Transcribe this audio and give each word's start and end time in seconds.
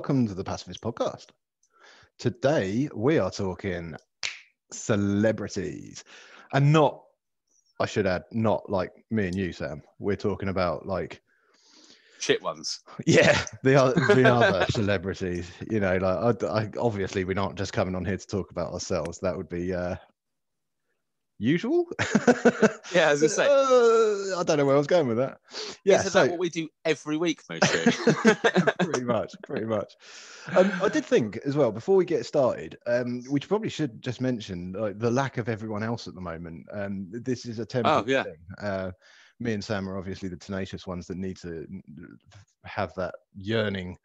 welcome 0.00 0.26
to 0.26 0.32
the 0.32 0.42
Pacifist 0.42 0.80
Podcast. 0.80 1.26
Today 2.18 2.88
we 2.94 3.18
are 3.18 3.30
talking 3.30 3.94
celebrities, 4.72 6.04
and 6.54 6.72
not, 6.72 7.02
I 7.80 7.84
should 7.84 8.06
add, 8.06 8.22
not 8.32 8.70
like 8.70 8.92
me 9.10 9.26
and 9.26 9.36
you, 9.36 9.52
Sam. 9.52 9.82
We're 9.98 10.16
talking 10.16 10.48
about 10.48 10.86
like, 10.86 11.20
Shit 12.18 12.42
ones. 12.42 12.80
yeah, 13.06 13.44
the 13.62 13.74
other, 13.74 14.14
the 14.14 14.26
other 14.26 14.64
celebrities. 14.70 15.50
You 15.70 15.80
know, 15.80 15.98
like 15.98 16.42
I, 16.44 16.46
I, 16.46 16.70
obviously 16.78 17.24
we're 17.24 17.34
not 17.34 17.56
just 17.56 17.74
coming 17.74 17.94
on 17.94 18.06
here 18.06 18.16
to 18.16 18.26
talk 18.26 18.52
about 18.52 18.72
ourselves. 18.72 19.18
That 19.18 19.36
would 19.36 19.50
be 19.50 19.74
uh, 19.74 19.96
usual. 21.40 21.86
Yeah, 22.92 23.10
as 23.10 23.22
I 23.22 23.28
say. 23.28 23.46
Uh, 23.46 24.40
I 24.40 24.42
don't 24.44 24.56
know 24.58 24.64
where 24.66 24.74
I 24.74 24.78
was 24.78 24.88
going 24.88 25.06
with 25.06 25.18
that. 25.18 25.38
Yeah, 25.84 26.00
Isn't 26.00 26.10
so 26.10 26.22
that 26.24 26.30
what 26.30 26.40
we 26.40 26.48
do 26.48 26.68
every 26.84 27.16
week, 27.16 27.40
Moshi? 27.48 27.62
pretty 28.80 29.04
much, 29.04 29.32
pretty 29.46 29.64
much. 29.64 29.92
Um, 30.56 30.72
I 30.82 30.88
did 30.88 31.04
think 31.04 31.36
as 31.46 31.56
well 31.56 31.70
before 31.70 31.94
we 31.94 32.04
get 32.04 32.26
started, 32.26 32.76
um, 32.88 33.22
we 33.30 33.38
probably 33.38 33.68
should 33.68 34.02
just 34.02 34.20
mention 34.20 34.72
like 34.72 34.98
the 34.98 35.10
lack 35.10 35.38
of 35.38 35.48
everyone 35.48 35.84
else 35.84 36.08
at 36.08 36.16
the 36.16 36.20
moment. 36.20 36.66
Um, 36.72 37.06
this 37.12 37.46
is 37.46 37.60
a 37.60 37.64
temporary 37.64 38.02
Oh, 38.02 38.04
yeah. 38.08 38.22
thing. 38.24 38.38
Uh, 38.60 38.90
me 39.38 39.52
and 39.52 39.62
Sam 39.62 39.88
are 39.88 39.96
obviously 39.96 40.28
the 40.28 40.36
tenacious 40.36 40.88
ones 40.88 41.06
that 41.06 41.16
need 41.16 41.36
to 41.42 41.64
have 42.64 42.92
that 42.96 43.14
yearning, 43.36 43.96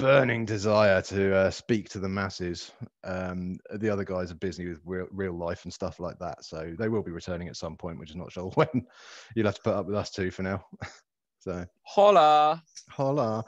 burning 0.00 0.44
desire 0.44 1.02
to 1.02 1.34
uh, 1.36 1.50
speak 1.50 1.88
to 1.90 1.98
the 1.98 2.08
masses. 2.08 2.72
Um, 3.04 3.58
the 3.74 3.88
other 3.90 4.04
guys 4.04 4.30
are 4.30 4.36
busy 4.36 4.68
with 4.68 4.80
real, 4.84 5.06
real 5.10 5.32
life 5.32 5.64
and 5.64 5.72
stuff 5.72 6.00
like 6.00 6.18
that, 6.18 6.44
so 6.44 6.74
they 6.78 6.88
will 6.88 7.02
be 7.02 7.10
returning 7.10 7.48
at 7.48 7.56
some 7.56 7.76
point. 7.76 7.98
Which 7.98 8.10
is 8.10 8.16
not 8.16 8.32
sure 8.32 8.50
when. 8.54 8.86
You'll 9.34 9.46
have 9.46 9.56
to 9.56 9.62
put 9.62 9.74
up 9.74 9.86
with 9.86 9.96
us 9.96 10.10
two 10.10 10.30
for 10.30 10.42
now. 10.42 10.64
so. 11.40 11.64
Holla. 11.82 12.62
Hola. 12.90 13.44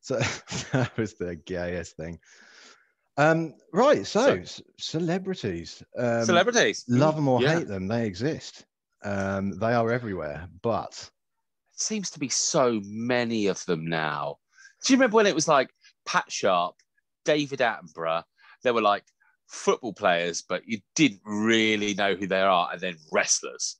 So 0.00 0.16
that 0.72 0.90
was 0.96 1.14
the 1.14 1.36
gayest 1.36 1.96
thing. 1.96 2.18
Um, 3.16 3.54
right. 3.72 4.06
So, 4.06 4.42
So- 4.44 4.62
celebrities, 4.78 5.82
um, 5.98 6.24
Celebrities. 6.24 6.84
love 6.88 7.14
them 7.16 7.28
or 7.28 7.42
Yeah. 7.42 7.58
hate 7.58 7.68
them, 7.68 7.86
they 7.86 8.06
exist. 8.06 8.64
Um, 9.04 9.58
they 9.58 9.74
are 9.74 9.90
everywhere. 9.92 10.48
But 10.62 11.10
it 11.74 11.80
Seems 11.80 12.10
to 12.10 12.18
be 12.18 12.28
so 12.28 12.80
many 12.84 13.46
of 13.48 13.64
them 13.66 13.86
now. 13.86 14.38
Do 14.84 14.92
you 14.92 14.96
remember 14.96 15.16
when 15.16 15.26
it 15.26 15.34
was 15.34 15.46
like 15.46 15.70
Pat 16.06 16.30
Sharp, 16.30 16.76
David 17.24 17.60
Attenborough? 17.60 18.24
They 18.62 18.70
were 18.70 18.82
like 18.82 19.04
football 19.46 19.92
players, 19.92 20.42
but 20.42 20.66
you 20.66 20.80
didn't 20.94 21.20
really 21.24 21.94
know 21.94 22.14
who 22.14 22.26
they 22.26 22.40
are, 22.40 22.70
and 22.72 22.80
then 22.80 22.96
wrestlers. 23.12 23.76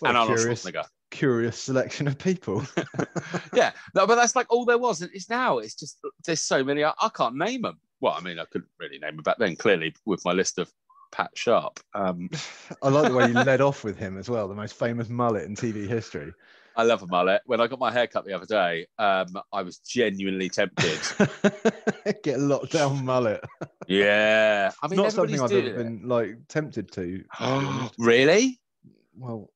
what 0.00 0.10
and 0.10 0.18
Arnold 0.18 0.38
curious, 0.38 0.64
Schwarzenegger. 0.64 0.84
curious 1.10 1.58
selection 1.58 2.08
of 2.08 2.18
people. 2.18 2.64
Yeah, 3.54 3.72
no, 3.94 4.06
but 4.06 4.14
that's 4.14 4.36
like 4.36 4.46
all 4.50 4.64
there 4.64 4.78
was. 4.78 5.02
And 5.02 5.10
it's 5.12 5.28
now, 5.28 5.58
it's 5.58 5.74
just, 5.74 5.98
there's 6.24 6.40
so 6.40 6.62
many, 6.64 6.84
I, 6.84 6.92
I 7.00 7.08
can't 7.08 7.36
name 7.36 7.62
them. 7.62 7.78
Well, 8.00 8.14
I 8.16 8.20
mean, 8.20 8.38
I 8.38 8.44
couldn't 8.46 8.70
really 8.78 8.98
name 8.98 9.16
them 9.16 9.22
back 9.22 9.38
then, 9.38 9.56
clearly, 9.56 9.94
with 10.06 10.24
my 10.24 10.32
list 10.32 10.58
of 10.58 10.72
Pat 11.12 11.30
Sharp. 11.34 11.80
Um, 11.94 12.30
I 12.82 12.88
like 12.88 13.08
the 13.10 13.16
way 13.16 13.26
you 13.26 13.34
led 13.34 13.60
off 13.60 13.84
with 13.84 13.98
him 13.98 14.16
as 14.16 14.30
well, 14.30 14.48
the 14.48 14.54
most 14.54 14.74
famous 14.74 15.08
mullet 15.08 15.44
in 15.44 15.54
TV 15.54 15.86
history. 15.86 16.32
I 16.76 16.82
love 16.84 17.02
a 17.02 17.06
mullet. 17.06 17.42
When 17.46 17.60
I 17.60 17.66
got 17.66 17.78
my 17.78 17.90
hair 17.92 18.06
cut 18.06 18.24
the 18.24 18.32
other 18.32 18.46
day, 18.46 18.86
um, 18.98 19.26
I 19.52 19.62
was 19.62 19.78
genuinely 19.78 20.48
tempted. 20.48 20.98
Get 22.22 22.36
a 22.36 22.42
lockdown 22.42 23.02
mullet. 23.02 23.44
yeah. 23.88 24.70
I 24.82 24.86
It's 24.86 24.90
mean, 24.92 25.02
not 25.02 25.12
something 25.12 25.40
I've 25.40 25.52
ever 25.52 25.84
been 25.84 26.02
like 26.04 26.36
tempted 26.48 26.90
to. 26.92 27.00
to 27.02 27.06
be 27.18 27.24
honest. 27.40 27.94
really? 27.98 28.60
well, 29.16 29.50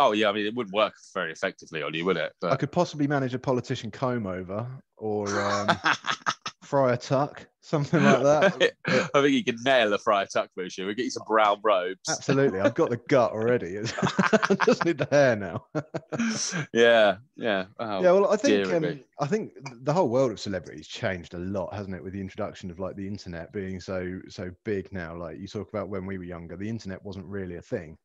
Oh, 0.00 0.10
yeah. 0.12 0.28
I 0.30 0.32
mean, 0.32 0.46
it 0.46 0.54
wouldn't 0.54 0.74
work 0.74 0.94
very 1.14 1.30
effectively 1.30 1.80
on 1.80 1.94
you, 1.94 2.04
would 2.04 2.16
it? 2.16 2.32
I 2.42 2.56
could 2.56 2.72
possibly 2.72 3.06
manage 3.06 3.34
a 3.34 3.38
politician 3.38 3.90
comb 3.92 4.26
over 4.26 4.66
or 4.96 5.28
um, 5.40 5.68
Friar 6.72 6.96
Tuck, 6.96 7.46
something 7.60 8.02
like 8.02 8.22
that. 8.22 8.72
I 9.14 9.20
think 9.20 9.32
you 9.34 9.44
could 9.44 9.62
nail 9.62 9.92
a 9.92 9.98
friar 9.98 10.24
tuck 10.24 10.48
motion. 10.56 10.86
We'll 10.86 10.94
get 10.94 11.04
you 11.04 11.10
some 11.10 11.24
brown 11.26 11.60
robes. 11.62 12.00
Absolutely, 12.08 12.60
I've 12.60 12.74
got 12.74 12.88
the 12.88 12.96
gut 12.96 13.32
already. 13.32 13.76
I 13.78 14.56
just 14.64 14.82
need 14.86 14.96
the 14.96 15.06
hair 15.10 15.36
now. 15.36 15.66
yeah. 16.72 17.16
Yeah. 17.36 17.66
Oh, 17.78 18.02
yeah, 18.02 18.12
well, 18.12 18.32
I 18.32 18.38
think 18.38 18.72
um. 18.72 19.00
I 19.20 19.26
think 19.26 19.52
the 19.82 19.92
whole 19.92 20.08
world 20.08 20.32
of 20.32 20.40
celebrities 20.40 20.88
changed 20.88 21.34
a 21.34 21.38
lot, 21.38 21.74
hasn't 21.74 21.94
it? 21.94 22.02
With 22.02 22.14
the 22.14 22.22
introduction 22.22 22.70
of 22.70 22.80
like 22.80 22.96
the 22.96 23.06
internet 23.06 23.52
being 23.52 23.78
so 23.78 24.20
so 24.30 24.50
big 24.64 24.90
now. 24.94 25.14
Like 25.14 25.38
you 25.38 25.48
talk 25.48 25.68
about 25.68 25.90
when 25.90 26.06
we 26.06 26.16
were 26.16 26.24
younger, 26.24 26.56
the 26.56 26.70
internet 26.70 27.04
wasn't 27.04 27.26
really 27.26 27.56
a 27.56 27.62
thing. 27.62 27.98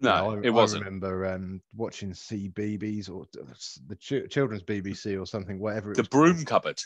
You 0.00 0.08
no, 0.08 0.30
know, 0.30 0.40
I, 0.40 0.46
it 0.46 0.50
wasn't. 0.50 0.84
I 0.84 0.86
remember 0.86 1.26
um, 1.26 1.60
watching 1.76 2.12
CBeebies 2.12 3.10
or 3.10 3.26
the 3.34 3.96
ch- 3.96 4.30
children's 4.32 4.62
BBC 4.62 5.20
or 5.20 5.26
something, 5.26 5.58
whatever. 5.58 5.92
It 5.92 5.96
the 5.98 6.04
broom 6.04 6.36
called. 6.36 6.46
cupboard. 6.46 6.80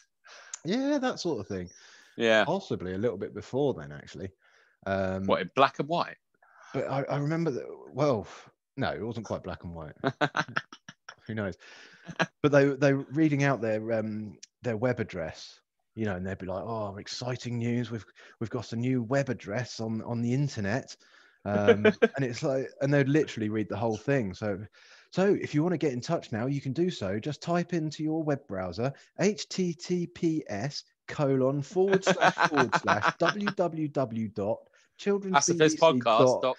Yeah, 0.64 0.98
that 0.98 1.20
sort 1.20 1.40
of 1.40 1.48
thing. 1.48 1.68
Yeah. 2.16 2.44
Possibly 2.44 2.94
a 2.94 2.98
little 2.98 3.18
bit 3.18 3.34
before 3.34 3.74
then, 3.74 3.92
actually. 3.92 4.30
Um, 4.86 5.24
What 5.26 5.42
in 5.42 5.50
black 5.54 5.78
and 5.78 5.88
white? 5.88 6.16
But 6.72 6.88
I, 6.88 7.02
I 7.04 7.16
remember 7.18 7.50
that. 7.52 7.66
Well, 7.92 8.26
no, 8.76 8.92
it 8.92 9.02
wasn't 9.02 9.26
quite 9.26 9.42
black 9.42 9.64
and 9.64 9.74
white. 9.74 9.94
Who 11.26 11.34
knows? 11.34 11.56
But 12.42 12.52
they 12.52 12.64
they 12.66 12.94
were 12.94 13.06
reading 13.12 13.44
out 13.44 13.60
their 13.60 13.92
um 13.92 14.38
their 14.62 14.76
web 14.76 15.00
address, 15.00 15.60
you 15.94 16.04
know, 16.04 16.16
and 16.16 16.26
they'd 16.26 16.38
be 16.38 16.46
like, 16.46 16.64
"Oh, 16.64 16.96
exciting 16.96 17.58
news! 17.58 17.90
We've 17.90 18.04
we've 18.40 18.50
got 18.50 18.72
a 18.72 18.76
new 18.76 19.02
web 19.02 19.28
address 19.28 19.80
on 19.80 20.02
on 20.02 20.22
the 20.22 20.32
internet." 20.34 20.96
Um, 21.44 21.96
and 22.16 22.24
it's 22.24 22.42
like, 22.42 22.68
and 22.80 22.92
they'd 22.92 23.08
literally 23.08 23.48
read 23.48 23.68
the 23.68 23.76
whole 23.76 23.96
thing. 23.96 24.34
So, 24.34 24.66
so 25.12 25.36
if 25.40 25.54
you 25.54 25.62
want 25.62 25.74
to 25.74 25.78
get 25.78 25.92
in 25.92 26.00
touch 26.00 26.32
now, 26.32 26.46
you 26.46 26.62
can 26.62 26.72
do 26.72 26.90
so. 26.90 27.20
Just 27.20 27.42
type 27.42 27.74
into 27.74 28.02
your 28.02 28.22
web 28.22 28.40
browser 28.48 28.92
https 29.20 30.84
colon 31.06 31.60
forward 31.62 32.02
slash 32.02 32.34
forward 32.34 32.74
slash 32.80 33.04
www 33.18 34.34
dot 34.34 34.58
children's 34.96 35.34
That's 35.34 35.46
the 35.46 35.54
first 35.54 35.78
podcast. 35.78 36.54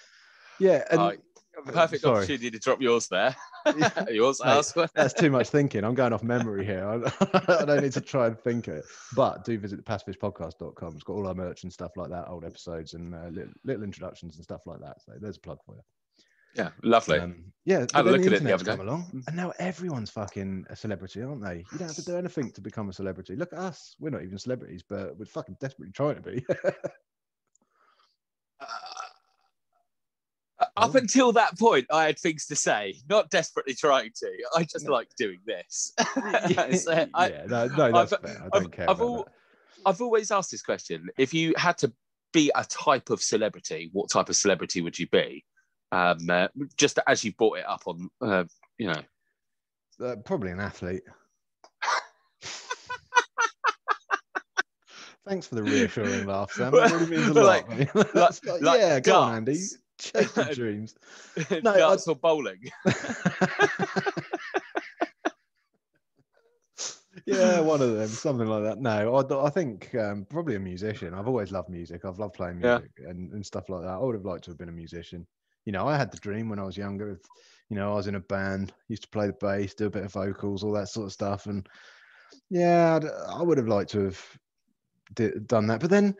Yeah, 0.59 0.83
and. 0.91 1.19
Perfect 1.67 2.01
sorry. 2.01 2.17
opportunity 2.17 2.49
to 2.49 2.57
drop 2.57 2.81
yours 2.81 3.07
there. 3.07 3.35
Yeah. 3.77 4.09
yours, 4.09 4.41
Mate. 4.43 4.89
That's 4.95 5.13
too 5.13 5.29
much 5.29 5.47
thinking. 5.47 5.85
I'm 5.85 5.93
going 5.93 6.11
off 6.11 6.23
memory 6.23 6.65
here. 6.65 6.85
I, 6.85 7.61
I 7.61 7.63
don't 7.63 7.81
need 7.81 7.93
to 7.93 8.01
try 8.01 8.27
and 8.27 8.37
think 8.37 8.67
it. 8.67 8.83
But 9.15 9.45
do 9.45 9.57
visit 9.57 9.77
the 9.77 9.83
pacifistpodcast.com. 9.83 10.95
It's 10.95 11.03
got 11.03 11.13
all 11.13 11.27
our 11.27 11.33
merch 11.33 11.63
and 11.63 11.71
stuff 11.71 11.91
like 11.95 12.09
that, 12.09 12.27
old 12.27 12.43
episodes 12.43 12.93
and 12.95 13.15
uh, 13.15 13.27
little, 13.27 13.53
little 13.63 13.83
introductions 13.83 14.35
and 14.35 14.43
stuff 14.43 14.65
like 14.65 14.79
that. 14.81 15.01
So 15.05 15.13
there's 15.17 15.37
a 15.37 15.39
plug 15.39 15.59
for 15.65 15.75
you. 15.75 15.81
Yeah, 16.55 16.69
lovely. 16.83 17.19
Um, 17.19 17.45
yeah, 17.65 17.85
I 17.93 17.97
had 17.99 18.05
look 18.05 18.21
the 18.21 18.27
at 18.27 18.33
it 18.33 18.43
the 18.43 18.53
other 18.53 18.65
come 18.65 18.77
day. 18.77 18.83
along, 18.83 19.23
and 19.27 19.35
now 19.35 19.53
everyone's 19.57 20.09
fucking 20.09 20.65
a 20.69 20.75
celebrity, 20.75 21.21
aren't 21.23 21.41
they? 21.43 21.63
You 21.71 21.77
don't 21.79 21.87
have 21.87 21.95
to 21.95 22.05
do 22.05 22.17
anything 22.17 22.51
to 22.51 22.61
become 22.61 22.89
a 22.89 22.93
celebrity. 22.93 23.35
Look 23.35 23.53
at 23.53 23.59
us. 23.59 23.95
We're 23.99 24.09
not 24.09 24.21
even 24.23 24.37
celebrities, 24.37 24.83
but 24.87 25.17
we're 25.17 25.25
fucking 25.25 25.57
desperately 25.61 25.93
trying 25.93 26.15
to 26.15 26.21
be. 26.21 26.45
Uh, 28.59 28.65
up 30.77 30.95
Oh. 30.95 30.97
until 30.97 31.31
that 31.33 31.57
point, 31.57 31.85
I 31.91 32.05
had 32.05 32.19
things 32.19 32.45
to 32.47 32.55
say, 32.55 32.95
not 33.09 33.29
desperately 33.29 33.73
trying 33.73 34.11
to. 34.17 34.31
I 34.55 34.63
just 34.63 34.85
No. 34.85 34.91
like 34.93 35.09
doing 35.17 35.39
this. 35.45 35.93
yeah, 36.49 36.71
So 36.75 36.91
I, 37.13 37.29
no, 37.47 37.67
no, 37.67 37.91
that's 37.91 38.13
I've- 38.13 38.27
fair. 38.27 38.41
I 38.41 38.45
I've- 38.45 38.49
don't 38.65 38.71
care 38.71 38.89
I've 38.89 39.01
al-. 39.01 39.27
I've 39.85 40.01
always 40.01 40.31
asked 40.31 40.51
this 40.51 40.61
question: 40.61 41.09
If 41.17 41.33
you 41.33 41.53
had 41.57 41.77
to 41.79 41.91
be 42.31 42.51
a 42.55 42.63
type 42.65 43.09
of 43.09 43.21
celebrity, 43.21 43.89
what 43.93 44.09
type 44.09 44.29
of 44.29 44.35
celebrity 44.35 44.81
would 44.81 44.97
you 44.97 45.07
be? 45.07 45.43
Um, 45.93 46.27
uh, 46.29 46.47
just 46.75 46.97
as 47.05 47.23
you 47.23 47.33
brought 47.33 47.59
it 47.59 47.65
up 47.67 47.83
on, 47.85 48.09
uh, 48.21 48.45
you 48.79 48.87
know, 48.87 49.01
Uh, 50.03 50.15
probably 50.25 50.49
an 50.51 50.59
athlete. 50.59 51.03
Thanks 55.27 55.45
for 55.47 55.55
the 55.55 55.63
reassuring 55.63 56.25
laugh, 56.25 56.51
Sam. 56.51 56.71
That 56.73 56.91
really 56.91 57.05
means 57.17 57.27
a 57.27 57.33
lot. 57.43 57.69
like- 57.69 57.95
like, 58.15 58.61
like 58.61 58.79
yeah, 58.79 58.99
go 58.99 59.19
on, 59.21 59.35
Andy. 59.35 59.59
Chase 59.99 60.35
your 60.35 60.45
dreams. 60.53 60.95
No, 61.63 61.71
I- 61.73 61.77
darts 61.77 62.07
or 62.07 62.15
bowling. 62.15 62.59
yeah, 67.25 67.59
one 67.61 67.81
of 67.81 67.93
them, 67.95 68.07
something 68.07 68.47
like 68.47 68.63
that. 68.63 68.79
No, 68.81 69.15
I, 69.15 69.45
I 69.45 69.49
think 69.51 69.93
um, 69.95 70.25
probably 70.29 70.55
a 70.55 70.59
musician. 70.59 71.13
I've 71.13 71.27
always 71.27 71.51
loved 71.51 71.69
music. 71.69 72.03
I've 72.03 72.17
loved 72.19 72.33
playing 72.33 72.59
Yeah. 72.61 72.79
music 72.79 72.91
and, 73.07 73.31
and 73.31 73.45
stuff 73.45 73.69
like 73.69 73.81
that. 73.83 73.89
I 73.91 73.97
would 73.99 74.15
have 74.15 74.25
liked 74.25 74.43
to 74.45 74.51
have 74.51 74.57
been 74.57 74.69
a 74.69 74.73
musician. 74.73 75.25
You 75.65 75.71
know, 75.71 75.87
I 75.87 75.97
had 75.97 76.11
the 76.11 76.17
dream 76.17 76.49
when 76.49 76.59
I 76.59 76.63
was 76.63 76.77
younger. 76.77 77.11
Of, 77.11 77.21
you 77.69 77.77
know, 77.77 77.91
I 77.93 77.95
was 77.95 78.07
in 78.07 78.15
a 78.15 78.19
band, 78.19 78.73
used 78.89 79.03
to 79.03 79.09
play 79.09 79.27
the 79.27 79.33
bass, 79.33 79.73
do 79.73 79.87
a 79.87 79.89
bit 79.89 80.05
of 80.05 80.13
vocals, 80.13 80.63
all 80.63 80.73
that 80.73 80.89
sort 80.89 81.07
of 81.07 81.13
stuff. 81.13 81.45
And 81.45 81.67
yeah, 82.49 82.95
I'd, 82.95 83.05
I 83.05 83.41
would 83.41 83.57
have 83.57 83.67
liked 83.67 83.91
to 83.91 84.05
have 84.05 84.21
di- 85.15 85.39
done 85.45 85.67
that. 85.67 85.79
But 85.79 85.89
then 85.89 86.15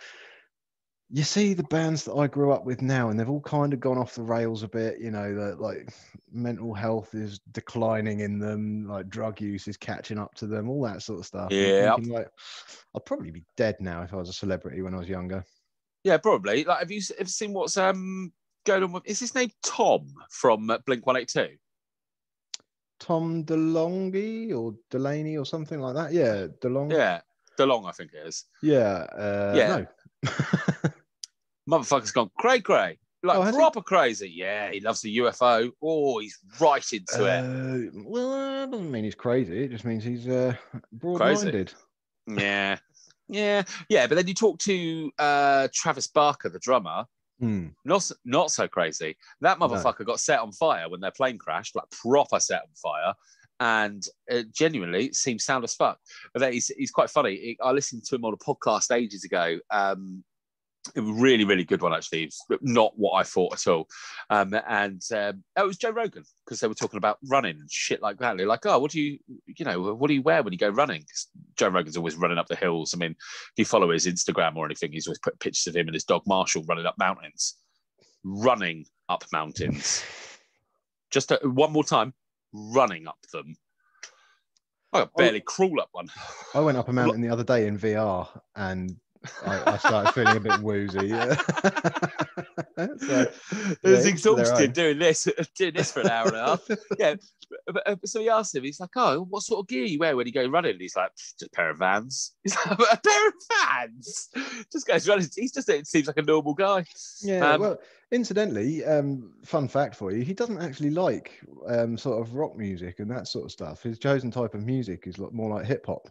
you 1.10 1.24
see 1.24 1.54
the 1.54 1.64
bands 1.64 2.06
that 2.06 2.16
I 2.16 2.26
grew 2.26 2.52
up 2.52 2.66
with 2.66 2.82
now, 2.82 3.10
and 3.10 3.20
they've 3.20 3.30
all 3.30 3.42
kind 3.42 3.72
of 3.74 3.80
gone 3.80 4.00
off 4.00 4.16
the 4.16 4.24
rails 4.24 4.64
a 4.64 4.68
bit. 4.68 5.00
You 5.00 5.12
know, 5.12 5.36
that 5.36 5.60
like 5.60 5.90
mental 6.32 6.74
health 6.74 7.14
is 7.14 7.40
declining 7.52 8.22
in 8.22 8.40
them, 8.40 8.88
like 8.88 9.10
drug 9.10 9.40
use 9.40 9.68
is 9.68 9.78
catching 9.78 10.18
up 10.18 10.34
to 10.36 10.48
them, 10.48 10.70
all 10.70 10.82
that 10.84 11.04
sort 11.04 11.20
of 11.20 11.26
stuff. 11.26 11.52
Yeah. 11.52 11.94
Like, 11.94 12.30
I'd 12.96 13.06
probably 13.06 13.30
be 13.30 13.44
dead 13.58 13.76
now 13.80 14.02
if 14.02 14.14
I 14.14 14.18
was 14.18 14.30
a 14.30 14.34
celebrity 14.34 14.82
when 14.82 14.96
I 14.96 15.00
was 15.00 15.10
younger. 15.10 15.44
Yeah, 16.04 16.18
probably. 16.18 16.64
Like, 16.64 16.80
have 16.80 16.92
you, 16.92 17.02
have 17.18 17.28
you 17.28 17.32
seen 17.32 17.54
what's 17.54 17.78
um 17.78 18.34
going 18.66 18.84
on 18.84 18.92
with? 18.92 19.06
Is 19.06 19.20
his 19.20 19.34
name 19.36 19.50
Tom 19.66 20.08
from 20.30 20.70
uh, 20.70 20.78
Blink 20.86 21.06
One 21.06 21.18
Eight 21.18 21.28
Two? 21.28 21.50
Tom 23.00 23.44
DeLonghi 23.44 24.56
or 24.58 24.76
Delaney 24.90 25.38
or 25.38 25.46
something 25.46 25.80
like 25.82 25.96
that. 25.96 26.14
Yeah, 26.14 26.48
DeLonge. 26.62 26.94
Yeah, 26.94 27.22
DeLonge, 27.60 27.90
I 27.90 27.92
think 27.92 28.12
it 28.14 28.26
is. 28.28 28.46
Yeah. 28.62 29.06
Uh, 29.18 29.54
Yeah. 29.56 29.86
No. 30.24 30.32
Motherfucker's 31.70 32.12
gone 32.12 32.30
cray 32.38 32.60
cray. 32.60 32.98
Like 33.26 33.38
Oh, 33.38 33.42
has 33.42 33.56
he? 33.56 33.60
proper 33.60 33.82
crazy. 33.82 34.30
Yeah, 34.30 34.70
he 34.72 34.82
loves 34.82 35.02
the 35.02 35.18
UFO. 35.20 35.72
Oh, 35.82 36.20
he's 36.20 36.38
right 36.60 36.86
into 36.92 37.26
it. 37.26 37.40
Uh, 37.40 38.02
well, 38.06 38.32
that 38.32 38.72
doesn't 38.72 38.92
mean 38.92 39.06
he's 39.06 39.16
crazy. 39.16 39.64
It 39.64 39.72
just 39.72 39.86
means 39.86 40.04
he's 40.04 40.28
uh, 40.28 40.56
broad-minded. 40.92 41.74
Yeah. 42.28 42.78
Yeah. 43.30 43.64
Yeah. 43.88 44.08
But 44.08 44.16
then 44.16 44.28
you 44.28 44.34
talk 44.34 44.60
to 44.60 45.12
uh, 45.20 45.70
Travis 45.74 46.08
Barker, 46.08 46.50
the 46.50 46.60
drummer, 46.60 47.06
Hmm. 47.40 47.68
not, 47.84 48.10
not 48.26 48.52
so 48.52 48.68
crazy. 48.68 49.18
That 49.42 49.60
No. 49.60 49.68
motherfucker 49.68 50.06
got 50.06 50.20
set 50.20 50.40
on 50.40 50.52
fire 50.52 50.90
when 50.90 51.02
their 51.02 51.12
plane 51.12 51.38
crashed, 51.38 51.76
like 51.76 51.90
proper 51.92 52.40
set 52.40 52.62
on 52.62 52.70
fire. 52.76 53.14
And 53.60 54.04
uh, 54.32 54.44
genuinely 54.52 55.14
seems 55.14 55.44
sound 55.46 55.64
as 55.64 55.74
fuck. 55.76 55.98
But 56.34 56.52
he's, 56.54 56.68
he's 56.68 56.92
quite 56.92 57.10
funny. 57.10 57.36
He- 57.36 57.60
I 57.64 57.72
listened 57.72 58.04
to 58.06 58.16
him 58.16 58.26
on 58.26 58.34
a 58.34 58.38
podcast 58.38 58.94
ages 58.94 59.24
ago. 59.24 59.58
Um, 59.72 60.24
really, 60.96 61.46
really 61.46 61.64
good 61.64 61.82
one, 61.82 61.94
actually. 61.94 62.24
It's 62.24 62.46
not 62.62 62.94
what 62.98 63.14
I 63.14 63.24
thought 63.24 63.54
at 63.54 63.68
all. 63.68 63.88
Um, 64.30 64.54
and 64.68 65.02
um, 65.14 65.44
it 65.58 65.66
was 65.66 65.78
Joe 65.78 65.92
Rogan 65.92 66.24
because 66.46 66.60
they 66.60 66.68
were 66.68 66.74
talking 66.74 66.98
about 66.98 67.18
running 67.30 67.58
and 67.60 67.72
shit 67.72 68.02
like 68.02 68.18
that. 68.20 68.38
They're 68.38 68.48
like, 68.48 68.66
oh, 68.66 68.80
what 68.80 68.92
do 68.92 69.02
you, 69.02 69.20
you 69.46 69.66
know, 69.66 69.94
what 69.94 70.08
do 70.08 70.14
you 70.14 70.22
wear 70.22 70.44
when 70.44 70.54
you 70.54 70.60
go 70.60 70.70
running? 70.70 71.02
Because 71.02 71.28
Joe 71.56 71.70
Rogan's 71.70 71.98
always 71.98 72.16
running 72.16 72.38
up 72.38 72.48
the 72.48 72.56
hills. 72.56 72.94
I 72.94 72.98
mean, 72.98 73.12
if 73.12 73.54
you 73.58 73.66
follow 73.66 73.92
his 73.92 74.06
Instagram 74.06 74.56
or 74.56 74.66
anything, 74.66 74.92
he's 74.92 75.08
always 75.08 75.20
put 75.20 75.40
pictures 75.40 75.68
of 75.68 75.76
him 75.76 75.88
and 75.88 75.94
his 75.94 76.04
dog 76.04 76.24
Marshall 76.28 76.66
running 76.68 76.86
up 76.86 76.98
mountains, 76.98 77.56
running 78.24 78.86
up 79.10 79.24
mountains. 79.32 80.04
Just 81.12 81.32
a, 81.32 81.40
one 81.44 81.72
more 81.72 81.84
time, 81.84 82.14
running 82.52 83.08
up 83.08 83.20
them. 83.32 83.56
I 84.92 85.08
barely 85.18 85.42
crawl 85.42 85.82
up 85.82 85.90
one. 85.92 86.08
I 86.54 86.60
went 86.60 86.78
up 86.78 86.88
a 86.88 86.94
mountain 86.94 87.22
the 87.22 87.30
other 87.30 87.44
day 87.44 87.68
in 87.68 87.80
VR 87.80 88.28
and 88.56 88.96
I, 89.46 89.74
I 89.74 89.78
started 89.78 90.12
feeling 90.14 90.38
a 90.38 90.40
bit 90.40 90.60
woozy. 90.60 91.08
Yeah. 91.08 91.36
so, 92.98 93.22
It 93.22 93.78
was 93.84 94.04
their 94.04 94.08
exhausted 94.08 94.74
doing 94.74 95.00
this, 95.00 95.28
doing 95.58 95.74
this 95.74 95.92
for 95.92 96.02
an 96.02 96.10
hour 96.10 96.28
and 96.28 96.36
a 96.36 96.46
half. 96.46 96.68
Yeah. 97.00 97.16
But, 97.68 97.88
uh, 97.88 97.96
so 98.06 98.20
he 98.20 98.30
asked 98.30 98.56
him, 98.56 98.64
he's 98.64 98.80
like, 98.80 98.90
Oh, 98.96 99.26
what 99.30 99.44
sort 99.44 99.60
of 99.60 99.68
gear 99.68 99.84
you 99.86 100.00
wear 100.00 100.16
when 100.16 100.26
you 100.28 100.34
go 100.34 100.46
running? 100.48 100.72
And 100.72 100.82
he's 100.82 100.96
like, 100.96 101.12
Just 101.16 101.44
a 101.44 101.50
pair 101.50 101.70
of 101.70 101.78
vans. 101.78 102.34
He's 102.44 102.56
like, 102.56 102.80
A 102.80 102.98
pair 102.98 103.28
of 103.28 103.34
vans? 103.50 104.30
Just 104.72 104.88
goes 104.88 105.08
running. 105.08 105.28
He's 105.36 105.52
just, 105.54 105.70
it 105.70 105.88
seems 105.88 106.08
like 106.08 106.18
a 106.18 106.22
normal 106.24 106.54
guy. 106.56 106.84
yeah, 107.22 107.52
Um, 107.54 107.62
well, 107.62 107.78
incidentally, 108.12 108.84
um, 108.86 109.34
fun 109.46 109.68
fact 109.68 109.96
for 109.96 110.12
you, 110.12 110.24
he 110.24 110.34
doesn't 110.34 110.62
actually 110.62 110.90
like 110.90 111.40
um, 111.68 111.98
sort 111.98 112.22
of 112.22 112.34
rock 112.36 112.58
music 112.58 113.00
and 113.00 113.10
that 113.12 113.28
sort 113.28 113.46
of 113.46 113.52
stuff. 113.52 113.84
His 113.84 114.00
chosen 114.00 114.32
type 114.32 114.56
of 114.56 114.62
music 114.66 115.04
is 115.08 115.18
more 115.32 115.52
like 115.56 115.66
hip 115.66 115.86
hop 115.86 116.10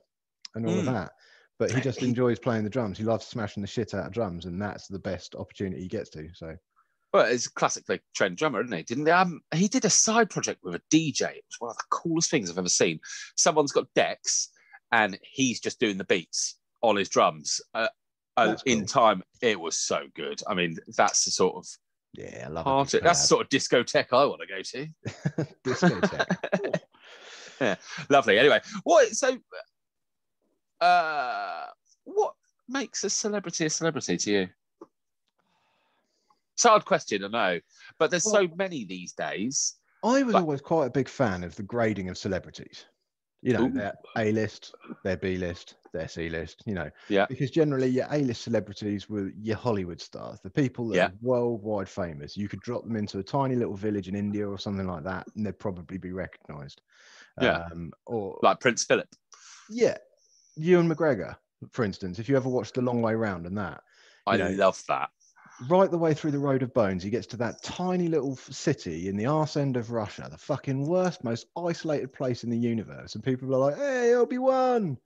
and 0.54 0.64
all 0.66 0.78
of 0.78 0.84
Mm. 0.84 0.92
that. 0.92 1.12
But 1.62 1.70
he 1.70 1.80
just 1.80 2.02
enjoys 2.02 2.40
playing 2.40 2.64
the 2.64 2.70
drums. 2.70 2.98
He 2.98 3.04
loves 3.04 3.26
smashing 3.26 3.60
the 3.60 3.66
shit 3.66 3.94
out 3.94 4.06
of 4.06 4.12
drums, 4.12 4.46
and 4.46 4.60
that's 4.60 4.88
the 4.88 4.98
best 4.98 5.36
opportunity 5.36 5.82
he 5.82 5.88
gets 5.88 6.10
to. 6.10 6.28
So 6.34 6.56
Well, 7.12 7.26
it's 7.26 7.46
a 7.46 7.52
classically 7.52 8.00
trained 8.16 8.36
drummer, 8.36 8.62
isn't 8.62 8.76
he? 8.76 8.82
Didn't 8.82 9.04
they? 9.04 9.12
Um, 9.12 9.40
he 9.54 9.68
did 9.68 9.84
a 9.84 9.90
side 9.90 10.28
project 10.28 10.60
with 10.64 10.74
a 10.74 10.82
DJ. 10.92 11.22
It 11.22 11.44
was 11.46 11.60
one 11.60 11.70
of 11.70 11.76
the 11.76 11.84
coolest 11.90 12.30
things 12.30 12.50
I've 12.50 12.58
ever 12.58 12.68
seen. 12.68 12.98
Someone's 13.36 13.70
got 13.70 13.86
decks, 13.94 14.48
and 14.90 15.16
he's 15.22 15.60
just 15.60 15.78
doing 15.78 15.98
the 15.98 16.04
beats 16.04 16.58
on 16.82 16.96
his 16.96 17.08
drums. 17.08 17.60
Uh, 17.74 17.86
uh, 18.36 18.48
That's 18.48 18.62
in 18.64 18.84
time, 18.86 19.22
it 19.40 19.60
was 19.60 19.78
so 19.78 20.06
good. 20.14 20.42
I 20.48 20.54
mean, 20.54 20.78
that's 20.96 21.24
the 21.24 21.30
sort 21.30 21.54
of 21.54 21.66
yeah, 22.14 22.44
I 22.46 22.48
love 22.48 22.64
party. 22.64 22.98
That's 23.02 23.20
the 23.22 23.26
sort 23.28 23.42
of 23.42 23.48
discotheque 23.50 24.12
I 24.12 24.24
want 24.24 24.40
to 24.40 24.46
go 24.46 24.62
to. 24.62 24.88
discotheque. 25.64 26.80
Lovely. 28.10 28.38
Anyway, 28.38 28.60
what? 28.84 29.08
So, 29.14 29.38
uh, 30.82 31.66
what 32.04 32.34
makes 32.68 33.04
a 33.04 33.10
celebrity 33.10 33.66
a 33.66 33.70
celebrity 33.70 34.16
to 34.16 34.30
you? 34.30 34.48
It's 36.54 36.64
a 36.64 36.68
hard 36.68 36.84
question, 36.84 37.24
I 37.24 37.28
know, 37.28 37.60
but 37.98 38.10
there's 38.10 38.30
so 38.30 38.46
many 38.56 38.84
these 38.84 39.12
days. 39.12 39.76
I 40.04 40.22
was 40.22 40.32
But- 40.32 40.42
always 40.42 40.60
quite 40.60 40.86
a 40.86 40.90
big 40.90 41.08
fan 41.08 41.44
of 41.44 41.54
the 41.56 41.62
grading 41.62 42.08
of 42.08 42.18
celebrities. 42.18 42.84
You 43.44 43.54
know, 43.54 43.64
Ooh. 43.66 43.70
their 43.72 43.94
A 44.16 44.30
list, 44.30 44.72
their 45.02 45.16
B 45.16 45.36
list, 45.36 45.74
their 45.92 46.06
C 46.06 46.28
list, 46.28 46.62
you 46.64 46.74
know. 46.74 46.88
Yeah. 47.08 47.26
Because 47.28 47.50
generally 47.50 47.88
your 47.88 48.06
A 48.12 48.18
list 48.18 48.42
celebrities 48.42 49.08
were 49.08 49.30
your 49.40 49.56
Hollywood 49.56 50.00
stars, 50.00 50.38
the 50.40 50.50
people 50.50 50.86
that 50.88 50.96
Yeah. 50.96 51.06
are 51.06 51.12
worldwide 51.20 51.88
famous. 51.88 52.36
You 52.36 52.48
could 52.48 52.60
drop 52.60 52.84
them 52.84 52.94
into 52.94 53.18
a 53.18 53.22
tiny 53.24 53.56
little 53.56 53.74
village 53.74 54.06
in 54.06 54.14
India 54.14 54.48
or 54.48 54.58
something 54.58 54.86
like 54.86 55.02
that, 55.04 55.26
and 55.34 55.44
they'd 55.44 55.58
probably 55.58 55.98
be 55.98 56.12
recognized. 56.12 56.82
Yeah. 57.40 57.66
Um, 57.72 57.92
or 58.06 58.38
like 58.42 58.60
Prince 58.60 58.84
Philip. 58.84 59.08
yeah. 59.70 59.96
Ewan 60.56 60.88
McGregor, 60.88 61.36
for 61.70 61.84
instance, 61.84 62.18
if 62.18 62.28
you 62.28 62.36
ever 62.36 62.48
watched 62.48 62.74
The 62.74 62.82
Long 62.82 63.02
Way 63.02 63.14
Round 63.14 63.46
and 63.46 63.56
that, 63.58 63.80
I 64.26 64.36
know, 64.36 64.50
love 64.50 64.82
that. 64.88 65.10
right 65.68 65.90
the 65.90 65.98
way 65.98 66.14
through 66.14 66.30
the 66.32 66.38
road 66.38 66.62
of 66.62 66.72
bones, 66.74 67.02
he 67.02 67.10
gets 67.10 67.26
to 67.28 67.36
that 67.38 67.62
tiny 67.62 68.08
little 68.08 68.36
city 68.36 69.08
in 69.08 69.16
the 69.16 69.26
arse 69.26 69.56
end 69.56 69.76
of 69.76 69.90
Russia, 69.90 70.28
the 70.30 70.38
fucking 70.38 70.86
worst, 70.86 71.24
most 71.24 71.46
isolated 71.56 72.12
place 72.12 72.44
in 72.44 72.50
the 72.50 72.58
universe. 72.58 73.14
And 73.14 73.24
people 73.24 73.54
are 73.54 73.58
like, 73.70 73.76
hey, 73.76 74.14
Obi 74.14 74.38
Wan. 74.38 74.98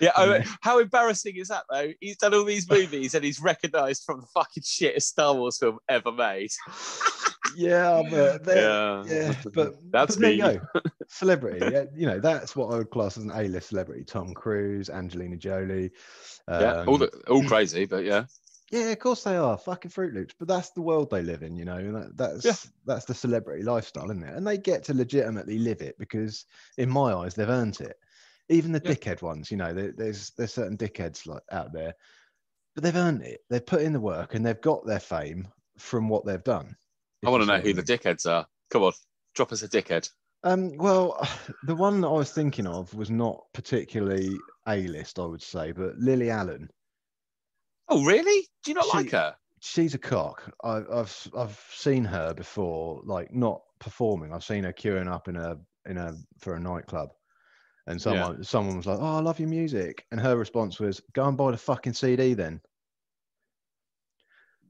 Yeah, 0.00 0.12
oh, 0.16 0.34
Yeah. 0.34 0.44
how 0.62 0.78
embarrassing 0.80 1.36
is 1.36 1.48
that 1.48 1.64
though? 1.70 1.90
He's 2.00 2.16
done 2.16 2.34
all 2.34 2.44
these 2.44 2.68
movies 2.68 3.14
and 3.14 3.24
he's 3.24 3.40
recognised 3.40 4.02
from 4.04 4.20
the 4.20 4.26
fucking 4.34 4.62
shittest 4.64 5.02
Star 5.02 5.34
Wars 5.34 5.58
film 5.58 5.78
ever 5.88 6.10
made. 6.12 6.50
Yeah, 7.56 8.02
but 8.10 8.46
Yeah, 8.46 9.04
yeah, 9.06 9.42
but 9.54 9.74
that's 9.90 10.16
but 10.16 10.20
there 10.20 10.30
you 10.32 10.36
me. 10.36 10.42
go. 10.42 10.60
Celebrity, 11.08 11.70
yeah, 11.70 11.84
you 11.94 12.06
know, 12.06 12.18
that's 12.20 12.56
what 12.56 12.72
I 12.72 12.78
would 12.78 12.90
class 12.90 13.18
as 13.18 13.24
an 13.24 13.32
A-list 13.34 13.68
celebrity. 13.68 14.02
Tom 14.04 14.32
Cruise, 14.32 14.88
Angelina 14.88 15.36
Jolie. 15.36 15.90
Yeah, 16.48 16.84
all 16.86 16.96
um, 16.96 16.98
the, 16.98 17.08
all 17.28 17.42
crazy, 17.42 17.84
but 17.84 18.04
yeah, 18.04 18.24
Yeah, 18.70 18.90
of 18.90 18.98
course 18.98 19.22
they 19.24 19.36
are. 19.36 19.58
Fucking 19.58 19.90
Fruit 19.90 20.14
Loops. 20.14 20.34
But 20.38 20.48
that's 20.48 20.70
the 20.70 20.80
world 20.80 21.10
they 21.10 21.22
live 21.22 21.42
in, 21.42 21.56
you 21.56 21.66
know. 21.66 21.76
and 21.76 21.94
That, 21.94 22.16
that's 22.16 22.44
Yeah. 22.46 22.70
that's 22.86 23.04
the 23.04 23.14
celebrity 23.14 23.62
lifestyle, 23.62 24.10
isn't 24.10 24.22
it? 24.22 24.34
And 24.34 24.46
they 24.46 24.56
get 24.56 24.82
to 24.84 24.94
legitimately 24.94 25.58
live 25.58 25.82
it 25.82 25.96
because, 25.98 26.46
in 26.78 26.88
my 26.88 27.12
eyes, 27.12 27.34
they've 27.34 27.48
earned 27.48 27.80
it. 27.80 27.96
Even 28.48 28.72
the 28.72 28.80
Yeah. 28.82 28.94
dickhead 28.94 29.20
ones, 29.22 29.50
you 29.50 29.56
know, 29.58 29.72
there, 29.74 29.92
there's 29.92 30.30
there's 30.30 30.54
certain 30.54 30.76
dickheads 30.78 31.26
like 31.26 31.42
out 31.52 31.72
there, 31.72 31.94
but 32.74 32.84
they've 32.84 32.96
earned 32.96 33.22
it. 33.22 33.40
They've 33.50 33.64
put 33.64 33.82
in 33.82 33.92
the 33.92 34.00
work 34.00 34.34
and 34.34 34.44
they've 34.44 34.60
got 34.60 34.86
their 34.86 35.00
fame 35.00 35.48
from 35.78 36.08
what 36.08 36.24
they've 36.24 36.42
done. 36.42 36.76
I 37.24 37.30
want 37.30 37.42
to 37.42 37.46
know 37.46 37.60
who 37.60 37.72
the 37.72 37.82
dickheads 37.82 38.26
are. 38.26 38.46
Come 38.70 38.82
on, 38.82 38.92
drop 39.34 39.52
us 39.52 39.62
a 39.62 39.68
dickhead. 39.68 40.08
Um, 40.44 40.76
well, 40.76 41.20
the 41.64 41.76
one 41.76 42.00
that 42.00 42.08
I 42.08 42.12
was 42.12 42.32
thinking 42.32 42.66
of 42.66 42.92
was 42.94 43.10
not 43.10 43.40
particularly 43.54 44.36
A-list, 44.68 45.18
I 45.18 45.24
would 45.24 45.42
say, 45.42 45.72
but 45.72 45.96
Lily 45.98 46.30
Allen. 46.30 46.68
Oh, 47.88 48.04
really? 48.04 48.46
Do 48.64 48.70
you 48.70 48.74
not 48.74 48.86
She- 48.86 48.96
like 48.96 49.10
her? 49.10 49.34
she's 49.60 49.94
a 49.94 49.98
cock. 49.98 50.52
I, 50.64 50.82
I've 50.92 51.28
I've 51.36 51.64
seen 51.72 52.04
her 52.04 52.34
before, 52.34 53.00
like 53.04 53.32
not 53.32 53.60
performing. 53.78 54.32
I've 54.32 54.44
seen 54.44 54.64
her 54.64 54.72
queuing 54.72 55.08
up 55.10 55.28
in 55.28 55.36
a 55.36 55.56
in 55.86 55.98
a 55.98 56.14
for 56.38 56.54
a 56.54 56.60
nightclub, 56.60 57.10
and 57.86 57.98
Yeah. 58.00 58.02
someone 58.02 58.44
someone 58.44 58.76
was 58.78 58.86
like, 58.86 58.98
"Oh, 59.00 59.18
I 59.18 59.20
love 59.20 59.38
your 59.38 59.48
music," 59.48 60.04
and 60.10 60.20
her 60.20 60.36
response 60.36 60.80
was, 60.80 61.00
"Go 61.12 61.26
and 61.28 61.36
buy 61.36 61.50
the 61.52 61.56
fucking 61.58 61.92
CD 61.92 62.34
then." 62.34 62.60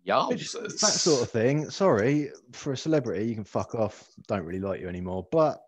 Yowzers. 0.07 0.53
that 0.81 0.87
sort 0.87 1.23
of 1.23 1.31
thing. 1.31 1.71
Sorry, 1.71 2.31
for 2.53 2.73
a 2.73 2.77
celebrity, 2.77 3.27
you 3.27 3.35
can 3.35 3.45
fuck 3.45 3.75
off. 3.75 4.09
Don't 4.27 4.45
really 4.45 4.59
like 4.61 4.81
you 4.81 4.89
anymore, 4.89 5.27
but 5.31 5.63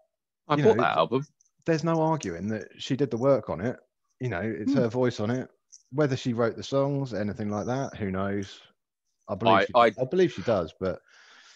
I 0.49 0.57
bought 0.57 0.77
know, 0.77 0.83
that 0.83 0.97
album. 0.97 1.27
there's 1.67 1.85
no 1.85 2.01
arguing 2.03 2.49
that 2.49 2.69
she 2.79 2.97
did 2.97 3.11
the 3.11 3.17
work 3.17 3.49
on 3.51 3.61
it. 3.61 3.77
You 4.21 4.29
know, 4.29 4.41
it's 4.43 4.73
Hmm. 4.73 4.79
her 4.81 4.89
voice 4.89 5.21
on 5.21 5.31
it. 5.31 5.49
Whether 5.93 6.17
she 6.17 6.33
wrote 6.33 6.57
the 6.57 6.63
songs, 6.63 7.15
anything 7.15 7.51
like 7.51 7.67
that, 7.67 7.97
who 7.97 8.11
knows? 8.11 8.61
I 9.29 9.35
believe 9.37 9.55
I- 9.55 9.65
she, 9.65 9.73
I- 9.99 10.03
I 10.03 10.05
believe 10.05 10.33
she 10.33 10.43
does, 10.43 10.75
but 10.81 11.01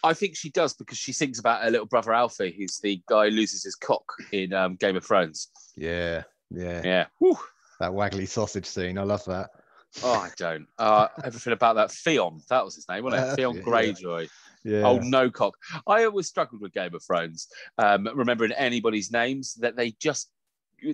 I 0.05 0.15
think 0.15 0.37
she 0.37 0.51
does 0.51 0.75
because 0.75 0.97
she 0.97 1.13
sings 1.13 1.41
about 1.41 1.63
her 1.65 1.71
little 1.71 1.87
brother 1.87 2.13
Alfie, 2.15 2.55
who's 2.57 2.79
the 2.79 3.03
guy 3.09 3.25
who 3.29 3.37
loses 3.37 3.65
his 3.65 3.75
cock 3.75 4.05
in 4.33 4.53
um, 4.53 4.77
Game 4.77 4.97
of 4.97 5.05
Thrones. 5.05 5.49
yeah, 5.77 6.23
yeah. 6.51 6.81
Yeah. 6.85 7.07
Whew. 7.19 7.37
That 7.81 7.91
waggly 7.93 8.27
sausage 8.29 8.67
scene. 8.67 8.97
I 8.99 9.03
love 9.03 9.25
that. 9.27 9.51
Oh, 10.03 10.13
I 10.13 10.31
don't. 10.37 10.67
Uh, 10.79 11.09
everything 11.25 11.53
about 11.53 11.77
that. 11.77 11.91
Theon, 11.91 12.41
that 12.49 12.65
was 12.65 12.77
his 12.77 12.89
name, 12.89 13.05
wasn't 13.05 13.23
it? 13.23 13.27
That's 13.27 13.37
Theon 13.37 13.57
yeah. 13.57 13.63
Greyjoy. 13.63 14.29
Yeah. 14.65 14.83
Oh, 14.85 14.99
no 14.99 15.31
cock. 15.31 15.57
I 15.87 16.05
always 16.05 16.29
struggled 16.29 16.61
with 16.61 16.73
Game 16.73 16.95
of 16.95 17.03
Thrones, 17.03 17.49
um, 17.79 18.09
remembering 18.15 18.53
anybody's 18.53 19.11
names 19.11 19.55
that 19.55 19.77
they 19.77 19.93
just 20.01 20.31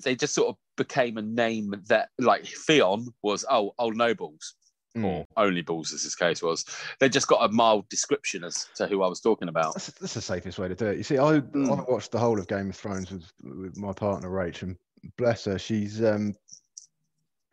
they 0.02 0.16
just 0.16 0.34
sort 0.34 0.48
of 0.48 0.56
became 0.76 1.18
a 1.18 1.22
name 1.22 1.74
that 1.88 2.08
like 2.18 2.46
Theon 2.46 3.08
was 3.22 3.44
oh 3.50 3.74
old 3.78 3.96
nobles 3.96 4.54
Mm. 4.96 5.04
or 5.04 5.26
only 5.36 5.60
bulls 5.60 5.92
as 5.92 6.04
his 6.04 6.14
case 6.14 6.40
was. 6.40 6.64
They 7.00 7.08
just 7.08 7.26
got 7.26 7.44
a 7.44 7.52
mild 7.52 7.88
description 7.88 8.44
as 8.44 8.68
to 8.76 8.86
who 8.86 9.02
I 9.02 9.08
was 9.08 9.20
talking 9.20 9.48
about. 9.48 9.74
That's, 9.74 9.90
that's 9.90 10.14
the 10.14 10.20
safest 10.20 10.56
way 10.56 10.68
to 10.68 10.74
do 10.76 10.86
it. 10.86 10.98
You 10.98 11.02
see, 11.02 11.18
I, 11.18 11.38
I 11.38 11.40
Mm. 11.40 11.90
watched 11.90 12.12
the 12.12 12.18
whole 12.20 12.38
of 12.38 12.46
Game 12.46 12.70
of 12.70 12.76
Thrones 12.76 13.10
with, 13.10 13.32
with 13.42 13.76
my 13.76 13.92
partner 13.92 14.30
Rach, 14.30 14.62
and 14.62 14.76
bless 15.18 15.46
her, 15.46 15.58
she's 15.58 16.00
um, 16.02 16.34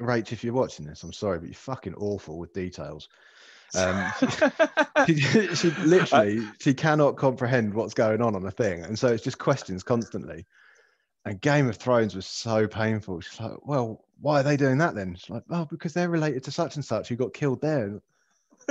Rach. 0.03 0.31
If 0.31 0.43
you're 0.43 0.53
watching 0.53 0.86
this, 0.86 1.03
I'm 1.03 1.13
sorry, 1.13 1.39
but 1.39 1.48
you're 1.48 1.55
fucking 1.55 1.96
awful 1.96 2.38
with 2.38 2.53
details. 2.53 3.10
Um, 3.75 4.12
she, 5.08 5.55
she 5.55 5.70
literally 5.84 6.46
she 6.60 6.74
cannot 6.74 7.17
comprehend 7.17 7.74
what's 7.74 7.93
going 7.93 8.22
on 8.22 8.36
on 8.36 8.46
a 8.46 8.51
thing, 8.51 8.84
and 8.84 8.98
so 8.98 9.08
it's 9.08 9.24
just 9.24 9.38
questions 9.38 9.84
constantly. 9.84 10.46
And 11.24 11.39
Game 11.39 11.70
of 11.70 11.77
Thrones 11.77 12.15
was 12.15 12.25
so 12.25 12.67
painful. 12.67 13.22
She's 13.22 13.39
like, 13.39 13.65
well, 13.65 14.03
why 14.22 14.39
are 14.39 14.43
they 14.43 14.58
doing 14.58 14.79
that 14.79 14.96
then? 14.96 15.13
She's 15.15 15.29
like, 15.29 15.43
oh, 15.51 15.65
because 15.65 15.93
they're 15.93 16.10
related 16.10 16.43
to 16.46 16.51
such 16.51 16.75
and 16.75 16.84
such 16.84 17.10
who 17.10 17.15
got 17.15 17.34
killed 17.34 17.62
there. 17.62 18.01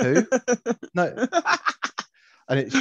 Who? 0.00 0.26
no. 0.94 1.28
And 2.48 2.58
it's 2.58 2.76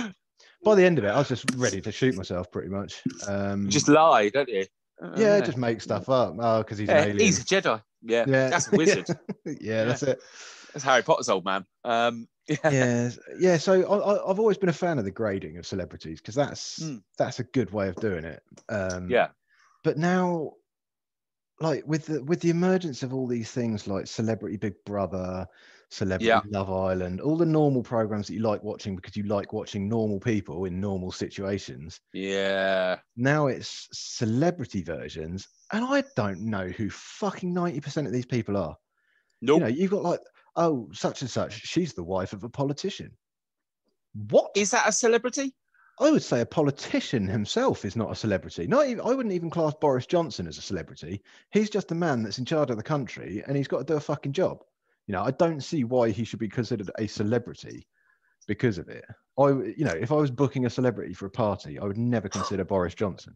by 0.64 0.76
the 0.76 0.84
end 0.84 0.98
of 0.98 1.06
it, 1.06 1.10
I 1.10 1.18
was 1.20 1.28
just 1.28 1.46
ready 1.56 1.82
to 1.82 1.92
shoot 1.92 2.16
myself 2.16 2.52
pretty 2.52 2.70
much. 2.70 3.04
Um, 3.28 3.66
You 3.66 3.72
just 3.72 3.88
lie, 3.88 4.30
don't 4.30 4.50
you? 4.50 4.66
Uh, 5.02 5.12
yeah, 5.16 5.40
just 5.40 5.58
make 5.58 5.82
stuff 5.82 6.10
up. 6.10 6.36
Oh, 6.40 6.60
because 6.60 6.78
he's 6.78 6.90
Yeah, 6.90 7.04
an 7.04 7.10
alien. 7.12 7.20
he's 7.20 7.40
a 7.40 7.44
Jedi. 7.44 7.82
Yeah, 8.02 8.26
Yeah. 8.28 8.50
that's 8.50 8.68
a 8.72 8.76
wizard. 8.76 9.08
yeah, 9.46 9.86
that's 9.86 10.04
it. 10.04 10.20
That's 10.74 10.84
Harry 10.84 11.02
Potter's 11.04 11.30
old 11.30 11.46
man. 11.46 11.66
Um, 11.84 12.28
yeah. 12.48 12.70
yeah, 12.72 13.10
yeah. 13.38 13.58
So 13.58 13.82
I, 13.84 13.98
I, 13.98 14.30
I've 14.32 14.40
always 14.40 14.58
been 14.58 14.70
a 14.70 14.74
fan 14.74 14.98
of 14.98 15.06
the 15.06 15.12
grading 15.12 15.58
of 15.58 15.66
celebrities 15.68 16.20
because 16.22 16.36
that's 16.36 16.80
Mm. 16.80 17.02
that's 17.18 17.40
a 17.40 17.44
good 17.44 17.72
way 17.72 17.90
of 17.90 17.96
doing 17.96 18.26
it. 18.26 18.42
Um, 18.70 19.10
yeah, 19.10 19.30
But 19.84 19.98
now, 19.98 20.54
like 21.60 21.84
with 21.86 22.06
the 22.06 22.24
with 22.24 22.40
the 22.42 22.50
emergence 22.50 23.04
of 23.04 23.14
all 23.14 23.28
these 23.28 23.52
things 23.52 23.88
like 23.88 24.08
Celebrity 24.08 24.58
Big 24.58 24.76
Brother, 24.86 25.46
Celebrity 25.92 26.28
Yeah. 26.28 26.42
Love 26.50 26.70
Island, 26.72 27.20
all 27.20 27.36
the 27.36 27.46
normal 27.46 27.82
programs 27.82 28.28
that 28.28 28.34
you 28.36 28.42
like 28.42 28.64
watching 28.64 28.96
because 28.96 29.18
you 29.18 29.24
like 29.24 29.54
watching 29.54 29.90
normal 29.90 30.20
people 30.20 30.66
in 30.66 30.80
normal 30.80 31.12
situations. 31.12 32.00
yeah. 32.14 33.00
Now 33.16 33.48
it's 33.48 33.88
celebrity 33.92 34.84
versions, 34.84 35.48
and 35.74 35.84
I 35.84 36.04
don't 36.16 36.42
know 36.42 36.68
who 36.68 36.90
fucking 36.90 37.54
ninety 37.54 37.82
percent 37.82 38.06
of 38.08 38.14
these 38.14 38.26
people 38.26 38.56
are. 38.56 38.78
Nope. 39.42 39.60
You 39.60 39.64
know, 39.64 39.68
you've 39.68 39.92
got 39.92 40.04
like, 40.04 40.20
oh, 40.56 40.90
such 40.94 41.22
and 41.22 41.30
such. 41.30 41.62
She's 41.62 41.94
the 41.94 42.04
wife 42.04 42.34
of 42.34 42.44
a 42.44 42.50
politician. 42.50 43.12
What? 44.30 44.52
Is 44.56 44.72
that 44.72 44.88
a 44.88 44.92
celebrity? 44.92 45.56
I 46.02 46.12
would 46.12 46.24
say 46.24 46.42
a 46.42 46.46
politician 46.46 47.28
himself 47.28 47.84
is 47.84 47.96
not 47.96 48.12
a 48.12 48.16
celebrity. 48.16 48.68
Not 48.68 48.88
even, 48.88 49.06
I 49.06 49.14
wouldn't 49.14 49.34
even 49.34 49.50
class 49.50 49.74
Boris 49.82 50.06
Johnson 50.06 50.48
as 50.48 50.58
a 50.58 50.62
celebrity. 50.62 51.22
He's 51.52 51.70
just 51.70 51.92
a 51.92 51.96
man 51.96 52.24
that's 52.24 52.40
in 52.40 52.46
charge 52.46 52.70
of 52.70 52.78
the 52.78 52.84
country 52.84 53.44
and 53.46 53.58
he's 53.58 53.68
got 53.68 53.80
to 53.80 53.84
do 53.84 53.98
a 53.98 54.00
fucking 54.00 54.32
job. 54.32 54.64
You 55.10 55.14
know, 55.14 55.24
I 55.24 55.32
don't 55.32 55.62
see 55.64 55.84
why 55.86 56.12
he 56.12 56.24
should 56.24 56.38
be 56.38 56.48
considered 56.48 56.92
a 57.00 57.08
celebrity 57.08 57.88
because 58.48 58.78
of 58.78 58.90
it. 58.90 59.04
I, 59.40 59.48
you 59.50 59.84
know, 59.84 59.96
if 60.00 60.12
I 60.12 60.16
was 60.16 60.30
booking 60.30 60.68
a 60.68 60.70
celebrity 60.70 61.16
for 61.16 61.26
a 61.26 61.32
party, 61.32 61.80
I 61.80 61.86
would 61.86 61.98
never 61.98 62.30
consider 62.30 62.64
Boris 62.74 62.94
Johnson. 62.94 63.34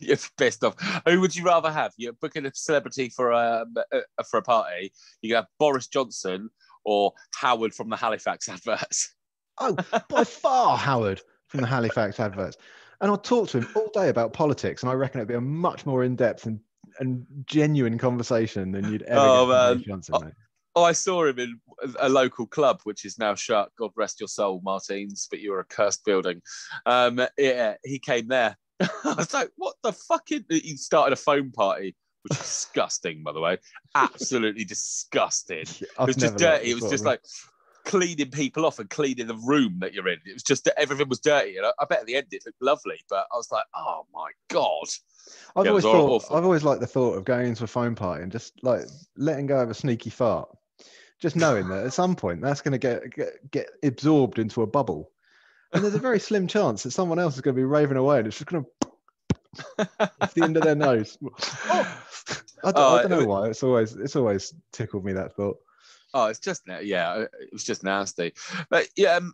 You're 0.00 0.16
pissed 0.36 0.64
off. 0.64 0.74
Who 1.06 1.20
would 1.20 1.36
you 1.36 1.44
rather 1.44 1.70
have? 1.70 1.92
You're 1.96 2.14
booking 2.14 2.46
a 2.46 2.50
celebrity 2.52 3.10
for 3.10 3.30
a 3.30 3.64
uh, 3.92 4.00
for 4.28 4.38
a 4.38 4.42
party. 4.42 4.92
You 5.22 5.36
have 5.36 5.46
Boris 5.60 5.86
Johnson 5.86 6.50
or 6.84 7.12
Howard 7.36 7.74
from 7.74 7.90
the 7.90 7.96
Halifax 7.96 8.48
adverts. 8.48 9.14
Oh, 9.58 9.76
by 10.08 10.24
far, 10.24 10.76
Howard 10.76 11.20
from 11.46 11.60
the 11.60 11.68
Halifax 11.68 12.18
adverts. 12.18 12.56
And 13.00 13.08
I'll 13.08 13.16
talk 13.18 13.50
to 13.50 13.58
him 13.58 13.68
all 13.76 13.88
day 13.94 14.08
about 14.08 14.32
politics, 14.32 14.82
and 14.82 14.90
I 14.90 14.94
reckon 14.94 15.20
it'd 15.20 15.28
be 15.28 15.34
a 15.34 15.40
much 15.40 15.86
more 15.86 16.02
in 16.02 16.16
depth 16.16 16.46
and, 16.46 16.58
and 16.98 17.24
genuine 17.46 17.98
conversation 17.98 18.72
than 18.72 18.90
you'd 18.90 19.02
ever 19.02 19.20
Oh, 19.20 19.46
get 19.46 19.52
from 19.52 19.76
Boris. 19.76 19.86
Johnson, 19.86 20.14
Oh, 20.16 20.20
mate. 20.24 20.34
Oh, 20.76 20.82
I 20.82 20.92
saw 20.92 21.24
him 21.26 21.38
in 21.38 21.60
a 22.00 22.08
local 22.08 22.46
club, 22.46 22.80
which 22.84 23.04
is 23.04 23.18
now 23.18 23.34
shut. 23.34 23.70
God 23.78 23.90
rest 23.96 24.20
your 24.20 24.28
soul, 24.28 24.60
Martins, 24.64 25.28
but 25.30 25.40
you're 25.40 25.60
a 25.60 25.64
cursed 25.64 26.04
building. 26.04 26.42
Um, 26.86 27.20
yeah, 27.38 27.74
he 27.84 27.98
came 27.98 28.28
there. 28.28 28.56
I 28.80 29.14
was 29.16 29.32
like, 29.32 29.50
what 29.56 29.76
the 29.82 29.92
fuck? 29.92 30.30
is-" 30.32 30.42
He 30.48 30.76
started 30.76 31.12
a 31.12 31.16
phone 31.16 31.52
party, 31.52 31.94
which 32.22 32.32
is 32.32 32.38
disgusting, 32.38 33.22
by 33.22 33.32
the 33.32 33.40
way. 33.40 33.58
Absolutely 33.94 34.64
disgusting. 34.64 35.64
I've 35.98 36.08
it 36.08 36.16
was 36.16 36.16
just 36.16 36.36
dirty. 36.36 36.70
It 36.70 36.74
was 36.74 36.90
just 36.90 37.04
like 37.04 37.20
cleaning 37.84 38.30
people 38.30 38.66
off 38.66 38.78
and 38.78 38.90
cleaning 38.90 39.26
the 39.26 39.36
room 39.36 39.78
that 39.80 39.92
you're 39.92 40.08
in. 40.08 40.18
It 40.24 40.32
was 40.32 40.42
just 40.42 40.64
that 40.64 40.78
everything 40.78 41.08
was 41.08 41.20
dirty. 41.20 41.56
And 41.56 41.66
I, 41.66 41.72
I 41.78 41.84
bet 41.84 42.00
at 42.00 42.06
the 42.06 42.16
end 42.16 42.26
it 42.30 42.42
looked 42.44 42.60
lovely, 42.60 42.98
but 43.08 43.26
I 43.32 43.36
was 43.36 43.50
like, 43.52 43.64
oh 43.74 44.06
my 44.12 44.30
God. 44.48 44.88
I've 45.56 45.64
yeah, 45.64 45.70
always 45.70 45.84
thought 45.84 46.10
awful. 46.10 46.36
I've 46.36 46.44
always 46.44 46.64
liked 46.64 46.80
the 46.80 46.86
thought 46.86 47.16
of 47.16 47.24
going 47.24 47.46
into 47.46 47.64
a 47.64 47.68
phone 47.68 47.94
party 47.94 48.22
and 48.22 48.32
just 48.32 48.62
like 48.62 48.84
letting 49.16 49.46
go 49.46 49.60
of 49.60 49.70
a 49.70 49.74
sneaky 49.74 50.10
fart, 50.10 50.48
just 51.24 51.36
knowing 51.36 51.68
that 51.68 51.86
at 51.86 51.94
some 51.94 52.14
point 52.14 52.42
that's 52.42 52.60
going 52.60 52.72
to 52.72 52.78
get, 52.78 53.10
get 53.14 53.50
get 53.50 53.70
absorbed 53.82 54.38
into 54.38 54.60
a 54.60 54.66
bubble, 54.66 55.10
and 55.72 55.82
there's 55.82 55.94
a 55.94 55.98
very 55.98 56.20
slim 56.20 56.46
chance 56.46 56.82
that 56.82 56.90
someone 56.90 57.18
else 57.18 57.34
is 57.34 57.40
going 57.40 57.54
to 57.56 57.58
be 57.60 57.64
raving 57.64 57.96
away 57.96 58.18
and 58.18 58.26
it's 58.26 58.36
just 58.36 58.50
going 58.50 58.62
to 58.64 59.88
off 60.20 60.34
the 60.34 60.42
end 60.42 60.58
of 60.58 60.62
their 60.64 60.74
nose. 60.74 61.16
Oh! 61.22 62.00
I 62.62 62.72
don't, 62.72 62.76
Oh, 62.76 62.96
I 62.96 63.02
don't 63.02 63.10
know 63.10 63.20
it- 63.20 63.28
why. 63.28 63.48
It's 63.48 63.62
always 63.62 63.94
it's 63.94 64.16
always 64.16 64.52
tickled 64.70 65.02
me 65.06 65.14
that 65.14 65.34
thought. 65.34 65.56
Oh, 66.12 66.26
it's 66.26 66.40
just 66.40 66.62
yeah, 66.82 67.20
it 67.22 67.48
was 67.52 67.64
just 67.64 67.82
nasty. 67.82 68.34
But 68.68 68.86
yeah, 68.94 69.16
um, 69.16 69.32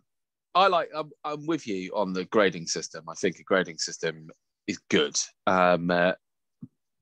I 0.55 0.67
like. 0.67 0.89
I'm, 0.95 1.11
I'm 1.25 1.45
with 1.45 1.67
you 1.67 1.91
on 1.93 2.13
the 2.13 2.23
grading 2.25 2.67
system. 2.67 3.03
I 3.09 3.15
think 3.15 3.37
a 3.39 3.43
grading 3.43 3.79
system 3.79 4.29
is 4.67 4.79
good 4.89 5.17
um, 5.45 5.91
uh, 5.91 6.13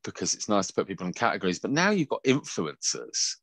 because 0.03 0.33
it's 0.33 0.49
nice 0.49 0.67
to 0.67 0.73
put 0.73 0.87
people 0.87 1.05
in 1.05 1.13
categories. 1.13 1.59
But 1.59 1.71
now 1.71 1.91
you've 1.91 2.09
got 2.09 2.23
influencers. 2.23 3.35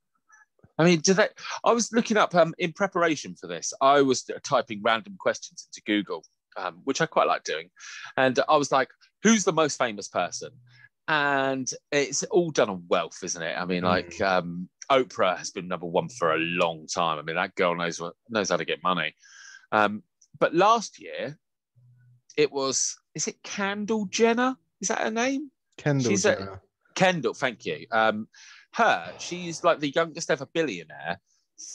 I 0.79 0.85
mean, 0.85 1.01
do 1.01 1.15
they? 1.15 1.29
I 1.65 1.73
was 1.73 1.93
looking 1.93 2.17
up 2.17 2.35
um, 2.35 2.55
in 2.59 2.73
preparation 2.73 3.35
for 3.35 3.47
this. 3.47 3.73
I 3.81 4.03
was 4.03 4.29
typing 4.45 4.83
random 4.83 5.17
questions 5.19 5.69
into 5.69 5.83
Google, 5.85 6.25
um, 6.57 6.81
which 6.85 7.01
I 7.01 7.07
quite 7.07 7.27
like 7.27 7.45
doing, 7.45 7.71
and 8.17 8.39
I 8.49 8.57
was 8.57 8.71
like, 8.71 8.89
"Who's 9.23 9.45
the 9.45 9.53
most 9.53 9.79
famous 9.79 10.09
person?" 10.09 10.51
And 11.09 11.71
it's 11.93 12.25
all 12.25 12.51
done 12.51 12.69
on 12.69 12.85
wealth, 12.89 13.19
isn't 13.23 13.43
it? 13.43 13.57
I 13.57 13.65
mean, 13.65 13.85
like 13.85 14.21
um, 14.21 14.69
Oprah 14.91 15.39
has 15.39 15.51
been 15.51 15.69
number 15.69 15.87
one 15.87 16.09
for 16.09 16.35
a 16.35 16.39
long 16.39 16.87
time. 16.87 17.19
I 17.19 17.23
mean, 17.23 17.37
that 17.37 17.55
girl 17.55 17.75
knows 17.75 18.01
what 18.01 18.15
knows 18.29 18.51
how 18.51 18.57
to 18.57 18.65
get 18.65 18.83
money. 18.83 19.15
Um, 19.73 20.03
but 20.39 20.55
last 20.55 21.01
year, 21.01 21.39
it 22.37 22.53
was 22.53 22.97
is 23.15 23.29
it 23.29 23.43
Kendall 23.43 24.07
Jenner? 24.07 24.57
Is 24.81 24.89
that 24.89 24.99
her 24.99 25.11
name? 25.11 25.51
Kendall 25.79 26.11
She's 26.11 26.25
a- 26.25 26.37
Jenner. 26.37 26.63
Kendall, 26.95 27.35
thank 27.35 27.67
you. 27.67 27.87
Um, 27.93 28.27
her, 28.77 29.13
she's 29.19 29.65
like 29.65 29.81
the 29.81 29.91
youngest 29.91 30.31
ever 30.31 30.47
billionaire 30.47 31.21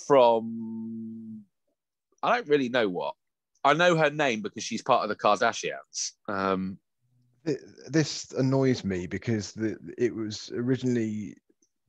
from 0.08 1.44
I 2.24 2.36
don't 2.36 2.48
really 2.48 2.70
know 2.70 2.88
what. 2.88 3.16
I 3.64 3.74
know 3.74 3.96
her 3.96 4.10
name 4.10 4.42
because 4.42 4.64
she's 4.64 4.82
part 4.82 5.04
of 5.04 5.10
the 5.10 5.16
Kardashians. 5.16 6.12
Um, 6.28 6.78
this 7.88 8.32
annoys 8.34 8.84
me 8.84 9.08
because 9.08 9.52
the, 9.54 9.78
it 9.98 10.14
was 10.14 10.52
originally 10.56 11.36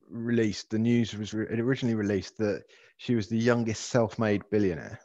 released. 0.09 0.71
The 0.71 0.78
news 0.78 1.16
was 1.16 1.35
re- 1.35 1.47
it 1.50 1.61
originally 1.61 1.95
released 1.95 2.38
that 2.38 2.64
she 2.97 3.14
was 3.14 3.28
the 3.28 3.38
youngest 3.38 3.90
self-made 3.90 4.42
billionaire. 4.50 4.99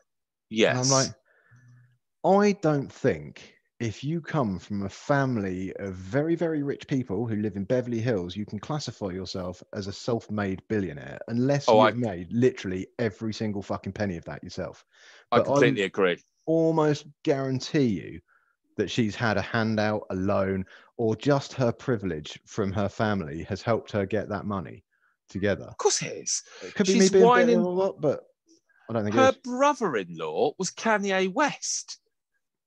yes, 0.49 0.71
And 0.71 0.79
I'm 0.79 0.89
like, 0.89 2.51
I 2.51 2.59
don't 2.61 2.91
think 2.91 3.56
if 3.79 4.03
you 4.03 4.19
come 4.21 4.57
from 4.57 4.83
a 4.83 4.89
family 4.89 5.71
of 5.77 5.93
very, 5.93 6.35
very 6.35 6.63
rich 6.63 6.87
people 6.87 7.27
who 7.27 7.35
live 7.35 7.55
in 7.55 7.63
Beverly 7.63 7.99
Hills, 7.99 8.35
you 8.35 8.45
can 8.45 8.59
classify 8.59 9.07
yourself 9.09 9.61
as 9.73 9.85
a 9.87 9.93
self-made 9.93 10.63
billionaire 10.67 11.19
unless 11.27 11.65
Oh, 11.67 11.85
you've 11.85 11.97
made 11.97 12.31
literally 12.33 12.87
every 12.97 13.33
single 13.33 13.61
fucking 13.61 13.93
penny 13.93 14.17
of 14.17 14.25
that 14.25 14.43
yourself. 14.43 14.83
I 15.31 15.37
but 15.37 15.43
I'm- 15.43 15.45
completely 15.53 15.83
agree. 15.83 16.17
Almost 16.47 17.05
guarantee 17.23 17.85
you 17.85 18.21
that 18.77 18.89
she's 18.89 19.15
had 19.15 19.37
a 19.37 19.41
handout, 19.41 20.03
a 20.09 20.15
loan, 20.15 20.65
or 20.97 21.15
just 21.15 21.53
her 21.53 21.71
privilege 21.71 22.39
from 22.45 22.71
her 22.71 22.87
family 22.89 23.43
has 23.43 23.61
helped 23.61 23.91
her 23.91 24.05
get 24.05 24.29
that 24.29 24.45
money 24.45 24.83
together. 25.29 25.65
Of 25.65 25.77
course, 25.77 26.01
it 26.01 26.13
is. 26.23 26.41
It 26.63 26.73
could 26.73 26.87
be 26.87 26.93
She's 26.93 27.11
me 27.11 27.19
being 27.19 27.25
whining- 27.27 27.59
or 27.63 27.95
but 27.99 28.23
I 28.89 28.93
don't 28.93 29.03
think 29.03 29.15
Her 29.15 29.33
brother-in-law 29.43 30.53
was 30.57 30.71
Kanye 30.71 31.31
West. 31.31 31.99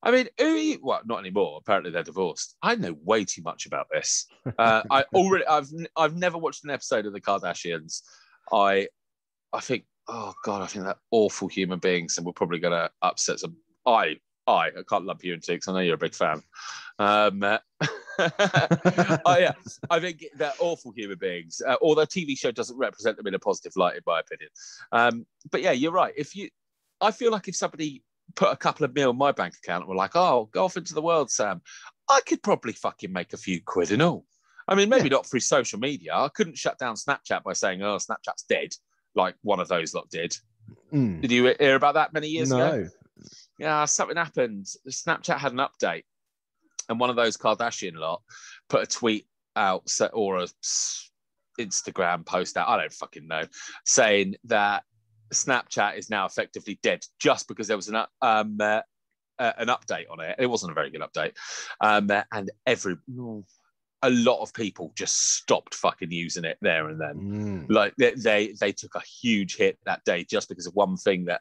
I 0.02 0.10
mean, 0.10 0.28
who? 0.38 0.78
Well, 0.82 1.00
not 1.04 1.20
anymore. 1.20 1.58
Apparently, 1.60 1.90
they're 1.90 2.02
divorced. 2.02 2.56
I 2.62 2.74
know 2.74 2.96
way 3.04 3.24
too 3.24 3.42
much 3.42 3.66
about 3.66 3.86
this. 3.92 4.26
Uh, 4.58 4.82
I 4.90 5.04
already, 5.14 5.46
I've, 5.46 5.68
I've 5.96 6.16
never 6.16 6.38
watched 6.38 6.64
an 6.64 6.70
episode 6.70 7.06
of 7.06 7.12
the 7.12 7.20
Kardashians. 7.20 8.02
I, 8.52 8.88
I 9.52 9.60
think, 9.60 9.84
oh 10.08 10.32
god, 10.44 10.62
I 10.62 10.66
think 10.66 10.84
they're 10.84 10.94
awful 11.10 11.48
human 11.48 11.78
beings, 11.78 12.16
and 12.16 12.24
we're 12.24 12.32
probably 12.32 12.58
going 12.58 12.72
to 12.72 12.90
upset 13.02 13.40
some. 13.40 13.56
I, 13.84 14.16
I, 14.46 14.68
I 14.68 14.82
can't 14.88 15.04
lump 15.04 15.22
you 15.22 15.34
into 15.34 15.52
because 15.52 15.68
I 15.68 15.72
know 15.72 15.80
you're 15.80 15.94
a 15.94 15.98
big 15.98 16.14
fan. 16.14 16.42
Um, 16.98 17.42
uh, 17.42 17.58
oh 18.18 19.38
yeah, 19.38 19.52
I 19.90 20.00
think 20.00 20.24
they're 20.34 20.52
awful 20.60 20.92
human 20.92 21.18
beings. 21.18 21.60
Uh, 21.66 21.76
or 21.82 21.94
their 21.94 22.06
TV 22.06 22.38
show 22.38 22.50
doesn't 22.50 22.76
represent 22.76 23.18
them 23.18 23.26
in 23.26 23.34
a 23.34 23.38
positive 23.38 23.72
light, 23.76 23.96
in 23.96 24.02
my 24.06 24.20
opinion. 24.20 24.50
Um, 24.92 25.26
but 25.50 25.60
yeah, 25.60 25.72
you're 25.72 25.92
right. 25.92 26.14
If 26.16 26.34
you, 26.34 26.48
I 27.02 27.10
feel 27.10 27.32
like 27.32 27.48
if 27.48 27.56
somebody 27.56 28.02
put 28.34 28.52
a 28.52 28.56
couple 28.56 28.84
of 28.84 28.94
mil 28.94 29.10
in 29.10 29.16
my 29.16 29.32
bank 29.32 29.54
account 29.56 29.82
and 29.82 29.88
were 29.88 29.96
like, 29.96 30.16
"Oh, 30.16 30.48
go 30.52 30.64
off 30.64 30.76
into 30.76 30.94
the 30.94 31.02
world, 31.02 31.30
Sam," 31.30 31.62
I 32.08 32.20
could 32.26 32.42
probably 32.42 32.72
fucking 32.72 33.12
make 33.12 33.32
a 33.32 33.38
few 33.38 33.60
quid 33.62 33.92
and 33.92 34.02
all. 34.02 34.26
I 34.68 34.74
mean, 34.74 34.88
maybe 34.88 35.08
not 35.08 35.26
through 35.26 35.40
social 35.40 35.78
media. 35.78 36.14
I 36.14 36.28
couldn't 36.28 36.58
shut 36.58 36.78
down 36.78 36.94
Snapchat 36.94 37.42
by 37.42 37.52
saying, 37.52 37.82
"Oh, 37.82 37.96
Snapchat's 37.96 38.44
dead," 38.48 38.70
like 39.14 39.34
one 39.42 39.60
of 39.60 39.68
those 39.68 39.94
lot 39.94 40.08
did. 40.10 40.36
Mm, 40.92 41.20
Did 41.20 41.32
you 41.32 41.54
hear 41.58 41.76
about 41.76 41.94
that 41.94 42.12
many 42.12 42.28
years 42.28 42.50
ago? 42.50 42.82
no. 42.82 42.88
yeah, 43.58 43.84
something 43.84 44.16
happened. 44.16 44.66
Snapchat 44.88 45.38
had 45.38 45.52
an 45.52 45.58
update, 45.58 46.04
and 46.88 47.00
one 47.00 47.10
of 47.10 47.16
those 47.16 47.36
Kardashian 47.36 47.96
lot 47.96 48.22
put 48.68 48.82
a 48.82 48.86
tweet 48.86 49.26
out 49.56 49.90
or 50.12 50.38
a 50.38 50.48
Instagram 51.58 52.24
post 52.24 52.56
out. 52.56 52.68
I 52.68 52.78
don't 52.78 52.92
fucking 52.92 53.26
know, 53.26 53.42
saying 53.86 54.36
that 54.44 54.84
Snapchat 55.32 55.96
is 55.98 56.10
now 56.10 56.26
effectively 56.26 56.78
dead 56.82 57.04
just 57.18 57.48
because 57.48 57.68
there 57.68 57.76
was 57.76 57.88
an 57.88 57.96
um 58.22 58.58
uh, 58.60 58.80
uh, 59.38 59.52
an 59.58 59.68
update 59.68 60.10
on 60.10 60.20
it. 60.20 60.36
It 60.38 60.46
wasn't 60.46 60.72
a 60.72 60.74
very 60.74 60.90
good 60.90 61.00
update, 61.00 61.32
um, 61.80 62.10
uh, 62.10 62.22
and 62.32 62.50
every 62.66 62.96
a 64.02 64.10
lot 64.10 64.40
of 64.40 64.54
people 64.54 64.92
just 64.96 65.36
stopped 65.36 65.74
fucking 65.74 66.10
using 66.10 66.44
it 66.44 66.58
there 66.62 66.88
and 66.88 67.00
then. 67.00 67.14
Mm. 67.16 67.66
Like 67.68 67.94
they, 67.96 68.12
they 68.14 68.54
they 68.58 68.72
took 68.72 68.94
a 68.94 69.02
huge 69.22 69.56
hit 69.56 69.78
that 69.84 70.04
day 70.04 70.24
just 70.24 70.48
because 70.48 70.66
of 70.66 70.74
one 70.74 70.96
thing 70.96 71.26
that 71.26 71.40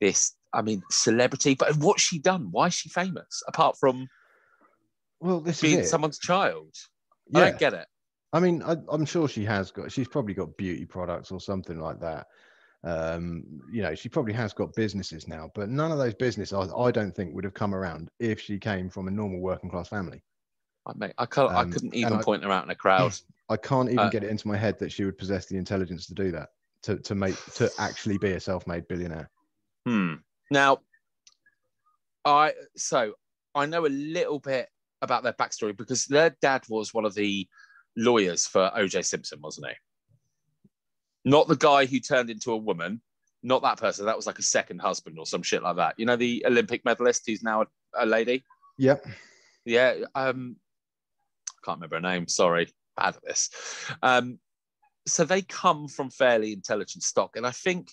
this. 0.00 0.34
I 0.54 0.60
mean, 0.60 0.82
celebrity, 0.90 1.54
but 1.54 1.78
what's 1.78 2.02
she 2.02 2.18
done? 2.18 2.48
Why 2.50 2.66
is 2.66 2.74
she 2.74 2.90
famous 2.90 3.42
apart 3.48 3.78
from 3.80 4.06
Well, 5.18 5.40
this 5.40 5.62
being 5.62 5.82
someone's 5.82 6.18
child? 6.18 6.74
I 7.34 7.38
Yeah. 7.38 7.44
don't 7.46 7.58
get 7.58 7.72
it. 7.72 7.86
I 8.34 8.40
mean, 8.40 8.62
I, 8.62 8.76
I'm 8.90 9.06
sure 9.06 9.28
she 9.28 9.44
has 9.46 9.70
got. 9.70 9.90
She's 9.90 10.08
probably 10.08 10.34
got 10.34 10.56
beauty 10.58 10.84
products 10.84 11.30
or 11.32 11.40
something 11.40 11.78
like 11.80 12.00
that. 12.00 12.26
Um, 12.84 13.44
you 13.70 13.82
know, 13.82 13.94
she 13.94 14.08
probably 14.08 14.32
has 14.32 14.52
got 14.52 14.74
businesses 14.74 15.28
now, 15.28 15.50
but 15.54 15.68
none 15.68 15.92
of 15.92 15.98
those 15.98 16.14
businesses, 16.14 16.52
I, 16.52 16.76
I 16.76 16.90
don't 16.90 17.14
think, 17.14 17.34
would 17.34 17.44
have 17.44 17.54
come 17.54 17.74
around 17.74 18.10
if 18.18 18.40
she 18.40 18.58
came 18.58 18.90
from 18.90 19.06
a 19.06 19.10
normal 19.10 19.40
working 19.40 19.70
class 19.70 19.88
family. 19.88 20.22
I 20.86 20.92
mean, 20.96 21.12
I 21.16 21.26
can't. 21.26 21.52
I 21.52 21.60
Um, 21.62 21.70
couldn't 21.72 21.94
and 21.94 21.96
even 21.96 22.12
I- 22.14 22.22
point 22.22 22.42
her 22.42 22.50
out 22.50 22.64
in 22.64 22.70
a 22.70 22.74
crowd. 22.74 23.14
I 23.48 23.56
can't 23.56 23.88
even 23.88 23.98
Uh, 24.00 24.08
get 24.08 24.24
it 24.24 24.30
into 24.30 24.48
my 24.48 24.56
head 24.56 24.78
that 24.80 24.90
she 24.90 25.04
would 25.04 25.16
possess 25.18 25.46
the 25.46 25.56
intelligence 25.56 26.06
to 26.06 26.14
do 26.14 26.32
that, 26.32 26.48
to 26.82 26.96
to 26.98 27.14
make 27.14 27.36
to 27.54 27.70
actually 27.78 28.18
be 28.18 28.32
a 28.32 28.40
self-made 28.40 28.88
billionaire. 28.88 29.30
Hmm. 29.86 30.14
Now, 30.50 30.78
I 32.24 32.54
so 32.76 33.14
I 33.54 33.66
know 33.66 33.86
a 33.86 33.88
little 33.88 34.38
bit 34.40 34.68
about 35.02 35.22
their 35.22 35.34
backstory 35.34 35.76
because 35.76 36.06
their 36.06 36.30
dad 36.40 36.62
was 36.68 36.94
one 36.94 37.04
of 37.04 37.14
the 37.14 37.46
lawyers 37.96 38.46
for 38.46 38.70
O.J. 38.74 39.02
Simpson, 39.02 39.40
wasn't 39.42 39.66
he? 39.68 39.74
Not 41.24 41.48
the 41.48 41.56
guy 41.56 41.86
who 41.86 42.00
turned 42.00 42.30
into 42.30 42.52
a 42.52 42.56
woman. 42.56 43.00
Not 43.42 43.62
that 43.62 43.78
person. 43.78 44.06
That 44.06 44.16
was 44.16 44.26
like 44.26 44.38
a 44.38 44.42
second 44.42 44.80
husband 44.80 45.18
or 45.18 45.26
some 45.26 45.42
shit 45.42 45.62
like 45.62 45.76
that. 45.76 45.94
You 45.96 46.06
know, 46.06 46.16
the 46.16 46.44
Olympic 46.46 46.84
medalist 46.84 47.24
who's 47.26 47.42
now 47.42 47.62
a, 47.62 47.66
a 47.96 48.06
lady. 48.06 48.44
Yep. 48.78 49.06
Yeah. 49.64 49.94
Um, 50.14 50.56
can't 51.64 51.78
remember 51.80 51.96
her 51.96 52.00
name. 52.00 52.28
Sorry, 52.28 52.68
bad 52.96 53.16
at 53.16 53.24
this. 53.24 53.50
Um, 54.02 54.38
so 55.06 55.24
they 55.24 55.42
come 55.42 55.88
from 55.88 56.10
fairly 56.10 56.52
intelligent 56.52 57.02
stock, 57.02 57.36
and 57.36 57.46
I 57.46 57.50
think 57.50 57.88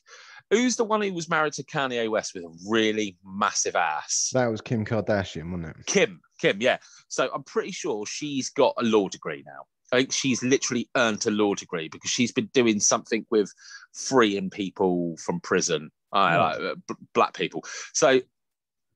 who's 0.49 0.75
the 0.75 0.83
one 0.83 1.01
who 1.01 1.13
was 1.13 1.29
married 1.29 1.53
to 1.53 1.63
Kanye 1.63 2.09
West 2.09 2.33
with 2.35 2.43
a 2.43 2.55
really 2.67 3.17
massive 3.25 3.75
ass? 3.75 4.29
That 4.33 4.47
was 4.47 4.61
Kim 4.61 4.85
Kardashian, 4.85 5.51
wasn't 5.51 5.77
it? 5.77 5.85
Kim. 5.85 6.21
Kim. 6.39 6.61
Yeah. 6.61 6.77
So 7.07 7.29
I'm 7.33 7.43
pretty 7.43 7.71
sure 7.71 8.05
she's 8.05 8.49
got 8.49 8.73
a 8.77 8.83
law 8.83 9.09
degree 9.09 9.43
now. 9.45 9.65
I 9.91 9.97
think 9.97 10.11
she's 10.11 10.43
literally 10.43 10.89
earned 10.95 11.25
a 11.25 11.31
law 11.31 11.55
degree 11.55 11.87
because 11.89 12.11
she's 12.11 12.31
been 12.31 12.49
doing 12.53 12.79
something 12.79 13.25
with 13.29 13.53
freeing 13.93 14.49
people 14.49 15.17
from 15.17 15.39
prison, 15.41 15.91
uh, 16.13 16.37
like, 16.39 16.59
uh, 16.59 16.75
b- 16.87 16.95
black 17.13 17.33
people. 17.33 17.63
So 17.93 18.21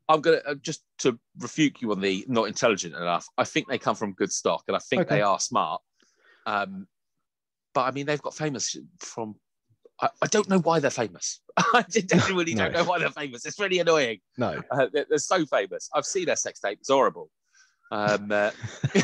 I'm 0.10 0.22
gonna 0.22 0.42
uh, 0.46 0.56
just 0.56 0.84
to 1.00 1.18
refute 1.40 1.82
you 1.82 1.92
on 1.92 2.02
the 2.02 2.26
not 2.28 2.44
intelligent 2.48 2.96
enough. 2.96 3.26
I 3.38 3.44
think 3.44 3.68
they 3.68 3.78
come 3.78 3.96
from 3.96 4.14
good 4.14 4.32
stock, 4.32 4.64
and 4.68 4.76
I 4.76 4.80
think 4.80 5.04
Okay. 5.04 5.16
they 5.16 5.22
are 5.22 5.40
smart. 5.40 5.82
Um, 6.46 6.88
but 7.74 7.82
I 7.82 7.92
mean, 7.92 8.06
they've 8.06 8.22
got 8.22 8.36
famous 8.36 8.76
from. 9.00 9.36
I, 10.02 10.10
I 10.22 10.28
don't 10.28 10.50
know 10.50 10.60
why 10.60 10.80
they're 10.80 10.90
famous. 10.92 11.40
I 11.58 11.84
genuinely 11.90 12.54
don't 12.56 12.74
know 12.74 12.84
why 12.84 13.00
they're 13.00 13.10
famous. 13.12 13.46
It's 13.46 13.60
really 13.60 13.80
annoying. 13.80 14.20
No. 14.38 14.62
Uh, 14.72 14.88
they're, 14.92 15.06
they're 15.08 15.18
so 15.20 15.46
famous. 15.46 15.90
I've 15.94 16.06
seen 16.06 16.26
their 16.26 16.36
sex 16.36 16.60
tape. 16.60 16.80
It's 16.82 16.90
horrible. 16.90 17.30
Um, 17.92 18.32
uh, 18.32 18.50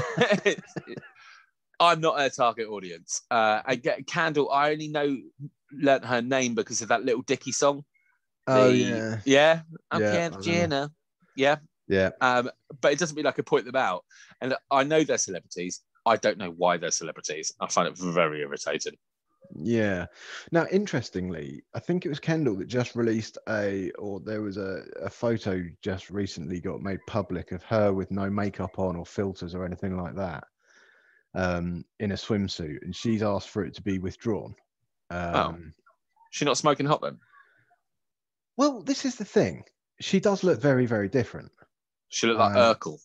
I'm 1.79 2.01
not 2.01 2.19
her 2.19 2.29
target 2.29 2.67
audience. 2.67 3.21
Uh, 3.31 3.62
I 3.65 3.75
get 3.75 4.05
Kendall. 4.05 4.51
I 4.51 4.71
only 4.71 4.88
know 4.89 5.17
learnt 5.71 6.05
her 6.05 6.21
name 6.21 6.55
because 6.55 6.81
of 6.81 6.89
that 6.89 7.03
little 7.05 7.21
Dicky 7.21 7.51
song. 7.51 7.83
Oh 8.48 8.69
The- 8.71 8.77
yeah. 8.77 9.19
yeah. 9.25 9.62
I'm 9.91 10.01
Yeah, 10.01 10.30
Jenner. 10.41 10.89
Yeah, 11.36 11.58
Yeah. 11.88 12.10
um, 12.21 12.49
but 12.82 12.91
it 12.91 12.99
doesn't 12.99 13.15
mean 13.15 13.27
I 13.27 13.32
could 13.32 13.45
point 13.45 13.65
them 13.65 13.75
out. 13.75 14.03
And 14.41 14.56
I 14.71 14.84
know 14.84 15.03
they're 15.03 15.17
celebrities. 15.17 15.82
I 16.06 16.15
don't 16.17 16.38
know 16.38 16.51
why 16.51 16.77
they're 16.77 16.91
celebrities. 16.91 17.53
I 17.62 17.67
find 17.67 17.88
it 17.88 17.97
very 17.97 18.41
irritating. 18.41 18.97
Yeah. 19.56 20.08
Now, 20.51 20.65
interestingly, 20.71 21.63
I 21.73 21.80
think 21.80 22.06
it 22.06 22.10
was 22.10 22.19
Kendall 22.19 22.56
that 22.58 22.67
just 22.67 22.95
released 22.95 23.38
a, 23.47 23.91
or 23.91 24.19
there 24.19 24.41
was 24.41 24.58
a, 24.58 24.84
a 25.01 25.10
photo 25.10 25.63
just 25.82 26.10
recently 26.10 26.60
got 26.60 26.82
made 26.82 26.99
public 27.08 27.51
of 27.51 27.63
her 27.63 27.93
with 27.93 28.12
no 28.12 28.30
makeup 28.30 28.77
on 28.80 28.95
or 28.95 29.06
filters 29.06 29.56
or 29.56 29.65
anything 29.65 29.97
like 29.97 30.15
that 30.15 30.43
um, 31.35 31.85
in 31.99 32.11
a 32.11 32.15
swimsuit. 32.15 32.81
And 32.83 32.95
she's 32.95 33.23
asked 33.23 33.49
for 33.49 33.63
it 33.63 33.73
to 33.75 33.81
be 33.81 33.99
withdrawn. 33.99 34.55
Um, 35.09 35.73
She 36.31 36.45
not 36.45 36.57
smoking 36.57 36.85
hot 36.85 37.01
then? 37.01 37.19
Well, 38.57 38.81
this 38.81 39.05
is 39.05 39.15
the 39.15 39.25
thing. 39.25 39.63
She 39.99 40.19
does 40.19 40.43
look 40.43 40.61
very, 40.61 40.85
very 40.85 41.09
different. 41.09 41.51
She 42.09 42.27
looked 42.27 42.39
like 42.39 42.55
Um, 42.55 42.75
Urkel. 42.75 42.99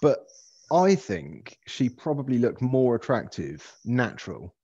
But 0.00 0.26
I 0.70 0.94
think 0.94 1.58
she 1.66 1.88
probably 1.88 2.38
looked 2.38 2.60
more 2.60 2.94
attractive, 2.94 3.74
natural, 3.84 4.54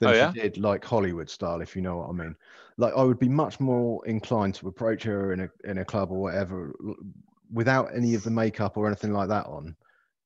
than 0.00 0.10
Oh, 0.10 0.12
yeah? 0.12 0.32
she 0.32 0.40
did 0.40 0.58
like 0.58 0.84
Hollywood 0.84 1.30
style, 1.30 1.60
if 1.60 1.76
you 1.76 1.82
know 1.82 1.98
what 1.98 2.08
I 2.08 2.12
mean. 2.12 2.36
Like 2.78 2.94
I 2.94 3.02
would 3.02 3.18
be 3.18 3.28
much 3.28 3.60
more 3.60 4.04
inclined 4.06 4.54
to 4.56 4.68
approach 4.68 5.02
her 5.04 5.32
in 5.32 5.40
a 5.40 5.50
in 5.64 5.78
a 5.78 5.84
club 5.84 6.10
or 6.10 6.20
whatever 6.20 6.72
without 7.52 7.94
any 7.94 8.14
of 8.14 8.22
the 8.22 8.30
makeup 8.30 8.76
or 8.76 8.86
anything 8.86 9.12
like 9.12 9.28
that 9.28 9.46
on, 9.46 9.76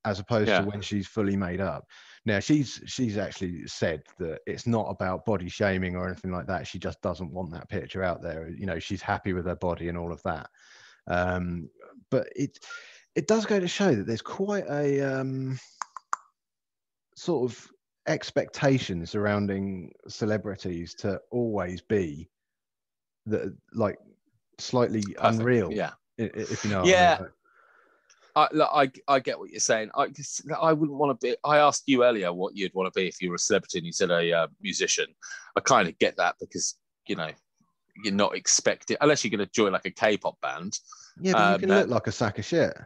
as 0.05 0.19
opposed 0.21 0.49
Yeah. 0.49 0.61
to 0.61 0.67
when 0.67 0.81
she's 0.81 1.07
fully 1.07 1.37
made 1.37 1.61
up. 1.61 1.87
Now 2.27 2.41
she's 2.41 2.81
she's 2.87 3.17
actually 3.19 3.67
said 3.67 4.03
that 4.19 4.41
it's 4.47 4.67
not 4.67 4.87
about 4.89 5.25
body 5.27 5.49
shaming 5.49 5.95
or 5.97 6.07
anything 6.07 6.31
like 6.33 6.47
that. 6.47 6.67
She 6.67 6.79
just 6.79 7.01
doesn't 7.03 7.33
want 7.33 7.53
that 7.53 7.69
picture 7.69 8.03
out 8.03 8.23
there. 8.23 8.49
You 8.49 8.67
know, 8.67 8.79
she's 8.79 9.03
happy 9.03 9.33
with 9.33 9.47
her 9.47 9.57
body 9.57 9.89
and 9.89 9.99
all 9.99 10.13
of 10.13 10.23
that. 10.23 10.49
Um, 11.07 11.69
but 12.11 12.29
it 12.35 12.59
it 13.15 13.27
does 13.27 13.45
go 13.47 13.61
to 13.61 13.69
show 13.69 13.95
that 13.95 14.07
there's 14.07 14.23
quite 14.23 14.65
a 14.69 15.01
um, 15.03 15.59
sort 17.17 17.51
of 17.51 17.69
expectation 18.07 19.07
surrounding 19.07 19.93
celebrities 20.09 20.95
to 20.95 21.21
always 21.31 21.81
be 21.81 22.29
the 23.27 23.57
like 23.73 23.99
slightly 24.59 25.03
Perfect. 25.03 25.21
unreal. 25.41 25.73
Yeah. 25.73 25.93
If 26.19 26.65
you 26.65 26.71
know. 26.71 26.79
what 26.79 26.83
I 26.83 26.87
mean. 26.87 26.93
Yeah. 26.93 27.19
Like, 27.21 27.31
I, 28.37 28.49
look, 28.53 28.69
I 28.73 28.91
I 29.09 29.21
get 29.21 29.39
what 29.39 29.51
you're 29.51 29.61
saying. 29.61 29.91
I 29.97 30.09
I 30.61 30.73
wouldn't 30.73 30.99
want 30.99 31.21
to 31.21 31.25
be. 31.27 31.37
I 31.45 31.59
asked 31.59 31.85
you 31.87 32.05
earlier 32.05 32.33
what 32.33 32.57
you'd 32.57 32.75
want 32.75 32.93
to 32.93 32.99
be 32.99 33.07
if 33.07 33.23
you 33.23 33.29
were 33.31 33.37
a 33.37 33.39
celebrity, 33.39 33.79
and 33.79 33.87
you 33.87 33.93
said 33.93 34.11
a 34.11 34.33
uh, 34.33 34.47
musician. 34.61 35.07
I 35.57 35.61
kind 35.61 35.89
of 35.89 35.99
get 35.99 36.17
that 36.17 36.35
because 36.41 36.75
you 37.07 37.15
know 37.17 37.31
you're 38.03 38.13
not 38.15 38.35
expected 38.35 38.97
unless 39.01 39.23
you're 39.25 39.31
going 39.37 39.47
to 39.47 39.53
join 39.53 39.71
like 39.73 39.85
a 39.87 39.91
K-pop 39.91 40.41
band. 40.41 40.79
yeah, 41.21 41.33
but 41.33 41.39
you 41.39 41.55
Um, 41.55 41.61
can 41.61 41.71
uh, 41.71 41.79
look 41.81 41.89
like 41.91 42.07
a 42.09 42.13
sack 42.13 42.39
of 42.41 42.45
shit. 42.45 42.77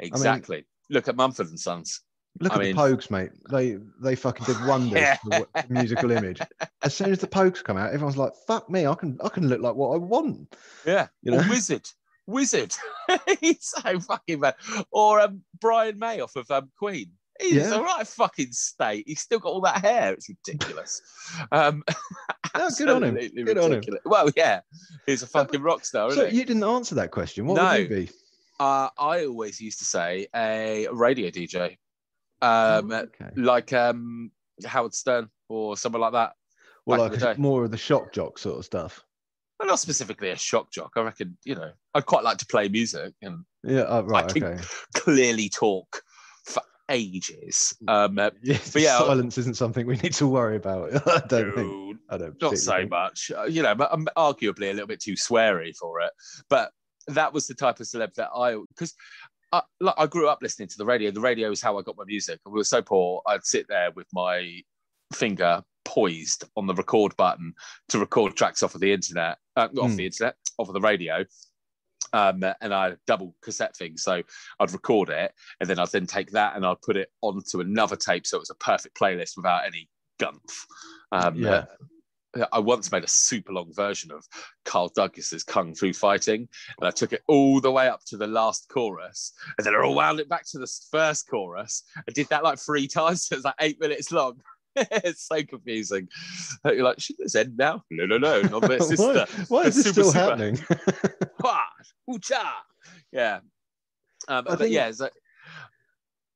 Exactly. 0.00 0.66
Look 0.88 1.08
at 1.08 1.16
Mumford 1.16 1.48
and 1.48 1.60
Sons. 1.60 2.00
Look 2.40 2.52
I 2.52 2.54
at 2.56 2.60
mean- 2.60 2.76
the 2.76 2.82
Pogues, 2.82 3.10
mate. 3.10 3.30
They 3.50 3.78
they 4.02 4.14
fucking 4.16 4.46
did 4.46 4.64
wonders 4.66 4.92
Yeah. 5.00 5.16
for 5.16 5.30
what- 5.40 5.70
musical 5.70 6.10
image. 6.12 6.40
As 6.82 6.94
soon 6.94 7.10
as 7.12 7.18
the 7.18 7.26
Pogues 7.28 7.62
come 7.62 7.76
out, 7.76 7.92
everyone's 7.92 8.16
like, 8.16 8.32
"Fuck 8.46 8.70
me, 8.70 8.86
I 8.86 8.94
can 8.94 9.18
I 9.22 9.28
can 9.28 9.48
look 9.48 9.60
like 9.60 9.74
what 9.74 9.94
I 9.94 9.98
want." 9.98 10.54
Yeah. 10.86 11.08
You 11.22 11.34
Or 11.34 11.42
know? 11.42 11.48
Wizard. 11.48 11.88
Wizard. 12.30 12.74
He's 13.40 13.58
so 13.60 13.98
fucking 14.00 14.40
bad. 14.40 14.54
Or 14.90 15.20
um, 15.20 15.42
Brian 15.60 15.98
May 15.98 16.20
off 16.20 16.36
of 16.36 16.50
um, 16.50 16.70
Queen. 16.78 17.10
He's 17.40 17.54
Yeah. 17.54 17.70
all 17.72 17.82
right 17.84 18.06
fucking 18.06 18.52
state. 18.52 19.04
He's 19.06 19.20
still 19.20 19.38
got 19.38 19.48
all 19.50 19.62
that 19.62 19.82
hair. 19.82 20.12
It's 20.12 20.28
ridiculous. 20.28 21.00
um, 21.52 21.82
Oh, 22.54 22.68
good 22.76 22.88
on 22.88 23.04
him. 23.04 23.14
Good 23.44 23.58
on 23.58 23.72
him. 23.74 23.82
Well, 24.04 24.28
yeah, 24.36 24.60
he's 25.06 25.22
a 25.22 25.26
fucking 25.28 25.62
rock 25.62 25.84
star, 25.84 26.10
So 26.10 26.24
you 26.26 26.44
didn't 26.44 26.64
answer 26.64 26.96
that 26.96 27.12
question. 27.12 27.46
What 27.46 27.54
No. 27.56 27.70
would 27.70 27.80
you 27.82 27.88
be? 27.88 28.10
Uh, 28.58 28.88
I 28.98 29.24
always 29.24 29.60
used 29.60 29.78
to 29.78 29.84
say 29.84 30.26
a 30.34 30.88
radio 30.90 31.30
DJ, 31.30 31.78
um, 32.42 32.90
Oh, 32.90 32.96
okay. 33.06 33.30
like 33.36 33.72
um, 33.72 34.32
Howard 34.66 34.94
Stern 34.94 35.30
or 35.48 35.76
someone 35.76 36.02
like 36.02 36.12
that. 36.12 36.32
Well, 36.86 36.98
like 37.00 37.12
the 37.12 37.30
a- 37.30 37.34
day. 37.34 37.40
more 37.40 37.64
of 37.64 37.70
the 37.70 37.76
shock 37.78 38.12
jock 38.12 38.36
sort 38.38 38.58
of 38.58 38.64
stuff. 38.64 39.02
Well, 39.60 39.68
not 39.68 39.78
specifically 39.78 40.30
a 40.30 40.36
shock 40.36 40.72
jock. 40.72 40.92
I 40.96 41.02
reckon, 41.02 41.36
you 41.44 41.54
know, 41.54 41.70
I'd 41.94 42.06
quite 42.06 42.24
like 42.24 42.38
to 42.38 42.46
play 42.46 42.68
music 42.68 43.12
and 43.20 43.44
Yeah. 43.62 43.84
Oh, 43.86 44.02
right. 44.02 44.26
can- 44.32 44.42
Okay. 44.44 44.62
clearly 44.94 45.50
talk 45.50 46.02
for 46.46 46.62
ages. 46.88 47.74
Um, 47.86 48.18
uh, 48.18 48.30
But 48.42 48.82
yeah, 48.82 48.98
silence 48.98 49.36
isn't 49.36 49.58
something 49.58 49.86
we 49.86 49.96
need 49.98 50.14
to 50.14 50.26
worry 50.26 50.56
about. 50.56 50.94
I 51.06 51.22
don't 51.28 51.54
think. 51.54 51.98
I 52.08 52.16
don't. 52.16 52.40
not 52.40 52.56
so 52.56 52.76
think. 52.78 52.90
much. 52.90 53.30
Uh, 53.36 53.44
You 53.44 53.62
know, 53.62 53.74
but 53.74 53.90
I'm 53.92 54.06
arguably 54.16 54.70
a 54.70 54.72
little 54.72 54.86
bit 54.86 55.00
too 55.00 55.12
sweary 55.14 55.76
for 55.76 56.00
it. 56.00 56.10
But 56.48 56.70
that 57.08 57.32
was 57.34 57.46
the 57.46 57.54
type 57.54 57.80
of 57.80 57.86
celeb 57.86 58.14
that 58.14 58.30
I 58.34 58.56
because. 58.70 58.94
I, 59.52 59.62
like, 59.80 59.96
I 59.98 60.06
grew 60.06 60.28
up 60.28 60.38
listening 60.42 60.68
to 60.68 60.78
the 60.78 60.84
radio. 60.86 61.10
The 61.10 61.20
radio 61.20 61.50
is 61.50 61.60
how 61.60 61.76
I 61.76 61.82
got 61.82 61.96
my 61.96 62.04
music. 62.06 62.38
We 62.46 62.52
were 62.52 62.62
so 62.62 62.82
poor, 62.82 63.20
I'd 63.26 63.44
sit 63.44 63.66
there 63.68 63.90
with 63.90 64.06
my 64.12 64.60
finger 65.12 65.60
poised 65.90 66.44
on 66.56 66.66
the 66.66 66.74
record 66.74 67.16
button 67.16 67.52
to 67.88 67.98
record 67.98 68.36
tracks 68.36 68.62
off 68.62 68.74
of 68.76 68.80
the 68.80 68.92
internet, 68.92 69.38
uh, 69.56 69.68
off 69.78 69.90
Hmm. 69.90 69.96
the 69.96 70.06
internet, 70.06 70.36
off 70.58 70.68
of 70.68 70.74
the 70.74 70.80
radio. 70.80 71.24
Um, 72.12 72.42
and 72.60 72.72
I 72.74 72.96
double 73.06 73.34
cassette 73.42 73.76
thing. 73.76 73.96
So 73.96 74.22
I'd 74.58 74.72
record 74.72 75.10
it 75.10 75.32
and 75.60 75.68
then 75.68 75.78
I'd 75.78 75.92
then 75.92 76.06
take 76.06 76.30
that 76.32 76.56
and 76.56 76.64
I'd 76.66 76.80
put 76.82 76.96
it 76.96 77.08
onto 77.22 77.60
another 77.60 77.96
tape. 77.96 78.26
So 78.26 78.36
it 78.36 78.40
was 78.40 78.50
a 78.50 78.54
perfect 78.56 78.96
playlist 78.96 79.36
without 79.36 79.64
any 79.66 79.88
gumph. 80.20 80.64
Um, 81.12 81.36
Yeah. 81.36 81.64
I 82.52 82.60
once 82.60 82.92
made 82.92 83.02
a 83.02 83.08
super 83.08 83.52
long 83.52 83.72
version 83.74 84.12
of 84.12 84.24
Carl 84.64 84.88
Douglas's 84.94 85.42
Kung 85.42 85.74
Fu 85.74 85.92
Fighting, 85.92 86.48
and 86.78 86.86
I 86.86 86.92
took 86.92 87.12
it 87.12 87.22
all 87.26 87.60
the 87.60 87.72
way 87.72 87.88
up 87.88 88.04
to 88.06 88.16
the 88.16 88.28
last 88.28 88.68
chorus, 88.68 89.32
and 89.58 89.66
then 89.66 89.74
I 89.74 89.78
all 89.82 89.96
wound 89.96 90.20
it 90.20 90.28
back 90.28 90.46
to 90.50 90.58
the 90.60 90.72
first 90.92 91.28
chorus. 91.28 91.82
I 91.96 92.12
did 92.12 92.28
that 92.28 92.44
like 92.44 92.60
three 92.60 92.86
times, 92.98 93.26
so 93.26 93.34
it 93.34 93.38
was 93.38 93.44
like 93.46 93.56
eight 93.60 93.80
minutes 93.80 94.12
long. 94.12 94.40
it's 94.76 95.26
so 95.26 95.42
confusing. 95.42 96.08
You're 96.64 96.84
like, 96.84 97.00
should 97.00 97.16
this 97.18 97.34
end 97.34 97.56
now? 97.56 97.82
No, 97.90 98.06
no, 98.06 98.18
no, 98.18 98.42
not 98.42 98.62
this. 98.62 98.98
why, 98.98 99.26
why 99.48 99.62
is 99.62 99.76
this 99.82 99.84
super, 99.84 99.92
still 99.92 100.12
super. 100.12 100.18
happening? 100.18 100.58
Yeah. 103.12 103.40
Um, 104.28 104.44
but 104.44 104.58
think- 104.58 104.72
yeah, 104.72 104.88
it's 104.88 105.00
like, 105.00 105.12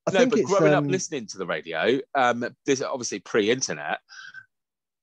I 0.06 0.12
no, 0.12 0.18
think 0.18 0.30
but 0.30 0.38
it's 0.40 0.50
growing 0.50 0.74
um, 0.74 0.84
up 0.84 0.90
listening 0.90 1.26
to 1.28 1.38
the 1.38 1.46
radio, 1.46 1.98
um, 2.14 2.44
this 2.66 2.82
obviously 2.82 3.20
pre-internet, 3.20 4.00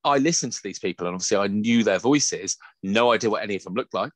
I 0.03 0.17
listened 0.17 0.53
to 0.53 0.59
these 0.63 0.79
people 0.79 1.07
and 1.07 1.15
obviously 1.15 1.37
I 1.37 1.47
knew 1.47 1.83
their 1.83 1.99
voices, 1.99 2.57
no 2.83 3.11
idea 3.11 3.29
what 3.29 3.43
any 3.43 3.55
of 3.55 3.63
them 3.63 3.73
looked 3.73 3.93
like 3.93 4.11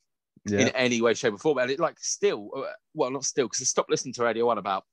yeah. 0.45 0.59
in 0.59 0.67
any 0.69 1.01
way, 1.01 1.13
shape, 1.13 1.33
or 1.33 1.37
form. 1.37 1.57
And 1.57 1.71
it 1.71 1.79
like 1.79 1.97
still, 1.99 2.49
uh, 2.55 2.63
well, 2.93 3.11
not 3.11 3.23
still, 3.23 3.45
because 3.45 3.61
I 3.61 3.65
stopped 3.65 3.89
listening 3.89 4.13
to 4.15 4.23
Radio 4.23 4.45
One 4.45 4.57
about 4.57 4.83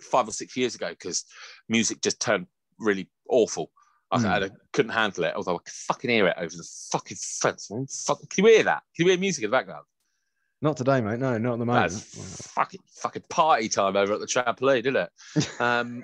five 0.00 0.28
or 0.28 0.32
six 0.32 0.56
years 0.56 0.74
ago 0.74 0.90
because 0.90 1.24
music 1.68 2.00
just 2.00 2.20
turned 2.20 2.46
really 2.80 3.08
awful. 3.28 3.70
I, 4.12 4.18
Mm. 4.18 4.44
I 4.44 4.50
couldn't 4.72 4.90
handle 4.90 5.22
it, 5.24 5.34
although 5.36 5.54
I 5.54 5.58
could 5.58 5.72
fucking 5.72 6.10
hear 6.10 6.26
it 6.26 6.34
over 6.36 6.50
the 6.56 6.68
fucking 6.90 7.16
fence. 7.16 7.70
Fuck, 8.06 8.28
can 8.28 8.44
you 8.44 8.50
hear 8.50 8.64
that? 8.64 8.82
Can 8.96 9.06
you 9.06 9.12
hear 9.12 9.20
music 9.20 9.44
in 9.44 9.50
the 9.50 9.56
background? 9.56 9.84
Not 10.62 10.76
today, 10.76 11.00
mate. 11.00 11.20
No, 11.20 11.38
not 11.38 11.52
at 11.54 11.58
the 11.60 11.64
moment. 11.64 11.92
That's 11.92 12.46
fucking 12.52 12.80
fucking 12.96 13.22
party 13.30 13.68
time 13.68 13.96
over 13.96 14.12
at 14.14 14.20
the 14.20 14.26
trampoline, 14.26 14.80
isn't 14.80 14.96
it? 14.96 15.10
Um, 15.60 16.02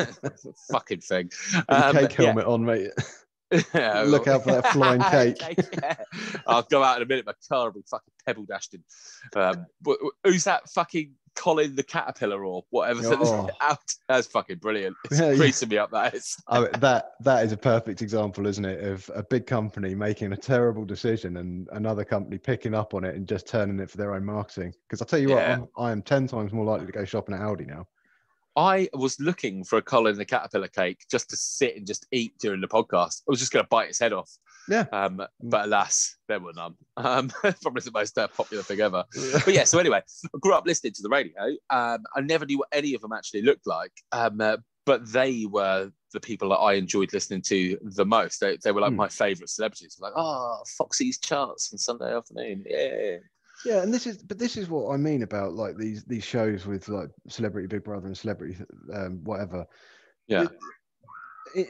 fucking 0.72 1.00
thing. 1.00 1.30
Um, 1.68 1.92
cake 1.94 2.16
yeah. 2.18 2.24
helmet 2.26 2.46
on, 2.46 2.64
mate. 2.64 2.90
Yeah, 3.74 4.04
Look 4.06 4.28
out 4.28 4.44
for 4.44 4.52
that 4.52 4.68
flying 4.72 5.02
cake. 5.02 5.36
yeah. 5.82 5.96
I'll 6.46 6.62
go 6.62 6.82
out 6.82 6.96
in 6.96 7.02
a 7.02 7.06
minute. 7.06 7.26
My 7.26 7.34
car 7.50 7.66
will 7.66 7.74
be 7.74 7.84
fucking 7.86 8.14
pebble 8.24 8.46
dashed 8.46 8.72
in. 8.72 8.82
Um, 9.38 9.66
who's 10.24 10.44
that 10.44 10.70
fucking 10.70 11.12
Colin 11.34 11.74
the 11.74 11.82
Caterpillar 11.82 12.44
or 12.44 12.64
whatever? 12.70 13.00
Oh. 13.04 13.48
Out. 13.60 13.94
That's 14.08 14.26
fucking 14.26 14.58
brilliant. 14.58 14.96
It's 15.06 15.20
Yeah, 15.20 15.30
yeah. 15.30 15.36
creasing 15.36 15.68
me 15.70 15.78
up. 15.78 15.90
That 15.90 16.14
is. 16.14 16.36
Oh, 16.48 16.66
that 16.78 17.12
that 17.20 17.44
is 17.44 17.52
a 17.52 17.56
perfect 17.56 18.02
example, 18.02 18.46
isn't 18.46 18.64
it, 18.64 18.84
of 18.84 19.10
a 19.14 19.22
big 19.22 19.46
company 19.46 19.94
making 19.94 20.32
a 20.32 20.36
terrible 20.36 20.84
decision 20.84 21.38
and 21.38 21.68
another 21.72 22.04
company 22.04 22.36
picking 22.38 22.74
up 22.74 22.94
on 22.94 23.04
it 23.04 23.14
and 23.14 23.26
just 23.26 23.46
turning 23.48 23.80
it 23.80 23.90
for 23.90 23.96
their 23.96 24.14
own 24.14 24.24
marketing. 24.24 24.72
Because 24.86 25.00
I'll 25.00 25.06
tell 25.06 25.18
you 25.20 25.30
Yeah. 25.30 25.58
what, 25.58 25.68
I'm, 25.78 25.84
I 25.88 25.92
am 25.92 26.02
ten 26.02 26.26
times 26.26 26.52
more 26.52 26.64
likely 26.64 26.86
to 26.86 26.92
go 26.92 27.04
shopping 27.04 27.34
at 27.34 27.40
Aldi 27.40 27.66
now. 27.66 27.86
I 28.56 28.88
was 28.92 29.18
looking 29.18 29.64
for 29.64 29.78
a 29.78 29.82
Colin 29.82 30.16
the 30.16 30.24
Caterpillar 30.24 30.68
cake 30.68 30.98
just 31.10 31.30
to 31.30 31.36
sit 31.36 31.76
and 31.76 31.86
just 31.86 32.06
eat 32.12 32.34
during 32.40 32.60
the 32.60 32.68
podcast. 32.68 33.22
I 33.26 33.30
was 33.30 33.40
just 33.40 33.52
going 33.52 33.64
to 33.64 33.68
bite 33.68 33.88
its 33.88 33.98
head 33.98 34.12
off. 34.12 34.30
Yeah. 34.68 34.84
Um, 34.92 35.22
but 35.42 35.64
alas, 35.66 36.16
there 36.28 36.38
were 36.38 36.52
none. 36.54 36.74
Um, 36.96 37.28
probably 37.62 37.80
the 37.82 37.90
most 37.92 38.16
uh, 38.18 38.28
popular 38.28 38.62
thing 38.62 38.80
ever. 38.80 39.04
but 39.44 39.54
yeah, 39.54 39.64
so 39.64 39.78
anyway, 39.78 40.02
I 40.26 40.38
grew 40.40 40.54
up 40.54 40.66
listening 40.66 40.92
to 40.94 41.02
the 41.02 41.08
radio. 41.08 41.42
Um, 41.70 42.04
I 42.14 42.20
never 42.20 42.44
knew 42.46 42.58
what 42.58 42.68
any 42.72 42.94
of 42.94 43.00
them 43.00 43.12
actually 43.12 43.42
looked 43.42 43.66
like, 43.66 43.92
um, 44.12 44.40
uh, 44.40 44.58
but 44.84 45.10
they 45.10 45.46
were 45.46 45.90
the 46.12 46.20
people 46.20 46.50
that 46.50 46.56
I 46.56 46.74
enjoyed 46.74 47.12
listening 47.12 47.42
to 47.42 47.78
the 47.82 48.04
most. 48.04 48.40
They, 48.40 48.58
they 48.62 48.72
were 48.72 48.80
like 48.82 48.90
Hmm. 48.90 48.96
my 48.96 49.08
favourite 49.08 49.48
celebrities. 49.48 49.96
Like, 50.00 50.12
oh, 50.14 50.62
Foxy's 50.76 51.18
charts 51.18 51.70
on 51.72 51.78
Sunday 51.78 52.14
afternoon. 52.14 52.64
Yeah. 52.68 53.16
Yeah, 53.64 53.82
and 53.82 53.92
this 53.94 54.06
is, 54.06 54.22
but 54.22 54.38
this 54.38 54.56
is 54.56 54.68
what 54.68 54.92
I 54.92 54.96
mean 54.96 55.22
about 55.22 55.52
like 55.54 55.76
these 55.76 56.04
these 56.04 56.24
shows 56.24 56.66
with 56.66 56.88
like 56.88 57.08
Celebrity 57.28 57.68
Big 57.68 57.84
Brother 57.84 58.06
and 58.06 58.16
Celebrity 58.16 58.56
um, 58.92 59.20
whatever. 59.24 59.64
Yeah. 60.26 60.42
It- 60.42 60.50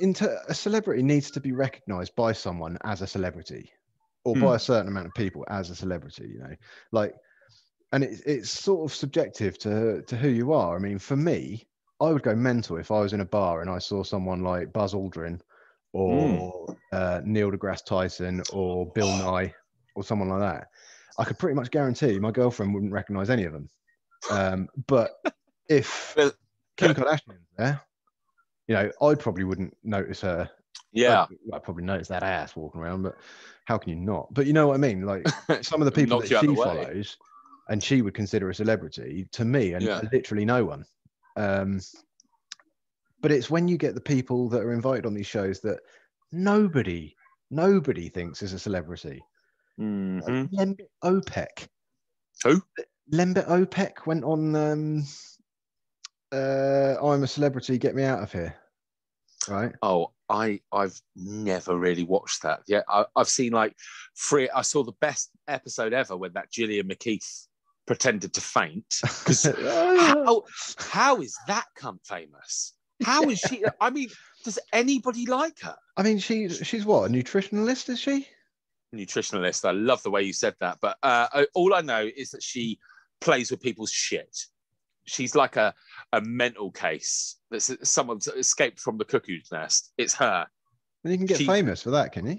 into 0.00 0.33
a 0.48 0.55
celebrity 0.55 1.02
needs 1.02 1.28
to 1.33 1.40
be 1.40 1.50
recognized 1.50 2.14
by 2.14 2.31
someone 2.33 2.78
as 2.85 3.02
a 3.02 3.07
celebrity, 3.07 3.68
or 4.24 4.35
by 4.35 4.40
Hmm. 4.40 4.55
a 4.55 4.59
certain 4.59 4.87
amount 4.87 5.07
of 5.07 5.14
people 5.14 5.44
as 5.48 5.70
a 5.70 5.74
celebrity. 5.74 6.28
You 6.28 6.38
know, 6.38 6.55
like, 6.92 7.14
and 7.90 8.05
it's 8.05 8.20
it's 8.20 8.48
sort 8.50 8.88
of 8.88 8.94
subjective 8.94 9.59
to 9.61 10.02
to 10.02 10.16
who 10.16 10.28
you 10.28 10.52
are. 10.52 10.76
I 10.76 10.78
mean, 10.78 10.98
for 11.00 11.16
me, 11.16 11.66
I 12.00 12.12
would 12.12 12.22
go 12.22 12.37
mental 12.37 12.76
if 12.76 12.92
I 12.92 13.00
was 13.00 13.12
in 13.12 13.22
a 13.22 13.24
bar 13.24 13.61
and 13.61 13.68
I 13.68 13.78
saw 13.78 14.05
someone 14.05 14.42
like 14.44 14.72
Buzz 14.72 14.94
Aldrin, 14.94 15.40
or 15.92 16.76
uh, 16.92 17.20
Neil 17.24 17.50
deGrasse 17.50 17.85
Tyson, 17.85 18.40
or 18.52 18.87
Bill 18.92 19.09
Nye, 19.09 19.52
or 19.96 20.05
someone 20.05 20.28
like 20.28 20.40
that. 20.40 20.68
I 21.18 21.25
could 21.25 21.38
pretty 21.38 21.55
much 21.55 21.70
guarantee 21.70 22.18
my 22.18 22.31
girlfriend 22.31 22.75
wouldn't 22.75 22.92
recognize 22.92 23.31
any 23.31 23.44
of 23.44 23.53
them. 23.53 23.68
Um, 24.31 24.68
but 24.87 25.11
if 25.68 26.14
Kim 26.77 26.94
Kardashian's 26.94 27.48
there, 27.57 27.81
you 28.68 28.75
know, 28.75 28.90
I 29.03 29.14
probably 29.14 29.44
wouldn't 29.44 29.77
notice 29.83 30.20
her. 30.22 30.51
Yeah. 30.92 31.27
I'd, 31.31 31.55
I'd 31.55 31.62
probably 31.62 31.85
notice 31.85 32.09
that 32.09 32.22
ass 32.22 32.57
walking 32.57 32.81
around, 32.81 33.03
but 33.03 33.16
how 33.66 33.79
can 33.79 33.90
you 33.90 33.96
not? 33.96 34.33
But 34.33 34.46
you 34.46 34.53
know 34.53 34.68
what 34.68 34.75
I 34.75 34.79
mean? 34.79 35.03
Like 35.03 35.29
some 35.62 35.81
of 35.81 35.87
the 35.87 35.92
people 35.92 36.20
that 36.20 36.29
she 36.29 36.55
follows 36.55 37.16
and 37.68 37.83
she 37.83 38.03
would 38.03 38.14
consider 38.14 38.51
a 38.51 38.55
celebrity 38.55 39.27
to 39.33 39.44
me 39.44 39.75
and 39.75 39.85
Yeah. 39.85 40.03
literally 40.12 40.44
no 40.44 40.64
one. 40.64 40.85
Um, 41.37 41.81
but 43.20 43.31
it's 43.31 43.51
when 43.51 43.68
you 43.68 43.79
get 43.79 43.94
the 43.94 44.01
people 44.01 44.48
that 44.48 44.62
are 44.62 44.72
invited 44.72 45.07
on 45.07 45.14
these 45.14 45.27
shows 45.27 45.61
that 45.61 45.81
nobody, 46.33 47.14
nobody 47.51 48.09
thinks 48.09 48.42
is 48.42 48.53
a 48.53 48.59
celebrity. 48.59 49.22
Mhm. 49.80 50.48
Lembit 50.52 50.90
Öpik. 51.02 51.68
Who? 52.44 52.62
Lembit 53.12 53.46
Öpik 53.46 54.06
went 54.06 54.24
on 54.24 54.54
um 54.56 55.04
uh 56.32 56.96
I'm 57.02 57.22
a 57.22 57.26
celebrity, 57.26 57.78
get 57.78 57.94
me 57.94 58.04
out 58.04 58.22
of 58.22 58.32
here. 58.32 58.56
Right? 59.48 59.72
Oh, 59.82 60.12
I 60.28 60.61
I've 60.72 61.00
never 61.16 61.76
really 61.76 62.04
watched 62.04 62.42
that. 62.42 62.61
Yeah, 62.66 62.82
I, 62.88 63.04
I've 63.16 63.28
seen 63.28 63.52
like 63.52 63.76
three. 64.16 64.48
I 64.50 64.62
saw 64.62 64.82
the 64.82 64.92
best 65.00 65.30
episode 65.48 65.92
ever 65.92 66.16
when 66.16 66.32
that 66.35 66.50
Gillian 66.50 66.88
McKeith 66.88 67.46
pretended 67.87 68.32
to 68.35 68.40
faint. 68.40 69.00
How 69.66 70.44
how 70.78 71.20
is 71.20 71.37
that 71.48 71.66
cunt 71.78 72.06
famous? 72.06 72.74
How 73.02 73.28
is 73.28 73.40
she? 73.40 73.64
I 73.80 73.90
mean, 73.90 74.08
does 74.44 74.58
anybody 74.72 75.26
like 75.26 75.61
her? 75.61 75.76
I 75.96 76.02
mean 76.02 76.18
she's 76.18 76.58
she's 76.64 76.85
what, 76.85 77.11
a 77.11 77.12
nutritionalist, 77.12 77.88
is 77.88 77.98
she? 77.98 78.28
Nutritionalist. 78.94 79.64
I 79.66 79.72
love 79.72 80.02
the 80.02 80.11
way 80.11 80.22
you 80.22 80.33
said 80.33 80.55
that. 80.61 80.78
But 80.81 80.98
uh, 81.02 81.44
all 81.55 81.74
I 81.74 81.81
know 81.81 82.09
is 82.16 82.31
that 82.31 82.42
she 82.42 82.78
plays 83.20 83.50
with 83.50 83.61
people's 83.61 83.90
shit. 83.92 84.46
She's 85.05 85.35
like 85.35 85.57
a 85.57 85.74
a 86.12 86.20
mental 86.20 86.70
case. 86.70 87.37
That's 87.50 87.72
someone's 87.88 88.28
escaped 88.28 88.78
from 88.81 88.98
the 88.98 89.05
cuckoo's 89.05 89.48
nest. 89.50 89.92
It's 89.98 90.14
her. 90.14 90.46
And 91.05 91.12
you 91.12 91.18
can 91.18 91.26
get 91.26 91.38
She- 91.38 91.46
famous 91.46 91.83
for 91.83 91.90
that, 91.90 92.12
can 92.12 92.26
you? 92.26 92.38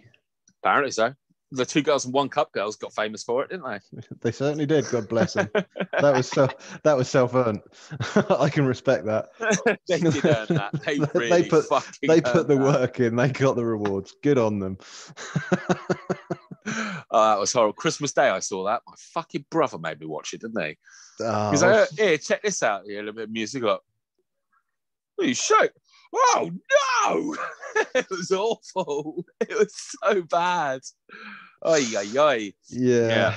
Apparently 0.63 0.92
so. 0.92 1.13
The 1.56 1.66
two 1.66 1.84
girls 1.84 2.06
and 2.06 2.13
one 2.16 2.30
cup 2.30 2.52
girls 2.52 2.78
got 2.78 2.96
famous 2.96 3.22
for 3.22 3.44
it, 3.44 3.50
didn't 3.52 3.66
they? 3.70 4.02
They 4.22 4.32
certainly 4.32 4.66
did, 4.66 4.86
God 4.89 5.08
bless 5.08 5.34
them. 5.34 5.50
that 5.54 6.16
was 6.16 6.28
self 6.28 6.82
that 6.84 6.98
was 6.98 7.08
self-earned. 7.10 7.60
I 8.39 8.50
can 8.50 8.66
respect 8.66 9.06
that. 9.06 9.28
they 9.88 10.00
did 10.00 10.26
earn 10.26 10.48
that. 10.50 10.72
They 10.84 10.98
They 10.98 11.44
put- 11.48 11.66
They 12.02 12.22
put 12.22 12.48
the 12.48 12.56
that. 12.56 12.58
work 12.58 13.00
in, 13.02 13.16
they 13.18 13.30
got 13.30 13.56
the 13.56 13.66
rewards. 13.66 14.16
Good 14.24 14.38
on 14.39 14.58
them. 14.60 14.78
Oh, 17.12 17.30
that 17.30 17.40
was 17.40 17.54
horrible. 17.54 17.74
Christmas 17.74 18.12
Day, 18.14 18.30
I 18.30 18.40
saw 18.40 18.66
that. 18.66 18.82
My 18.88 18.94
fucking 18.98 19.46
brother 19.52 19.78
made 19.78 20.00
me 20.00 20.06
watch 20.08 20.34
it, 20.34 20.42
didn't 20.42 20.64
he? 20.64 20.78
Ah, 21.24 21.52
He's 21.52 21.62
like, 21.62 21.90
here, 21.92 22.18
check 22.18 22.42
this 22.42 22.64
out. 22.64 22.86
Here, 22.86 22.98
a 23.00 23.04
little 23.04 23.14
bit 23.16 23.26
of 23.26 23.32
music. 23.32 23.62
Like, 23.64 23.80
what 25.16 25.26
are 25.26 25.28
you 25.28 25.36
shake? 25.36 25.72
Oh 26.16 26.52
no! 27.06 27.36
it 27.96 28.10
was 28.10 28.32
awful. 28.32 29.26
It 29.42 29.58
was 29.58 29.74
so 29.76 30.22
bad. 30.24 30.82
Oy, 31.66 31.84
oy. 32.18 32.54
yeah. 32.70 33.08
yeah. 33.08 33.36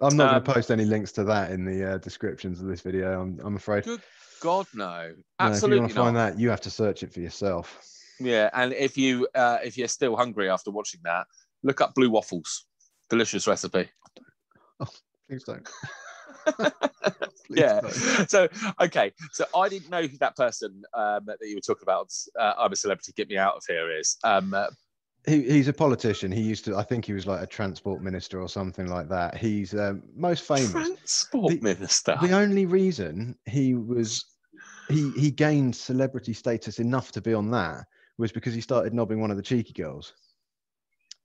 I'm 0.00 0.16
not 0.16 0.26
Um, 0.28 0.32
going 0.34 0.44
to 0.44 0.52
post 0.54 0.70
any 0.70 0.84
links 0.84 1.12
to 1.12 1.24
that 1.24 1.50
in 1.50 1.64
the 1.64 1.94
uh, 1.94 1.98
descriptions 1.98 2.60
of 2.60 2.68
this 2.68 2.80
video. 2.82 3.20
I'm, 3.20 3.38
I'm 3.42 3.56
afraid. 3.56 3.84
Good 3.84 4.00
God, 4.40 4.66
no. 4.74 4.84
No, 4.86 5.02
if 5.08 5.16
you 5.16 5.24
Absolutely 5.40 5.80
want 5.80 5.92
to 5.92 5.98
find 5.98 6.16
that, 6.16 6.38
you 6.38 6.50
have 6.50 6.60
to 6.62 6.70
search 6.70 7.02
it 7.02 7.12
for 7.12 7.20
yourself. 7.20 7.82
Yeah, 8.20 8.50
and 8.52 8.72
if 8.72 8.96
you 8.96 9.28
uh, 9.34 9.58
if 9.64 9.76
you're 9.76 9.88
still 9.88 10.16
hungry 10.16 10.48
after 10.50 10.70
watching 10.70 11.00
that, 11.04 11.26
look 11.62 11.80
up 11.80 11.94
blue 11.94 12.10
waffles. 12.10 12.64
Delicious 13.10 13.46
recipe. 13.46 13.88
Please 15.28 15.44
don't. 15.44 15.68
Please 17.46 17.58
yeah. 17.60 17.80
don't. 17.80 18.30
So 18.30 18.48
okay, 18.80 19.12
so 19.32 19.44
I 19.54 19.68
didn't 19.68 19.90
know 19.90 20.02
who 20.06 20.16
that 20.18 20.36
person 20.36 20.82
um, 20.94 21.26
that 21.26 21.38
you 21.42 21.56
were 21.56 21.60
talking 21.60 21.82
about. 21.82 22.12
Uh, 22.38 22.54
I'm 22.58 22.72
a 22.72 22.76
celebrity. 22.76 23.12
Get 23.16 23.28
me 23.28 23.36
out 23.36 23.56
of 23.56 23.62
here. 23.68 23.90
Is 23.90 24.16
um, 24.24 24.54
uh, 24.54 24.68
He, 25.26 25.42
he's 25.42 25.68
a 25.68 25.72
politician. 25.72 26.30
He 26.32 26.40
used 26.40 26.64
to, 26.66 26.76
I 26.76 26.82
think 26.82 27.04
he 27.04 27.12
was 27.12 27.26
like 27.26 27.42
a 27.42 27.46
transport 27.46 28.02
minister 28.02 28.40
or 28.40 28.48
something 28.48 28.86
like 28.86 29.08
that. 29.08 29.36
He's 29.36 29.74
um, 29.74 30.02
most 30.14 30.44
famous. 30.44 30.70
transport 30.70 31.52
The- 31.54 31.60
minister. 31.60 32.16
the 32.22 32.32
only 32.32 32.66
reason 32.66 33.36
he 33.46 33.74
was 33.74 34.24
he 34.88 35.10
he 35.12 35.30
gained 35.30 35.76
celebrity 35.76 36.32
status 36.32 36.78
enough 36.78 37.12
to 37.12 37.20
be 37.20 37.34
on 37.34 37.50
that 37.50 37.84
was 38.16 38.32
because 38.32 38.54
he 38.54 38.60
started 38.60 38.94
knobbing 38.94 39.20
one 39.20 39.30
of 39.30 39.36
the 39.36 39.42
cheeky 39.42 39.72
girls. 39.74 40.14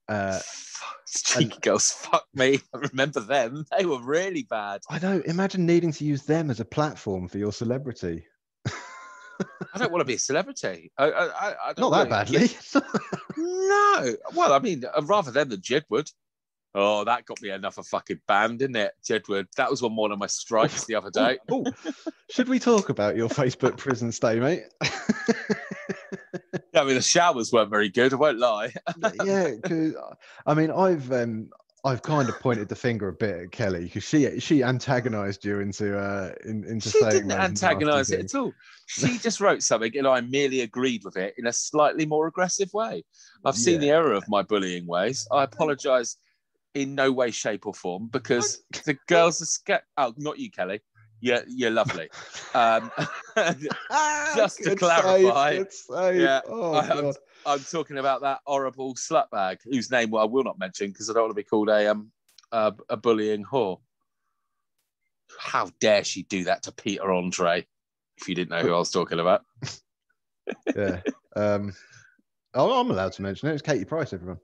Uh, 0.08 0.40
Cheeky 1.06 1.58
girls, 1.60 1.92
fuck 1.92 2.26
me. 2.34 2.58
I 2.74 2.78
remember 2.78 3.20
them. 3.20 3.64
They 3.76 3.84
were 3.84 4.00
really 4.02 4.42
bad. 4.42 4.80
I 4.90 4.98
know. 4.98 5.22
Imagine 5.26 5.64
needing 5.66 5.92
to 5.92 6.04
use 6.04 6.22
them 6.24 6.50
as 6.50 6.60
a 6.60 6.64
platform 6.64 7.28
for 7.28 7.38
your 7.38 7.52
celebrity. 7.52 8.26
I 8.66 9.78
don't 9.78 9.92
want 9.92 10.00
to 10.00 10.06
be 10.06 10.14
a 10.14 10.18
celebrity. 10.18 10.90
I, 10.98 11.10
I, 11.10 11.50
I- 11.70 11.74
Not 11.78 11.90
that 11.90 12.08
badly. 12.10 12.48
No. 13.36 14.16
Well, 14.34 14.52
I 14.52 14.58
mean, 14.58 14.84
uh, 14.84 15.02
rather 15.02 15.30
them 15.30 15.48
than 15.50 15.60
Jedward. 15.60 16.10
Oh, 16.76 17.04
that 17.04 17.24
got 17.24 17.40
me 17.40 17.50
enough 17.50 17.74
another 17.76 17.86
fucking 17.86 18.20
band, 18.26 18.58
didn't 18.58 18.74
it? 18.76 18.92
Jedward. 19.08 19.46
That 19.56 19.70
was 19.70 19.80
one 19.80 19.92
more 19.92 20.10
of 20.10 20.18
my 20.18 20.26
strikes 20.26 20.84
the 20.86 20.96
other 20.96 21.10
day. 21.10 21.38
Oh, 21.48 21.64
should 22.30 22.48
we 22.48 22.58
talk 22.58 22.88
about 22.88 23.14
your 23.16 23.28
Facebook 23.28 23.76
prison 23.76 24.10
stay, 24.10 24.40
mate? 24.40 24.64
Yeah, 26.74 26.82
I 26.82 26.84
mean, 26.84 26.96
the 26.96 27.02
showers 27.02 27.52
weren't 27.52 27.70
very 27.70 27.88
good. 27.88 28.12
I 28.12 28.16
won't 28.16 28.38
lie. 28.38 28.72
yeah, 29.24 29.50
because 29.62 29.94
I 30.46 30.54
mean, 30.54 30.70
I've 30.70 31.10
um, 31.12 31.50
I've 31.84 32.02
kind 32.02 32.28
of 32.28 32.40
pointed 32.40 32.68
the 32.68 32.74
finger 32.74 33.08
a 33.08 33.12
bit 33.12 33.36
at 33.36 33.52
Kelly 33.52 33.84
because 33.84 34.02
she 34.02 34.40
she 34.40 34.64
antagonised 34.64 35.44
you 35.44 35.60
into 35.60 35.98
uh 35.98 36.32
in, 36.44 36.64
into 36.64 36.90
She 36.90 36.98
saying 36.98 37.12
didn't 37.12 37.32
antagonise 37.32 38.10
it 38.10 38.24
at 38.24 38.34
all. 38.34 38.52
She 38.86 39.18
just 39.18 39.40
wrote 39.40 39.62
something, 39.62 39.96
and 39.96 40.06
I 40.06 40.20
merely 40.22 40.62
agreed 40.62 41.04
with 41.04 41.16
it 41.16 41.34
in 41.38 41.46
a 41.46 41.52
slightly 41.52 42.06
more 42.06 42.26
aggressive 42.26 42.72
way. 42.72 43.04
I've 43.44 43.56
seen 43.56 43.80
the 43.80 43.90
error 43.90 44.12
of 44.12 44.28
my 44.28 44.42
bullying 44.42 44.86
ways. 44.86 45.28
I 45.30 45.44
apologise 45.44 46.16
in 46.74 46.94
no 46.94 47.12
way, 47.12 47.30
shape, 47.30 47.66
or 47.66 47.74
form 47.74 48.08
because 48.10 48.62
the 48.84 48.98
girls 49.06 49.40
are 49.42 49.46
scared. 49.46 49.82
Oh, 49.96 50.12
not 50.16 50.38
you, 50.38 50.50
Kelly. 50.50 50.80
You're, 51.24 51.42
you're 51.48 51.70
lovely. 51.70 52.10
Um, 52.54 52.90
Ah, 53.90 54.32
Just 54.36 54.62
to 54.62 54.76
clarify, 54.76 55.56
save, 55.56 55.72
save. 55.72 56.20
yeah, 56.20 56.40
Oh, 56.46 56.74
I- 56.74 56.88
I'm- 56.88 57.12
I'm 57.46 57.60
talking 57.64 57.96
about 57.98 58.20
that 58.20 58.40
horrible 58.46 58.94
slutbag 58.94 59.58
whose 59.64 59.90
name 59.90 60.14
I 60.14 60.24
will 60.24 60.44
not 60.44 60.58
mention 60.58 60.88
because 60.88 61.08
I 61.10 61.14
don't 61.14 61.22
want 61.24 61.30
to 61.32 61.34
be 61.34 61.42
called 61.44 61.68
a 61.70 61.90
um 61.90 62.10
a, 62.52 62.72
a 62.90 62.96
bullying 62.96 63.44
whore. 63.44 63.80
How 65.38 65.70
dare 65.80 66.04
she 66.04 66.22
do 66.24 66.44
that 66.44 66.62
to 66.64 66.72
Peter 66.72 67.10
Andre? 67.10 67.66
If 68.18 68.28
you 68.28 68.34
didn't 68.34 68.50
know 68.50 68.62
who 68.62 68.74
I 68.74 68.78
was 68.78 68.90
talking 68.90 69.18
about, 69.18 69.42
yeah. 70.76 71.00
Um, 71.34 71.72
I'm 72.54 72.90
allowed 72.90 73.12
to 73.14 73.22
mention 73.22 73.48
it. 73.48 73.54
It's 73.54 73.62
Katie 73.62 73.84
Price, 73.84 74.12
everyone. 74.12 74.38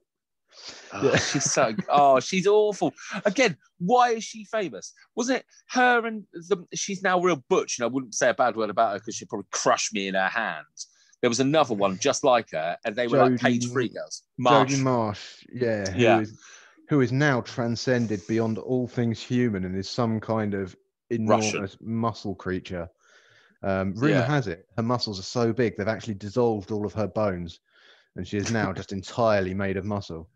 Oh, 0.92 1.02
Yeah. 1.04 1.16
she's 1.18 1.50
so 1.50 1.74
oh 1.88 2.20
she's 2.20 2.46
awful. 2.46 2.92
Again, 3.24 3.56
why 3.78 4.10
is 4.10 4.24
she 4.24 4.44
famous? 4.44 4.92
Was 5.16 5.30
it 5.30 5.44
her 5.70 6.06
and 6.06 6.24
the? 6.32 6.64
She's 6.74 7.02
now 7.02 7.20
real 7.20 7.42
butch, 7.48 7.78
and 7.78 7.84
I 7.84 7.88
wouldn't 7.88 8.14
say 8.14 8.30
a 8.30 8.34
bad 8.34 8.56
word 8.56 8.70
about 8.70 8.92
her 8.92 8.98
because 8.98 9.14
she'd 9.16 9.28
probably 9.28 9.46
crush 9.50 9.92
me 9.92 10.08
in 10.08 10.14
her 10.14 10.28
hands. 10.28 10.88
There 11.20 11.30
was 11.30 11.40
another 11.40 11.74
one 11.74 11.98
just 11.98 12.24
like 12.24 12.50
her, 12.52 12.76
and 12.84 12.96
they 12.96 13.06
were 13.06 13.18
like 13.18 13.32
Jodie- 13.32 13.40
cage 13.40 13.70
free 13.72 13.88
girls. 13.88 14.22
Marsh. 14.38 14.72
Jodie 14.72 14.82
Marsh, 14.82 15.44
yeah, 15.52 15.90
who 15.90 16.00
Yeah. 16.00 16.20
is 16.20 16.38
who 16.88 17.00
is 17.02 17.12
now 17.12 17.40
transcended 17.42 18.20
beyond 18.26 18.58
all 18.58 18.88
things 18.88 19.22
human 19.22 19.64
and 19.64 19.76
is 19.76 19.88
some 19.88 20.18
kind 20.18 20.54
of 20.54 20.74
Russian. 21.10 21.50
enormous 21.50 21.76
muscle 21.80 22.34
creature. 22.34 22.88
Um, 23.62 23.92
rumor 23.94 24.14
Yeah. 24.14 24.26
has 24.26 24.48
it 24.48 24.66
her 24.76 24.82
muscles 24.82 25.20
are 25.20 25.22
so 25.22 25.52
big 25.52 25.76
they've 25.76 25.86
actually 25.86 26.14
dissolved 26.14 26.70
all 26.70 26.86
of 26.86 26.94
her 26.94 27.06
bones, 27.06 27.60
and 28.16 28.26
she 28.26 28.38
is 28.38 28.50
now 28.50 28.72
just 28.72 28.90
entirely 28.92 29.52
made 29.54 29.76
of 29.76 29.84
muscle. 29.84 30.30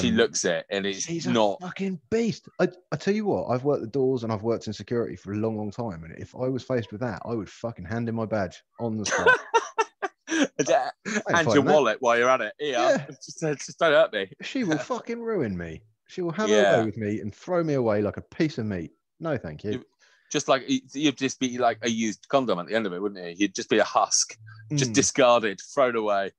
She 0.00 0.10
Um, 0.10 0.14
looks 0.16 0.44
it, 0.44 0.66
and 0.70 0.86
it's 0.86 1.00
She's 1.04 1.26
not. 1.26 1.58
a 1.60 1.66
fucking 1.66 2.00
beast. 2.10 2.48
I, 2.60 2.68
I 2.92 2.96
tell 2.96 3.14
you 3.14 3.24
what, 3.26 3.48
I've 3.48 3.64
worked 3.64 3.82
the 3.82 3.88
doors 3.88 4.22
and 4.22 4.32
I've 4.32 4.42
worked 4.42 4.66
in 4.68 4.72
security 4.72 5.16
for 5.16 5.32
a 5.32 5.36
long, 5.36 5.56
long 5.56 5.70
time. 5.70 6.04
And 6.04 6.14
if 6.18 6.34
I 6.36 6.48
was 6.48 6.62
faced 6.62 6.92
with 6.92 7.00
that, 7.00 7.20
I 7.24 7.34
would 7.34 7.48
fucking 7.50 7.84
hand 7.84 8.08
in 8.08 8.14
my 8.14 8.24
badge 8.26 8.62
on 8.78 8.96
the 8.96 9.04
spot. 9.06 9.28
and 10.28 10.68
fighting 10.68 11.52
your 11.54 11.62
that. 11.64 11.72
wallet 11.72 11.96
while 12.00 12.16
you're 12.18 12.28
at 12.30 12.40
it. 12.40 12.52
Here, 12.58 12.72
Yeah. 12.72 13.06
just, 13.24 13.42
uh, 13.42 13.54
just 13.54 13.78
don't 13.78 13.92
hurt 13.92 14.12
me. 14.12 14.30
she 14.42 14.64
will 14.64 14.78
fucking 14.92 15.20
ruin 15.20 15.56
me. 15.56 15.82
She 16.06 16.20
will 16.22 16.32
have 16.32 16.48
Yeah. 16.48 16.72
her 16.72 16.78
way 16.80 16.84
with 16.86 16.96
me 16.96 17.20
and 17.20 17.34
throw 17.34 17.64
me 17.64 17.74
away 17.74 18.02
like 18.02 18.16
a 18.16 18.20
piece 18.22 18.58
of 18.58 18.66
meat. 18.66 18.92
No, 19.20 19.36
thank 19.36 19.64
you. 19.64 19.72
You- 19.72 19.84
Just 20.30 20.48
like 20.48 20.64
you'd 20.68 21.16
just 21.18 21.38
be 21.40 21.58
like 21.58 21.78
a 21.82 21.90
used 21.90 22.26
condom 22.28 22.58
at 22.58 22.66
the 22.66 22.74
end 22.74 22.86
of 22.86 22.92
it, 22.92 23.00
wouldn't 23.00 23.24
you? 23.24 23.34
You'd 23.36 23.54
just 23.54 23.68
be 23.70 23.78
a 23.78 23.84
husk, 23.84 24.36
just 24.74 24.90
Mm. 24.90 24.94
discarded, 24.94 25.60
thrown 25.74 25.94
away. 25.96 26.30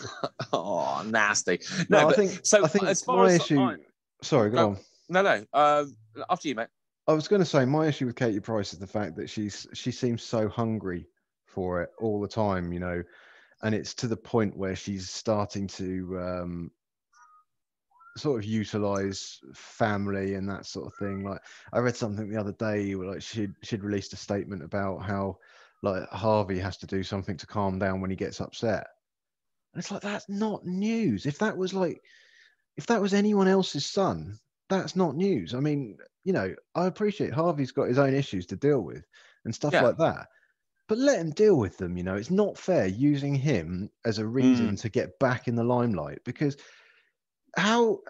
oh, 0.52 1.02
nasty. 1.06 1.60
No, 1.88 2.02
No, 2.02 2.08
I 2.08 2.12
think 2.14 2.40
so 2.44 2.64
I 2.64 2.68
think 2.68 2.84
as 2.84 3.02
far 3.02 3.18
my 3.18 3.32
as 3.32 3.36
issue. 3.36 3.58
I- 3.60 3.76
Sorry, 4.22 4.50
go 4.50 4.56
Go. 4.56 4.68
on. 4.70 4.78
no, 5.08 5.22
no. 5.22 5.44
Um, 5.52 5.96
after 6.30 6.48
you, 6.48 6.54
mate. 6.54 6.68
I 7.08 7.12
was 7.12 7.26
going 7.26 7.42
to 7.42 7.46
say 7.46 7.64
my 7.64 7.86
issue 7.88 8.06
with 8.06 8.14
Katie 8.14 8.38
Price 8.38 8.72
is 8.72 8.78
the 8.78 8.86
fact 8.86 9.16
that 9.16 9.28
she's 9.28 9.66
she 9.74 9.90
seems 9.90 10.22
so 10.22 10.48
hungry 10.48 11.06
for 11.46 11.82
it 11.82 11.90
all 11.98 12.20
the 12.20 12.28
time, 12.28 12.72
you 12.72 12.78
know, 12.78 13.02
and 13.62 13.74
it's 13.74 13.94
to 13.94 14.06
the 14.06 14.16
point 14.16 14.56
where 14.56 14.76
she's 14.76 15.10
starting 15.10 15.66
to 15.68 16.18
um, 16.20 16.70
sort 18.16 18.38
of 18.38 18.44
utilize 18.44 19.40
family 19.54 20.34
and 20.34 20.48
that 20.48 20.66
sort 20.66 20.86
of 20.86 20.94
thing. 20.94 21.24
Like 21.24 21.40
I 21.72 21.80
read 21.80 21.96
something 21.96 22.28
the 22.30 22.38
other 22.40 22.52
day, 22.52 22.94
where, 22.94 23.08
like 23.08 23.22
she'd 23.22 23.52
she'd 23.62 23.82
released 23.82 24.12
a 24.12 24.16
statement 24.16 24.62
about 24.62 24.98
how 25.02 25.38
like 25.82 26.08
Harvey 26.10 26.60
has 26.60 26.76
to 26.78 26.86
do 26.86 27.02
something 27.02 27.36
to 27.36 27.46
calm 27.46 27.78
down 27.80 28.00
when 28.00 28.10
he 28.10 28.16
gets 28.16 28.40
upset. 28.40 28.86
And 29.72 29.80
it's 29.80 29.90
like 29.90 30.02
that's 30.02 30.28
not 30.28 30.66
news. 30.66 31.26
If 31.26 31.38
that 31.38 31.56
was 31.56 31.72
like 31.74 32.02
if 32.76 32.86
that 32.86 33.00
was 33.00 33.14
anyone 33.14 33.48
else's 33.48 33.86
son, 33.86 34.38
that's 34.68 34.96
not 34.96 35.16
news. 35.16 35.54
I 35.54 35.60
mean, 35.60 35.98
you 36.24 36.32
know, 36.32 36.54
I 36.74 36.86
appreciate 36.86 37.32
Harvey's 37.32 37.72
got 37.72 37.88
his 37.88 37.98
own 37.98 38.14
issues 38.14 38.46
to 38.46 38.56
deal 38.56 38.80
with 38.80 39.04
and 39.44 39.54
stuff 39.54 39.72
Yeah. 39.72 39.82
like 39.82 39.98
that. 39.98 40.28
But 40.88 40.98
let 40.98 41.20
him 41.20 41.30
deal 41.30 41.56
with 41.56 41.78
them, 41.78 41.96
you 41.96 42.02
know. 42.02 42.16
It's 42.16 42.30
not 42.30 42.58
fair 42.58 42.86
using 42.86 43.34
him 43.34 43.90
as 44.04 44.18
a 44.18 44.26
reason 44.26 44.72
mm. 44.72 44.80
to 44.80 44.88
get 44.88 45.18
back 45.18 45.48
in 45.48 45.54
the 45.54 45.64
limelight 45.64 46.20
because 46.24 46.56
how 47.56 48.00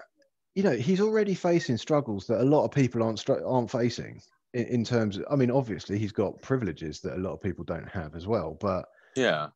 you 0.55 0.63
know, 0.63 0.73
he's 0.73 1.01
already 1.01 1.35
facing 1.35 1.79
struggles 1.79 2.27
that 2.27 2.41
a 2.41 2.45
lot 2.45 2.65
of 2.65 2.71
people 2.71 3.03
aren't 3.03 3.29
aren't 3.31 3.71
facing 3.71 4.21
in, 4.53 4.67
in 4.67 4.85
terms 4.85 5.17
of 5.17 5.25
I 5.31 5.37
mean, 5.37 5.51
obviously 5.51 5.99
he's 5.99 6.13
got 6.13 6.43
privileges 6.43 7.01
that 7.01 7.17
a 7.17 7.21
lot 7.21 7.33
of 7.33 7.41
people 7.41 7.65
don't 7.65 7.89
have 7.89 8.15
as 8.15 8.27
well, 8.27 8.57
but 8.61 8.87
Yeah. 9.17 9.49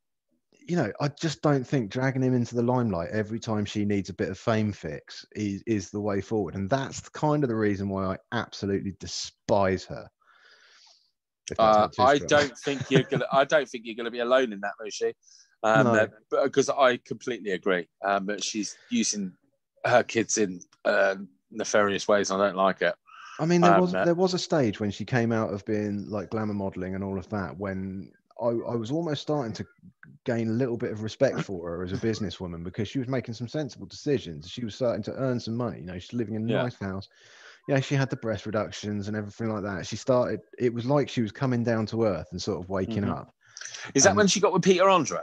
You 0.67 0.77
know, 0.77 0.93
I 1.01 1.09
just 1.09 1.43
don't 1.43 1.67
think 1.67 1.91
dragging 1.91 2.23
him 2.23 2.35
into 2.35 2.57
the 2.57 2.63
limelight 2.63 3.11
every 3.13 3.39
time 3.39 3.65
she 3.65 3.85
needs 3.85 4.11
a 4.11 4.15
bit 4.15 4.29
of 4.29 4.39
fame 4.39 4.73
fix 4.73 5.25
is, 5.33 5.63
is 5.67 5.91
the 5.91 6.01
way 6.01 6.21
forward. 6.21 6.57
And 6.57 6.69
that's 6.69 7.09
kind 7.09 7.45
of 7.45 7.49
the 7.49 7.57
reason 7.57 7.89
why 7.89 8.05
I 8.07 8.17
absolutely 8.33 8.95
despise 8.99 9.85
her. 9.85 10.09
Uh, 11.59 11.89
I 12.01 12.19
don't 12.19 12.59
think 12.59 12.91
you're 12.91 13.05
gonna. 13.05 13.27
I 13.33 13.45
don't 13.45 13.69
think 13.69 13.85
you're 13.87 13.95
gonna 13.95 14.11
be 14.11 14.19
alone 14.19 14.53
in 14.53 14.61
that, 14.61 14.73
Moshi. 14.83 15.15
Um, 15.63 15.85
No. 15.85 16.09
because 16.43 16.69
I 16.69 16.97
completely 16.97 17.53
agree. 17.53 17.87
Um, 18.05 18.27
but 18.27 18.43
she's 18.43 18.77
using 18.91 19.33
her 19.85 20.03
kids 20.03 20.39
in 20.39 20.61
uh, 20.85 21.15
nefarious 21.53 22.09
ways. 22.09 22.33
I 22.33 22.37
don't 22.37 22.57
like 22.57 22.83
it. 22.83 22.97
I 23.39 23.47
mean, 23.47 23.61
there 23.61 23.75
um, 23.75 23.81
was 23.81 23.95
uh, 23.95 24.05
there 24.05 24.17
was 24.17 24.35
a 24.35 24.41
stage 24.41 24.81
when 24.81 24.91
she 24.91 25.05
came 25.05 25.31
out 25.31 25.53
of 25.53 25.65
being 25.65 26.11
like 26.11 26.31
glamour 26.31 26.55
modeling 26.55 26.97
and 26.97 27.05
all 27.05 27.19
of 27.19 27.29
that 27.29 27.57
when 27.57 28.11
I, 28.41 28.49
I 28.49 28.75
was 28.75 28.91
almost 28.91 29.23
starting 29.23 29.53
to 29.55 29.67
gain 30.25 30.49
a 30.49 30.53
little 30.53 30.77
bit 30.77 30.93
of 30.93 31.03
respect 31.03 31.41
for 31.41 31.71
her 31.71 31.83
as 31.83 31.93
a 31.93 31.97
businesswoman 31.97 32.63
because 32.63 32.89
she 32.89 32.99
was 32.99 33.09
making 33.09 33.35
some 33.35 33.49
sensible 33.49 33.87
decisions. 33.87 34.49
She 34.49 34.65
was 34.65 34.75
starting 34.75 35.03
to 35.05 35.15
earn 35.15 35.41
some 35.41 35.57
money. 35.57 35.79
You 35.79 35.87
know, 35.87 35.99
she's 35.99 36.13
living 36.13 36.35
in 36.35 36.49
a 36.49 36.53
Yeah. 36.53 36.63
nice 36.63 36.79
house. 36.79 37.09
Yeah, 37.69 37.81
she 37.81 37.95
had 37.95 38.11
the 38.11 38.17
breast 38.17 38.47
reductions 38.47 39.09
and 39.09 39.17
everything 39.17 39.49
like 39.49 39.63
that. 39.65 39.87
She 39.87 39.97
started. 39.97 40.41
It 40.59 40.73
was 40.73 40.87
like 40.87 41.09
she 41.09 41.23
was 41.23 41.33
coming 41.33 41.65
down 41.65 41.87
to 41.87 42.05
earth 42.05 42.29
and 42.31 42.41
sort 42.41 42.63
of 42.63 42.69
waking 42.69 43.05
Mhm. 43.05 43.17
up. 43.17 43.35
Is 43.95 44.05
that 44.05 44.11
Um, 44.11 44.17
when 44.19 44.29
she 44.29 44.39
got 44.39 44.53
with 44.53 44.63
Peter 44.63 44.89
Andre? 44.89 45.21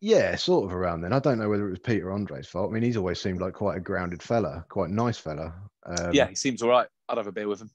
Yeah, 0.00 0.36
sort 0.36 0.66
of 0.66 0.74
around 0.76 1.00
then. 1.00 1.14
I 1.14 1.18
don't 1.20 1.38
know 1.38 1.48
whether 1.48 1.66
it 1.66 1.70
was 1.70 1.78
Peter 1.78 2.12
Andre's 2.12 2.46
fault. 2.48 2.70
I 2.70 2.74
mean, 2.74 2.82
he's 2.82 2.96
always 2.98 3.20
seemed 3.20 3.40
like 3.40 3.54
quite 3.54 3.78
a 3.78 3.80
grounded 3.80 4.22
fella, 4.22 4.66
quite 4.68 4.90
a 4.90 4.92
nice 4.94 5.16
fella. 5.16 5.54
Um, 5.86 6.12
yeah, 6.12 6.26
he 6.28 6.34
seems 6.34 6.62
all 6.62 6.68
right. 6.68 6.88
I'd 7.08 7.16
have 7.16 7.26
a 7.26 7.32
beer 7.32 7.48
with 7.48 7.62
him. 7.62 7.70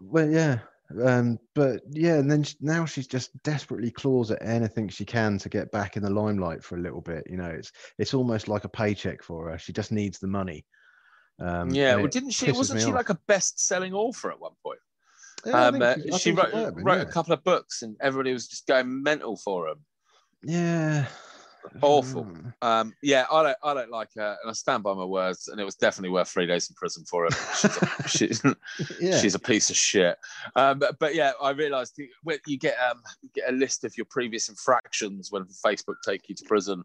Well, 0.00 0.30
yeah, 0.30 0.60
um, 1.02 1.38
but 1.54 1.82
yeah, 1.90 2.14
and 2.14 2.30
then 2.30 2.42
sh- 2.42 2.54
now 2.60 2.84
she's 2.84 3.06
just 3.06 3.30
desperately 3.42 3.90
claws 3.90 4.30
at 4.30 4.42
anything 4.42 4.88
she 4.88 5.04
can 5.04 5.38
to 5.38 5.48
get 5.48 5.70
back 5.70 5.96
in 5.96 6.02
the 6.02 6.10
limelight 6.10 6.64
for 6.64 6.76
a 6.76 6.80
little 6.80 7.00
bit. 7.00 7.26
You 7.28 7.36
know, 7.36 7.50
it's 7.50 7.72
it's 7.98 8.14
almost 8.14 8.48
like 8.48 8.64
a 8.64 8.68
paycheck 8.68 9.22
for 9.22 9.50
her. 9.50 9.58
She 9.58 9.72
just 9.72 9.92
needs 9.92 10.18
the 10.18 10.26
money. 10.26 10.64
Um, 11.38 11.70
yeah, 11.70 11.96
well, 11.96 12.08
didn't 12.08 12.32
she? 12.32 12.50
Wasn't 12.52 12.80
she 12.80 12.88
off. 12.88 12.94
like 12.94 13.08
a 13.08 13.18
best-selling 13.26 13.94
author 13.94 14.30
at 14.30 14.40
one 14.40 14.52
point? 14.62 14.80
Yeah, 15.46 15.66
um, 15.66 15.80
uh, 15.80 15.94
I 16.12 16.18
she 16.18 16.32
wrote, 16.32 16.52
been, 16.52 16.84
wrote 16.84 16.96
yeah. 16.96 17.02
a 17.02 17.06
couple 17.06 17.32
of 17.32 17.42
books, 17.44 17.82
and 17.82 17.96
everybody 18.00 18.32
was 18.32 18.46
just 18.46 18.66
going 18.66 19.02
mental 19.02 19.36
for 19.36 19.68
him. 19.68 19.78
Yeah, 20.42 21.06
Awful. 21.82 22.24
Mm. 22.24 22.52
Um, 22.62 22.94
yeah, 23.02 23.26
I 23.30 23.42
don't, 23.42 23.56
I 23.62 23.74
don't 23.74 23.90
like 23.90 24.08
her, 24.16 24.36
and 24.42 24.50
I 24.50 24.52
stand 24.52 24.82
by 24.82 24.94
my 24.94 25.04
words. 25.04 25.48
And 25.48 25.60
it 25.60 25.64
was 25.64 25.74
definitely 25.76 26.10
worth 26.10 26.28
three 26.28 26.46
days 26.46 26.68
in 26.68 26.74
prison 26.74 27.04
for 27.04 27.24
her. 27.24 27.30
She's 27.56 27.76
a, 27.76 28.02
she's, 28.08 28.42
Yeah, 29.00 29.20
she's 29.20 29.34
a 29.34 29.38
piece 29.38 29.70
of 29.70 29.76
shit. 29.76 30.16
Um, 30.56 30.78
but, 30.78 30.98
but 30.98 31.14
yeah, 31.14 31.32
I 31.40 31.50
realised 31.50 31.98
you- 31.98 32.08
when 32.22 32.38
you 32.46 32.58
get 32.58 32.76
um, 32.90 33.00
you 33.22 33.30
get 33.34 33.48
a 33.48 33.52
list 33.52 33.84
of 33.84 33.96
your 33.96 34.06
previous 34.10 34.48
infractions 34.48 35.30
when 35.30 35.44
Facebook 35.44 35.96
take 36.04 36.28
you 36.28 36.34
to 36.34 36.44
prison. 36.44 36.84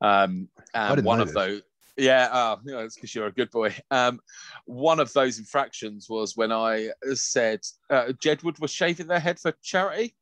Um, 0.00 0.48
and 0.74 1.04
one 1.04 1.20
of 1.20 1.32
those, 1.32 1.62
yeah, 1.96 2.28
uh, 2.30 2.56
you 2.64 2.72
know, 2.72 2.80
it's 2.80 2.94
because 2.96 3.14
you're 3.14 3.26
a 3.28 3.32
good 3.32 3.50
boy. 3.50 3.74
Um, 3.90 4.20
one 4.66 5.00
of 5.00 5.12
those 5.14 5.38
infractions 5.38 6.08
was 6.10 6.36
when 6.36 6.52
I 6.52 6.90
said 7.14 7.60
uh, 7.90 8.12
Jedward 8.22 8.60
was 8.60 8.70
shaving 8.70 9.06
their 9.06 9.20
head 9.20 9.38
for 9.38 9.52
charity. 9.62 10.14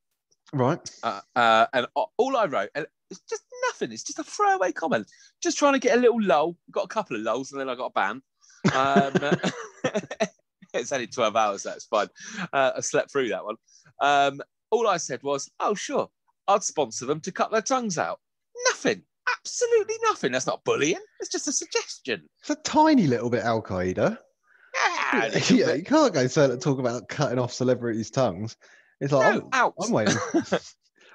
right. 0.53 0.89
Uh, 1.03 1.21
uh, 1.35 1.67
and 1.73 1.87
all 2.17 2.37
I 2.37 2.45
wrote, 2.47 2.71
and 2.77 2.87
it's 3.19 3.31
just 3.31 3.45
nothing. 3.69 3.93
It's 3.93 4.03
just 4.03 4.19
a 4.19 4.25
throwaway 4.25 4.73
comment, 4.73 5.07
just 5.43 5.59
trying 5.59 5.75
to 5.75 5.79
get 5.79 5.97
a 5.97 6.01
little 6.01 6.23
lull. 6.23 6.57
Got 6.71 6.85
a 6.85 6.89
couple 6.89 7.17
of 7.17 7.23
lulls, 7.23 7.53
and 7.53 7.61
then 7.61 7.69
I 7.69 7.75
got 7.75 7.93
a 7.95 7.99
ban. 7.99 8.23
Um, 8.75 9.41
it's 10.75 10.93
only 10.93 11.07
twelve 11.07 11.37
hours. 11.37 11.63
That's 11.63 11.85
fine. 11.85 12.09
Uh, 12.53 12.73
I 12.77 12.81
slept 12.81 13.11
through 13.11 13.29
that 13.29 13.45
one. 13.45 13.57
Um, 14.01 14.41
all 14.71 14.89
I 14.89 14.97
said 14.97 15.23
was, 15.23 15.51
"Oh, 15.61 15.75
sure, 15.75 16.09
I'd 16.49 16.63
sponsor 16.63 17.07
them 17.07 17.21
to 17.21 17.33
cut 17.33 17.51
their 17.51 17.63
tongues 17.63 17.99
out. 17.99 18.21
Nothing. 18.71 19.03
Absolutely 19.39 19.97
nothing. 20.05 20.33
That's 20.33 20.47
not 20.47 20.65
bullying. 20.65 21.01
It's 21.21 21.31
just 21.31 21.49
a 21.49 21.53
suggestion. 21.53 22.29
It's 22.41 22.51
a 22.51 22.57
tiny 22.57 23.07
little 23.07 23.31
bit 23.31 23.43
Al 23.43 23.63
Qaeda. 23.63 24.19
Yeah, 24.75 25.39
yeah, 25.51 25.75
you 25.75 25.85
can't 25.85 26.13
go 26.13 26.27
so 26.27 26.57
talk 26.57 26.79
about 26.79 27.09
cutting 27.09 27.39
off 27.39 27.53
celebrities' 27.53 28.11
tongues. 28.11 28.57
It's 29.01 29.13
like 29.13 29.35
No, 29.35 29.41
I'm, 29.41 29.49
out. 29.53 29.75
I'm 29.81 29.93
waiting. 29.93 30.17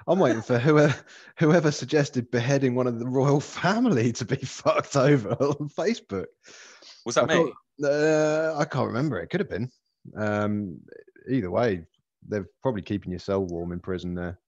I'm 0.06 0.18
waiting 0.18 0.42
for 0.42 0.58
whoever 0.58 0.94
whoever 1.38 1.70
suggested 1.70 2.30
beheading 2.30 2.74
one 2.74 2.86
of 2.86 2.98
the 2.98 3.06
royal 3.06 3.40
family 3.62 4.12
to 4.12 4.24
be 4.24 4.36
fucked 4.36 4.96
over 4.96 5.30
on 5.40 5.68
Facebook. 5.68 6.26
Was 7.06 7.14
that 7.16 7.24
I 7.30 7.34
me? 7.34 7.34
can't- 7.44 7.54
Uh, 7.92 8.54
I 8.58 8.64
can't 8.64 8.88
remember. 8.88 9.18
It 9.20 9.28
could 9.30 9.40
have 9.40 9.48
been. 9.48 9.70
Um, 10.16 10.80
either 11.28 11.50
way, 11.50 11.84
they're 12.28 12.48
probably 12.62 12.82
keeping 12.82 13.10
your 13.12 13.20
soul 13.20 13.46
warm 13.46 13.72
in 13.72 13.80
prison 13.80 14.14
there. 14.14 14.38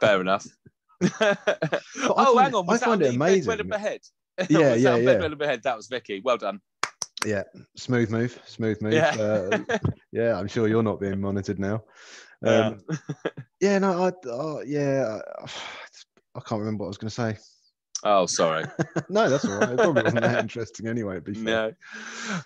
Fair 0.00 0.20
enough. 0.20 0.46
oh, 1.20 1.34
find 2.34 2.38
hang 2.38 2.54
on. 2.54 2.66
Was 2.66 2.82
I 2.82 2.86
find 2.86 3.02
that 3.02 3.08
it 3.08 3.14
amazing. 3.16 3.68
Behead? 3.68 4.00
Yeah, 4.48 4.72
was 4.72 4.82
yeah, 4.82 4.96
that 4.98 5.02
yeah. 5.02 5.28
Behead? 5.28 5.62
That 5.64 5.76
was 5.76 5.88
Vicky. 5.88 6.20
Well 6.24 6.38
done. 6.38 6.60
Yeah, 7.26 7.44
smooth 7.76 8.10
move, 8.10 8.38
smooth 8.46 8.80
move. 8.82 8.92
Yeah. 8.94 9.10
Uh, 9.18 9.58
yeah, 10.12 10.38
I'm 10.38 10.48
sure 10.48 10.68
you're 10.68 10.82
not 10.82 11.00
being 11.00 11.20
monitored 11.20 11.58
now. 11.58 11.82
Yeah. 12.44 12.66
Um, 12.68 12.84
yeah, 13.60 13.78
no, 13.78 14.04
I, 14.04 14.12
oh, 14.26 14.62
yeah, 14.66 15.18
I, 15.40 15.44
I 16.36 16.40
can't 16.40 16.60
remember 16.60 16.82
what 16.82 16.86
I 16.86 16.88
was 16.88 16.98
going 16.98 17.08
to 17.10 17.14
say. 17.14 17.36
oh, 18.04 18.26
sorry. 18.26 18.64
no, 19.08 19.28
that's 19.30 19.44
all 19.44 19.58
right. 19.58 19.70
It 19.70 19.78
probably 19.78 20.02
wasn't 20.02 20.22
that 20.22 20.40
interesting 20.40 20.86
anyway. 20.88 21.16
To 21.16 21.20
be 21.20 21.34
fair. 21.34 21.44
no. 21.44 21.72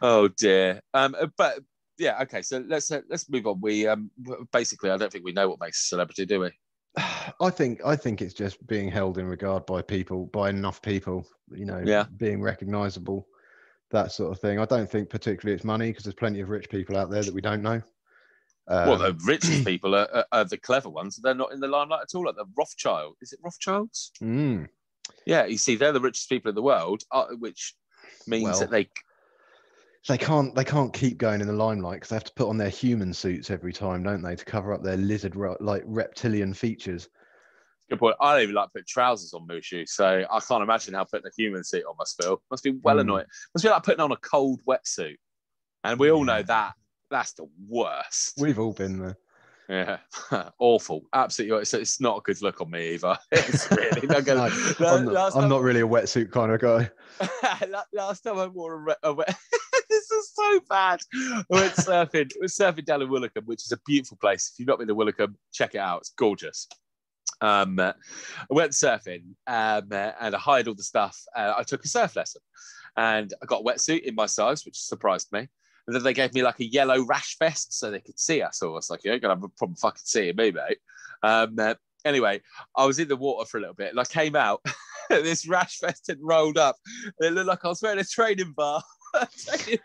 Oh 0.02 0.28
dear. 0.28 0.80
Um, 0.94 1.16
uh, 1.20 1.26
but 1.36 1.60
yeah, 1.98 2.20
okay. 2.22 2.42
So 2.42 2.64
let's 2.68 2.90
uh, 2.90 3.00
let's 3.10 3.28
move 3.28 3.46
on. 3.46 3.60
We 3.60 3.86
um 3.88 4.10
basically, 4.52 4.90
I 4.90 4.96
don't 4.96 5.10
think 5.10 5.24
we 5.24 5.32
know 5.32 5.48
what 5.48 5.60
makes 5.60 5.82
a 5.84 5.86
celebrity, 5.88 6.26
do 6.26 6.40
we? 6.40 6.50
I 7.40 7.50
think 7.50 7.80
I 7.84 7.96
think 7.96 8.22
it's 8.22 8.34
just 8.34 8.64
being 8.66 8.90
held 8.90 9.18
in 9.18 9.26
regard 9.26 9.66
by 9.66 9.82
people, 9.82 10.26
by 10.26 10.50
enough 10.50 10.80
people. 10.82 11.26
You 11.50 11.64
know, 11.64 11.82
Yeah. 11.84 12.04
being 12.18 12.40
recognisable, 12.42 13.26
that 13.90 14.12
sort 14.12 14.30
of 14.32 14.40
thing. 14.40 14.58
I 14.60 14.64
don't 14.66 14.88
think 14.88 15.08
particularly 15.08 15.56
it's 15.56 15.64
money 15.64 15.90
because 15.90 16.04
there's 16.04 16.14
plenty 16.14 16.40
of 16.40 16.50
rich 16.50 16.68
people 16.68 16.96
out 16.96 17.10
there 17.10 17.22
that 17.22 17.34
we 17.34 17.40
don't 17.40 17.62
know. 17.62 17.80
Um, 18.68 18.88
well, 18.88 18.98
the 18.98 19.18
richest 19.24 19.64
people 19.66 19.94
are, 19.94 20.08
are, 20.14 20.26
are 20.30 20.44
the 20.44 20.58
clever 20.58 20.90
ones. 20.90 21.16
They're 21.16 21.34
not 21.34 21.52
in 21.52 21.60
the 21.60 21.68
limelight 21.68 22.02
at 22.02 22.14
all. 22.14 22.26
Like 22.26 22.36
the 22.36 22.44
Rothschild. 22.56 23.16
Is 23.22 23.32
it 23.32 23.40
Rothschilds? 23.42 24.12
mm, 24.22 24.68
Yeah, 25.26 25.46
you 25.46 25.56
see, 25.58 25.76
they're 25.76 25.92
the 25.92 26.00
richest 26.00 26.28
people 26.28 26.50
in 26.50 26.54
the 26.54 26.62
world, 26.62 27.02
uh, 27.10 27.26
which 27.38 27.74
means 28.26 28.44
Well, 28.44 28.60
that 28.60 28.70
they. 28.70 28.88
they 30.06 30.18
can't 30.18 30.54
they 30.54 30.64
can't 30.64 30.92
keep 30.92 31.18
going 31.18 31.40
in 31.40 31.46
the 31.46 31.52
limelight 31.52 31.96
because 31.96 32.10
they 32.10 32.16
have 32.16 32.24
to 32.24 32.32
put 32.34 32.48
on 32.48 32.58
their 32.58 32.68
human 32.68 33.12
suits 33.14 33.50
every 33.50 33.72
time, 33.72 34.02
don't 34.02 34.22
they, 34.22 34.36
to 34.36 34.44
cover 34.44 34.72
up 34.72 34.82
their 34.82 34.96
lizard 34.96 35.34
like 35.60 35.82
reptilian 35.86 36.52
features. 36.52 37.08
Good 37.88 37.98
point. 38.00 38.16
I 38.20 38.34
don't 38.34 38.42
even 38.42 38.54
like 38.54 38.70
put 38.74 38.86
trousers 38.86 39.32
on 39.32 39.46
Mushu, 39.48 39.88
so 39.88 40.24
I 40.30 40.40
can't 40.40 40.62
imagine 40.62 40.92
how 40.92 41.04
putting 41.04 41.26
a 41.26 41.30
human 41.34 41.64
suit 41.64 41.84
on 41.88 41.94
must 41.98 42.22
feel. 42.22 42.42
Must 42.50 42.62
be 42.62 42.72
well 42.82 42.96
Mm. 42.96 43.00
annoying. 43.00 43.26
Must 43.54 43.64
be 43.64 43.70
like 43.70 43.82
putting 43.82 44.00
on 44.00 44.12
a 44.12 44.16
cold 44.16 44.60
wetsuit, 44.68 45.16
and 45.84 45.98
we 45.98 46.10
all 46.10 46.24
know 46.24 46.42
that 46.42 46.74
that's 47.10 47.32
the 47.32 47.48
worst. 47.68 48.34
We've 48.38 48.58
all 48.58 48.72
been 48.72 48.98
there. 48.98 49.18
Yeah, 49.68 49.98
awful. 50.58 51.02
Absolutely. 51.12 51.60
It's, 51.60 51.74
it's 51.74 52.00
not 52.00 52.18
a 52.18 52.20
good 52.22 52.40
look 52.40 52.60
on 52.60 52.70
me 52.70 52.94
either. 52.94 53.18
It's 53.32 53.70
really 53.70 54.06
not 54.06 54.24
good. 54.24 54.38
No, 54.80 54.96
I'm, 54.96 55.04
not, 55.04 55.36
I'm 55.36 55.48
not 55.48 55.62
really 55.62 55.80
a 55.80 55.86
wetsuit 55.86 56.32
kind 56.32 56.52
of 56.52 56.60
guy. 56.60 56.90
last 57.92 58.20
time 58.22 58.38
I 58.38 58.46
wore 58.46 58.96
a, 59.02 59.12
wet. 59.12 59.36
this 59.90 60.10
is 60.10 60.32
so 60.34 60.60
bad. 60.70 61.00
I 61.14 61.44
went 61.50 61.74
surfing. 61.74 62.30
I 62.34 62.38
was 62.40 62.56
surfing 62.56 62.86
down 62.86 63.02
in 63.02 63.08
Woolacombe, 63.08 63.44
which 63.44 63.64
is 63.64 63.72
a 63.72 63.78
beautiful 63.84 64.16
place. 64.18 64.50
If 64.52 64.58
you've 64.58 64.68
not 64.68 64.78
been 64.78 64.88
to 64.88 64.94
Woolacombe, 64.94 65.34
check 65.52 65.74
it 65.74 65.78
out. 65.78 65.98
It's 65.98 66.14
gorgeous. 66.16 66.66
Um, 67.40 67.78
uh, 67.78 67.92
I 68.40 68.54
went 68.54 68.72
surfing 68.72 69.22
um, 69.46 69.88
uh, 69.92 70.12
and 70.20 70.34
I 70.34 70.38
hired 70.38 70.68
all 70.68 70.74
the 70.74 70.82
stuff. 70.82 71.16
Uh, 71.36 71.54
I 71.56 71.62
took 71.62 71.84
a 71.84 71.88
surf 71.88 72.16
lesson 72.16 72.40
and 72.96 73.34
I 73.42 73.46
got 73.46 73.60
a 73.60 73.64
wetsuit 73.64 74.02
in 74.02 74.14
my 74.14 74.26
size, 74.26 74.64
which 74.64 74.78
surprised 74.78 75.28
me. 75.30 75.48
And 75.88 75.96
then 75.96 76.02
they 76.02 76.12
gave 76.12 76.34
me 76.34 76.42
like 76.42 76.60
a 76.60 76.66
yellow 76.66 77.02
rash 77.06 77.38
vest 77.38 77.72
so 77.72 77.90
they 77.90 78.00
could 78.00 78.20
see 78.20 78.42
us. 78.42 78.58
So 78.58 78.68
I 78.68 78.74
was 78.74 78.90
like, 78.90 79.04
you 79.04 79.10
ain't 79.10 79.22
gonna 79.22 79.36
have 79.36 79.42
a 79.42 79.48
problem 79.48 79.74
fucking 79.74 80.02
seeing 80.04 80.36
me, 80.36 80.50
mate. 80.50 80.76
Um, 81.22 81.56
uh, 81.58 81.74
anyway, 82.04 82.42
I 82.76 82.84
was 82.84 82.98
in 82.98 83.08
the 83.08 83.16
water 83.16 83.48
for 83.48 83.56
a 83.56 83.60
little 83.60 83.74
bit 83.74 83.90
and 83.90 83.98
I 83.98 84.04
came 84.04 84.36
out. 84.36 84.60
this 85.08 85.48
rash 85.48 85.80
vest 85.80 86.04
had 86.08 86.18
rolled 86.20 86.58
up. 86.58 86.76
It 87.20 87.32
looked 87.32 87.48
like 87.48 87.64
I 87.64 87.68
was 87.68 87.80
wearing 87.80 87.98
a 88.00 88.04
training 88.04 88.52
bar. 88.52 88.82
Bra. 89.14 89.24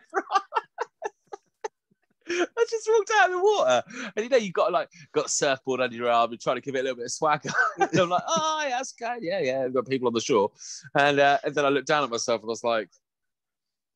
I 2.30 2.66
just 2.70 2.90
walked 2.90 3.12
out 3.16 3.30
of 3.30 3.32
the 3.36 3.42
water, 3.42 3.84
and 4.16 4.24
you 4.24 4.30
know 4.30 4.38
you've 4.38 4.54
got 4.54 4.72
like 4.72 4.90
got 5.14 5.26
a 5.26 5.30
surfboard 5.30 5.82
under 5.82 5.96
your 5.96 6.10
arm 6.10 6.32
and 6.32 6.40
trying 6.40 6.56
to 6.56 6.62
give 6.62 6.76
it 6.76 6.80
a 6.80 6.84
little 6.84 6.98
bit 6.98 7.06
of 7.06 7.12
swagger. 7.12 7.50
and 7.80 8.00
I'm 8.00 8.10
like, 8.10 8.24
oh 8.28 8.62
yeah, 8.64 8.78
that's 8.78 8.94
good, 8.94 9.20
yeah, 9.22 9.40
yeah. 9.40 9.64
I've 9.66 9.74
got 9.74 9.88
people 9.88 10.08
on 10.08 10.14
the 10.14 10.22
shore, 10.22 10.52
and 10.96 11.20
uh, 11.20 11.38
and 11.44 11.54
then 11.54 11.66
I 11.66 11.70
looked 11.70 11.88
down 11.88 12.04
at 12.04 12.10
myself 12.10 12.42
and 12.42 12.50
I 12.50 12.52
was 12.52 12.64
like, 12.64 12.90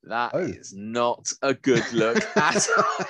that 0.10 0.32
oh. 0.34 0.40
is 0.40 0.74
Oh. 0.76 0.80
not 0.80 1.32
a 1.42 1.54
good 1.54 1.84
look 1.94 2.18
at 2.38 2.68
all. 2.78 3.06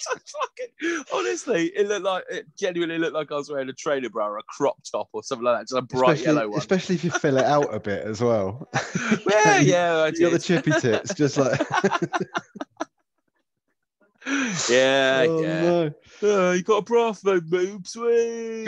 Fucking- 0.00 1.04
honestly, 1.12 1.66
it 1.76 1.86
looked 1.88 2.04
like 2.04 2.24
it 2.30 2.46
genuinely 2.58 2.98
looked 2.98 3.14
like 3.14 3.30
I 3.30 3.34
was 3.34 3.50
wearing 3.50 3.68
a 3.68 3.72
trainer 3.72 4.08
bra 4.08 4.28
or 4.28 4.38
a 4.38 4.42
crop 4.44 4.78
top 4.90 5.08
or 5.12 5.22
something 5.22 5.44
like 5.44 5.58
that, 5.58 5.68
just 5.68 5.78
a 5.78 5.82
bright 5.82 6.14
especially, 6.16 6.24
yellow 6.34 6.48
one. 6.50 6.58
especially 6.58 6.94
if 6.94 7.04
you 7.04 7.10
fill 7.10 7.36
it 7.36 7.44
out 7.44 7.74
a 7.74 7.78
bit 7.80 8.04
as 8.06 8.20
well. 8.22 8.66
yeah, 9.30 9.58
yeah, 9.60 9.92
I 9.96 10.06
You 10.08 10.20
got 10.20 10.32
the 10.32 10.38
chippy 10.38 10.72
tits, 10.80 11.12
just 11.14 11.36
like 11.36 11.60
yeah, 14.68 15.24
oh, 15.28 15.42
yeah. 15.42 15.62
no. 15.62 15.90
Oh, 16.22 16.52
you 16.52 16.62
got 16.62 16.78
a 16.78 16.82
bra 16.82 17.12
for 17.12 17.38
those 17.38 17.42
boobs. 17.42 17.96
I 17.96 18.64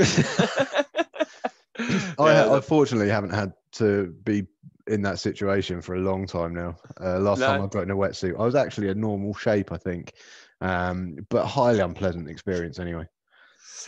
Yeah, 2.19 2.55
unfortunately 2.55 3.09
haven't 3.11 3.31
had 3.35 3.53
to 3.73 4.15
be 4.25 4.47
in 4.87 5.03
that 5.03 5.19
situation 5.19 5.81
for 5.83 5.95
a 5.95 6.01
long 6.01 6.27
time 6.27 6.55
now. 6.55 6.77
Uh, 7.01 7.19
last 7.21 7.41
time 7.41 7.63
I 7.63 7.67
got 7.67 7.83
in 7.85 7.91
a 7.91 7.97
wetsuit, 7.97 8.39
I 8.39 8.45
was 8.45 8.55
actually 8.55 8.89
a 8.89 8.95
normal 8.95 9.35
shape, 9.35 9.73
I 9.73 9.77
think, 9.77 10.13
um, 10.61 11.17
but 11.29 11.47
highly 11.47 11.81
unpleasant 11.81 12.29
experience 12.29 12.79
anyway. 12.79 13.05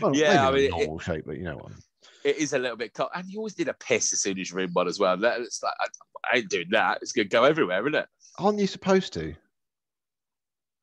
Well, 0.01 0.17
Yeah, 0.17 0.49
I 0.49 0.53
mean, 0.53 0.65
it- 0.65 0.71
normal 0.71 0.99
shape, 0.99 1.25
but 1.27 1.37
you 1.37 1.45
know 1.45 1.57
what? 1.57 1.73
it 2.25 2.37
is 2.39 2.55
a 2.55 2.59
little 2.59 2.77
bit 2.77 2.95
cold. 2.95 3.11
And 3.15 3.29
you 3.29 3.39
always 3.39 3.59
need 3.59 3.69
a 3.69 3.75
piss 3.75 4.13
as 4.15 4.23
soon 4.23 4.39
as 4.39 4.51
you're 4.51 4.61
in 4.61 4.71
one 4.71 4.89
as 4.89 4.99
well. 4.99 5.23
It's 5.23 5.63
like, 5.63 5.75
I, 5.79 5.87
I 6.33 6.37
ain't 6.39 6.49
doing 6.49 6.69
that. 6.71 6.99
It's 7.03 7.13
going 7.13 7.29
to 7.29 7.33
go 7.33 7.45
everywhere, 7.45 7.83
isn't 7.87 7.95
it? 7.95 8.07
Aren't 8.39 8.59
you 8.59 8.67
supposed 8.67 9.13
to? 9.15 9.35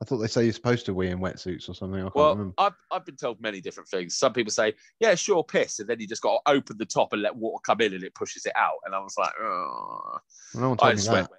I 0.02 0.04
thought 0.04 0.18
they 0.18 0.28
say 0.28 0.46
you're 0.46 0.54
supposed 0.54 0.88
to 0.88 0.96
wee 0.96 1.10
in 1.10 1.20
wetsuits 1.20 1.70
or 1.70 1.76
something. 1.76 2.00
I 2.00 2.04
can't 2.04 2.16
Well, 2.16 2.32
remember. 2.32 2.54
I've, 2.58 2.74
I've 2.90 3.06
been 3.06 3.18
told 3.18 3.40
many 3.40 3.62
different 3.62 3.88
things. 3.88 4.18
Some 4.18 4.34
people 4.34 4.52
say, 4.52 4.74
yeah, 5.00 5.14
sure, 5.14 5.44
piss. 5.44 5.80
And 5.80 5.88
then 5.88 6.00
you 6.00 6.08
just 6.08 6.24
got 6.24 6.42
to 6.44 6.52
open 6.52 6.78
the 6.80 6.86
top 6.86 7.14
and 7.14 7.22
let 7.22 7.36
water 7.36 7.62
come 7.64 7.82
in 7.82 7.94
and 7.94 8.04
it 8.04 8.16
pushes 8.16 8.48
it 8.48 8.54
out. 8.56 8.78
And 8.86 8.96
I 8.96 9.00
was 9.00 9.14
like, 9.20 9.32
oh. 9.40 10.18
No 10.56 10.70
one 10.70 10.78
I 10.82 10.96
me 10.96 11.02
that. 11.02 11.30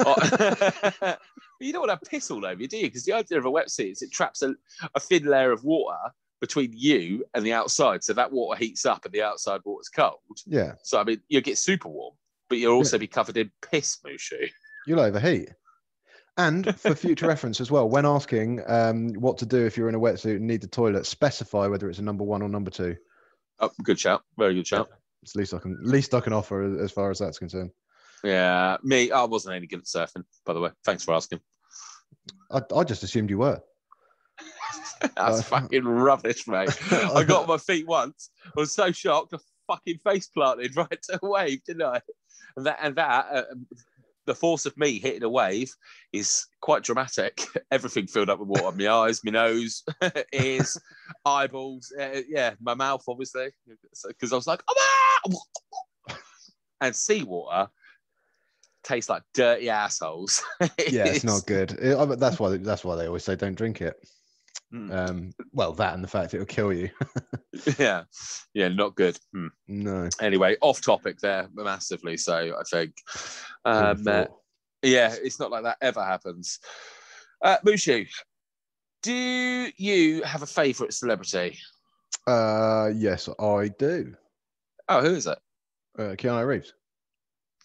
Oh. 1.10 1.16
you 1.60 1.72
don't 1.72 1.86
want 1.86 2.02
to 2.02 2.10
piss 2.10 2.30
all 2.30 2.46
over 2.46 2.62
you, 2.62 2.66
do 2.66 2.78
you? 2.78 2.86
Because 2.86 3.04
the 3.04 3.12
idea 3.12 3.36
of 3.36 3.44
a 3.44 3.50
wetsuit 3.50 3.92
is 3.92 4.00
it 4.00 4.10
traps 4.10 4.40
a, 4.40 4.54
a 4.94 5.00
thin 5.00 5.26
layer 5.26 5.52
of 5.52 5.62
water 5.64 5.98
between 6.40 6.72
you 6.74 7.26
and 7.34 7.44
the 7.44 7.52
outside. 7.52 8.02
So 8.02 8.14
that 8.14 8.32
water 8.32 8.58
heats 8.58 8.86
up 8.86 9.04
and 9.04 9.12
the 9.12 9.22
outside 9.22 9.60
water's 9.66 9.90
cold. 9.90 10.18
yeah, 10.46 10.74
So, 10.82 10.98
I 10.98 11.04
mean, 11.04 11.20
you'll 11.28 11.42
get 11.42 11.58
super 11.58 11.88
warm, 11.90 12.14
but 12.48 12.56
you'll 12.56 12.74
also 12.76 12.96
be 12.96 13.06
covered 13.06 13.36
in 13.36 13.50
piss, 13.70 13.98
Mushu. 14.06 14.48
you'll 14.86 15.00
overheat. 15.00 15.50
And 16.38 16.78
for 16.78 16.94
future 16.94 17.26
reference 17.28 17.60
as 17.60 17.70
well, 17.70 17.88
when 17.88 18.06
asking 18.06 18.62
um, 18.68 19.12
what 19.14 19.38
to 19.38 19.46
do 19.46 19.66
if 19.66 19.76
you're 19.76 19.88
in 19.88 19.94
a 19.94 20.00
wetsuit 20.00 20.36
and 20.36 20.46
need 20.46 20.60
the 20.60 20.68
toilet, 20.68 21.04
specify 21.04 21.66
whether 21.66 21.90
it's 21.90 21.98
a 21.98 22.02
number 22.02 22.24
one 22.24 22.42
or 22.42 22.48
number 22.48 22.70
two. 22.70 22.96
Oh, 23.58 23.70
good 23.82 23.98
shout. 23.98 24.22
Very 24.38 24.54
good 24.54 24.66
shout. 24.66 24.88
It's 25.22 25.34
least 25.34 25.52
I 25.52 25.58
can 25.58 25.76
least 25.82 26.14
I 26.14 26.20
can 26.20 26.32
offer 26.32 26.80
as 26.82 26.92
far 26.92 27.10
as 27.10 27.18
that's 27.18 27.40
concerned. 27.40 27.72
Yeah, 28.22 28.76
me, 28.82 29.10
I 29.10 29.24
wasn't 29.24 29.56
any 29.56 29.66
good 29.66 29.80
at 29.80 29.84
surfing, 29.84 30.24
by 30.46 30.52
the 30.52 30.60
way. 30.60 30.70
Thanks 30.84 31.04
for 31.04 31.14
asking. 31.14 31.40
I, 32.50 32.62
I 32.74 32.84
just 32.84 33.02
assumed 33.02 33.30
you 33.30 33.38
were. 33.38 33.60
That's 35.00 35.16
Uh, 35.38 35.42
fucking 35.42 35.84
rubbish, 35.84 36.46
mate. 36.48 36.76
I 36.90 37.24
got 37.24 37.42
on 37.42 37.48
my 37.48 37.58
feet 37.58 37.86
once. 37.86 38.30
I 38.46 38.60
was 38.60 38.72
so 38.72 38.90
shocked, 38.90 39.34
I 39.34 39.38
fucking 39.68 39.98
face 39.98 40.26
planted 40.28 40.76
right 40.76 41.02
to 41.02 41.18
a 41.22 41.28
wave, 41.28 41.62
didn't 41.64 41.82
I? 41.82 42.00
And 42.56 42.66
that, 42.66 42.78
and 42.82 42.96
that, 42.96 43.26
uh, 43.32 43.42
the 44.28 44.34
force 44.34 44.66
of 44.66 44.76
me 44.76 45.00
hitting 45.00 45.24
a 45.24 45.28
wave 45.28 45.74
is 46.12 46.46
quite 46.60 46.84
dramatic. 46.84 47.44
Everything 47.72 48.06
filled 48.06 48.30
up 48.30 48.38
with 48.38 48.48
water. 48.48 48.76
My 48.76 48.88
eyes, 48.92 49.20
my 49.24 49.32
nose, 49.32 49.82
ears, 50.32 50.78
eyeballs. 51.24 51.92
Uh, 51.98 52.20
yeah, 52.28 52.54
my 52.60 52.74
mouth, 52.74 53.02
obviously, 53.08 53.48
because 54.06 54.32
I 54.32 54.36
was 54.36 54.46
like, 54.46 54.62
"Ah!" 54.70 56.16
and 56.80 56.94
seawater 56.94 57.68
tastes 58.84 59.10
like 59.10 59.22
dirty 59.34 59.70
assholes. 59.70 60.42
Yeah, 60.60 61.06
it's 61.06 61.24
not 61.24 61.46
good. 61.46 61.72
It- 61.72 62.18
that's 62.20 62.38
why 62.38 62.56
that's 62.58 62.84
why 62.84 62.96
they 62.96 63.06
always 63.06 63.24
say 63.24 63.34
don't 63.34 63.56
drink 63.56 63.80
it. 63.80 63.96
Mm. 64.72 64.92
Um, 64.92 65.32
well, 65.52 65.72
that 65.72 65.94
and 65.94 66.04
the 66.04 66.08
fact 66.08 66.34
it'll 66.34 66.44
kill 66.46 66.72
you. 66.72 66.90
yeah, 67.78 68.02
yeah, 68.52 68.68
not 68.68 68.94
good. 68.96 69.18
Hmm. 69.32 69.46
no. 69.66 70.08
Anyway, 70.20 70.56
off 70.60 70.82
topic 70.82 71.18
there 71.20 71.48
massively. 71.54 72.16
So 72.18 72.34
I 72.58 72.62
think, 72.70 72.92
um, 73.68 74.08
uh, 74.08 74.24
yeah, 74.82 75.14
it's 75.22 75.40
not 75.40 75.50
like 75.50 75.64
that 75.64 75.78
ever 75.80 76.04
happens. 76.04 76.58
Uh, 77.42 77.56
Mushu, 77.66 78.08
do 79.02 79.12
you 79.76 80.22
have 80.22 80.42
a 80.42 80.46
favourite 80.46 80.92
celebrity? 80.92 81.58
Uh, 82.26 82.90
yes, 82.94 83.28
I 83.38 83.68
do. 83.78 84.14
Oh, 84.88 85.00
who 85.00 85.14
is 85.14 85.26
it? 85.26 85.38
Uh, 85.98 86.14
Keanu 86.16 86.46
Reeves. 86.46 86.72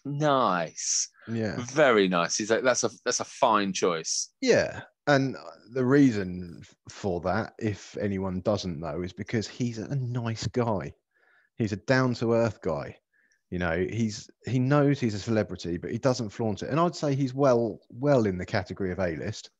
Nice, 0.04 1.08
Yeah. 1.28 1.56
very 1.58 2.08
nice. 2.08 2.36
He's 2.36 2.50
like, 2.50 2.62
that's 2.62 2.84
a 2.84 2.90
that's 3.04 3.20
a 3.20 3.24
fine 3.24 3.72
choice. 3.72 4.30
Yeah. 4.40 4.82
And 5.06 5.36
the 5.72 5.84
reason 5.84 6.62
for 6.88 7.20
that, 7.22 7.54
if 7.58 7.96
anyone 7.98 8.40
doesn't 8.40 8.80
know, 8.80 9.02
is 9.02 9.12
because 9.12 9.46
he's 9.46 9.78
a 9.78 9.94
nice 9.96 10.46
guy. 10.46 10.92
He's 11.56 11.72
a 11.72 11.76
down 11.76 12.14
to 12.14 12.32
earth 12.32 12.60
guy. 12.62 12.96
You 13.50 13.58
know, 13.58 13.76
he's 13.88 14.28
he 14.46 14.58
knows 14.58 14.98
he's 14.98 15.14
a 15.14 15.18
celebrity, 15.18 15.76
but 15.76 15.90
he 15.92 15.98
doesn't 15.98 16.30
flaunt 16.30 16.62
it. 16.62 16.70
And 16.70 16.80
I'd 16.80 16.96
say 16.96 17.14
he's 17.14 17.34
well 17.34 17.78
well 17.90 18.26
in 18.26 18.38
the 18.38 18.46
category 18.46 18.90
of 18.90 18.98
A 18.98 19.16
list. 19.16 19.50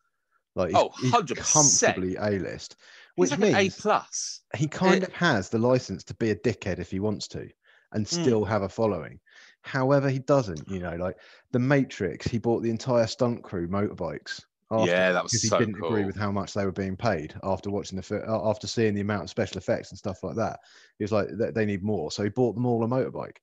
Like 0.57 0.71
he's, 0.71 0.79
Oh, 0.79 0.91
100%. 1.11 1.37
comfortably 1.53 2.17
A 2.17 2.31
list, 2.39 2.77
which 3.17 3.31
He's 3.31 3.39
like 3.39 3.51
an 3.51 3.57
A 3.57 3.71
plus. 3.71 4.41
he 4.57 4.67
kind 4.69 5.03
Eh. 5.03 5.07
of 5.07 5.13
has 5.13 5.49
the 5.49 5.59
license 5.59 6.03
to 6.05 6.15
be 6.15 6.31
a 6.31 6.37
dickhead 6.37 6.79
if 6.79 6.91
he 6.91 7.01
wants 7.01 7.29
to 7.29 7.49
and 7.93 8.07
Mm. 8.07 8.23
still 8.23 8.45
have 8.45 8.63
a 8.63 8.69
following. 8.69 9.21
However, 9.63 10.09
he 10.11 10.19
doesn't, 10.19 10.69
you 10.69 10.79
know, 10.81 10.97
like 10.97 11.17
the 11.53 11.59
Matrix, 11.59 12.27
he 12.27 12.39
bought 12.39 12.63
the 12.63 12.71
entire 12.71 13.07
stunt 13.07 13.43
crew 13.43 13.69
motorbikes. 13.69 14.41
after- 14.71 14.91
Yeah, 14.91 15.13
that 15.13 15.23
was 15.23 15.31
because 15.33 15.43
he 15.43 15.49
so 15.49 15.59
didn't 15.59 15.77
agree 15.77 16.05
with 16.05 16.17
how 16.17 16.33
much 16.33 16.55
they 16.55 16.65
were 16.65 16.73
being 16.73 16.97
paid 16.97 17.35
after 17.45 17.71
watching 17.71 18.01
the 18.01 18.25
after 18.29 18.67
seeing 18.67 18.95
the 18.95 19.03
amount 19.03 19.25
of 19.25 19.31
special 19.31 19.59
effects 19.59 19.91
and 19.91 19.99
stuff 19.99 20.25
like 20.25 20.35
that. 20.37 20.59
He 20.99 21.05
was 21.05 21.13
like, 21.13 21.29
"They- 21.29 21.51
they 21.53 21.67
need 21.67 21.83
more, 21.85 22.11
so 22.11 22.25
he 22.25 22.31
bought 22.31 22.55
them 22.55 22.65
all 22.67 22.83
a 22.83 22.89
motorbike. 22.89 23.37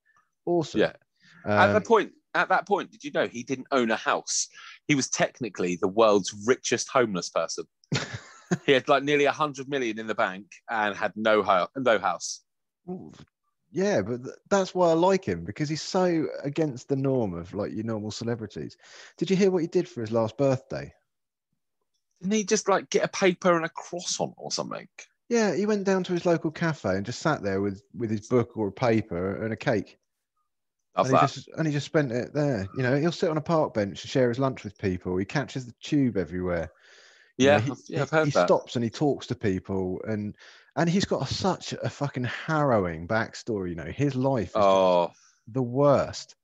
Awesome. 0.46 0.80
Yeah. 0.80 0.92
At 1.44 1.68
Um, 1.68 1.74
the 1.74 1.80
point, 1.80 2.12
at 2.34 2.48
that 2.48 2.66
point, 2.66 2.90
did 2.90 3.04
you 3.04 3.10
know 3.12 3.26
he 3.26 3.42
didn't 3.42 3.66
own 3.70 3.90
a 3.90 3.96
house? 3.96 4.48
He 4.88 4.94
was 4.94 5.08
technically 5.08 5.76
the 5.76 5.88
world's 5.88 6.34
richest 6.46 6.88
homeless 6.88 7.28
person. 7.30 7.64
he 8.66 8.72
had 8.72 8.88
like 8.88 9.02
nearly 9.02 9.24
a 9.26 9.32
hundred 9.32 9.68
million 9.68 9.98
in 9.98 10.06
the 10.06 10.14
bank 10.14 10.46
and 10.70 10.96
had 10.96 11.12
no 11.16 11.42
house. 11.42 11.68
No 11.76 11.98
house. 11.98 12.42
Ooh, 12.88 13.12
Yeah, 13.70 14.02
but 14.02 14.24
th- 14.24 14.36
that's 14.50 14.74
why 14.74 14.90
I 14.90 14.94
like 14.94 15.24
him 15.24 15.44
because 15.44 15.68
he's 15.68 15.82
so 15.82 16.26
against 16.42 16.88
the 16.88 16.96
norm 16.96 17.34
of 17.34 17.54
like 17.54 17.72
your 17.72 17.84
normal 17.84 18.10
celebrities. 18.10 18.76
Did 19.18 19.30
you 19.30 19.36
hear 19.36 19.50
what 19.50 19.62
he 19.62 19.68
did 19.68 19.88
for 19.88 20.00
his 20.00 20.12
last 20.12 20.36
birthday? 20.36 20.92
Didn't 22.20 22.34
he 22.34 22.44
just 22.44 22.68
like 22.68 22.88
get 22.90 23.04
a 23.04 23.08
paper 23.08 23.56
and 23.56 23.64
a 23.64 23.68
cross 23.68 24.20
on 24.20 24.32
or 24.36 24.52
something? 24.52 24.88
Yeah, 25.28 25.54
he 25.54 25.66
went 25.66 25.84
down 25.84 26.04
to 26.04 26.12
his 26.12 26.26
local 26.26 26.50
cafe 26.50 26.90
and 26.96 27.06
just 27.06 27.20
sat 27.20 27.42
there 27.42 27.60
with 27.60 27.82
with 27.94 28.10
his 28.10 28.28
book 28.28 28.56
or 28.56 28.68
a 28.68 28.72
paper 28.72 29.42
and 29.42 29.52
a 29.52 29.56
cake. 29.56 29.98
And 30.96 31.06
he 31.06 31.12
just 31.12 31.48
and 31.56 31.66
he 31.66 31.72
just 31.72 31.86
spent 31.86 32.12
it 32.12 32.34
there. 32.34 32.68
You 32.76 32.82
know, 32.82 32.96
he'll 32.96 33.12
sit 33.12 33.30
on 33.30 33.38
a 33.38 33.42
park 33.42 33.74
bench 33.74 34.02
and 34.02 34.10
share 34.10 34.28
his 34.28 34.38
lunch 34.38 34.64
with 34.64 34.76
people. 34.78 35.16
He 35.16 35.24
catches 35.24 35.66
the 35.66 35.74
tube 35.80 36.16
everywhere. 36.16 36.70
You 37.38 37.46
know, 37.46 37.52
yeah, 37.52 37.60
he, 37.60 37.70
I've- 37.70 37.80
yeah, 37.88 38.02
I've 38.02 38.10
he- 38.10 38.16
heard 38.16 38.24
he 38.26 38.30
that. 38.32 38.46
stops 38.46 38.76
and 38.76 38.84
he 38.84 38.90
talks 38.90 39.26
to 39.28 39.34
people 39.34 40.00
and 40.06 40.36
and 40.76 40.88
he's 40.88 41.04
got 41.04 41.30
a, 41.30 41.34
such 41.34 41.72
a 41.72 41.88
fucking 41.90 42.24
harrowing 42.24 43.08
backstory. 43.08 43.70
You 43.70 43.76
know, 43.76 43.84
his 43.84 44.14
life 44.14 44.50
is 44.50 44.56
Oh, 44.56 45.10
the 45.48 45.62
worst. 45.62 46.36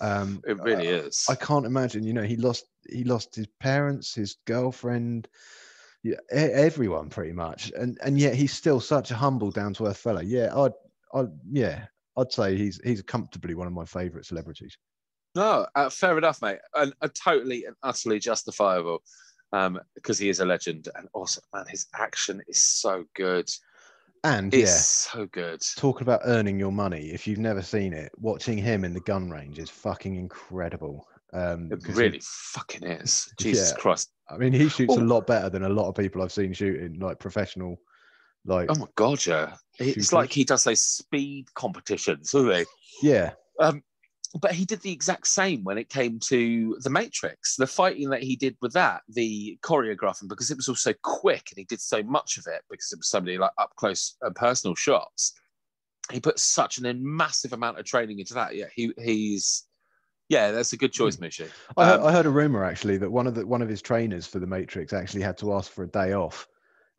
Um, 0.00 0.42
it 0.46 0.58
really 0.62 0.88
uh, 0.88 1.06
is. 1.06 1.26
I 1.28 1.34
can't 1.34 1.66
imagine. 1.66 2.04
You 2.04 2.14
know, 2.14 2.22
he 2.22 2.36
lost 2.36 2.64
he 2.88 3.04
lost 3.04 3.34
his 3.34 3.46
parents, 3.60 4.14
his 4.14 4.36
girlfriend, 4.46 5.28
yeah, 6.02 6.16
everyone 6.30 7.10
pretty 7.10 7.32
much, 7.32 7.70
and 7.76 7.98
and 8.02 8.18
yet 8.18 8.34
he's 8.34 8.52
still 8.52 8.80
such 8.80 9.10
a 9.10 9.14
humble, 9.14 9.50
down 9.50 9.74
to 9.74 9.86
earth 9.86 9.98
fellow. 9.98 10.22
Yeah, 10.22 10.56
I'd, 10.56 10.72
I'd, 11.12 11.28
yeah, 11.50 11.86
I'd 12.20 12.32
say 12.32 12.56
he's 12.56 12.80
he's 12.84 13.02
comfortably 13.02 13.54
one 13.54 13.66
of 13.66 13.72
my 13.72 13.84
favourite 13.84 14.26
celebrities. 14.26 14.76
No, 15.34 15.66
uh, 15.76 15.88
fair 15.90 16.18
enough, 16.18 16.42
mate. 16.42 16.58
And 16.74 16.92
uh, 17.00 17.08
totally 17.14 17.64
and 17.64 17.76
utterly 17.82 18.18
justifiable 18.18 19.02
um, 19.52 19.80
because 19.94 20.18
he 20.18 20.28
is 20.28 20.40
a 20.40 20.44
legend. 20.44 20.88
And 20.96 21.08
also, 21.12 21.40
man, 21.54 21.66
his 21.68 21.86
action 21.94 22.42
is 22.48 22.60
so 22.62 23.04
good. 23.14 23.48
And 24.24 24.52
It's 24.52 24.70
yeah, 24.70 25.20
so 25.20 25.26
good. 25.26 25.62
talking 25.76 26.02
about 26.02 26.20
earning 26.24 26.58
your 26.58 26.72
money. 26.72 27.10
If 27.10 27.26
you've 27.26 27.38
never 27.38 27.62
seen 27.62 27.92
it, 27.92 28.12
watching 28.18 28.58
him 28.58 28.84
in 28.84 28.92
the 28.92 29.00
gun 29.00 29.30
range 29.30 29.58
is 29.58 29.70
fucking 29.70 30.16
incredible. 30.16 31.06
Um, 31.32 31.70
It 31.72 31.82
'cause 31.82 31.96
he- 31.96 32.02
really 32.02 32.20
fucking 32.22 32.82
is. 32.84 33.32
Jesus 33.38 33.70
Yeah. 33.70 33.76
Christ. 33.80 34.10
I 34.28 34.36
mean, 34.36 34.52
he 34.52 34.68
shoots 34.68 34.96
a 34.96 35.00
Oh. 35.00 35.04
lot 35.04 35.26
better 35.26 35.48
than 35.48 35.62
a 35.62 35.68
lot 35.68 35.88
of 35.88 35.94
people 35.94 36.22
I've 36.22 36.32
seen 36.32 36.52
shooting, 36.52 36.98
like 36.98 37.18
professional, 37.18 37.80
like 38.44 38.70
Oh 38.70 38.74
my 38.74 38.86
God, 38.96 39.24
yeah. 39.26 39.54
It's 39.78 40.12
like 40.12 40.32
he 40.32 40.44
does 40.44 40.64
those 40.64 40.82
speed 40.82 41.46
competitions, 41.54 42.32
doesn't 42.32 42.54
he? 42.54 42.64
yeah, 43.08 43.32
Um, 43.58 43.82
but 44.40 44.52
he 44.52 44.64
did 44.64 44.80
the 44.82 44.92
exact 44.92 45.26
same 45.26 45.64
when 45.64 45.78
it 45.78 45.88
came 45.88 46.20
to 46.20 46.76
the 46.82 46.90
Matrix. 46.90 47.56
The 47.56 47.66
fighting 47.66 48.10
that 48.10 48.22
he 48.22 48.36
did 48.36 48.56
with 48.60 48.72
that, 48.74 49.02
the 49.08 49.58
choreographing, 49.62 50.28
because 50.28 50.50
it 50.50 50.56
was 50.56 50.68
all 50.68 50.74
so 50.74 50.92
quick 51.02 51.48
and 51.50 51.58
he 51.58 51.64
did 51.64 51.80
so 51.80 52.02
much 52.02 52.36
of 52.36 52.46
it 52.46 52.62
because 52.70 52.92
it 52.92 52.98
was 52.98 53.08
so 53.08 53.20
many 53.20 53.38
like 53.38 53.50
up 53.58 53.74
close 53.76 54.16
and 54.22 54.34
personal 54.34 54.74
shots. 54.74 55.32
He 56.12 56.20
put 56.20 56.38
such 56.38 56.78
an 56.78 57.00
massive 57.02 57.52
amount 57.52 57.78
of 57.78 57.84
training 57.84 58.18
into 58.18 58.34
that. 58.34 58.54
Yeah, 58.54 58.66
he 58.74 58.92
he's 58.98 59.64
yeah, 60.28 60.52
that's 60.52 60.72
a 60.72 60.76
good 60.76 60.92
choice, 60.92 61.16
Mishi. 61.16 61.48
I, 61.76 61.86
heard, 61.86 62.00
Um, 62.00 62.06
I 62.06 62.12
heard 62.12 62.26
a 62.26 62.30
rumor 62.30 62.64
actually 62.64 62.98
that 62.98 63.10
one 63.10 63.26
of 63.26 63.34
the 63.34 63.44
one 63.44 63.62
of 63.62 63.68
his 63.68 63.82
trainers 63.82 64.26
for 64.26 64.38
the 64.38 64.46
Matrix 64.46 64.92
actually 64.92 65.22
had 65.22 65.38
to 65.38 65.54
ask 65.54 65.72
for 65.72 65.82
a 65.84 65.88
day 65.88 66.12
off 66.12 66.46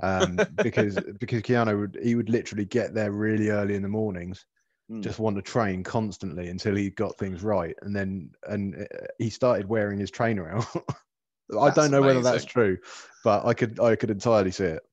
um, 0.01 0.37
because 0.63 0.99
because 1.19 1.41
Keanu 1.41 1.79
would 1.79 1.99
he 2.03 2.15
would 2.15 2.29
literally 2.29 2.65
get 2.65 2.93
there 2.93 3.11
really 3.11 3.49
early 3.49 3.75
in 3.75 3.81
the 3.81 3.87
mornings, 3.89 4.45
Mm. 4.91 5.01
just 5.01 5.19
want 5.19 5.37
to 5.37 5.41
train 5.41 5.83
constantly 5.83 6.49
until 6.49 6.75
he 6.75 6.89
got 6.89 7.17
things 7.17 7.43
right, 7.43 7.75
and 7.81 7.95
then 7.95 8.29
and 8.47 8.75
uh, 8.75 9.05
he 9.19 9.29
started 9.29 9.69
wearing 9.69 9.97
his 9.97 10.11
trainer 10.11 10.49
out. 10.49 10.65
I 11.57 11.69
don't 11.69 11.91
know 11.91 12.01
whether 12.01 12.21
that's 12.21 12.43
true, 12.43 12.77
but 13.23 13.45
I 13.45 13.53
could 13.53 13.79
I 13.79 13.95
could 13.95 14.09
entirely 14.09 14.51
see 14.51 14.65
it. 14.65 14.83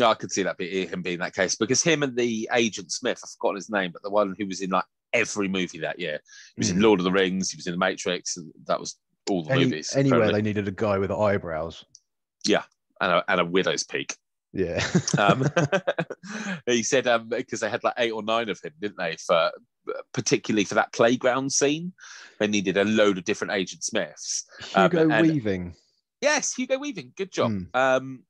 Yeah, 0.00 0.08
I 0.08 0.14
could 0.14 0.32
see 0.32 0.42
that 0.42 0.58
be 0.58 0.86
him 0.86 1.00
being 1.00 1.20
that 1.20 1.34
case 1.34 1.54
because 1.54 1.80
him 1.82 2.02
and 2.02 2.16
the 2.16 2.48
agent 2.54 2.90
Smith, 2.92 3.20
I've 3.24 3.30
forgotten 3.30 3.56
his 3.56 3.70
name, 3.70 3.92
but 3.92 4.02
the 4.02 4.10
one 4.10 4.34
who 4.36 4.46
was 4.46 4.60
in 4.62 4.70
like 4.70 4.84
every 5.12 5.46
movie 5.48 5.78
that 5.78 5.98
year. 6.00 6.18
He 6.56 6.60
was 6.60 6.70
in 6.70 6.78
Mm. 6.78 6.82
Lord 6.82 7.00
of 7.00 7.04
the 7.04 7.12
Rings, 7.12 7.50
he 7.50 7.56
was 7.56 7.66
in 7.68 7.72
The 7.72 7.78
Matrix, 7.78 8.36
and 8.36 8.52
that 8.66 8.80
was 8.80 8.96
all 9.30 9.44
the 9.44 9.52
Any, 9.52 9.64
movies. 9.64 9.92
anywhere 9.94 10.18
apparently. 10.18 10.40
they 10.42 10.48
needed 10.48 10.66
a 10.68 10.72
guy 10.72 10.98
with 10.98 11.10
eyebrows. 11.12 11.84
Yeah, 12.44 12.64
and 13.00 13.12
a, 13.12 13.24
and 13.28 13.40
a 13.40 13.44
widow's 13.44 13.84
peak. 13.84 14.16
Yeah. 14.56 14.84
Um, 15.18 15.48
he 16.66 16.82
said 16.82 17.06
um, 17.06 17.28
because 17.28 17.60
they 17.60 17.70
had 17.70 17.84
like 17.84 17.94
eight 17.98 18.12
or 18.12 18.22
nine 18.22 18.48
of 18.48 18.60
him, 18.60 18.72
didn't 18.80 18.98
they? 18.98 19.16
For 19.16 19.50
particularly 20.12 20.64
for 20.64 20.74
that 20.74 20.92
playground 20.92 21.52
scene, 21.52 21.92
they 22.38 22.46
needed 22.46 22.76
a 22.76 22.84
load 22.84 23.18
of 23.18 23.24
different 23.24 23.52
Agent 23.52 23.84
Smiths. 23.84 24.46
um, 24.74 24.90
Hugo 24.90 25.08
and- 25.10 25.28
Weaving. 25.28 25.74
Yes, 26.22 26.54
Hugo 26.54 26.78
Weaving, 26.78 27.12
good 27.16 27.30
job. 27.30 27.52
Mm. 27.52 27.66
Um, 27.74 28.22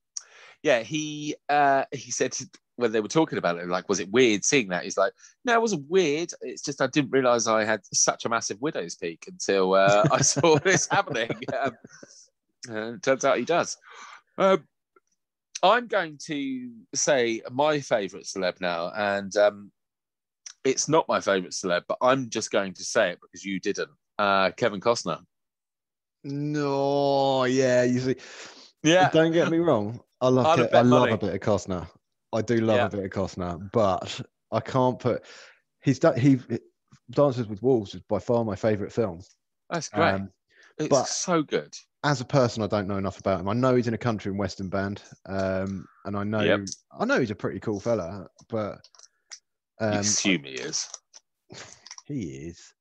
yeah, 0.63 0.81
he 0.81 1.37
uh, 1.49 1.85
he 1.93 2.11
said 2.11 2.37
when 2.77 2.93
they 2.93 3.01
were 3.01 3.09
talking 3.09 3.39
about 3.39 3.59
it, 3.59 3.69
like, 3.69 3.89
was 3.89 4.01
it 4.01 4.11
weird 4.11 4.45
seeing 4.45 4.69
that? 4.69 4.85
He's 4.85 4.99
like, 4.99 5.13
no, 5.45 5.55
it 5.55 5.61
wasn't 5.61 5.89
weird. 5.89 6.31
It's 6.43 6.63
just 6.63 6.83
I 6.83 6.89
didn't 6.89 7.11
realize 7.11 7.47
I 7.47 7.65
had 7.65 7.81
such 7.93 8.25
a 8.25 8.29
massive 8.29 8.61
widow's 8.61 8.97
peak 8.97 9.25
until 9.29 9.75
uh, 9.75 10.07
I 10.13 10.21
saw 10.21 10.59
this 10.59 10.87
happening. 10.91 11.31
Um, 11.59 11.77
and 12.69 12.97
it 12.97 13.03
turns 13.03 13.25
out 13.25 13.39
he 13.39 13.45
does. 13.45 13.77
Um, 14.37 14.65
I'm 15.63 15.87
going 15.87 16.19
to 16.27 16.71
say 16.95 17.43
my 17.51 17.81
favourite 17.81 18.27
celeb 18.27 18.61
now, 18.61 18.93
and 18.97 19.35
um, 19.37 19.71
it's 20.65 20.89
not 20.89 21.09
my 21.09 21.21
favourite 21.21 21.53
celeb, 21.53 21.83
but 21.89 21.99
I'm 22.01 22.29
just 22.31 22.51
going 22.51 22.75
to 22.75 22.85
say 22.85 23.11
it 23.11 23.19
because 23.21 23.45
you 23.45 23.59
didn't. 23.61 23.91
Uh, 24.19 24.51
Kevin 24.53 24.81
Costner. 24.81 25.21
No, 26.25 27.45
yeah, 27.45 27.85
you 27.85 28.01
see. 28.01 28.17
Yeah, 28.83 29.11
Don't 29.11 29.33
get 29.33 29.51
me 29.51 29.59
wrong. 29.59 30.01
I 30.21 30.29
love 30.29 30.59
have 30.59 30.75
I 30.75 30.81
love 30.83 31.11
a 31.11 31.19
bit 31.19 31.35
of 31.35 31.41
Costner. 31.41 31.87
I 32.33 32.43
do 32.43 32.57
love 32.59 32.77
Yeah. 32.77 32.87
a 32.87 32.91
bit 32.91 33.05
of 33.05 33.11
Costner, 33.11 33.71
but 33.73 34.21
I 34.51 34.61
can't 34.61 34.99
put 34.99 35.25
he's 35.83 35.99
done 35.99 36.19
he 36.19 36.39
Dances 37.11 37.47
with 37.47 37.63
Wolves 37.63 37.95
is 37.95 38.01
by 38.03 38.19
far 38.19 38.45
my 38.45 38.57
favorite 38.57 38.93
film. 38.93 39.21
that's 39.71 39.89
great. 39.89 40.15
Um, 40.15 40.31
it's 40.79 40.89
but- 40.89 41.07
so 41.07 41.43
good. 41.43 41.75
As 42.07 42.21
a 42.21 42.25
person, 42.25 42.63
I 42.63 42.69
don't 42.69 42.87
know 42.87 42.99
enough 42.99 43.19
about 43.19 43.41
him. 43.41 43.49
I 43.49 43.53
know 43.53 43.75
he's 43.75 43.89
in 43.89 43.95
a 43.95 43.99
country 43.99 44.31
and 44.31 44.39
western 44.39 44.69
band, 44.69 45.03
um, 45.27 45.87
and 46.05 46.17
I 46.17 46.23
know 46.23 46.45
Yep. 46.45 46.61
I 46.99 47.05
know 47.05 47.19
he's 47.19 47.33
a 47.33 47.35
pretty 47.35 47.59
cool 47.59 47.81
fella, 47.81 48.29
but 48.49 48.89
you 49.81 49.89
um, 49.89 50.01
assume 50.01 50.45
he 50.45 50.53
is. 50.53 50.89
he 52.07 52.23
is. 52.49 52.73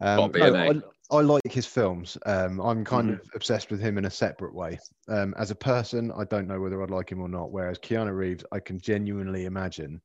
Um, 0.00 0.32
no. 0.32 0.54
I, 0.54 1.16
I 1.16 1.20
like 1.20 1.52
his 1.52 1.66
films. 1.66 2.18
Um, 2.26 2.60
I'm 2.60 2.84
kind 2.84 3.10
Mhm. 3.10 3.20
of 3.20 3.30
obsessed 3.34 3.70
with 3.70 3.80
him 3.80 3.98
in 3.98 4.04
a 4.04 4.10
separate 4.10 4.54
way. 4.54 4.78
Um, 5.08 5.32
as 5.38 5.50
a 5.52 5.54
person, 5.54 6.10
I 6.12 6.24
don't 6.24 6.48
know 6.48 6.60
whether 6.60 6.82
I'd 6.82 6.90
like 6.90 7.10
him 7.10 7.22
or 7.22 7.28
not. 7.28 7.52
Whereas 7.52 7.78
Keanu 7.78 8.14
Reeves, 8.14 8.44
I 8.50 8.58
can 8.58 8.80
genuinely 8.80 9.44
imagine 9.44 10.02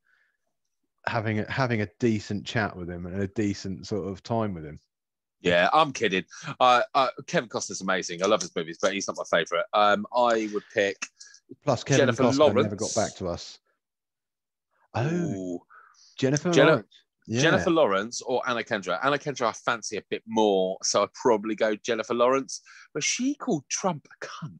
having 1.07 1.39
a, 1.39 1.51
having 1.51 1.81
a 1.81 1.89
decent 1.99 2.45
chat 2.45 2.75
with 2.75 2.89
him 2.89 3.07
and 3.07 3.21
a 3.21 3.27
decent 3.27 3.87
sort 3.87 4.07
of 4.07 4.21
time 4.21 4.53
with 4.53 4.63
him. 4.63 4.79
Yeah, 5.41 5.69
I'm 5.73 5.91
kidding. 5.91 6.23
Uh, 6.59 6.81
uh, 6.93 7.07
Kevin 7.27 7.49
Costner's 7.49 7.81
amazing. 7.81 8.23
I 8.23 8.27
love 8.27 8.41
his 8.41 8.55
movies, 8.55 8.77
but 8.81 8.93
he's 8.93 9.07
not 9.07 9.17
my 9.17 9.23
favorite. 9.37 9.65
Um, 9.73 10.05
I 10.15 10.49
would 10.53 10.63
pick. 10.73 11.05
Plus, 11.63 11.83
Kevin 11.83 12.01
Jennifer 12.07 12.23
Costner 12.23 12.63
never 12.63 12.75
got 12.75 12.93
back 12.95 13.15
to 13.15 13.27
us. 13.27 13.59
Oh, 14.93 15.07
Ooh, 15.07 15.59
Jennifer 16.17 16.51
Jenna- 16.51 16.69
Lawrence. 16.71 16.95
Yeah. 17.27 17.41
Jennifer 17.41 17.69
Lawrence 17.69 18.21
or 18.21 18.41
Anna 18.49 18.63
Kendrick. 18.63 18.99
Anna 19.03 19.17
Kendrick, 19.17 19.47
I 19.49 19.53
fancy 19.53 19.97
a 19.97 20.01
bit 20.09 20.23
more, 20.27 20.77
so 20.81 21.03
I'd 21.03 21.13
probably 21.13 21.55
go 21.55 21.75
Jennifer 21.75 22.13
Lawrence. 22.13 22.61
But 22.93 23.03
she 23.03 23.35
called 23.35 23.63
Trump 23.69 24.07
a 24.11 24.25
cunt. 24.25 24.59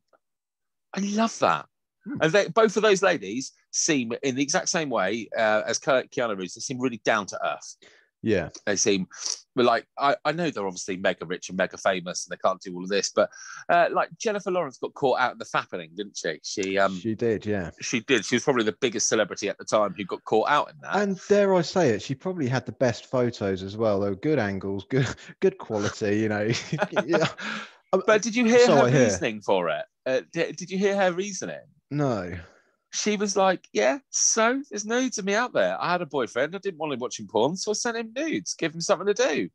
I 0.94 1.00
love 1.02 1.38
that. 1.40 1.66
Hmm. 2.06 2.18
And 2.22 2.32
they, 2.32 2.48
both 2.50 2.78
of 2.78 2.84
those 2.84 3.02
ladies 3.02 3.52
seem 3.72 4.14
in 4.24 4.36
the 4.36 4.42
exact 4.44 4.70
same 4.70 4.90
way 4.90 5.28
uh, 5.38 5.64
as 5.66 5.80
Ke- 5.80 6.08
Keanu 6.12 6.38
Reeves. 6.38 6.54
They 6.54 6.62
seem 6.62 6.80
really 6.80 7.02
down 7.04 7.26
to 7.28 7.40
earth. 7.46 7.76
Yeah. 8.24 8.50
They 8.66 8.76
seem 8.76 9.08
but 9.56 9.66
like 9.66 9.86
I, 9.98 10.16
I 10.24 10.32
know 10.32 10.50
they're 10.50 10.66
obviously 10.66 10.98
mega 10.98 11.26
rich 11.26 11.50
and 11.50 11.58
mega 11.58 11.78
famous 11.78 12.26
and 12.26 12.32
they 12.32 12.40
can't 12.42 12.62
do 12.62 12.74
all 12.76 12.84
of 12.84 12.90
this, 12.90 13.12
but 13.14 13.30
uh, 13.70 13.88
like 13.92 14.10
Jennifer 14.18 14.52
Lawrence 14.52 14.78
got 14.78 14.94
caught 14.94 15.20
out 15.20 15.34
in 15.34 15.38
the 15.38 15.46
fappening, 15.46 15.96
didn't 15.96 16.18
she? 16.18 16.40
She 16.44 16.78
um 16.78 16.98
she 16.98 17.16
did, 17.16 17.46
yeah. 17.46 17.72
she 17.82 18.02
did. 18.02 18.26
She 18.26 18.36
was 18.36 18.44
probably 18.44 18.64
the 18.64 18.76
biggest 18.80 19.08
celebrity 19.08 19.50
at 19.50 19.58
the 19.58 19.66
time 19.66 19.94
who 19.96 20.06
got 20.06 20.24
caught 20.24 20.50
out 20.50 20.70
in 20.70 20.76
that. 20.82 20.96
And 20.96 21.20
dare 21.28 21.54
I 21.56 21.62
say 21.62 21.90
it, 21.90 22.02
she 22.02 22.16
probably 22.16 22.48
had 22.48 22.66
the 22.66 22.72
best 22.72 23.08
photos 23.08 23.64
as 23.64 23.76
well. 23.78 24.00
They 24.00 24.10
were 24.10 24.16
good 24.16 24.40
angles, 24.40 24.86
good 24.90 25.08
good 25.40 25.58
quality, 25.58 26.20
you 26.20 26.30
know. 26.30 26.50
yeah. 27.06 27.28
Um, 27.94 28.04
but 28.08 28.22
did 28.22 28.36
you 28.36 28.46
hear 28.46 28.66
So 28.66 28.76
her 28.76 28.84
I 28.84 28.90
hear. 28.90 29.04
reasoning 29.04 29.42
for 29.42 29.70
it? 29.70 29.86
Uh, 30.06 30.22
did, 30.32 30.56
did 30.56 30.72
you 30.72 30.78
hear 30.78 30.96
her 30.96 31.12
reasoning? 31.12 31.60
No. 31.90 32.34
She 32.94 33.16
was 33.16 33.38
like, 33.38 33.68
"Yeah, 33.72 34.00
so 34.10 34.62
there's 34.70 34.86
nudes 34.86 35.18
of 35.18 35.26
me 35.26 35.34
out 35.34 35.54
there. 35.54 35.78
I 35.82 35.92
had 35.92 36.02
a 36.02 36.06
boyfriend. 36.06 36.56
I 36.56 36.60
didn't 36.60 36.78
want 36.78 36.94
him 36.94 37.00
watching 37.00 37.28
porn, 37.28 37.56
so 37.56 37.72
I 37.72 37.74
sent 37.74 37.98
him 37.98 38.12
nudes, 38.16 38.54
give 38.54 38.74
him 38.76 38.82
something 38.82 39.08
to 39.08 39.14
do." 39.14 39.50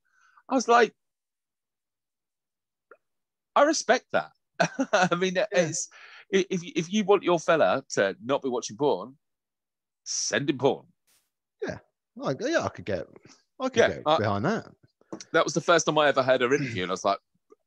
I 0.48 0.54
was 0.54 0.68
like, 0.68 0.94
"I 3.54 3.62
respect 3.62 4.06
that. 4.12 4.32
I 4.92 5.14
mean, 5.16 5.36
it's 5.52 5.88
if 6.30 6.62
you- 6.64 6.72
if 6.74 6.92
you 6.92 7.04
want 7.04 7.22
your 7.22 7.38
fella 7.38 7.84
to 7.90 8.16
not 8.24 8.42
be 8.42 8.48
watching 8.48 8.76
porn, 8.76 9.18
send 10.04 10.48
him 10.50 10.58
porn." 10.58 10.86
Like, 12.18 12.38
yeah, 12.40 12.64
I 12.64 12.68
could 12.70 12.86
get 12.86 13.06
I 13.60 13.68
could 13.68 13.76
Yeah, 13.76 13.88
get 13.88 14.02
I- 14.06 14.16
behind 14.16 14.46
that. 14.46 14.72
that 15.32 15.44
was 15.44 15.52
the 15.52 15.60
first 15.60 15.84
time 15.84 15.98
I 15.98 16.08
ever 16.08 16.22
heard 16.22 16.40
her 16.40 16.54
interview, 16.54 16.84
and 16.84 16.90
I 16.90 16.94
was 16.94 17.04
like, 17.04 17.18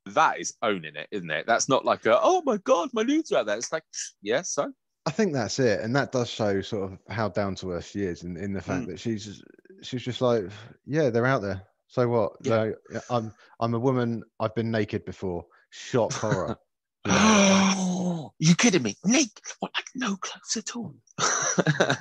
"That 0.07 0.39
is 0.39 0.55
owning 0.63 0.95
it, 0.95 1.07
isn't 1.11 1.29
it? 1.29 1.45
That's 1.45 1.69
not 1.69 1.85
like 1.85 2.07
a 2.07 2.19
oh 2.19 2.41
my 2.41 2.57
god, 2.57 2.89
my 2.91 3.03
nudes 3.03 3.31
are 3.31 3.37
out 3.41 3.45
there." 3.45 3.57
It's 3.57 3.71
like, 3.71 3.83
yeah, 4.23 4.41
so 4.41 4.73
I 5.09 5.11
think 5.11 5.33
that's 5.33 5.57
it, 5.57 5.79
and 5.81 5.95
that 5.95 6.11
does 6.11 6.29
show 6.29 6.61
sort 6.61 6.83
of 6.91 6.99
how 7.09 7.29
down 7.29 7.55
to 7.55 7.71
earth 7.71 7.87
she 7.87 8.03
is, 8.03 8.21
in, 8.23 8.37
in 8.37 8.53
the 8.53 8.61
fact 8.61 8.83
Mm. 8.83 8.87
that 8.89 8.99
she's 8.99 9.41
she's 9.81 10.03
just 10.03 10.21
like, 10.21 10.43
yeah, 10.85 11.09
they're 11.09 11.25
out 11.25 11.41
there. 11.41 11.63
So 11.87 12.07
what? 12.07 12.33
Yeah. 12.43 12.71
I'm 13.09 13.33
I'm 13.59 13.73
a 13.73 13.79
woman. 13.79 14.23
I've 14.39 14.53
been 14.53 14.69
naked 14.69 15.05
before. 15.05 15.45
Shock 15.71 16.13
horror. 16.13 16.57
you 17.07 18.29
you 18.39 18.55
kidding 18.55 18.83
me? 18.83 18.95
Naked? 19.03 19.41
What? 19.61 19.71
Like 19.75 19.87
no 19.95 20.15
clothes 20.17 20.57
at 20.57 20.75
all? 20.75 20.93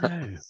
no. 0.02 0.36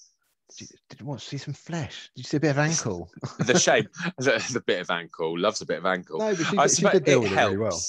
Did 0.59 0.70
you, 0.98 1.06
want 1.06 1.20
to 1.20 1.26
see 1.26 1.36
some 1.36 1.54
flesh? 1.54 2.11
Did 2.16 2.22
you 2.24 2.28
see 2.28 2.36
a 2.38 2.40
bit 2.40 2.50
of 2.50 2.59
ankle? 2.59 3.09
the 3.38 3.56
shame. 3.59 3.86
The, 4.18 4.44
the 4.52 4.62
bit 4.66 4.80
of 4.80 4.90
ankle. 4.90 5.38
Loves 5.38 5.61
a 5.61 5.66
bit 5.66 5.78
of 5.78 5.86
ankle. 5.86 6.18
no, 6.18 6.34
but 6.34 6.46
she, 6.46 6.59
I 6.59 6.66
did- 6.66 6.76
she 6.76 6.82
did 6.88 7.04
deal 7.04 7.18
it 7.18 7.22
with 7.22 7.32
it 7.32 7.34
helps. 7.36 7.52
really 7.52 7.62
well. 7.62 7.80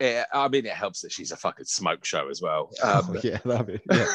It- 0.00 0.26
I 0.32 0.48
mean, 0.48 0.64
it 0.66 0.72
helps 0.72 1.02
that 1.02 1.12
she's 1.12 1.30
a 1.30 1.36
fucking 1.36 1.66
smoke 1.66 2.04
show 2.04 2.28
as 2.28 2.40
well. 2.42 2.70
Um, 2.82 3.10
oh, 3.16 3.20
yeah, 3.22 3.38
that'd 3.44 3.66
be, 3.66 3.80
yeah. 3.90 4.06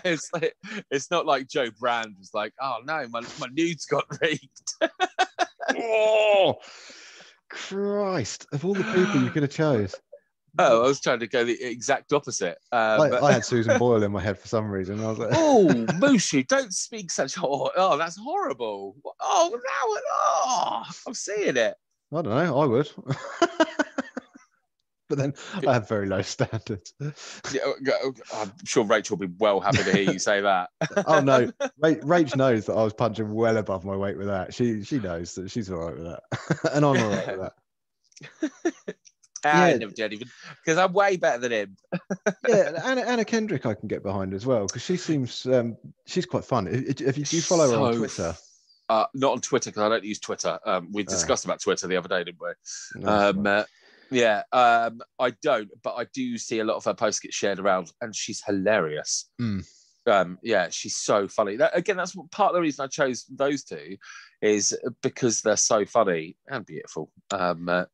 it's 0.04 0.28
like, 0.32 0.54
it's 0.90 1.10
not 1.10 1.24
like 1.26 1.48
Jo 1.48 1.68
Brand 1.78 2.14
was 2.18 2.30
like, 2.34 2.52
oh 2.60 2.78
no, 2.84 3.06
my, 3.10 3.22
my 3.40 3.46
nudes 3.52 3.86
got 3.86 4.04
leaked. 4.22 4.74
oh, 5.76 6.56
Christ! 7.50 8.46
Of 8.52 8.64
all 8.64 8.74
the 8.74 8.84
people 8.84 9.22
you 9.22 9.30
could 9.30 9.42
have 9.42 9.52
chose, 9.52 9.94
Oh, 10.60 10.82
I 10.82 10.88
was 10.88 11.00
trying 11.00 11.20
to 11.20 11.28
go 11.28 11.44
the 11.44 11.62
exact 11.62 12.12
opposite. 12.12 12.58
Uh, 12.72 12.98
I, 13.00 13.08
but- 13.10 13.22
I 13.22 13.32
had 13.32 13.44
Susan 13.44 13.78
Boyle 13.78 14.02
in 14.02 14.10
my 14.10 14.20
head 14.20 14.38
for 14.38 14.48
some 14.48 14.68
reason. 14.68 14.98
I 15.04 15.06
was 15.08 15.18
like, 15.18 15.30
oh, 15.32 15.68
Mushu, 16.00 16.44
don't 16.48 16.74
speak 16.74 17.12
such 17.12 17.34
hor- 17.36 17.70
Oh, 17.76 17.96
that's 17.96 18.16
horrible. 18.18 18.96
Oh, 19.20 19.50
no, 19.52 20.00
oh, 20.12 20.82
I'm 21.06 21.14
seeing 21.14 21.56
it. 21.56 21.76
I 22.12 22.22
don't 22.22 22.24
know. 22.24 22.60
I 22.60 22.64
would. 22.66 22.90
But 25.08 25.18
then 25.18 25.34
I 25.66 25.72
have 25.74 25.88
very 25.88 26.06
low 26.06 26.22
standards. 26.22 26.92
Yeah, 27.52 27.62
uh, 27.66 28.10
I'm 28.34 28.52
sure 28.64 28.84
Rachel 28.84 29.16
will 29.16 29.26
be 29.26 29.34
well 29.38 29.60
happy 29.60 29.82
to 29.84 29.92
hear 29.92 30.02
you 30.12 30.18
say 30.18 30.40
that. 30.40 30.70
oh 31.06 31.20
no, 31.20 31.50
Rach 31.82 32.36
knows 32.36 32.66
that 32.66 32.74
I 32.74 32.84
was 32.84 32.92
punching 32.94 33.32
well 33.32 33.56
above 33.56 33.84
my 33.84 33.96
weight 33.96 34.16
with 34.18 34.28
that. 34.28 34.54
She 34.54 34.82
she 34.84 34.98
knows 34.98 35.34
that 35.34 35.50
she's 35.50 35.70
all 35.70 35.78
right 35.78 35.96
with 35.96 36.04
that, 36.06 36.70
and 36.74 36.84
I'm 36.84 36.96
all 37.02 37.10
right 37.10 37.38
with 37.38 37.40
that. 37.40 37.52
I 39.44 39.70
Yeah. 39.70 39.78
never 39.78 39.92
did 39.92 40.12
even 40.12 40.28
because 40.64 40.78
I'm 40.78 40.92
way 40.92 41.16
better 41.16 41.38
than 41.38 41.52
him. 41.52 41.76
Yeah, 42.46 42.80
Anna, 42.84 43.02
Anna 43.02 43.24
Kendrick 43.24 43.66
I 43.66 43.74
can 43.74 43.88
get 43.88 44.02
behind 44.02 44.34
as 44.34 44.44
well 44.46 44.66
because 44.66 44.82
she 44.82 44.96
seems 44.96 45.46
um, 45.46 45.76
she's 46.06 46.26
quite 46.26 46.44
fun. 46.44 46.66
If, 46.66 47.00
if 47.00 47.18
you 47.18 47.24
do 47.24 47.40
follow 47.40 47.70
her 47.70 47.78
on 47.78 47.96
Twitter, 47.96 48.34
Uh, 48.88 49.06
not 49.14 49.32
on 49.32 49.40
Twitter 49.40 49.70
because 49.70 49.82
I 49.82 49.88
don't 49.88 50.04
use 50.04 50.18
Twitter. 50.18 50.58
Um, 50.64 50.88
we 50.92 51.02
Oh. 51.02 51.06
discussed 51.06 51.44
about 51.44 51.60
Twitter 51.60 51.86
the 51.86 51.96
other 51.96 52.08
day, 52.08 52.24
didn't 52.24 52.40
we? 52.40 52.50
no, 52.96 53.08
Um, 53.12 53.46
uh, 53.46 53.64
yeah, 54.10 54.42
um, 54.52 55.00
I 55.18 55.30
don't, 55.42 55.68
but 55.82 55.94
I 55.94 56.06
do 56.14 56.36
see 56.38 56.58
a 56.60 56.64
lot 56.64 56.76
of 56.76 56.84
her 56.84 56.94
posts 56.94 57.20
get 57.20 57.32
shared 57.34 57.58
around, 57.58 57.92
and 58.00 58.14
she's 58.14 58.42
hilarious. 58.44 59.30
Mm. 59.40 59.66
Um, 60.06 60.38
yeah, 60.42 60.68
she's 60.70 60.96
so 60.96 61.28
funny. 61.28 61.56
That, 61.56 61.76
again, 61.76 61.96
that's 61.96 62.16
what, 62.16 62.30
part 62.30 62.50
of 62.50 62.54
the 62.54 62.62
reason 62.62 62.84
I 62.84 62.88
chose 62.88 63.26
those 63.28 63.62
two 63.64 63.96
is 64.40 64.76
because 65.02 65.42
they're 65.42 65.56
so 65.56 65.84
funny 65.84 66.36
and 66.48 66.64
beautiful. 66.64 67.10
Um, 67.30 67.68
uh, 67.68 67.84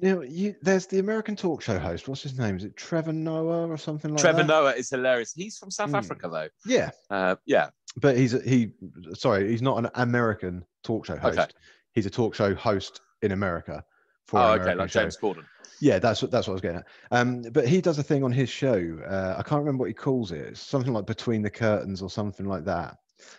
you 0.00 0.12
know, 0.16 0.22
you, 0.22 0.56
there's 0.62 0.86
the 0.86 0.98
American 0.98 1.36
talk 1.36 1.62
show 1.62 1.78
host. 1.78 2.08
What's 2.08 2.22
his 2.24 2.36
name? 2.36 2.56
Is 2.56 2.64
it 2.64 2.76
Trevor 2.76 3.12
Noah 3.12 3.68
or 3.68 3.78
something 3.78 4.10
like 4.10 4.20
Trevor 4.20 4.38
that? 4.38 4.46
Trevor 4.48 4.62
Noah 4.62 4.72
is 4.72 4.90
hilarious. 4.90 5.32
He's 5.32 5.56
from 5.56 5.70
South 5.70 5.90
Mm. 5.90 5.98
Africa, 5.98 6.28
though. 6.28 6.48
Yeah, 6.66 6.90
Uh, 7.10 7.36
yeah, 7.46 7.68
but 8.00 8.16
he's 8.16 8.34
a- 8.34 8.42
he. 8.42 8.72
Sorry, 9.12 9.48
he's 9.48 9.62
not 9.62 9.78
an 9.78 9.88
American 9.94 10.64
talk 10.82 11.06
show 11.06 11.16
host. 11.16 11.38
Okay. 11.38 11.50
He's 11.92 12.06
a 12.06 12.10
talk 12.10 12.34
show 12.34 12.52
host 12.56 13.00
in 13.22 13.30
America. 13.30 13.84
For 14.26 14.40
oh, 14.40 14.52
okay, 14.52 14.74
like 14.74 14.90
show. 14.90 15.00
James 15.00 15.16
Corden. 15.16 15.44
Yeah, 15.80 15.98
that's 15.98 16.22
what 16.22 16.30
that's 16.30 16.46
what 16.46 16.52
I 16.52 16.54
was 16.54 16.60
getting 16.62 16.78
at. 16.78 16.86
Um, 17.10 17.42
but 17.52 17.68
he 17.68 17.80
does 17.80 17.98
a 17.98 18.02
thing 18.02 18.24
on 18.24 18.32
his 18.32 18.48
show. 18.48 18.98
Uh, 19.06 19.34
I 19.36 19.42
can't 19.42 19.60
remember 19.60 19.82
what 19.82 19.88
he 19.88 19.94
calls 19.94 20.32
it. 20.32 20.38
It's 20.40 20.60
something 20.60 20.92
like 20.92 21.06
between 21.06 21.42
the 21.42 21.50
curtains 21.50 22.00
or 22.00 22.08
something 22.08 22.46
like 22.46 22.64
that. 22.64 22.96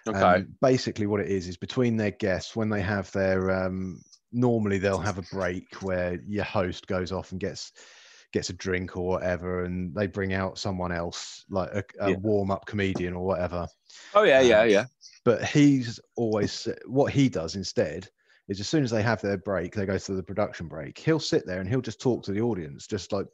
Okay, 0.08 0.20
Um, 0.20 0.48
basically, 0.62 1.08
what 1.08 1.22
it 1.22 1.28
is 1.28 1.48
is 1.48 1.58
between 1.58 1.98
their 1.98 2.12
guests 2.12 2.56
when 2.56 2.70
they 2.70 2.82
have 2.82 3.12
their. 3.12 3.52
Um, 3.52 4.02
normally, 4.32 4.78
they'll 4.78 4.98
have 5.00 5.18
a 5.18 5.26
break 5.32 5.82
where 5.82 6.20
your 6.28 6.44
host 6.44 6.88
goes 6.88 7.12
off 7.12 7.32
and 7.32 7.40
gets 7.40 7.72
gets 8.32 8.50
a 8.50 8.54
drink 8.54 8.98
or 8.98 9.08
whatever, 9.08 9.64
and 9.64 9.96
they 9.96 10.08
bring 10.08 10.34
out 10.34 10.58
someone 10.60 10.92
else 10.92 11.46
like 11.50 11.70
a, 11.74 11.84
a 12.02 12.12
Yeah. 12.12 12.18
warm 12.18 12.52
up 12.52 12.66
comedian 12.66 13.14
or 13.14 13.26
whatever. 13.26 13.68
oh 14.14 14.24
yeah, 14.24 14.42
yeah, 14.42 14.62
um, 14.62 14.70
yeah. 14.70 14.86
But 15.24 15.46
he's 15.46 16.00
always 16.16 16.68
what 16.86 17.12
he 17.12 17.30
does 17.30 17.56
instead 17.56 18.10
is 18.48 18.60
as 18.60 18.70
soon 18.70 18.84
as 18.84 18.92
they 18.92 19.02
have 19.02 19.22
their 19.22 19.38
break, 19.38 19.74
they 19.74 19.86
go 19.86 19.98
to 19.98 20.14
the 20.14 20.24
production 20.24 20.68
break. 20.68 20.98
He'll 20.98 21.20
sit 21.20 21.46
there 21.46 21.60
and 21.60 21.70
he'll 21.70 21.82
just 21.82 22.02
talk 22.02 22.24
to 22.24 22.32
the 22.32 22.42
audience, 22.42 22.88
just 22.88 23.12
like 23.12 23.28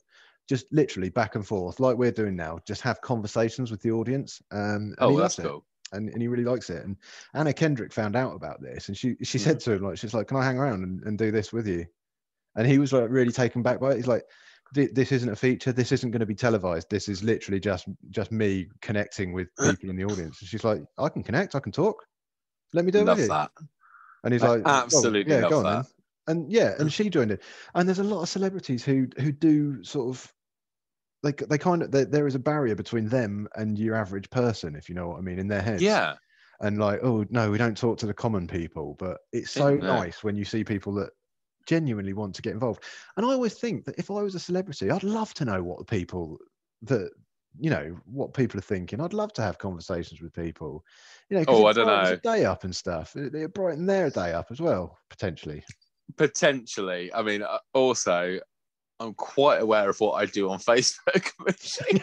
just 0.47 0.66
literally 0.72 1.09
back 1.09 1.36
and 1.36 1.45
forth, 1.45 1.80
like 1.80 1.97
we're 1.97 2.12
doing 2.12 2.36
now. 2.36 2.59
Just 2.66 2.82
have 2.82 3.01
conversations 3.01 3.72
with 3.72 3.82
the 3.82 3.91
audience. 3.91 4.41
Um, 4.51 4.95
and 4.97 4.97
Oh, 4.99 5.12
he 5.12 5.18
that's 5.18 5.39
it, 5.39 5.43
cool. 5.43 5.66
and, 5.91 6.09
and 6.09 6.22
he 6.22 6.28
really 6.28 6.43
likes 6.45 6.70
it. 6.70 6.84
And 6.86 6.97
Anna 7.34 7.53
Kendrick 7.53 7.93
found 7.93 8.16
out 8.16 8.36
about 8.36 8.62
this, 8.62 8.88
and 8.88 8.97
she 8.97 9.16
she 9.24 9.38
Mm. 9.38 9.43
said 9.43 9.59
to 9.62 9.74
him 9.74 9.84
like, 9.84 9.97
she's 9.97 10.14
like, 10.14 10.28
"Can 10.28 10.38
I 10.38 10.45
hang 10.45 10.57
around 10.57 10.84
and, 10.84 11.03
and 11.03 11.18
do 11.18 11.32
this 11.32 11.51
with 11.53 11.68
you?" 11.68 11.86
And 12.55 12.68
he 12.68 12.80
was 12.80 12.93
like 12.93 13.09
really 13.09 13.32
taken 13.32 13.62
back 13.64 13.80
by 13.80 13.91
it. 13.91 13.97
He's 13.97 14.07
like. 14.07 14.24
This 14.74 15.12
isn't 15.12 15.28
a 15.28 15.36
feature. 15.36 15.74
This 15.74 15.91
isn't 15.91 16.12
going 16.12 16.22
to 16.22 16.26
be 16.26 16.34
televised. 16.34 16.89
This 16.89 17.09
is 17.09 17.24
literally 17.24 17.59
just 17.59 17.89
just 18.09 18.32
me 18.32 18.70
connecting 18.82 19.34
with 19.34 19.49
people 19.62 19.89
in 19.89 19.97
the 19.97 20.05
audience. 20.05 20.39
And 20.39 20.47
she's 20.47 20.64
like, 20.64 20.82
"I 20.97 21.09
can 21.09 21.24
connect. 21.24 21.55
I 21.55 21.59
can 21.59 21.74
talk. 21.74 22.05
Let 22.72 22.86
me 22.86 22.91
do 22.91 22.99
it 22.99 23.03
Love 23.03 23.18
with 23.18 23.28
you." 23.28 23.28
that. 23.28 23.51
And 24.24 24.34
he's 24.34 24.43
I 24.43 24.45
like, 24.45 24.63
"Well, 24.89 25.05
absolutely 25.05 25.26
yeah, 25.26 25.43
love 25.43 25.55
go 25.55 25.59
on 25.59 25.67
that. 25.69 25.86
then." 25.86 25.88
And 26.28 26.51
yeah, 26.51 26.76
and 26.80 26.91
she 26.93 27.09
joined 27.09 27.32
it. 27.32 27.43
And 27.76 27.88
there's 27.88 27.99
a 27.99 28.03
lot 28.03 28.22
of 28.24 28.30
celebrities 28.30 28.86
who 28.86 29.07
who 29.19 29.32
do 29.32 29.84
sort 29.84 30.15
of 30.15 30.34
like 31.24 31.38
they 31.38 31.57
kind 31.57 31.84
of 31.84 31.91
there, 31.91 32.05
there 32.05 32.28
is 32.28 32.36
a 32.36 32.39
barrier 32.39 32.76
between 32.76 33.07
them 33.09 33.47
and 33.55 33.78
your 33.78 33.95
average 33.95 34.30
person, 34.30 34.76
if 34.76 34.89
you 34.89 34.95
know 34.95 35.07
what 35.09 35.17
I 35.17 35.22
mean, 35.22 35.39
in 35.39 35.47
their 35.47 35.61
heads. 35.61 35.99
Yeah, 35.99 36.17
And 36.61 36.80
like, 36.80 36.99
oh 37.03 37.26
no, 37.30 37.51
we 37.51 37.57
don't 37.57 37.78
talk 37.78 37.97
to 37.99 38.07
the 38.07 38.13
common 38.13 38.47
people, 38.47 38.95
but 38.99 39.19
it's 39.34 39.51
so 39.51 39.78
Yeah. 39.78 39.78
nice 39.78 40.24
when 40.24 40.36
you 40.36 40.45
see 40.45 40.63
people 40.63 40.93
that 40.95 41.11
genuinely 41.67 42.13
want 42.13 42.36
to 42.36 42.41
get 42.43 42.53
involved. 42.53 42.84
And 43.17 43.26
I 43.26 43.30
always 43.32 43.55
think 43.59 43.86
that 43.86 43.99
if 43.99 44.11
I 44.11 44.22
was 44.24 44.36
a 44.36 44.39
celebrity, 44.39 44.91
I'd 44.91 45.03
love 45.03 45.34
to 45.36 45.45
know 45.45 45.63
what 45.63 45.80
the 45.80 45.86
people 45.86 46.38
that 46.84 47.11
you 47.60 47.70
know 47.70 47.97
what 48.06 48.34
people 48.34 48.58
are 48.58 48.62
thinking. 48.64 49.02
I'd 49.02 49.14
love 49.14 49.34
to 49.34 49.41
have 49.41 49.58
conversations 49.58 50.22
with 50.22 50.34
people. 50.34 50.86
You 51.30 51.38
know, 51.38 51.45
Oh, 51.47 51.66
I 51.66 51.74
don't 51.74 51.88
know. 51.88 52.12
a 52.14 52.18
day 52.18 52.45
up 52.45 52.64
and 52.64 52.76
stuff. 52.76 53.16
It, 53.16 53.36
it 53.36 53.54
brighten 53.54 53.86
their 53.86 54.10
day 54.10 54.34
up 54.34 54.47
as 54.52 54.60
well, 54.62 54.97
potentially. 55.10 55.64
potentially. 56.18 57.14
I 57.14 57.22
mean, 57.22 57.41
uh, 57.43 57.58
also, 57.74 58.39
I'm 58.99 59.14
quite 59.16 59.62
aware 59.62 59.89
of 59.89 59.99
what 59.99 60.14
I 60.14 60.26
do 60.26 60.49
on 60.49 60.60
Facebook. 60.60 61.30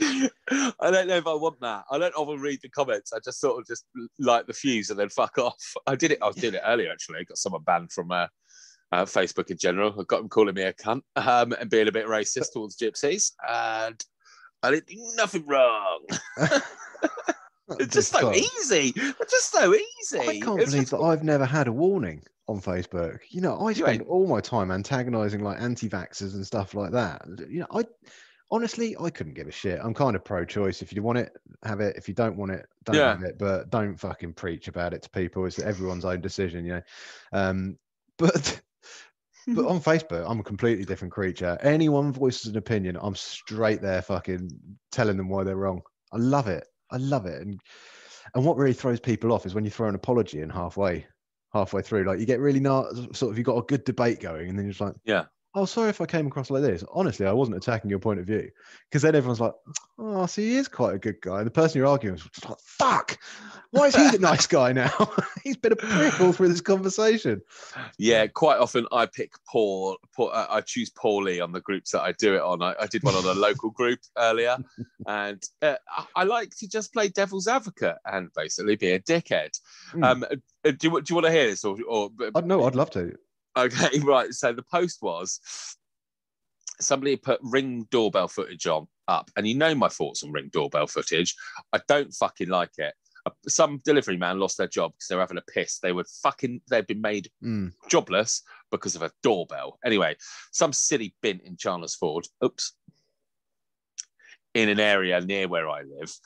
I 0.00 0.90
don't 0.90 1.08
know 1.08 1.16
if 1.16 1.26
I 1.26 1.34
want 1.34 1.60
that. 1.60 1.84
I 1.90 1.98
don't 1.98 2.14
often 2.14 2.40
read 2.40 2.60
the 2.62 2.68
comments. 2.68 3.12
I 3.12 3.18
just 3.24 3.40
sort 3.40 3.58
of 3.58 3.66
just 3.66 3.84
light 4.18 4.46
the 4.46 4.52
fuse 4.52 4.90
and 4.90 4.98
then 4.98 5.08
fuck 5.08 5.38
off. 5.38 5.56
I 5.86 5.96
did 5.96 6.10
it. 6.12 6.18
I 6.22 6.26
was 6.26 6.36
doing 6.36 6.54
it 6.54 6.62
earlier 6.64 6.90
actually. 6.92 7.18
I 7.20 7.24
got 7.24 7.38
someone 7.38 7.62
banned 7.62 7.92
from 7.92 8.10
uh, 8.12 8.26
uh, 8.92 9.04
Facebook 9.04 9.50
in 9.50 9.58
general. 9.58 9.94
I 9.98 10.04
got 10.04 10.18
them 10.18 10.28
calling 10.28 10.54
me 10.54 10.62
a 10.62 10.72
cunt 10.72 11.02
um, 11.16 11.52
and 11.52 11.70
being 11.70 11.88
a 11.88 11.92
bit 11.92 12.06
racist 12.06 12.52
towards 12.52 12.76
gypsies, 12.76 13.32
and 13.48 14.02
I 14.62 14.70
didn't 14.70 14.86
do 14.86 15.12
nothing 15.16 15.46
wrong. 15.46 16.06
It's 17.80 17.94
just 17.94 18.12
so 18.12 18.32
easy. 18.32 18.92
It's 18.94 19.32
just 19.32 19.50
so 19.50 19.74
easy. 19.74 20.20
I 20.20 20.38
can't 20.38 20.56
believe 20.58 20.70
just- 20.70 20.90
that 20.92 21.00
I've 21.00 21.24
never 21.24 21.44
had 21.44 21.66
a 21.66 21.72
warning 21.72 22.22
on 22.46 22.60
Facebook. 22.60 23.18
You 23.30 23.40
know, 23.40 23.58
I 23.66 23.72
spend 23.72 24.02
all 24.02 24.26
my 24.28 24.40
time 24.40 24.70
antagonizing 24.70 25.42
like 25.42 25.60
anti-vaxxers 25.60 26.34
and 26.34 26.46
stuff 26.46 26.74
like 26.74 26.92
that. 26.92 27.22
You 27.48 27.60
know, 27.60 27.66
I 27.72 27.84
honestly, 28.52 28.96
I 29.00 29.10
couldn't 29.10 29.34
give 29.34 29.48
a 29.48 29.52
shit. 29.52 29.80
I'm 29.82 29.94
kind 29.94 30.14
of 30.14 30.24
pro-choice. 30.24 30.80
If 30.80 30.92
you 30.92 31.02
want 31.02 31.18
it, 31.18 31.32
have 31.64 31.80
it. 31.80 31.96
If 31.96 32.06
you 32.06 32.14
don't 32.14 32.36
want 32.36 32.52
it, 32.52 32.66
don't 32.84 32.94
Yeah. 32.94 33.08
have 33.14 33.24
it. 33.24 33.36
But 33.36 33.68
don't 33.70 33.96
fucking 33.96 34.34
preach 34.34 34.68
about 34.68 34.94
it 34.94 35.02
to 35.02 35.10
people. 35.10 35.44
It's 35.44 35.58
everyone's 35.58 36.04
own 36.04 36.20
decision, 36.20 36.64
you 36.64 36.74
know. 36.74 36.82
Um, 37.32 37.78
but 38.16 38.60
but 39.46 39.54
mm-hmm. 39.54 39.66
on 39.68 39.80
Facebook, 39.80 40.28
I'm 40.28 40.40
a 40.40 40.44
completely 40.44 40.84
different 40.84 41.12
creature. 41.12 41.56
Anyone 41.60 42.12
voices 42.12 42.50
an 42.50 42.56
opinion, 42.56 42.98
I'm 43.00 43.14
straight 43.14 43.80
there, 43.80 44.02
fucking 44.02 44.50
telling 44.90 45.16
them 45.16 45.28
why 45.28 45.44
they're 45.44 45.56
wrong. 45.56 45.82
I 46.12 46.16
love 46.16 46.48
it. 46.48 46.66
I 46.90 46.96
love 46.96 47.26
it. 47.26 47.40
And 47.42 47.60
and 48.34 48.44
what 48.44 48.56
really 48.56 48.72
throws 48.72 48.98
people 48.98 49.32
off 49.32 49.46
is 49.46 49.54
when 49.54 49.64
you 49.64 49.70
throw 49.70 49.88
an 49.88 49.94
apology 49.94 50.40
in 50.40 50.50
halfway, 50.50 51.06
halfway 51.52 51.82
through. 51.82 52.04
Like 52.04 52.18
you 52.18 52.26
get 52.26 52.40
really 52.40 52.60
not 52.60 52.86
sort 53.14 53.30
of 53.30 53.38
you 53.38 53.44
got 53.44 53.58
a 53.58 53.62
good 53.62 53.84
debate 53.84 54.20
going, 54.20 54.48
and 54.48 54.58
then 54.58 54.64
you're 54.66 54.72
just 54.72 54.80
like, 54.80 54.94
Yeah. 55.04 55.26
Oh, 55.56 55.64
sorry 55.64 55.88
if 55.88 56.02
I 56.02 56.06
came 56.06 56.26
across 56.26 56.50
like 56.50 56.62
this. 56.62 56.84
Honestly, 56.92 57.26
I 57.26 57.32
wasn't 57.32 57.56
attacking 57.56 57.88
your 57.88 57.98
point 57.98 58.20
of 58.20 58.26
view. 58.26 58.50
Because 58.88 59.02
then 59.02 59.14
everyone's 59.14 59.40
like, 59.40 59.54
oh, 59.98 60.26
so 60.26 60.42
he 60.42 60.56
is 60.56 60.68
quite 60.68 60.94
a 60.94 60.98
good 60.98 61.20
guy. 61.22 61.38
And 61.38 61.46
the 61.46 61.50
person 61.50 61.78
you're 61.78 61.88
arguing 61.88 62.14
with 62.14 62.28
is 62.36 62.44
like, 62.44 62.60
fuck, 62.60 63.18
why 63.70 63.86
is 63.86 63.96
he 63.96 64.10
the 64.10 64.18
nice 64.20 64.46
guy 64.46 64.72
now? 64.72 64.92
He's 65.42 65.56
been 65.56 65.72
a 65.72 65.76
prick 65.76 66.20
all 66.20 66.32
through 66.32 66.48
this 66.48 66.60
conversation. 66.60 67.40
Yeah, 67.98 68.26
quite 68.26 68.58
often 68.58 68.86
I 68.92 69.06
pick 69.06 69.32
Paul. 69.50 69.96
Paul 70.14 70.30
uh, 70.32 70.46
I 70.50 70.60
choose 70.60 70.90
Paulie 70.90 71.42
on 71.42 71.52
the 71.52 71.62
groups 71.62 71.92
that 71.92 72.02
I 72.02 72.12
do 72.12 72.34
it 72.34 72.42
on. 72.42 72.62
I, 72.62 72.74
I 72.78 72.86
did 72.86 73.02
one 73.02 73.14
on 73.14 73.24
a 73.24 73.32
local 73.40 73.70
group 73.70 74.00
earlier, 74.18 74.58
and 75.06 75.42
uh, 75.62 75.76
I, 75.90 76.04
I 76.16 76.24
like 76.24 76.54
to 76.56 76.68
just 76.68 76.92
play 76.92 77.08
devil's 77.08 77.48
advocate 77.48 77.96
and 78.04 78.28
basically 78.36 78.76
be 78.76 78.92
a 78.92 79.00
dickhead. 79.00 79.58
Hmm. 79.92 80.04
Um, 80.04 80.24
uh, 80.24 80.36
do 80.64 80.76
you, 80.82 81.00
do 81.00 81.04
you 81.08 81.14
want 81.14 81.26
to 81.26 81.32
hear 81.32 81.46
this, 81.46 81.64
or, 81.64 81.78
or 81.88 82.10
I 82.34 82.42
know, 82.42 82.64
I'd 82.64 82.74
love 82.74 82.90
to. 82.90 83.16
Okay, 83.56 83.98
right. 84.02 84.32
So 84.32 84.52
the 84.52 84.62
post 84.62 84.98
was 85.02 85.40
somebody 86.80 87.16
put 87.16 87.40
ring 87.42 87.86
doorbell 87.90 88.28
footage 88.28 88.66
on 88.66 88.86
up, 89.08 89.30
and 89.36 89.46
you 89.46 89.54
know 89.54 89.74
my 89.74 89.88
thoughts 89.88 90.22
on 90.22 90.32
ring 90.32 90.50
doorbell 90.52 90.86
footage. 90.86 91.34
I 91.72 91.80
don't 91.88 92.12
fucking 92.12 92.48
like 92.48 92.72
it. 92.78 92.94
Some 93.48 93.80
delivery 93.84 94.16
man 94.16 94.38
lost 94.38 94.56
their 94.56 94.68
job 94.68 94.92
because 94.92 95.08
they 95.08 95.16
were 95.16 95.20
having 95.20 95.38
a 95.38 95.52
piss. 95.52 95.78
They 95.80 95.92
would 95.92 96.06
fucking 96.22 96.60
they'd 96.70 96.86
been 96.86 97.00
made 97.00 97.30
Mm. 97.42 97.72
jobless 97.88 98.42
because 98.70 98.94
of 98.94 99.02
a 99.02 99.10
doorbell. 99.22 99.78
Anyway, 99.84 100.16
some 100.52 100.72
silly 100.72 101.14
bin 101.22 101.40
in 101.40 101.56
Chandler's 101.56 101.94
Ford. 101.94 102.26
Oops. 102.44 102.72
In 104.54 104.68
an 104.68 104.80
area 104.80 105.20
near 105.20 105.48
where 105.48 105.68
I 105.68 105.82
live, 105.82 106.16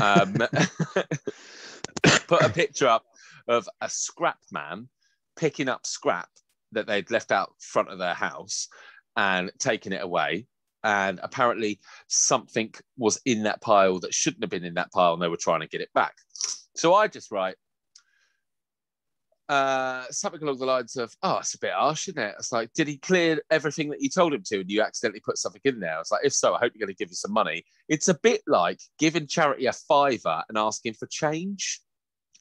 um, 0.00 0.34
put 2.28 2.42
a 2.42 2.48
picture 2.50 2.86
up 2.86 3.04
of 3.48 3.68
a 3.80 3.88
scrap 3.88 4.38
man 4.52 4.88
picking 5.36 5.68
up 5.68 5.86
scrap 5.86 6.28
that 6.72 6.86
they'd 6.86 7.10
left 7.10 7.32
out 7.32 7.52
front 7.58 7.90
of 7.90 7.98
their 7.98 8.14
house 8.14 8.68
and 9.16 9.50
taken 9.58 9.92
it 9.92 10.02
away. 10.02 10.46
And 10.82 11.20
apparently, 11.22 11.78
something 12.06 12.72
was 12.96 13.20
in 13.26 13.42
that 13.42 13.60
pile 13.60 14.00
that 14.00 14.14
shouldn't 14.14 14.42
have 14.42 14.50
been 14.50 14.64
in 14.64 14.74
that 14.74 14.92
pile, 14.92 15.12
and 15.12 15.22
they 15.22 15.28
were 15.28 15.36
trying 15.36 15.60
to 15.60 15.68
get 15.68 15.82
it 15.82 15.92
back. 15.92 16.14
So 16.74 16.94
I 16.94 17.06
just 17.06 17.30
write 17.30 17.56
uh, 19.50 20.04
something 20.10 20.40
along 20.42 20.58
the 20.58 20.64
lines 20.64 20.96
of, 20.96 21.12
"Oh, 21.22 21.38
it's 21.38 21.54
a 21.54 21.58
bit 21.58 21.72
harsh, 21.72 22.08
isn't 22.08 22.22
it?" 22.22 22.36
It's 22.38 22.52
like, 22.52 22.72
did 22.72 22.86
he 22.86 22.98
clear 22.98 23.42
everything 23.50 23.90
that 23.90 24.00
you 24.00 24.08
told 24.08 24.32
him 24.32 24.42
to, 24.46 24.60
and 24.60 24.70
you 24.70 24.80
accidentally 24.80 25.20
put 25.20 25.38
something 25.38 25.60
in 25.64 25.80
there? 25.80 25.98
It's 25.98 26.12
like, 26.12 26.24
if 26.24 26.32
so, 26.32 26.54
I 26.54 26.60
hope 26.60 26.72
you're 26.74 26.86
going 26.86 26.94
to 26.94 26.98
give 26.98 27.10
you 27.10 27.16
some 27.16 27.32
money. 27.32 27.64
It's 27.88 28.08
a 28.08 28.14
bit 28.14 28.42
like 28.46 28.80
giving 28.98 29.26
charity 29.26 29.66
a 29.66 29.72
fiver 29.72 30.44
and 30.48 30.56
asking 30.56 30.94
for 30.94 31.06
change. 31.06 31.80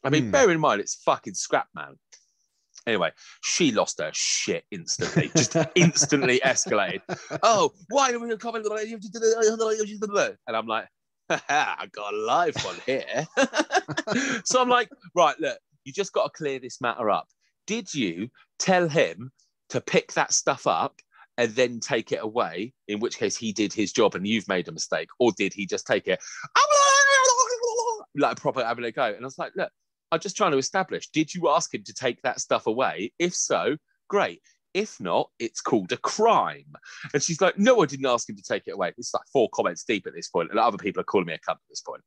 I 0.03 0.11
mean, 0.11 0.25
Hmm. 0.25 0.31
bear 0.31 0.51
in 0.51 0.59
mind, 0.59 0.81
it's 0.81 1.01
fucking 1.03 1.33
scrap 1.33 1.67
man. 1.73 1.95
Anyway, 2.89 3.11
she 3.43 3.71
lost 3.71 3.99
her 3.99 4.09
shit 4.13 4.65
instantly, 4.71 5.29
just 5.37 5.55
instantly 5.75 6.39
escalated. 6.43 7.01
Oh, 7.43 7.71
why 7.89 8.11
are 8.11 8.19
we 8.19 8.35
comment? 8.37 8.65
Uh, 8.65 10.31
and 10.47 10.57
I'm 10.57 10.65
like, 10.65 10.87
I 11.29 11.87
got 11.91 12.13
a 12.15 12.17
live 12.17 12.55
one 12.65 12.77
here. 12.87 13.27
so 14.43 14.59
I'm 14.59 14.69
like, 14.69 14.89
right, 15.15 15.39
look, 15.39 15.59
you 15.83 15.93
just 15.93 16.13
got 16.13 16.23
to 16.23 16.29
clear 16.35 16.57
this 16.57 16.81
matter 16.81 17.11
up. 17.11 17.27
Did 17.67 17.93
you 17.93 18.29
tell 18.57 18.89
him 18.89 19.31
to 19.69 19.81
pick 19.81 20.13
that 20.13 20.33
stuff 20.33 20.65
up 20.65 20.95
and 21.37 21.51
then 21.51 21.79
take 21.79 22.11
it 22.11 22.23
away? 22.23 22.73
In 22.87 22.99
which 22.99 23.19
case 23.19 23.37
he 23.37 23.53
did 23.53 23.71
his 23.71 23.91
job 23.91 24.15
and 24.15 24.25
you've 24.25 24.47
made 24.47 24.67
a 24.67 24.71
mistake, 24.71 25.09
or 25.19 25.31
did 25.37 25.53
he 25.53 25.67
just 25.67 25.85
take 25.85 26.07
it 26.07 26.19
like 28.17 28.37
proper 28.37 28.65
having 28.65 28.85
a 28.85 28.91
go? 28.91 29.03
And 29.03 29.21
I 29.21 29.25
was 29.25 29.37
like, 29.37 29.51
look, 29.55 29.71
I'm 30.11 30.19
just 30.19 30.37
trying 30.37 30.51
to 30.51 30.57
establish. 30.57 31.09
Did 31.09 31.33
you 31.33 31.49
ask 31.49 31.73
him 31.73 31.83
to 31.83 31.93
take 31.93 32.21
that 32.23 32.39
stuff 32.39 32.67
away? 32.67 33.13
If 33.19 33.33
so, 33.35 33.77
great. 34.07 34.41
If 34.73 34.99
not, 34.99 35.29
it's 35.39 35.61
called 35.61 35.91
a 35.91 35.97
crime. 35.97 36.73
And 37.13 37.23
she's 37.23 37.41
like, 37.41 37.57
no, 37.57 37.81
I 37.81 37.85
didn't 37.85 38.05
ask 38.05 38.29
him 38.29 38.35
to 38.35 38.43
take 38.43 38.63
it 38.67 38.71
away. 38.71 38.93
It's 38.97 39.13
like 39.13 39.23
four 39.33 39.49
comments 39.53 39.83
deep 39.83 40.05
at 40.07 40.13
this 40.13 40.29
point, 40.29 40.51
and 40.51 40.59
other 40.59 40.77
people 40.77 41.01
are 41.01 41.05
calling 41.05 41.27
me 41.27 41.33
a 41.33 41.37
cunt 41.37 41.55
at 41.55 41.69
this 41.69 41.81
point. 41.81 42.01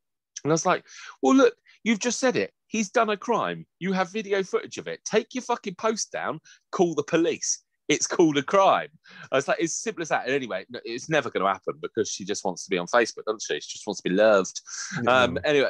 And 0.44 0.52
I 0.52 0.54
was 0.54 0.66
like, 0.66 0.84
well, 1.22 1.34
look, 1.34 1.54
you've 1.84 1.98
just 1.98 2.20
said 2.20 2.36
it. 2.36 2.52
He's 2.66 2.90
done 2.90 3.10
a 3.10 3.16
crime. 3.16 3.66
You 3.78 3.92
have 3.92 4.10
video 4.10 4.42
footage 4.42 4.78
of 4.78 4.88
it. 4.88 5.00
Take 5.04 5.34
your 5.34 5.42
fucking 5.42 5.74
post 5.74 6.10
down, 6.12 6.40
call 6.70 6.94
the 6.94 7.02
police. 7.02 7.62
It's 7.88 8.06
called 8.06 8.38
a 8.38 8.42
crime. 8.42 8.88
I 9.30 9.36
was 9.36 9.48
like, 9.48 9.58
it's 9.60 9.74
simple 9.74 10.02
as 10.02 10.08
that. 10.08 10.24
And 10.24 10.34
anyway, 10.34 10.64
it's 10.84 11.10
never 11.10 11.30
going 11.30 11.44
to 11.44 11.52
happen 11.52 11.74
because 11.82 12.08
she 12.08 12.24
just 12.24 12.44
wants 12.44 12.64
to 12.64 12.70
be 12.70 12.78
on 12.78 12.86
Facebook, 12.86 13.24
doesn't 13.26 13.42
she? 13.42 13.54
She 13.54 13.72
just 13.72 13.86
wants 13.86 14.00
to 14.00 14.08
be 14.08 14.14
loved. 14.14 14.60
Um, 15.06 15.38
anyway, 15.44 15.68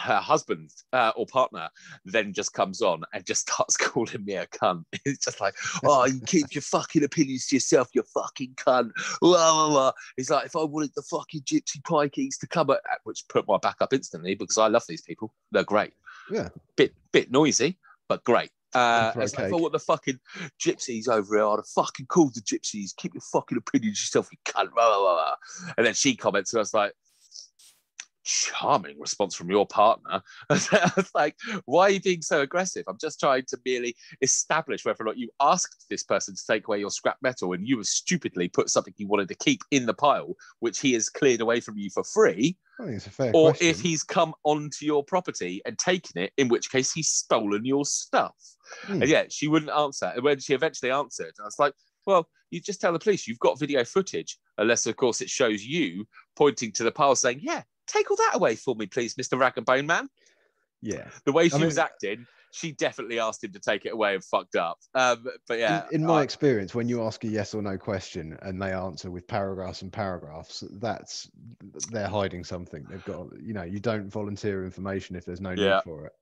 her 0.00 0.16
husband 0.16 0.70
uh, 0.92 1.12
or 1.16 1.26
partner 1.26 1.68
then 2.04 2.32
just 2.32 2.52
comes 2.52 2.82
on 2.82 3.02
and 3.12 3.24
just 3.26 3.42
starts 3.50 3.76
calling 3.76 4.24
me 4.24 4.34
a 4.34 4.46
cunt. 4.46 4.84
It's 5.04 5.24
just 5.24 5.40
like, 5.40 5.54
oh, 5.84 6.04
you 6.06 6.20
keep 6.26 6.54
your 6.54 6.62
fucking 6.62 7.04
opinions 7.04 7.46
to 7.46 7.56
yourself, 7.56 7.88
you 7.92 8.02
fucking 8.02 8.54
cunt. 8.56 8.90
Blah, 9.20 9.52
blah, 9.52 9.68
blah. 9.68 9.92
He's 10.16 10.30
like, 10.30 10.46
if 10.46 10.56
I 10.56 10.64
wanted 10.64 10.92
the 10.96 11.02
fucking 11.02 11.42
gypsy 11.42 11.80
pikeys 11.82 12.38
to 12.40 12.46
come 12.46 12.70
at, 12.70 12.80
which 13.04 13.24
put 13.28 13.46
my 13.46 13.58
back 13.58 13.76
up 13.80 13.92
instantly 13.92 14.34
because 14.34 14.58
I 14.58 14.68
love 14.68 14.84
these 14.88 15.02
people. 15.02 15.32
They're 15.52 15.64
great. 15.64 15.92
Yeah. 16.30 16.48
Bit 16.76 16.94
bit 17.12 17.30
noisy, 17.30 17.78
but 18.08 18.24
great. 18.24 18.50
Uh, 18.74 19.12
it's 19.16 19.34
like, 19.38 19.46
if 19.46 19.54
I 19.54 19.56
want 19.56 19.72
the 19.72 19.78
fucking 19.78 20.18
gypsies 20.60 21.08
over 21.08 21.36
here, 21.36 21.46
I'd 21.46 21.56
have 21.56 21.68
fucking 21.68 22.06
called 22.06 22.34
the 22.34 22.42
gypsies. 22.42 22.94
Keep 22.96 23.14
your 23.14 23.22
fucking 23.22 23.56
opinions 23.56 23.98
to 23.98 24.02
yourself, 24.02 24.28
you 24.30 24.38
cunt. 24.44 24.74
Blah, 24.74 24.98
blah, 24.98 25.14
blah. 25.14 25.34
And 25.78 25.86
then 25.86 25.94
she 25.94 26.14
comments, 26.14 26.52
and 26.52 26.58
I 26.58 26.60
was 26.60 26.74
like, 26.74 26.92
charming 28.26 28.98
response 29.00 29.34
from 29.34 29.50
your 29.50 29.66
partner. 29.66 30.20
I 30.50 30.90
was 30.96 31.10
like, 31.14 31.36
why 31.64 31.82
are 31.84 31.90
you 31.90 32.00
being 32.00 32.22
so 32.22 32.42
aggressive? 32.42 32.84
I'm 32.88 32.98
just 33.00 33.20
trying 33.20 33.44
to 33.48 33.58
merely 33.64 33.96
establish 34.20 34.84
whether 34.84 35.02
or 35.02 35.06
not 35.06 35.16
you 35.16 35.30
asked 35.40 35.86
this 35.88 36.02
person 36.02 36.34
to 36.34 36.42
take 36.46 36.68
away 36.68 36.80
your 36.80 36.90
scrap 36.90 37.16
metal 37.22 37.52
and 37.52 37.66
you 37.66 37.78
have 37.78 37.86
stupidly 37.86 38.48
put 38.48 38.68
something 38.68 38.92
you 38.96 39.06
wanted 39.08 39.28
to 39.28 39.34
keep 39.36 39.62
in 39.70 39.86
the 39.86 39.94
pile, 39.94 40.34
which 40.60 40.80
he 40.80 40.92
has 40.92 41.08
cleared 41.08 41.40
away 41.40 41.60
from 41.60 41.78
you 41.78 41.88
for 41.88 42.04
free, 42.04 42.56
I 42.78 42.84
think 42.84 42.96
it's 42.96 43.06
a 43.06 43.10
fair 43.10 43.30
or 43.32 43.50
question. 43.50 43.68
if 43.68 43.80
he's 43.80 44.02
come 44.02 44.34
onto 44.44 44.84
your 44.84 45.02
property 45.02 45.62
and 45.64 45.78
taken 45.78 46.20
it, 46.20 46.32
in 46.36 46.48
which 46.48 46.70
case 46.70 46.92
he's 46.92 47.08
stolen 47.08 47.64
your 47.64 47.86
stuff. 47.86 48.34
Hmm. 48.84 49.02
And 49.02 49.08
yeah, 49.08 49.24
she 49.30 49.48
wouldn't 49.48 49.70
answer. 49.70 50.12
And 50.14 50.22
when 50.22 50.40
she 50.40 50.52
eventually 50.52 50.90
answered, 50.90 51.32
I 51.40 51.44
was 51.44 51.58
like, 51.58 51.72
well, 52.06 52.28
you 52.50 52.60
just 52.60 52.80
tell 52.80 52.92
the 52.92 52.98
police 52.98 53.26
you've 53.26 53.38
got 53.38 53.58
video 53.58 53.84
footage, 53.84 54.38
unless, 54.58 54.86
of 54.86 54.96
course, 54.96 55.20
it 55.20 55.30
shows 55.30 55.64
you 55.64 56.06
pointing 56.36 56.72
to 56.72 56.84
the 56.84 56.92
pile 56.92 57.16
saying, 57.16 57.40
yeah, 57.42 57.62
take 57.86 58.10
all 58.10 58.16
that 58.16 58.32
away 58.34 58.56
for 58.56 58.74
me, 58.74 58.86
please, 58.86 59.14
Mr. 59.14 59.38
Rag 59.38 59.54
and 59.56 59.66
Bone 59.66 59.86
Man. 59.86 60.08
yeah. 60.82 61.08
The 61.24 61.32
way 61.32 61.48
she 61.48 61.54
I 61.54 61.58
mean- 61.58 61.66
was 61.66 61.78
acting, 61.78 62.26
she 62.52 62.72
definitely 62.72 63.18
asked 63.18 63.44
him 63.44 63.52
to 63.52 63.58
take 63.60 63.84
it 63.84 63.92
away 63.92 64.14
and 64.14 64.24
fucked 64.24 64.56
up. 64.56 64.78
Um, 64.94 65.26
but 65.46 65.58
yeah, 65.58 65.84
in, 65.90 66.00
in 66.02 66.06
my 66.06 66.20
I- 66.20 66.22
experience, 66.22 66.74
when 66.74 66.88
you 66.88 67.02
ask 67.04 67.22
a 67.24 67.28
yes 67.28 67.54
or 67.54 67.60
no 67.62 67.76
question 67.76 68.38
and 68.42 68.60
they 68.62 68.72
answer 68.72 69.10
with 69.10 69.26
paragraphs 69.26 69.82
and 69.82 69.92
paragraphs, 69.92 70.64
that's 70.80 71.28
they're 71.90 72.08
hiding 72.08 72.44
something. 72.44 72.86
They've 72.88 73.04
got, 73.04 73.26
you 73.42 73.52
know, 73.52 73.64
you 73.64 73.78
don't 73.80 74.08
volunteer 74.08 74.64
information 74.64 75.16
if 75.16 75.24
there's 75.26 75.40
no 75.40 75.50
Yeah. 75.50 75.76
need 75.76 75.82
for 75.84 76.06
it. 76.06 76.12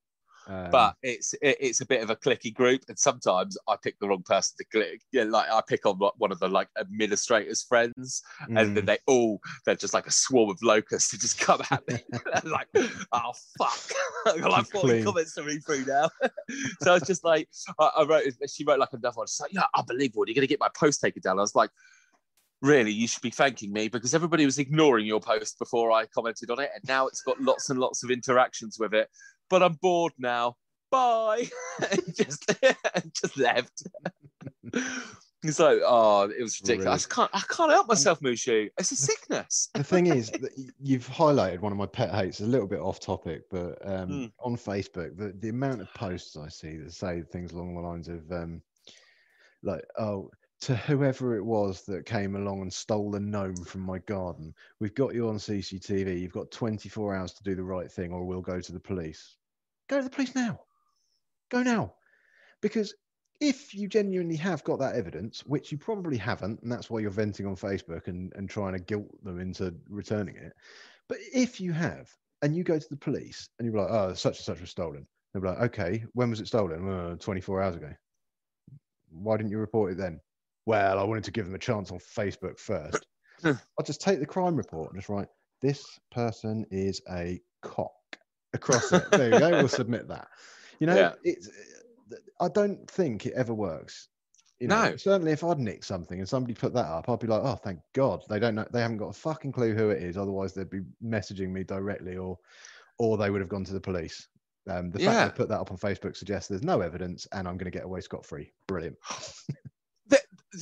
Um, 0.46 0.70
but 0.70 0.94
it's 1.02 1.32
it, 1.34 1.56
it's 1.60 1.80
a 1.80 1.86
bit 1.86 2.02
of 2.02 2.10
a 2.10 2.16
clicky 2.16 2.52
group, 2.52 2.82
and 2.88 2.98
sometimes 2.98 3.56
I 3.68 3.76
pick 3.82 3.98
the 3.98 4.08
wrong 4.08 4.22
person 4.22 4.56
to 4.58 4.64
click. 4.66 5.00
Yeah, 5.12 5.24
like 5.24 5.50
I 5.50 5.62
pick 5.66 5.86
on 5.86 5.96
one 5.96 6.32
of 6.32 6.38
the 6.38 6.48
like 6.48 6.68
administrators' 6.78 7.62
friends, 7.62 8.22
and 8.48 8.76
then 8.76 8.84
mm, 8.84 8.86
they 8.86 8.98
all 9.06 9.40
they're 9.64 9.74
just 9.74 9.94
like 9.94 10.06
a 10.06 10.12
swarm 10.12 10.50
of 10.50 10.62
locusts 10.62 11.10
to 11.10 11.18
just 11.18 11.40
come 11.40 11.62
at 11.70 11.86
me. 11.88 11.98
like, 12.44 12.68
oh 13.12 13.32
fuck, 13.58 13.92
I've 14.26 14.42
got 14.42 14.50
like 14.50 14.66
40 14.66 15.02
comments 15.02 15.34
to 15.34 15.42
read 15.42 15.64
through 15.64 15.86
now. 15.86 16.10
so 16.82 16.94
it's 16.94 17.06
just 17.06 17.24
like 17.24 17.48
I, 17.78 17.90
I 17.98 18.04
wrote, 18.04 18.24
she 18.52 18.64
wrote 18.64 18.78
like 18.78 18.92
another 18.92 19.14
one. 19.14 19.26
She's 19.26 19.40
like, 19.40 19.52
yeah, 19.52 19.64
unbelievable. 19.76 20.24
You're 20.26 20.34
gonna 20.34 20.46
get 20.46 20.60
my 20.60 20.70
post 20.76 21.00
taken 21.00 21.22
down. 21.22 21.38
I 21.38 21.42
was 21.42 21.54
like. 21.54 21.70
Really, 22.62 22.92
you 22.92 23.06
should 23.06 23.20
be 23.20 23.28
thanking 23.28 23.74
me 23.74 23.88
because 23.88 24.14
everybody 24.14 24.46
was 24.46 24.58
ignoring 24.58 25.04
your 25.04 25.20
post 25.20 25.58
before 25.58 25.92
I 25.92 26.06
commented 26.06 26.50
on 26.50 26.60
it, 26.60 26.70
and 26.74 26.82
now 26.88 27.06
it's 27.06 27.20
got 27.20 27.38
lots 27.38 27.68
and 27.68 27.78
lots 27.78 28.02
of 28.02 28.10
interactions 28.10 28.78
with 28.78 28.94
it. 28.94 29.10
But 29.50 29.62
I'm 29.62 29.74
bored 29.74 30.12
now. 30.18 30.56
Bye. 30.90 31.48
And 31.90 32.16
just, 32.16 32.52
just 33.20 33.36
left. 33.36 33.82
It's 35.46 35.58
like, 35.58 35.80
oh, 35.84 36.22
it 36.22 36.42
was 36.42 36.58
ridiculous. 36.62 36.86
I 36.88 36.94
just 36.94 37.10
can't, 37.10 37.30
I 37.34 37.40
can't 37.54 37.70
help 37.70 37.86
myself, 37.86 38.18
Mushu. 38.20 38.70
It's 38.78 38.92
a 38.92 38.96
sickness. 38.96 39.68
the 39.74 39.84
thing 39.84 40.06
is, 40.06 40.30
that 40.30 40.52
you've 40.80 41.06
highlighted 41.06 41.60
one 41.60 41.70
of 41.70 41.76
my 41.76 41.84
pet 41.84 42.14
hates, 42.14 42.40
a 42.40 42.46
little 42.46 42.66
bit 42.66 42.80
off 42.80 42.98
topic, 42.98 43.42
but 43.50 43.76
um, 43.86 44.08
Mm. 44.08 44.32
on 44.42 44.56
Facebook, 44.56 45.18
the, 45.18 45.34
the 45.40 45.50
amount 45.50 45.82
of 45.82 45.92
posts 45.92 46.38
I 46.38 46.48
see 46.48 46.78
that 46.78 46.94
say 46.94 47.20
things 47.30 47.52
along 47.52 47.74
the 47.74 47.82
lines 47.82 48.08
of, 48.08 48.32
um, 48.32 48.62
like, 49.62 49.84
oh, 49.98 50.30
to 50.62 50.76
whoever 50.76 51.36
it 51.36 51.44
was 51.44 51.82
that 51.82 52.06
came 52.06 52.36
along 52.36 52.62
and 52.62 52.72
stole 52.72 53.10
the 53.10 53.20
gnome 53.20 53.56
from 53.56 53.82
my 53.82 53.98
garden. 53.98 54.54
We've 54.80 54.94
got 54.94 55.14
you 55.14 55.28
on 55.28 55.36
CCTV. 55.36 56.20
You've 56.20 56.32
got 56.32 56.50
24 56.50 57.14
hours 57.14 57.32
to 57.34 57.42
do 57.42 57.54
the 57.54 57.62
right 57.62 57.90
thing, 57.90 58.12
or 58.12 58.24
we'll 58.24 58.40
go 58.40 58.60
to 58.60 58.72
the 58.72 58.80
police. 58.80 59.36
Go 59.88 59.98
to 59.98 60.04
the 60.04 60.10
police 60.10 60.34
now. 60.34 60.60
Go 61.50 61.62
now. 61.62 61.94
Because 62.62 62.94
if 63.40 63.74
you 63.74 63.88
genuinely 63.88 64.36
have 64.36 64.64
got 64.64 64.78
that 64.78 64.94
evidence, 64.94 65.44
which 65.44 65.70
you 65.70 65.76
probably 65.76 66.16
haven't, 66.16 66.62
and 66.62 66.72
that's 66.72 66.88
why 66.88 67.00
you're 67.00 67.10
venting 67.10 67.46
on 67.46 67.56
Facebook 67.56 68.06
and, 68.06 68.32
and 68.36 68.48
trying 68.48 68.72
to 68.72 68.78
guilt 68.78 69.10
them 69.22 69.40
into 69.40 69.74
returning 69.88 70.36
it. 70.36 70.52
But 71.08 71.18
if 71.32 71.60
you 71.60 71.72
have, 71.72 72.08
and 72.42 72.54
you 72.54 72.62
go 72.62 72.78
to 72.78 72.88
the 72.90 72.96
police 72.96 73.48
and 73.58 73.66
you're 73.66 73.80
like, 73.80 73.90
oh, 73.90 74.14
such 74.14 74.38
and 74.38 74.44
such 74.44 74.60
was 74.60 74.70
stolen, 74.70 75.06
they'll 75.32 75.42
be 75.42 75.48
like, 75.48 75.60
okay, 75.60 76.04
when 76.12 76.30
was 76.30 76.40
it 76.40 76.46
stolen? 76.46 76.88
Uh, 76.88 77.16
24 77.16 77.62
hours 77.62 77.76
ago. 77.76 77.92
Why 79.10 79.36
didn't 79.36 79.50
you 79.50 79.58
report 79.58 79.92
it 79.92 79.98
then? 79.98 80.20
Well, 80.66 80.98
I 80.98 81.02
wanted 81.04 81.24
to 81.24 81.30
give 81.30 81.44
them 81.46 81.54
a 81.54 81.58
chance 81.58 81.90
on 81.90 81.98
Facebook 81.98 82.58
first. 82.58 83.06
I'll 83.44 83.84
just 83.84 84.00
take 84.00 84.20
the 84.20 84.26
crime 84.26 84.56
report 84.56 84.90
and 84.92 84.98
just 85.00 85.08
write, 85.08 85.28
this 85.60 85.84
person 86.10 86.64
is 86.70 87.00
a 87.10 87.40
cock 87.62 87.92
across 88.54 88.92
it. 88.92 89.10
There 89.10 89.32
you 89.32 89.38
go. 89.38 89.50
We'll 89.50 89.68
submit 89.68 90.08
that. 90.08 90.28
You 90.80 90.86
know, 90.86 90.94
Yeah. 90.96 91.12
it's. 91.24 91.48
I 92.40 92.48
don't 92.48 92.88
think 92.90 93.26
it 93.26 93.34
ever 93.34 93.52
works. 93.54 94.08
You 94.60 94.68
know, 94.68 94.90
No. 94.90 94.96
certainly 94.96 95.32
if 95.32 95.42
I'd 95.42 95.58
nicked 95.58 95.84
something 95.84 96.18
and 96.20 96.28
somebody 96.28 96.54
put 96.54 96.72
that 96.74 96.86
up, 96.86 97.08
I'd 97.08 97.18
be 97.18 97.26
like, 97.26 97.42
oh, 97.42 97.56
thank 97.56 97.80
God 97.92 98.22
they 98.28 98.38
don't 98.38 98.54
know. 98.54 98.66
They 98.72 98.80
haven't 98.80 98.98
got 98.98 99.08
a 99.08 99.12
fucking 99.12 99.52
clue 99.52 99.74
who 99.74 99.90
it 99.90 100.02
is. 100.02 100.16
Otherwise, 100.16 100.54
they'd 100.54 100.70
be 100.70 100.80
messaging 101.04 101.50
me 101.50 101.64
directly, 101.64 102.16
or, 102.16 102.38
or 102.98 103.16
they 103.18 103.30
would 103.30 103.40
have 103.40 103.48
gone 103.50 103.64
to 103.64 103.72
the 103.72 103.80
police. 103.80 104.28
Um, 104.68 104.90
the 104.90 104.98
fact 105.00 105.14
Yeah. 105.16 105.24
they 105.28 105.34
put 105.34 105.48
that 105.48 105.60
up 105.60 105.70
on 105.70 105.76
Facebook 105.76 106.16
suggests 106.16 106.48
there's 106.48 106.62
no 106.62 106.80
evidence, 106.80 107.26
and 107.32 107.48
I'm 107.48 107.56
going 107.56 107.70
to 107.70 107.76
get 107.76 107.84
away 107.84 108.00
scot 108.00 108.24
free. 108.24 108.52
Brilliant. 108.66 108.96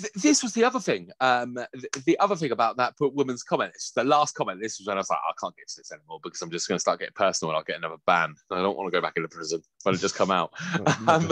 Th- 0.01 0.13
this 0.15 0.43
was 0.43 0.53
the 0.55 0.65
other 0.65 0.81
thing. 0.81 1.11
Um, 1.21 1.59
th- 1.73 2.05
the 2.05 2.19
other 2.19 2.37
thing 2.37 2.51
about 2.51 2.77
that 2.79 2.97
put 2.97 3.15
woman's 3.15 3.43
comment, 3.43 3.73
it's 3.75 3.93
the 3.93 4.05
last 4.05 4.35
comment. 4.35 4.61
This 4.61 4.79
was 4.79 4.87
when 4.87 4.97
I 4.97 5.01
was 5.01 5.11
like, 5.11 5.19
I 5.19 5.33
can't 5.41 5.57
get 5.57 5.69
to 5.69 5.75
this 5.79 5.93
anymore 5.93 6.21
because 6.23 6.41
I'm 6.43 6.51
just 6.51 6.69
going 6.69 6.77
to 6.77 6.81
start 6.81 6.99
getting 6.99 7.15
personal 7.15 7.51
and 7.51 7.59
I'll 7.59 7.65
get 7.65 7.77
another 7.77 7.97
ban. 8.07 8.35
And 8.51 8.59
I 8.59 8.63
don't 8.63 8.77
want 8.77 8.93
to 8.93 8.97
go 8.97 9.03
back 9.03 9.15
into 9.17 9.29
prison 9.29 9.63
when 9.83 9.95
I 9.95 9.99
just 9.99 10.17
come 10.17 10.31
out. 10.31 10.53
Um, 11.09 11.31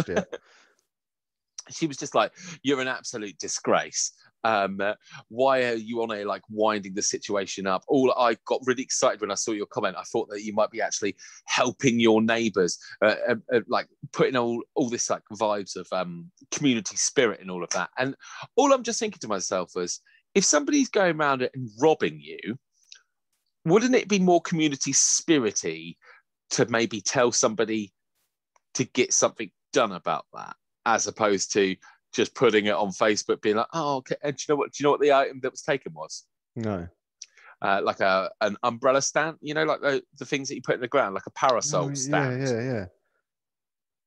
she 1.70 1.86
was 1.86 1.96
just 1.96 2.14
like, 2.14 2.32
"You're 2.62 2.80
an 2.80 2.88
absolute 2.88 3.38
disgrace. 3.38 4.12
Um, 4.44 4.80
why 5.28 5.64
are 5.64 5.74
you 5.74 6.02
on 6.02 6.10
a 6.10 6.24
like 6.24 6.42
winding 6.48 6.94
the 6.94 7.02
situation 7.02 7.66
up?" 7.66 7.84
All 7.88 8.12
I 8.16 8.36
got 8.46 8.60
really 8.66 8.82
excited 8.82 9.20
when 9.20 9.30
I 9.30 9.34
saw 9.34 9.52
your 9.52 9.66
comment. 9.66 9.96
I 9.96 10.02
thought 10.04 10.28
that 10.30 10.42
you 10.42 10.52
might 10.52 10.70
be 10.70 10.80
actually 10.80 11.16
helping 11.46 12.00
your 12.00 12.22
neighbours, 12.22 12.78
uh, 13.02 13.14
uh, 13.28 13.34
uh, 13.52 13.60
like 13.68 13.88
putting 14.12 14.36
all 14.36 14.62
all 14.74 14.88
this 14.88 15.10
like 15.10 15.22
vibes 15.32 15.76
of 15.76 15.86
um, 15.92 16.30
community 16.50 16.96
spirit 16.96 17.40
and 17.40 17.50
all 17.50 17.64
of 17.64 17.70
that. 17.70 17.90
And 17.98 18.14
all 18.56 18.72
I'm 18.72 18.82
just 18.82 19.00
thinking 19.00 19.20
to 19.20 19.28
myself 19.28 19.72
was, 19.74 20.00
if 20.34 20.44
somebody's 20.44 20.88
going 20.88 21.20
around 21.20 21.42
and 21.42 21.70
robbing 21.80 22.20
you, 22.20 22.58
wouldn't 23.64 23.94
it 23.94 24.08
be 24.08 24.18
more 24.18 24.40
community 24.40 24.92
spirity 24.92 25.96
to 26.50 26.66
maybe 26.66 27.00
tell 27.00 27.32
somebody 27.32 27.92
to 28.74 28.84
get 28.84 29.12
something 29.12 29.50
done 29.72 29.92
about 29.92 30.26
that? 30.34 30.56
as 30.86 31.06
opposed 31.06 31.52
to 31.52 31.76
just 32.12 32.34
putting 32.34 32.66
it 32.66 32.74
on 32.74 32.88
Facebook, 32.88 33.40
being 33.40 33.56
like, 33.56 33.66
"Oh, 33.72 33.96
okay." 33.96 34.16
And 34.22 34.36
do 34.36 34.42
you 34.48 34.52
know 34.54 34.58
what? 34.58 34.72
Do 34.72 34.82
you 34.82 34.84
know 34.84 34.90
what 34.92 35.00
the 35.00 35.12
item 35.12 35.40
that 35.42 35.50
was 35.52 35.62
taken 35.62 35.92
was? 35.94 36.24
No. 36.56 36.88
Uh, 37.62 37.80
like 37.84 38.00
a 38.00 38.30
an 38.40 38.56
umbrella 38.62 39.02
stand. 39.02 39.36
You 39.40 39.54
know, 39.54 39.64
like 39.64 39.80
the, 39.80 40.02
the 40.18 40.24
things 40.24 40.48
that 40.48 40.54
you 40.54 40.62
put 40.62 40.74
in 40.76 40.80
the 40.80 40.88
ground, 40.88 41.14
like 41.14 41.26
a 41.26 41.30
parasol 41.30 41.84
Oh, 41.84 41.88
yeah, 41.88 41.94
stand. 41.94 42.42
yeah, 42.42 42.60
yeah. 42.62 42.84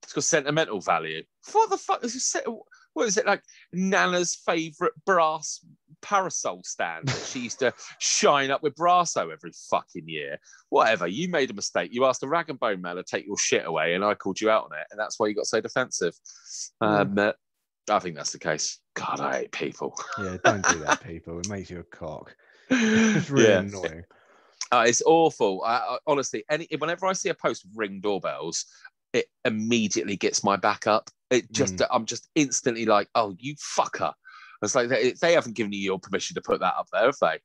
It's 0.04 0.12
got 0.14 0.24
sentimental 0.24 0.82
value. 0.82 1.24
What 1.52 1.70
the 1.70 1.78
fuck 1.78 2.04
is 2.04 2.36
it? 2.36 2.46
What 2.94 3.08
is 3.08 3.18
it 3.18 3.26
like? 3.26 3.42
Nana's 3.72 4.36
favorite 4.36 4.94
brass 5.06 5.60
parasol 6.02 6.62
stand 6.64 7.08
that 7.08 7.26
she 7.26 7.40
used 7.40 7.60
to 7.60 7.74
shine 8.00 8.52
up 8.52 8.62
with 8.62 8.76
Brasso 8.76 9.32
every 9.32 9.52
fucking 9.70 10.08
year. 10.10 10.38
Whatever. 10.70 11.08
You 11.08 11.30
made 11.30 11.50
a 11.50 11.54
mistake. 11.54 11.94
You 11.94 12.06
asked 12.06 12.22
a 12.24 12.28
rag 12.28 12.50
and 12.50 12.60
bone 12.60 12.82
man 12.82 12.98
to 12.98 13.04
take 13.04 13.26
your 13.26 13.38
shit 13.38 13.66
away, 13.66 13.94
and 13.94 14.04
I 14.04 14.14
called 14.16 14.42
you 14.42 14.50
out 14.50 14.66
on 14.66 14.78
it, 14.78 14.86
and 14.92 15.00
that's 15.00 15.20
why 15.20 15.28
you 15.28 15.36
got 15.36 15.46
so 15.46 15.62
defensive. 15.62 16.14
Um, 16.82 17.18
uh, 17.18 17.32
I 17.90 18.00
think 18.00 18.16
that's 18.16 18.32
the 18.32 18.40
case. 18.40 18.80
God, 18.94 19.20
I 19.20 19.40
hate 19.40 19.52
people. 19.52 19.98
Yeah, 20.22 20.38
don't 20.44 20.66
do 20.68 20.80
that, 20.80 21.04
people. 21.04 21.40
It 21.40 21.50
makes 21.50 21.70
you 21.70 21.80
a 21.80 21.84
cock. 21.84 22.36
It's 22.70 23.30
really 23.30 23.50
yeah. 23.50 23.60
annoying. 23.60 24.04
Uh, 24.72 24.86
it's 24.88 25.04
awful. 25.06 25.62
I, 25.64 25.76
I, 25.76 25.98
honestly, 26.08 26.44
any 26.50 26.68
whenever 26.78 27.06
I 27.06 27.14
see 27.14 27.30
a 27.30 27.36
post 27.36 27.66
with 27.66 27.74
ring 27.76 28.00
doorbells, 28.02 28.66
it 29.12 29.26
immediately 29.46 30.16
gets 30.16 30.44
my 30.44 30.56
back 30.56 30.88
up. 30.88 31.10
It 31.30 31.52
just, 31.52 31.76
Mm. 31.76 31.88
I'm 31.92 32.06
just 32.06 32.30
instantly 32.36 32.86
like, 32.86 33.10
oh, 33.16 33.36
you 33.38 33.56
fucker. 33.56 34.14
It's 34.62 34.76
like 34.76 34.90
they, 34.90 35.14
they 35.22 35.34
haven't 35.34 35.56
given 35.56 35.74
you 35.74 35.80
your 35.80 36.00
permission 36.00 36.36
to 36.36 36.42
put 36.42 36.62
that 36.62 36.76
up 36.78 36.88
there, 36.92 37.06
have 37.06 37.18
they? 37.22 37.40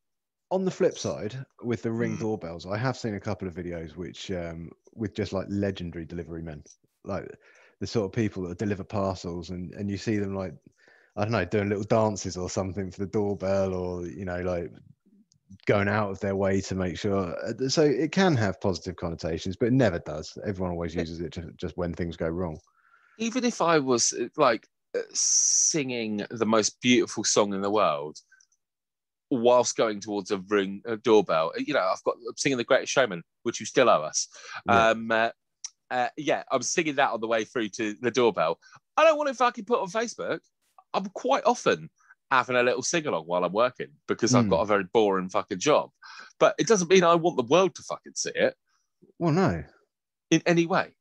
On 0.50 0.64
the 0.64 0.70
flip 0.70 0.96
side, 0.96 1.44
with 1.62 1.82
the 1.82 1.90
ring 1.90 2.16
Mm. 2.16 2.20
doorbells, 2.20 2.64
I 2.64 2.78
have 2.78 2.96
seen 2.96 3.14
a 3.14 3.20
couple 3.20 3.48
of 3.48 3.54
videos 3.54 3.96
which, 3.96 4.30
um, 4.30 4.70
with 4.94 5.14
just 5.14 5.32
like 5.32 5.46
legendary 5.50 6.06
delivery 6.06 6.42
men, 6.42 6.62
like 7.04 7.28
the 7.80 7.86
sort 7.86 8.06
of 8.06 8.12
people 8.12 8.48
that 8.48 8.58
deliver 8.58 8.84
parcels, 8.84 9.50
and 9.50 9.72
and 9.74 9.90
you 9.90 9.96
see 9.96 10.18
them 10.18 10.34
like, 10.34 10.54
I 11.16 11.22
don't 11.22 11.32
know, 11.32 11.44
doing 11.44 11.68
little 11.68 11.84
dances 11.84 12.36
or 12.36 12.50
something 12.50 12.90
for 12.90 13.00
the 13.00 13.06
doorbell, 13.06 13.74
or 13.74 14.06
you 14.06 14.24
know, 14.24 14.40
like 14.42 14.72
going 15.66 15.88
out 15.88 16.10
of 16.10 16.20
their 16.20 16.36
way 16.36 16.60
to 16.60 16.74
make 16.74 16.98
sure. 16.98 17.34
uh, 17.44 17.68
So 17.68 17.82
it 17.82 18.12
can 18.12 18.36
have 18.36 18.60
positive 18.60 18.96
connotations, 18.96 19.56
but 19.56 19.66
it 19.66 19.72
never 19.72 19.98
does. 19.98 20.36
Everyone 20.46 20.72
always 20.72 20.94
uses 20.94 21.20
it 21.20 21.32
just, 21.32 21.48
just 21.56 21.76
when 21.76 21.94
things 21.94 22.16
go 22.16 22.28
wrong. 22.28 22.58
Even 23.18 23.44
if 23.44 23.60
I 23.60 23.78
was 23.78 24.12
uh, 24.12 24.28
like 24.36 24.66
uh, 24.96 25.00
singing 25.12 26.24
the 26.30 26.46
most 26.46 26.80
beautiful 26.80 27.24
song 27.24 27.54
in 27.54 27.62
the 27.62 27.70
world, 27.70 28.18
whilst 29.30 29.76
going 29.76 30.00
towards 30.00 30.30
a 30.30 30.38
ring 30.48 30.82
a 30.86 30.96
doorbell, 30.96 31.52
you 31.58 31.74
know, 31.74 31.80
I've 31.80 32.02
got 32.04 32.16
I'm 32.16 32.36
singing 32.36 32.58
the 32.58 32.64
Greatest 32.64 32.92
Showman, 32.92 33.22
which 33.42 33.60
you 33.60 33.66
still 33.66 33.88
owe 33.88 34.02
us. 34.02 34.28
Yeah. 34.66 34.90
Um, 34.90 35.10
uh, 35.10 35.30
uh, 35.90 36.08
yeah, 36.16 36.42
I'm 36.50 36.62
singing 36.62 36.96
that 36.96 37.10
on 37.12 37.20
the 37.20 37.26
way 37.26 37.44
through 37.44 37.68
to 37.70 37.94
the 38.00 38.10
doorbell. 38.10 38.58
I 38.96 39.04
don't 39.04 39.16
want 39.18 39.28
to 39.28 39.34
fucking 39.34 39.64
put 39.64 39.80
on 39.80 39.88
Facebook. 39.88 40.40
I'm 40.94 41.06
quite 41.06 41.44
often 41.44 41.90
having 42.30 42.56
a 42.56 42.62
little 42.62 42.82
sing 42.82 43.06
along 43.06 43.24
while 43.24 43.44
I'm 43.44 43.52
working 43.52 43.88
because 44.06 44.34
I've 44.34 44.44
Hmm. 44.44 44.50
got 44.50 44.60
a 44.60 44.66
very 44.66 44.84
boring 44.84 45.28
fucking 45.30 45.60
job. 45.60 45.90
But 46.38 46.54
it 46.58 46.66
doesn't 46.66 46.90
mean 46.90 47.04
I 47.04 47.14
want 47.14 47.36
the 47.36 47.42
world 47.44 47.74
to 47.76 47.82
fucking 47.82 48.12
see 48.16 48.32
it 48.34 48.54
Well, 49.18 49.32
no, 49.32 49.64
in 50.30 50.42
any 50.44 50.66
way. 50.66 50.94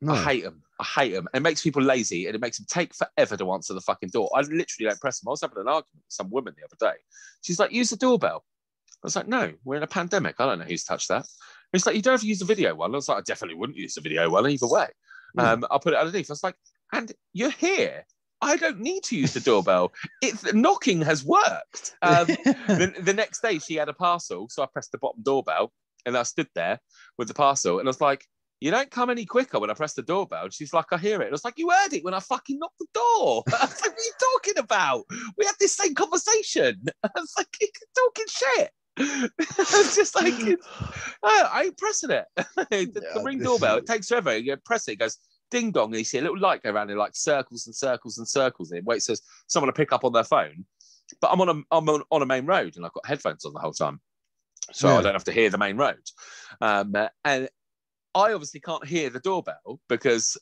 no. 0.00 0.12
I 0.12 0.22
hate 0.22 0.42
them. 0.44 0.62
I 0.80 0.84
hate 0.84 1.12
them. 1.12 1.28
It 1.32 1.42
makes 1.42 1.62
people 1.62 1.82
lazy 1.82 2.26
and 2.26 2.34
it 2.34 2.40
makes 2.40 2.58
them 2.58 2.66
take 2.68 2.92
forever 2.94 3.36
to 3.36 3.52
answer 3.52 3.74
the 3.74 3.80
fucking 3.80 4.08
door. 4.08 4.28
I 4.34 4.40
literally 4.40 4.88
don't 4.88 5.00
press 5.00 5.20
them. 5.20 5.28
I 5.28 5.30
was 5.30 5.40
having 5.42 5.58
an 5.58 5.68
argument 5.68 5.86
with 5.94 6.02
some 6.08 6.30
woman 6.30 6.54
the 6.58 6.64
other 6.64 6.92
day. 6.94 6.98
She's 7.42 7.60
like, 7.60 7.70
use 7.70 7.90
the 7.90 7.96
doorbell. 7.96 8.44
I 8.90 9.06
was 9.06 9.14
like, 9.14 9.28
no, 9.28 9.52
we're 9.64 9.76
in 9.76 9.82
a 9.84 9.88
pandemic. 9.88 10.36
I 10.40 10.46
don't 10.46 10.58
know 10.58 10.64
who's 10.64 10.82
touched 10.84 11.08
that. 11.08 11.26
It's 11.72 11.86
like, 11.86 11.96
you 11.96 12.02
don't 12.02 12.12
have 12.12 12.20
to 12.20 12.26
use 12.26 12.40
the 12.40 12.44
video 12.44 12.74
one. 12.74 12.92
I 12.92 12.96
was 12.96 13.08
like, 13.08 13.18
I 13.18 13.22
definitely 13.22 13.56
wouldn't 13.56 13.78
use 13.78 13.94
the 13.94 14.00
video 14.00 14.28
one 14.30 14.48
either 14.48 14.66
way. 14.66 14.88
Mm. 15.38 15.44
Um, 15.44 15.66
I'll 15.70 15.80
put 15.80 15.94
it 15.94 15.98
underneath. 15.98 16.30
I 16.30 16.32
was 16.32 16.44
like, 16.44 16.56
and 16.92 17.12
you're 17.32 17.50
here. 17.50 18.04
I 18.42 18.56
don't 18.56 18.80
need 18.80 19.04
to 19.04 19.16
use 19.16 19.34
the 19.34 19.40
doorbell. 19.40 19.92
It's 20.22 20.52
knocking 20.52 21.00
has 21.02 21.24
worked. 21.24 21.94
Um, 22.02 22.26
the, 22.66 22.92
the 23.00 23.14
next 23.14 23.40
day 23.40 23.58
she 23.58 23.76
had 23.76 23.88
a 23.88 23.94
parcel, 23.94 24.48
so 24.50 24.62
I 24.62 24.66
pressed 24.66 24.92
the 24.92 24.98
bottom 24.98 25.22
doorbell 25.22 25.72
and 26.04 26.16
I 26.16 26.24
stood 26.24 26.48
there 26.54 26.80
with 27.18 27.28
the 27.28 27.34
parcel 27.34 27.78
and 27.78 27.88
I 27.88 27.90
was 27.90 28.00
like, 28.00 28.24
you 28.62 28.70
don't 28.70 28.90
come 28.92 29.10
any 29.10 29.24
quicker 29.24 29.58
when 29.58 29.70
I 29.70 29.74
press 29.74 29.94
the 29.94 30.02
doorbell. 30.02 30.44
And 30.44 30.54
she's 30.54 30.72
like, 30.72 30.92
I 30.92 30.98
hear 30.98 31.20
it. 31.20 31.24
And 31.24 31.30
I 31.30 31.32
was 31.32 31.44
like, 31.44 31.58
you 31.58 31.68
heard 31.68 31.92
it 31.92 32.04
when 32.04 32.14
I 32.14 32.20
fucking 32.20 32.60
knocked 32.60 32.78
the 32.78 32.86
door. 32.94 33.42
I 33.48 33.64
was 33.64 33.80
like, 33.82 33.90
what 33.90 33.98
are 33.98 34.04
you 34.04 34.12
talking 34.20 34.58
about? 34.58 35.04
We 35.36 35.44
had 35.44 35.56
this 35.58 35.74
same 35.74 35.96
conversation. 35.96 36.80
I 37.02 37.08
was 37.16 37.32
like, 37.36 37.48
you're 37.60 37.70
talking 37.96 38.26
shit. 38.28 38.70
it's 38.98 39.96
just 39.96 40.14
like, 40.14 40.32
it's- 40.40 40.68
I, 41.22 41.48
I 41.52 41.62
ain't 41.64 41.78
pressing 41.78 42.10
it. 42.10 42.24
the, 42.36 43.02
the 43.14 43.22
ring 43.24 43.38
doorbell, 43.38 43.76
is- 43.76 43.82
it 43.84 43.86
takes 43.86 44.08
forever. 44.08 44.36
You 44.36 44.56
press 44.58 44.88
it, 44.88 44.92
it 44.92 44.96
goes 44.96 45.18
ding 45.50 45.70
dong, 45.70 45.90
and 45.90 45.98
you 45.98 46.04
see 46.04 46.18
a 46.18 46.22
little 46.22 46.38
light 46.38 46.62
go 46.62 46.70
around 46.70 46.90
in 46.90 46.96
like 46.96 47.14
circles 47.14 47.66
and 47.66 47.74
circles 47.76 48.18
and 48.18 48.26
circles. 48.28 48.70
And 48.70 48.78
it 48.78 48.84
waits 48.84 49.06
for 49.06 49.14
someone 49.46 49.68
to 49.68 49.76
pick 49.76 49.92
up 49.92 50.04
on 50.04 50.12
their 50.12 50.24
phone. 50.24 50.64
But 51.20 51.30
I'm 51.30 51.40
on 51.42 51.48
a 51.48 51.76
I'm 51.76 51.88
on, 51.88 52.02
on 52.10 52.22
a 52.22 52.26
main 52.26 52.46
road 52.46 52.76
and 52.76 52.86
I've 52.86 52.92
got 52.94 53.06
headphones 53.06 53.44
on 53.44 53.52
the 53.52 53.60
whole 53.60 53.72
time, 53.74 54.00
so 54.72 54.88
I 54.88 55.02
don't 55.02 55.12
have 55.12 55.24
to 55.24 55.32
hear 55.32 55.50
the 55.50 55.58
main 55.58 55.76
road. 55.76 56.00
Um, 56.60 56.94
and 57.24 57.48
I 58.14 58.32
obviously 58.32 58.60
can't 58.60 58.86
hear 58.86 59.10
the 59.10 59.20
doorbell 59.20 59.78
because, 59.88 60.38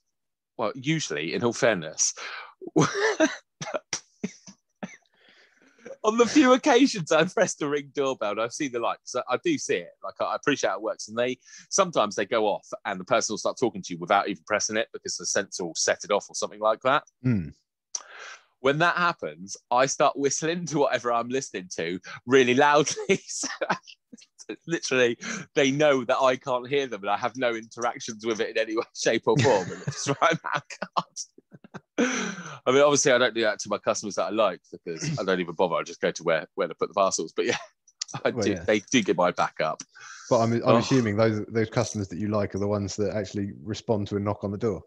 well, 0.58 0.72
usually, 0.76 1.34
in 1.34 1.42
all 1.44 1.52
fairness, 1.52 2.14
on 6.02 6.16
the 6.16 6.26
few 6.26 6.52
occasions 6.52 7.12
I've 7.12 7.34
pressed 7.34 7.58
the 7.58 7.68
ring 7.68 7.90
doorbell 7.94 8.32
and 8.32 8.40
I've 8.40 8.52
seen 8.52 8.72
the 8.72 8.78
light, 8.78 8.98
so 9.04 9.22
I 9.28 9.38
do 9.42 9.58
see 9.58 9.76
it. 9.76 9.90
Like 10.02 10.14
I 10.20 10.34
appreciate 10.34 10.70
how 10.70 10.76
it 10.76 10.82
works, 10.82 11.08
and 11.08 11.18
they 11.18 11.38
sometimes 11.68 12.16
they 12.16 12.26
go 12.26 12.46
off 12.46 12.66
and 12.84 12.98
the 12.98 13.04
person 13.04 13.32
will 13.32 13.38
start 13.38 13.58
talking 13.58 13.82
to 13.82 13.94
you 13.94 13.98
without 13.98 14.28
even 14.28 14.42
pressing 14.46 14.76
it 14.76 14.88
because 14.92 15.16
the 15.16 15.26
sensor 15.26 15.64
will 15.64 15.74
set 15.74 16.04
it 16.04 16.10
off 16.10 16.26
or 16.28 16.34
something 16.34 16.60
like 16.60 16.80
that. 16.82 17.04
Mm. 17.24 17.52
When 18.60 18.78
that 18.78 18.96
happens, 18.96 19.56
I 19.70 19.86
start 19.86 20.18
whistling 20.18 20.66
to 20.66 20.78
whatever 20.80 21.12
I'm 21.12 21.28
listening 21.28 21.68
to 21.76 21.98
really 22.26 22.54
loudly. 22.54 23.20
So, 24.42 24.56
literally, 24.66 25.16
they 25.54 25.70
know 25.70 26.02
that 26.04 26.18
I 26.18 26.34
can't 26.34 26.66
hear 26.66 26.86
them 26.86 27.02
and 27.02 27.10
I 27.10 27.16
have 27.16 27.36
no 27.36 27.54
interactions 27.54 28.26
with 28.26 28.40
it 28.40 28.50
in 28.50 28.58
any 28.58 28.76
way, 28.76 28.82
shape, 28.96 29.22
or 29.26 29.36
form. 29.36 29.70
And 29.70 29.82
it's 29.86 30.08
right, 30.22 30.38
God. 30.96 31.79
I 32.66 32.72
mean, 32.72 32.82
obviously, 32.82 33.12
I 33.12 33.18
don't 33.18 33.34
do 33.34 33.42
that 33.42 33.58
to 33.60 33.68
my 33.68 33.78
customers 33.78 34.14
that 34.16 34.24
I 34.24 34.30
like 34.30 34.60
because 34.72 35.18
I 35.18 35.24
don't 35.24 35.40
even 35.40 35.54
bother. 35.54 35.76
I 35.76 35.82
just 35.82 36.00
go 36.00 36.10
to 36.10 36.22
where 36.22 36.46
where 36.54 36.68
to 36.68 36.74
put 36.74 36.88
the 36.88 36.94
parcels. 36.94 37.32
But 37.34 37.46
yeah, 37.46 37.56
I 38.24 38.30
Well, 38.30 38.44
do. 38.44 38.52
yeah. 38.52 38.64
They 38.64 38.80
do 38.90 39.02
get 39.02 39.16
my 39.16 39.30
back 39.30 39.60
up. 39.60 39.82
But 40.28 40.40
I'm, 40.40 40.52
I'm 40.54 40.62
Oh. 40.64 40.76
assuming 40.76 41.16
those 41.16 41.44
those 41.48 41.70
customers 41.70 42.08
that 42.08 42.18
you 42.18 42.28
like 42.28 42.54
are 42.54 42.58
the 42.58 42.68
ones 42.68 42.96
that 42.96 43.14
actually 43.16 43.52
respond 43.62 44.06
to 44.08 44.16
a 44.16 44.20
knock 44.20 44.44
on 44.44 44.50
the 44.52 44.58
door, 44.58 44.82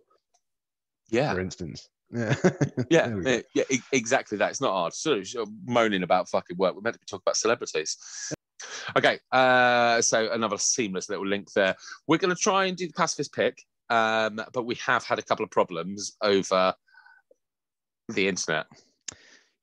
Yeah, 1.09 1.34
for 1.34 1.39
instance. 1.39 1.89
Yeah. 2.11 2.36
yeah, 2.89 3.07
There 3.07 3.18
we 3.18 3.24
go. 3.24 3.41
yeah, 3.55 3.64
yeah, 3.70 3.78
exactly 3.91 4.38
that. 4.38 4.51
It's 4.51 4.61
not 4.61 4.72
hard. 4.74 4.93
So 4.93 5.24
so 5.24 5.45
moaning 5.66 6.03
about 6.03 6.30
fucking 6.30 6.57
work. 6.57 6.76
We're 6.76 6.82
meant 6.82 6.93
to 6.95 6.99
be 6.99 7.05
talking 7.07 7.24
about 7.26 7.38
celebrities. 7.38 7.97
Okay, 8.95 9.20
uh, 9.32 10.01
so 10.01 10.32
another 10.32 10.57
seamless 10.57 11.09
little 11.09 11.26
link 11.26 11.51
there. 11.53 11.76
We're 12.07 12.18
going 12.20 12.34
to 12.36 12.41
try 12.41 12.66
and 12.66 12.78
do 12.78 12.88
the 12.88 12.93
pacifist 12.93 13.34
pick, 13.34 13.61
um, 13.89 14.39
but 14.53 14.66
we 14.66 14.76
have 14.76 15.03
had 15.03 15.20
a 15.20 15.22
couple 15.22 15.43
of 15.43 15.51
problems 15.51 16.16
over 16.22 16.74
the 18.10 18.28
internet. 18.28 18.66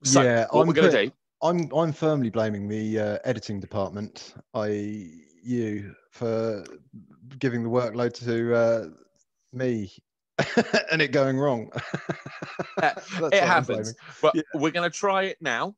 So 0.02 0.22
Yeah, 0.22 0.46
what 0.50 0.62
I'm 0.62 0.68
we're 0.68 0.74
going 0.74 0.90
to 0.90 1.06
do? 1.06 1.12
I'm 1.42 1.70
I'm 1.74 1.92
firmly 1.92 2.30
blaming 2.30 2.68
the 2.68 2.98
uh, 2.98 3.18
editing 3.24 3.60
department, 3.60 4.34
i.e., 4.54 5.24
you, 5.42 5.94
for 6.10 6.64
giving 7.38 7.62
the 7.62 7.68
workload 7.68 8.12
to 8.26 8.54
uh, 8.54 8.88
me 9.52 9.90
and 10.92 11.00
it 11.00 11.12
going 11.12 11.38
wrong. 11.38 11.70
That's 12.76 13.10
it 13.32 13.42
happens. 13.42 13.94
But 14.20 14.34
Yeah. 14.34 14.42
we're 14.54 14.70
going 14.70 14.90
to 14.90 14.96
try 14.96 15.24
it 15.24 15.38
now, 15.40 15.74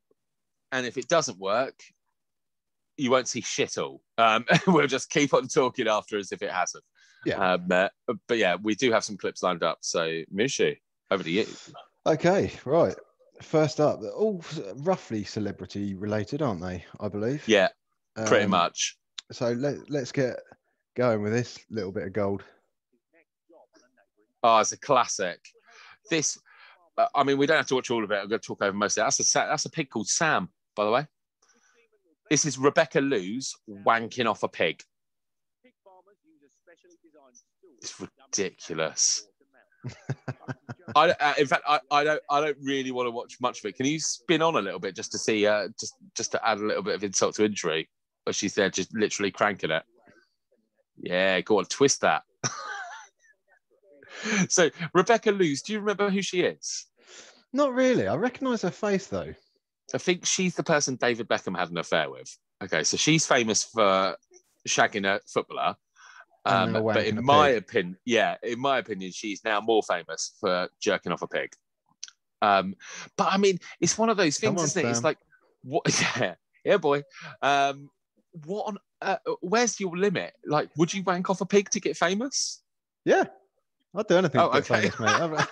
and 0.73 0.87
if 0.87 0.97
it 0.97 1.09
doesn't 1.09 1.39
work, 1.39 1.81
you 2.97 3.11
won't 3.11 3.29
see 3.29 3.41
shit 3.41 3.79
all. 3.79 4.03
Um, 4.19 4.45
we'll 4.67 4.87
just 4.87 5.11
keep 5.11 5.35
on 5.35 5.49
talking 5.49 5.89
after 5.89 6.19
as 6.19 6.33
if 6.33 6.43
it 6.43 6.51
hasn't. 6.51 6.85
Yeah. 7.25 7.55
Um, 7.55 7.71
uh, 7.71 7.89
but 8.29 8.39
yeah, 8.39 8.57
we 8.61 8.75
do 8.75 8.91
have 8.93 9.05
some 9.05 9.17
clips 9.17 9.43
lined 9.43 9.63
up. 9.63 9.79
So 9.83 10.23
Mushu, 10.35 10.77
over 11.11 11.23
to 11.23 11.31
you. 11.31 11.47
Okay, 12.07 12.53
right. 12.65 12.97
First 13.43 13.81
up, 13.81 14.01
all 14.17 14.43
roughly 14.77 15.25
celebrity 15.25 15.95
related, 15.95 16.43
aren't 16.43 16.61
they? 16.61 16.85
I 17.01 17.09
believe. 17.09 17.47
Yeah, 17.47 17.69
pretty 18.27 18.45
Um, 18.45 18.51
much. 18.51 18.97
So 19.31 19.53
let 19.53 19.89
let's 19.91 20.13
get 20.13 20.37
going 20.97 21.23
with 21.23 21.33
this 21.33 21.59
little 21.71 21.93
bit 21.93 22.07
of 22.07 22.13
gold. 22.13 22.43
Oh, 24.43 24.59
it's 24.59 24.73
a 24.73 24.77
classic. 24.79 25.41
This, 26.11 26.37
uh, 26.99 27.07
I 27.15 27.23
mean, 27.23 27.39
we 27.39 27.47
don't 27.47 27.57
have 27.57 27.69
to 27.69 27.77
watch 27.77 27.91
all 27.91 28.03
of 28.03 28.11
it. 28.11 28.17
I'm 28.17 28.29
going 28.29 28.41
to 28.41 28.47
talk 28.47 28.61
over 28.63 28.77
most 28.77 28.99
of 28.99 29.03
it. 29.03 29.05
That's 29.07 29.35
a 29.37 29.39
that's 29.39 29.65
a 29.65 29.71
pig 29.71 29.89
called 29.89 30.09
Sam, 30.09 30.49
by 30.75 30.85
the 30.85 30.91
way. 30.91 31.07
This 32.29 32.45
is 32.45 32.59
Rebecca 32.59 33.01
Loos 33.01 33.55
wanking 33.69 34.29
off 34.29 34.43
a 34.43 34.49
pig. 34.49 34.83
It's 37.81 38.01
ridiculous. 38.01 39.27
I, 40.97 41.11
uh, 41.11 41.35
in 41.39 41.47
fact, 41.47 41.63
I, 41.67 41.81
I 41.91 42.05
don't 42.05 42.23
I 42.31 42.41
don't 42.41 42.57
really 42.63 42.91
want 42.91 43.07
to 43.07 43.11
watch 43.11 43.37
much 43.41 43.61
of 43.61 43.67
it. 43.67 43.77
Can 43.77 43.87
you 43.87 44.01
spin 44.01 44.43
on 44.43 44.57
a 44.57 44.61
little 44.61 44.81
bit 44.81 44.97
just 44.97 45.13
to 45.13 45.19
see, 45.19 45.47
uh, 45.47 45.69
just 45.79 45.95
just 46.15 46.33
to 46.33 46.49
add 46.49 46.59
a 46.59 46.65
little 46.65 46.83
bit 46.83 46.95
of 46.95 47.05
insult 47.05 47.37
to 47.37 47.45
injury? 47.45 47.89
But 48.25 48.35
she's 48.35 48.55
there 48.55 48.71
just 48.71 48.95
literally 48.95 49.31
cranking 49.31 49.71
it. 49.71 49.83
Yeah, 50.97 51.41
go 51.41 51.59
on, 51.59 51.65
twist 51.65 52.03
that. 52.03 52.23
so 54.49 54.71
Rebecca 54.95 55.31
Loos, 55.31 55.63
do 55.63 55.73
you 55.73 55.81
remember 55.81 56.11
who 56.11 56.23
she 56.23 56.43
is? 56.43 56.87
Not 57.53 57.75
really. 57.75 58.07
I 58.07 58.17
recognise 58.17 58.63
her 58.63 58.71
face 58.71 59.07
though. 59.07 59.35
I 59.95 59.99
think 59.99 60.25
she's 60.25 60.55
the 60.55 60.63
person 60.63 60.97
David 60.97 61.29
Beckham 61.29 61.59
had 61.59 61.71
an 61.71 61.79
affair 61.79 62.11
with. 62.11 62.37
Okay, 62.63 62.85
so 62.85 62.97
she's 62.97 63.27
famous 63.27 63.65
for 63.65 64.17
shagging 64.69 65.07
a 65.07 65.21
footballer. 65.27 65.75
Um, 66.45 66.73
but 66.73 67.07
in 67.07 67.25
my 67.25 67.51
pig. 67.53 67.59
opinion, 67.59 67.97
yeah, 68.05 68.37
in 68.43 68.59
my 68.61 68.79
opinion, 68.79 69.13
she's 69.13 69.45
now 69.45 69.61
more 69.61 69.83
famous 69.83 70.33
for 70.41 70.69
jerking 70.81 71.13
off 71.13 71.23
a 71.23 71.29
pig. 71.29 71.53
Um, 72.41 72.75
but 73.17 73.29
I 73.33 73.37
mean, 73.39 73.59
it's 73.81 73.97
one 73.97 74.09
of 74.09 74.17
those 74.17 74.39
things, 74.39 74.59
on, 74.59 74.65
isn't 74.65 74.85
it? 74.85 74.89
It's 74.91 75.05
like, 75.05 75.19
what? 75.63 75.85
Yeah, 76.19 76.35
yeah, 76.65 76.77
boy. 76.79 77.03
Um, 77.43 77.91
what 78.45 78.67
on? 78.67 78.79
Uh, 79.01 79.17
where's 79.41 79.79
your 79.81 79.97
limit? 79.97 80.33
Like, 80.47 80.71
would 80.77 80.93
you 80.93 81.03
wank 81.05 81.31
off 81.31 81.41
a 81.41 81.47
pig 81.47 81.71
to 81.71 81.81
get 81.81 81.97
famous? 81.97 82.63
Yeah, 83.05 83.25
I'd 83.95 84.07
do 84.09 84.17
anything 84.17 84.41
Oh, 84.41 84.49
to 84.53 84.61
get 84.61 84.71
okay. 84.71 84.91
famous, 84.91 85.31
mate. 85.39 85.47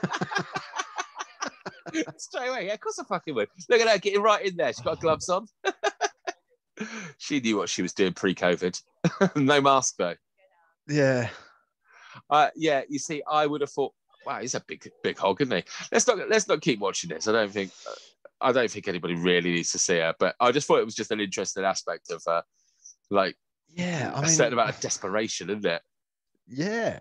Straight 2.18 2.49
away, 2.49 2.66
yeah, 2.66 2.74
of 2.74 2.80
course 2.80 2.99
I 2.99 3.05
fucking 3.05 3.34
would. 3.34 3.49
Look 3.68 3.80
at 3.80 3.88
her 3.88 3.99
getting 3.99 4.22
right 4.22 4.45
in 4.45 4.57
there. 4.57 4.72
She's 4.72 4.80
got 4.80 5.01
gloves 5.01 5.28
on. 5.28 5.47
she 7.18 7.41
knew 7.41 7.57
what 7.57 7.68
she 7.68 7.82
was 7.82 7.93
doing 7.93 8.12
pre-COVID. 8.12 8.80
no 9.36 9.61
mask 9.61 9.97
though. 9.99 10.14
Yeah, 10.91 11.28
Uh, 12.28 12.51
yeah, 12.57 12.82
you 12.88 12.99
see, 12.99 13.22
I 13.30 13.47
would 13.47 13.61
have 13.61 13.70
thought, 13.70 13.93
wow, 14.26 14.41
he's 14.41 14.55
a 14.55 14.61
big, 14.61 14.91
big 15.03 15.16
hog, 15.16 15.41
isn't 15.41 15.57
he? 15.57 15.64
Let's 15.93 16.07
not 16.07 16.28
let's 16.28 16.49
not 16.49 16.61
keep 16.61 16.80
watching 16.80 17.11
this. 17.11 17.28
I 17.28 17.32
don't 17.32 17.53
think 17.53 17.70
I 18.41 18.53
don't 18.53 18.70
think 18.70 18.88
anybody 18.88 19.14
really 19.14 19.53
needs 19.53 19.70
to 19.72 19.78
see 19.78 19.99
her, 19.99 20.14
but 20.18 20.34
I 20.41 20.51
just 20.53 20.66
thought 20.66 20.80
it 20.80 20.84
was 20.84 20.95
just 20.95 21.11
an 21.12 21.20
interesting 21.20 21.64
aspect 21.64 22.11
of 22.11 22.22
uh, 22.26 22.43
like 23.11 23.36
yeah. 23.68 24.12
I 24.14 24.18
a 24.18 24.22
mean, 24.22 24.30
certain 24.30 24.53
amount 24.55 24.70
of 24.70 24.80
desperation, 24.80 25.51
isn't 25.51 25.64
it? 25.66 25.82
yeah. 26.49 27.01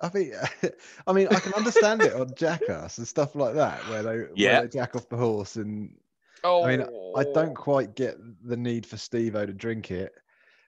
I 0.00 0.10
mean, 0.12 0.32
I 1.06 1.12
mean, 1.12 1.28
I 1.30 1.38
can 1.40 1.54
understand 1.54 2.02
it 2.02 2.12
on 2.14 2.34
Jackass 2.34 2.98
and 2.98 3.06
stuff 3.08 3.34
like 3.36 3.54
that, 3.54 3.78
where 3.88 4.02
they, 4.02 4.24
Yeah. 4.34 4.52
where 4.58 4.62
they 4.62 4.78
jack 4.78 4.96
off 4.96 5.08
the 5.08 5.16
horse, 5.16 5.56
and 5.56 5.96
Oh, 6.42 6.64
I 6.64 6.76
mean, 6.76 6.86
I 7.16 7.24
don't 7.32 7.54
quite 7.54 7.94
get 7.94 8.16
the 8.42 8.56
need 8.56 8.84
for 8.86 8.96
Steve-O 8.98 9.46
to 9.46 9.52
drink 9.52 9.90
it, 9.90 10.12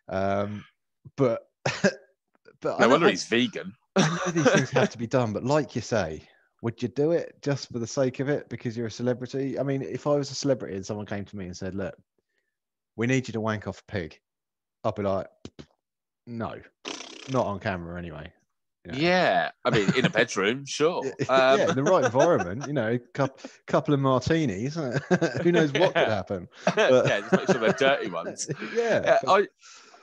um, 0.09 0.65
but 1.17 1.43
but 2.61 2.77
I 2.77 2.83
No 2.83 2.89
wonder 2.91 3.07
I- 3.07 3.11
he's 3.11 3.25
vegan. 3.25 3.73
I 3.97 4.09
know 4.27 4.33
these 4.33 4.53
things 4.53 4.71
have 4.71 4.91
to 4.91 4.99
be 4.99 5.07
done, 5.07 5.33
but 5.33 5.43
like 5.45 5.75
you 5.75 5.81
say, 5.81 6.23
would 6.63 6.83
you 6.83 6.89
do 6.89 7.13
it 7.13 7.35
just 7.43 7.71
for 7.73 7.79
the 7.79 7.87
sake 7.87 8.21
of 8.21 8.29
it 8.29 8.49
because 8.49 8.77
you're 8.77 8.89
a 8.89 8.91
celebrity? 8.91 9.59
I 9.59 9.63
mean, 9.63 9.81
if 9.83 10.07
I 10.07 10.17
was 10.17 10.31
a 10.31 10.35
celebrity 10.35 10.75
and 10.77 10.85
someone 10.85 11.07
came 11.07 11.25
to 11.25 11.37
me 11.37 11.47
and 11.47 11.57
said, 11.57 11.75
"Look, 11.75 11.95
we 12.97 13.07
need 13.07 13.27
you 13.29 13.33
to 13.33 13.41
wank 13.41 13.67
off 13.67 13.83
a 13.89 13.91
pig," 13.93 14.19
I'd 14.85 14.95
be 14.95 15.03
like, 15.03 15.29
"No, 16.27 16.55
not 17.31 17.47
on 17.47 17.59
camera 17.59 17.99
anyway." 17.99 18.33
You 18.85 18.93
know? 18.93 18.99
Yeah, 18.99 19.51
I 19.65 19.71
mean, 19.71 19.93
in 19.97 20.05
a 20.05 20.11
bedroom, 20.11 20.65
sure. 20.65 21.03
yeah, 21.21 21.27
Um, 21.53 21.61
in 21.71 21.75
the 21.75 21.83
right 21.83 22.05
environment, 22.05 22.67
you 22.69 22.73
know, 22.73 22.99
couple, 23.15 23.51
couple 23.67 23.95
of 23.95 24.01
martinis. 24.01 24.75
Who 25.43 25.51
knows 25.53 25.73
what 25.73 25.95
could 25.95 26.07
happen? 26.09 26.47
yeah, 26.77 27.21
just 27.21 27.33
make 27.33 27.47
sure 27.47 27.59
they're 27.61 27.73
dirty 27.73 28.09
ones. 28.11 28.49
yeah, 28.75 29.01
Yeah, 29.05 29.19
but- 29.25 29.43
I, 29.43 29.47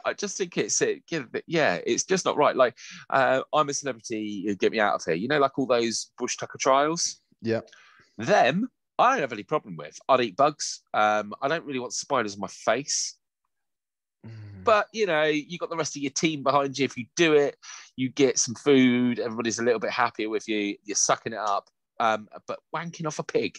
I 0.06 0.14
just 0.14 0.38
think 0.38 0.58
it's 0.58 0.82
it, 0.82 1.06
give 1.08 1.30
it- 1.34 1.44
yeah, 1.48 1.80
it's 1.86 2.04
just 2.04 2.26
not 2.26 2.38
right. 2.38 2.56
Like, 2.56 2.78
uh, 3.10 3.42
I'm 3.54 3.70
a 3.70 3.74
celebrity. 3.74 4.56
Get 4.60 4.72
me 4.72 4.80
out 4.80 4.96
of 4.96 5.04
here. 5.06 5.16
You 5.16 5.28
know, 5.28 5.40
like 5.40 5.58
all 5.58 5.66
those 5.66 6.12
Bush 6.18 6.38
Tucker 6.38 6.58
trials. 6.58 7.22
yeah. 7.42 7.62
Them, 8.18 8.70
I 9.00 9.12
don't 9.14 9.22
have 9.22 9.34
any 9.34 9.42
problem 9.44 9.76
with. 9.76 9.98
I'd 10.08 10.22
eat 10.22 10.38
bugs. 10.38 10.82
Um, 10.94 11.34
I 11.42 11.48
don't 11.48 11.66
really 11.66 11.80
want 11.80 11.94
spiders 11.94 12.36
on 12.36 12.42
my 12.42 12.48
face. 12.48 13.18
Mm. 14.26 14.64
But 14.64 14.88
you 14.94 15.08
know, 15.08 15.24
you 15.24 15.58
got 15.58 15.70
the 15.72 15.76
rest 15.78 15.96
of 15.96 16.02
your 16.04 16.12
team 16.12 16.44
behind 16.44 16.78
you. 16.78 16.86
If 16.86 16.96
you 16.98 17.06
do 17.16 17.34
it, 17.34 17.56
you 17.96 18.10
get 18.10 18.38
some 18.38 18.56
food. 18.56 19.20
Everybody's 19.20 19.60
a 19.60 19.64
little 19.64 19.80
bit 19.80 19.90
happier 19.90 20.30
with 20.30 20.48
you. 20.48 20.76
You're 20.84 20.96
sucking 20.96 21.34
it 21.34 21.40
up. 21.40 21.70
Um, 22.00 22.28
but 22.48 22.60
wanking 22.76 23.08
off 23.08 23.20
a 23.20 23.24
pig, 23.24 23.58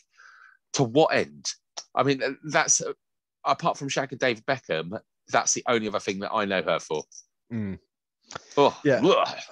to 0.74 0.84
what 0.84 1.14
end? 1.14 1.52
I 1.94 2.02
mean, 2.04 2.22
uh, 2.22 2.30
that's 2.44 2.80
uh, 2.80 2.92
apart 3.44 3.76
from 3.76 3.88
Shaq 3.88 4.10
and 4.12 4.20
David 4.20 4.44
Beckham. 4.46 4.98
That's 5.30 5.54
the 5.54 5.64
only 5.68 5.88
other 5.88 6.00
thing 6.00 6.18
that 6.20 6.32
I 6.32 6.44
know 6.44 6.62
her 6.62 6.78
for. 6.78 7.02
Mm. 7.52 7.78
Oh, 8.56 8.78
Yeah. 8.84 9.00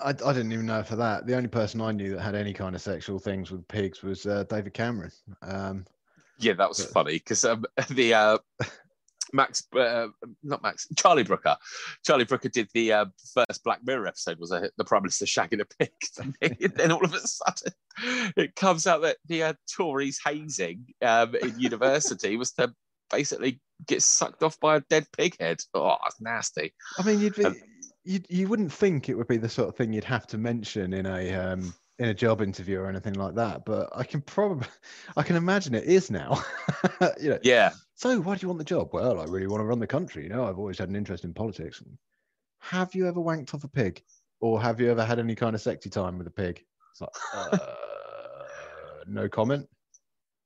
I, 0.03 0.09
I 0.09 0.13
didn't 0.33 0.53
even 0.53 0.67
know 0.67 0.83
for 0.83 0.97
that. 0.97 1.27
The 1.27 1.37
only 1.37 1.49
person 1.49 1.81
I 1.81 1.93
knew 1.93 2.15
that 2.17 2.23
had 2.23 2.35
any 2.35 2.53
kind 2.53 2.75
of 2.75 2.81
sexual 2.81 3.19
things 3.19 3.51
with 3.51 3.67
pigs 3.69 4.03
was 4.03 4.27
uh, 4.27 4.45
David 4.45 4.75
Cameron. 4.75 5.13
Um, 5.43 5.85
yeah, 6.39 6.55
that 6.55 6.69
was 6.69 6.85
But- 6.85 6.93
funny 6.93 7.13
because 7.15 7.45
um, 7.45 7.65
the 7.91 8.15
uh, 8.15 8.39
Max, 9.33 9.67
uh, 9.75 10.09
not 10.43 10.63
Max, 10.63 10.87
Charlie 10.97 11.23
Brooker. 11.23 11.57
Charlie 12.05 12.25
Brooker 12.25 12.49
did 12.49 12.69
the 12.75 12.93
uh, 12.93 13.05
first 13.35 13.65
Black 13.65 13.81
Mirror 13.85 14.07
episode. 14.09 14.39
Was 14.39 14.51
the 14.51 14.85
Prime 14.85 15.03
Minister 15.03 15.25
shagging 15.25 15.61
a 15.61 15.65
pig? 15.65 15.93
and 16.61 16.75
then 16.75 16.93
all 16.93 17.05
of 17.05 17.15
a 17.15 17.21
sudden, 17.21 17.73
it 18.37 18.55
comes 18.57 18.87
out 18.87 19.03
that 19.03 19.17
the 19.27 19.43
uh, 19.45 19.53
Tories 19.75 20.21
hazing 20.25 20.85
um, 21.03 21.35
in 21.37 21.59
university 21.59 22.37
was 22.37 22.53
to 22.53 22.75
basically 23.13 23.61
get 23.87 24.03
sucked 24.03 24.43
off 24.43 24.59
by 24.61 24.77
a 24.77 24.81
dead 24.81 25.07
pig 25.17 25.37
head. 25.39 25.61
Oh, 25.75 25.97
that's 26.03 26.21
nasty. 26.21 26.73
I 26.99 27.03
mean, 27.05 27.21
you'd 27.21 27.37
be, 27.37 27.45
Um, 27.45 27.57
you 28.05 28.21
you 28.29 28.49
wouldn't 28.49 28.73
think 28.73 29.09
it 29.09 29.15
would 29.15 29.29
be 29.29 29.37
the 29.37 29.49
sort 29.49 29.69
of 29.69 29.77
thing 29.77 29.93
you'd 29.93 30.05
have 30.05 30.27
to 30.29 30.39
mention 30.39 30.93
in 30.93 31.07
a 31.07 31.35
um, 31.35 31.73
in 31.99 32.09
a 32.09 32.15
job 32.15 32.43
interview 32.43 32.81
or 32.81 32.89
anything 32.89 33.15
like 33.15 33.35
that. 33.37 33.65
But 33.65 33.91
I 33.95 34.05
can 34.05 34.21
probably, 34.23 34.67
I 35.17 35.23
can 35.23 35.37
imagine 35.37 35.75
it 35.75 35.85
is 35.85 36.11
now. 36.11 36.43
you 37.21 37.31
know. 37.31 37.39
Yeah, 37.43 37.73
So, 37.95 38.21
why 38.21 38.35
do 38.35 38.43
you 38.43 38.49
want 38.49 38.59
the 38.59 38.65
job? 38.65 38.91
Well, 38.93 39.21
I 39.21 39.25
really 39.25 39.47
want 39.47 39.61
to 39.61 39.65
run 39.65 39.79
the 39.79 39.87
country. 39.87 40.25
You 40.25 40.31
know, 40.31 40.45
I've 40.45 40.59
always 40.59 40.79
had 40.79 40.89
an 40.89 40.97
interest 40.97 41.25
in 41.25 41.33
politics. 41.33 41.83
Have 42.59 42.95
you 42.95 43.07
ever 43.07 43.21
wanked 43.21 43.55
off 43.55 43.65
a 43.65 43.69
pig, 43.69 44.03
or 44.41 44.61
have 44.61 44.81
you 44.81 44.91
ever 44.91 45.05
had 45.05 45.19
any 45.19 45.35
kind 45.35 45.55
of 45.55 45.61
sexy 45.61 45.91
time 45.91 46.19
with 46.19 46.27
a 46.27 46.31
pig? 46.31 46.65
It's 46.93 47.01
like, 47.01 47.11
uh, 47.53 47.59
no 49.07 49.29
comment. 49.29 49.69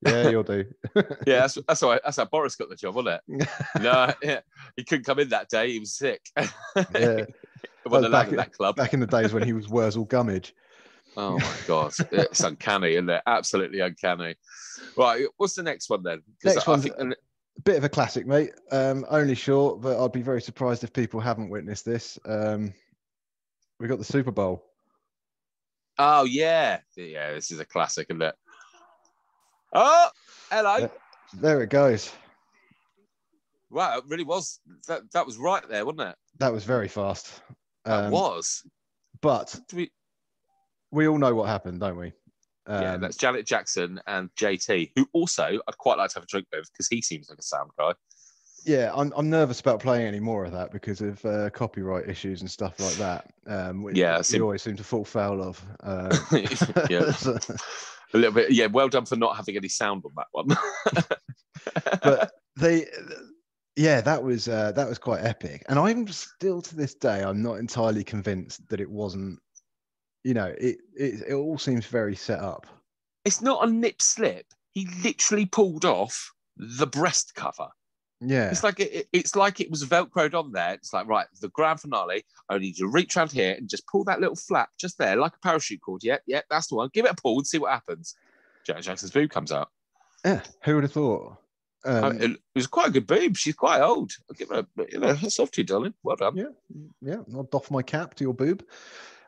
Yeah, 0.05 0.29
you'll 0.29 0.43
do. 0.43 0.65
yeah, 0.95 1.39
that's 1.41 1.57
that's 1.67 1.81
why 1.81 1.99
that's 2.03 2.17
how 2.17 2.25
Boris 2.25 2.55
got 2.55 2.69
the 2.69 2.75
job, 2.75 2.95
wasn't 2.95 3.19
it? 3.27 3.49
No, 3.81 4.13
yeah, 4.21 4.41
he 4.75 4.83
couldn't 4.83 5.05
come 5.05 5.19
in 5.19 5.29
that 5.29 5.49
day. 5.49 5.71
He 5.71 5.79
was 5.79 5.93
sick. 5.95 6.21
Yeah. 6.93 7.25
Wasn't 7.85 8.11
Well, 8.11 8.11
back 8.11 8.27
in 8.29 8.35
that 8.35 8.51
club. 8.53 8.75
Back 8.75 8.93
in 8.93 8.99
the 8.99 9.07
days 9.07 9.31
when 9.33 9.43
he 9.43 9.53
was 9.53 9.69
Wurzel 9.69 10.05
Gummidge. 10.05 10.53
Oh 11.15 11.39
my 11.39 11.55
god, 11.65 11.93
it's 12.11 12.41
uncanny, 12.41 12.91
isn't 12.93 13.09
it? 13.09 13.21
Absolutely 13.25 13.79
uncanny. 13.79 14.35
Right, 14.97 15.25
what's 15.37 15.55
the 15.55 15.63
next 15.63 15.89
one 15.89 16.03
then? 16.03 16.21
Next 16.43 16.67
I 16.67 16.71
one's- 16.71 16.83
think 16.83 16.97
the- 16.97 17.15
bit 17.63 17.77
of 17.77 17.83
a 17.85 17.89
classic, 17.89 18.27
mate. 18.27 18.51
Um, 18.71 19.03
only 19.09 19.33
short, 19.33 19.81
but 19.81 20.03
I'd 20.03 20.11
be 20.11 20.21
very 20.21 20.41
surprised 20.41 20.83
if 20.83 20.93
people 20.93 21.19
haven't 21.19 21.49
witnessed 21.49 21.85
this. 21.85 22.19
Um, 22.25 22.71
we 23.79 23.87
got 23.87 23.97
the 23.97 24.03
Super 24.03 24.31
Bowl. 24.31 24.63
Oh 25.97 26.25
yeah, 26.25 26.79
yeah. 26.95 27.33
This 27.33 27.49
is 27.51 27.59
a 27.59 27.65
classic, 27.65 28.07
isn't 28.11 28.21
it? 28.21 28.35
Oh, 29.73 30.09
hello. 30.49 30.77
Yeah. 30.77 30.87
There 31.33 31.61
it 31.61 31.69
goes. 31.69 32.11
Wow, 33.69 33.97
it 33.97 34.05
really 34.07 34.23
was. 34.23 34.59
That 34.87 35.11
that 35.11 35.25
was 35.25 35.37
right 35.37 35.67
there, 35.67 35.85
wasn't 35.85 36.09
it? 36.09 36.15
That 36.39 36.53
was 36.53 36.63
very 36.63 36.87
fast. 36.87 37.41
That 37.85 38.05
Um, 38.05 38.11
was. 38.11 38.63
But 39.21 39.59
we- 39.73 39.91
we 40.91 41.07
all 41.07 41.17
know 41.17 41.35
what 41.35 41.47
happened, 41.49 41.79
don't 41.81 41.97
we? 41.97 42.13
yeah, 42.69 42.93
Um, 42.93 43.01
that's 43.01 43.17
Janet 43.17 43.45
Jackson 43.45 43.99
and 44.07 44.29
JT, 44.35 44.91
who 44.95 45.07
also 45.13 45.59
I'd 45.67 45.77
quite 45.77 45.97
like 45.97 46.09
to 46.11 46.15
have 46.15 46.23
a 46.23 46.27
drink 46.27 46.47
with 46.53 46.69
because 46.71 46.87
he 46.87 47.01
seems 47.01 47.29
like 47.29 47.39
a 47.39 47.43
sound 47.43 47.71
guy. 47.77 47.93
yeah. 48.65 48.91
I'm, 48.93 49.13
I'm 49.15 49.29
nervous 49.29 49.59
about 49.61 49.79
playing 49.81 50.05
any 50.07 50.19
more 50.19 50.43
of 50.45 50.51
that 50.53 50.71
because 50.71 50.99
of 51.01 51.23
uh, 51.25 51.49
copyright 51.51 52.09
issues 52.09 52.41
and 52.41 52.49
stuff 52.51 52.79
like 52.79 52.95
that. 52.95 53.31
Um, 53.47 53.83
we, 53.83 53.93
Yeah, 53.93 54.21
sim- 54.21 54.41
always 54.43 54.61
seem 54.61 54.75
to 54.77 54.83
fall 54.83 55.03
foul 55.05 55.41
of. 55.41 55.63
Uh, 55.81 56.17
yeah, 56.89 57.11
so- 57.11 57.37
a 58.13 58.17
little 58.17 58.33
bit. 58.33 58.51
Yeah, 58.51 58.67
well 58.67 58.89
done 58.89 59.05
for 59.05 59.15
not 59.15 59.35
having 59.35 59.57
any 59.57 59.67
sound 59.67 60.03
on 60.05 60.11
that 60.15 60.27
one. 60.31 60.47
but 62.01 62.31
they 62.55 62.87
yeah 63.75 64.01
that 64.01 64.23
was 64.23 64.47
uh, 64.47 64.71
that 64.71 64.87
was 64.87 64.97
quite 64.97 65.23
epic 65.23 65.63
and 65.69 65.77
i'm 65.77 66.07
still 66.07 66.61
to 66.61 66.75
this 66.75 66.95
day 66.95 67.21
i'm 67.23 67.43
not 67.43 67.55
entirely 67.55 68.03
convinced 68.03 68.67
that 68.69 68.79
it 68.79 68.89
wasn't 68.89 69.37
you 70.23 70.33
know 70.33 70.45
it 70.57 70.77
it, 70.95 71.23
it 71.27 71.33
all 71.33 71.57
seems 71.57 71.85
very 71.85 72.15
set 72.15 72.39
up 72.39 72.65
it's 73.27 73.41
not 73.41 73.67
a 73.67 73.69
nip 73.69 74.01
slip. 74.01 74.45
He 74.73 74.87
literally 75.03 75.45
pulled 75.45 75.83
off 75.83 76.31
the 76.55 76.87
breast 76.87 77.33
cover. 77.35 77.67
Yeah 78.21 78.49
It's 78.49 78.63
like 78.63 78.79
it, 78.79 78.91
it- 78.93 79.07
it's 79.13 79.35
like 79.35 79.59
it 79.59 79.69
was 79.69 79.83
velcroed 79.85 80.33
on 80.33 80.51
there. 80.51 80.73
It's 80.73 80.91
like 80.93 81.07
right, 81.07 81.27
the 81.41 81.49
grand 81.49 81.79
finale. 81.81 82.25
I 82.49 82.57
need 82.57 82.77
you 82.77 82.85
to 82.87 82.91
reach 82.91 83.15
around 83.17 83.31
here 83.31 83.53
and 83.57 83.69
just 83.69 83.85
pull 83.87 84.03
that 84.05 84.19
little 84.19 84.35
flap 84.35 84.69
just 84.79 84.97
there, 84.97 85.15
like 85.15 85.33
a 85.35 85.39
parachute 85.39 85.81
cord. 85.81 86.03
Yep, 86.03 86.23
yep, 86.27 86.45
that's 86.49 86.67
the 86.67 86.75
one. 86.75 86.89
Give 86.93 87.05
it 87.05 87.11
a 87.11 87.15
pull 87.21 87.37
and 87.37 87.45
see 87.47 87.57
what 87.59 87.71
happens. 87.71 88.15
Janet 88.65 88.83
Jackson's 88.83 89.11
boob 89.11 89.29
comes 89.29 89.51
out. 89.51 89.69
yeah 90.25 90.41
who 90.63 90.75
would 90.75 90.83
have 90.83 90.91
thought 90.93 91.37
um, 91.85 92.03
I- 92.03 92.09
it, 92.15 92.31
it 92.31 92.39
was 92.55 92.67
quite 92.67 92.87
a 92.89 92.91
good 92.91 93.07
boob. 93.07 93.37
She's 93.37 93.55
quite 93.55 93.81
old. 93.81 94.11
I'll 94.29 94.35
give 94.35 94.49
her, 94.49 94.65
a, 94.79 94.85
you 94.91 94.99
know, 94.99 95.13
hats 95.13 95.39
off 95.39 95.51
to 95.51 95.61
you, 95.61 95.65
darling. 95.65 95.93
Well 96.03 96.15
done. 96.17 96.35
Yeah. 96.35 96.45
yeah 97.01 97.17
i'll 97.33 97.43
doff 97.43 97.69
my 97.71 97.81
cap 97.83 98.15
to 98.15 98.23
your 98.23 98.33
boob 98.33 98.63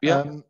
Yeah. 0.01 0.17
um, 0.21 0.43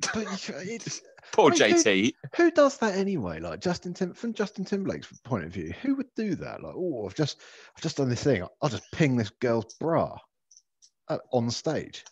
but 0.00 0.26
it's, 0.66 1.02
Poor 1.32 1.50
JT. 1.50 2.12
who 2.36 2.50
does 2.50 2.78
that 2.78 2.96
anyway? 2.96 3.38
Like 3.40 3.60
justin 3.60 3.94
Tim, 3.94 4.12
from 4.12 4.34
justin 4.34 4.64
timberlake's 4.64 5.06
point 5.24 5.44
of 5.44 5.52
view 5.52 5.72
who 5.82 5.94
would 5.94 6.12
do 6.16 6.34
that? 6.36 6.62
Like 6.62 6.74
oh 6.76 7.06
i've 7.06 7.14
just 7.14 7.40
i've 7.76 7.82
just 7.82 7.96
done 7.96 8.08
this 8.08 8.24
thing. 8.24 8.46
I'll 8.60 8.68
just 8.68 8.90
ping 8.92 9.16
this 9.16 9.30
girl's 9.40 9.74
bra 9.74 10.18
uh, 11.08 11.18
on 11.32 11.50
stage. 11.50 12.04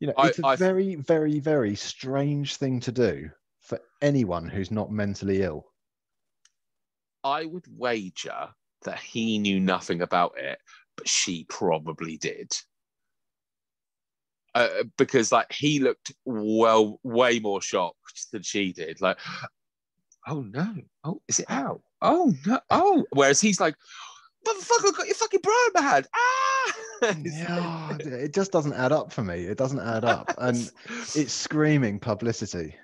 You 0.00 0.08
know 0.08 0.14
I- 0.16 0.28
it's 0.28 0.38
a 0.40 0.46
I- 0.46 0.56
very 0.56 0.96
very 0.96 1.38
very 1.40 1.76
strange 1.76 2.56
thing 2.56 2.80
to 2.80 2.92
do 2.92 3.30
for 3.60 3.78
anyone 4.02 4.48
who's 4.48 4.70
not 4.70 4.90
mentally 4.90 5.42
ill. 5.42 5.64
I 7.24 7.44
would 7.44 7.66
wager 7.68 8.48
that 8.84 8.98
he 8.98 9.38
knew 9.38 9.60
nothing 9.60 10.02
about 10.02 10.38
it, 10.38 10.58
but 10.96 11.08
she 11.08 11.44
probably 11.48 12.16
did. 12.16 12.52
Uh, 14.54 14.68
because 14.96 15.30
like 15.30 15.52
he 15.52 15.78
looked 15.78 16.12
well 16.24 16.98
way 17.02 17.38
more 17.38 17.60
shocked 17.62 18.26
than 18.32 18.42
she 18.42 18.72
did. 18.72 19.00
Like 19.00 19.18
oh 20.26 20.42
no. 20.42 20.74
Oh 21.04 21.20
is 21.28 21.40
it 21.40 21.46
out? 21.50 21.82
Oh 22.02 22.32
no. 22.46 22.58
Oh 22.70 23.04
whereas 23.12 23.40
he's 23.40 23.60
like 23.60 23.74
motherfucker 24.46 24.96
got 24.96 25.06
your 25.06 25.14
fucking 25.16 25.40
bra 25.42 25.52
in 25.66 25.72
my 25.74 25.82
hand 25.82 26.06
ah 26.14 26.74
yeah 27.24 27.96
it 28.00 28.32
just 28.32 28.50
doesn't 28.52 28.72
add 28.72 28.92
up 28.92 29.12
for 29.12 29.22
me. 29.22 29.44
It 29.44 29.58
doesn't 29.58 29.80
add 29.80 30.04
up. 30.04 30.32
And 30.38 30.70
it's 31.14 31.32
screaming 31.32 31.98
publicity. 32.00 32.74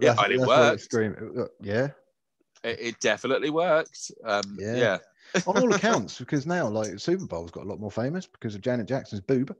Yeah, 0.00 0.14
That's- 0.14 0.24
and 0.24 0.32
it 0.34 0.38
that's 0.38 0.46
what 0.48 0.58
worked. 0.58 0.82
scream- 0.82 1.46
yeah? 1.62 1.88
It, 2.64 2.80
it 2.80 3.00
definitely 3.00 3.50
worked. 3.50 4.10
Um 4.24 4.42
Yeah. 4.58 4.76
yeah, 4.76 4.98
on 5.46 5.56
all 5.58 5.72
accounts 5.80 6.18
because 6.18 6.46
now 6.46 6.68
like 6.68 6.98
super 7.00 7.26
bowl's 7.26 7.50
got 7.50 7.64
a 7.64 7.68
lot 7.68 7.80
more 7.80 7.90
famous 7.90 8.26
because 8.26 8.54
of 8.54 8.60
janet 8.60 8.86
jackson's 8.86 9.20
boob 9.22 9.54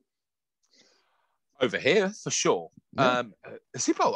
over 1.60 1.78
here 1.78 2.10
for 2.22 2.30
sure 2.30 2.70
Yeah. 2.96 3.18
Um, 3.18 3.34
uh, 3.46 3.50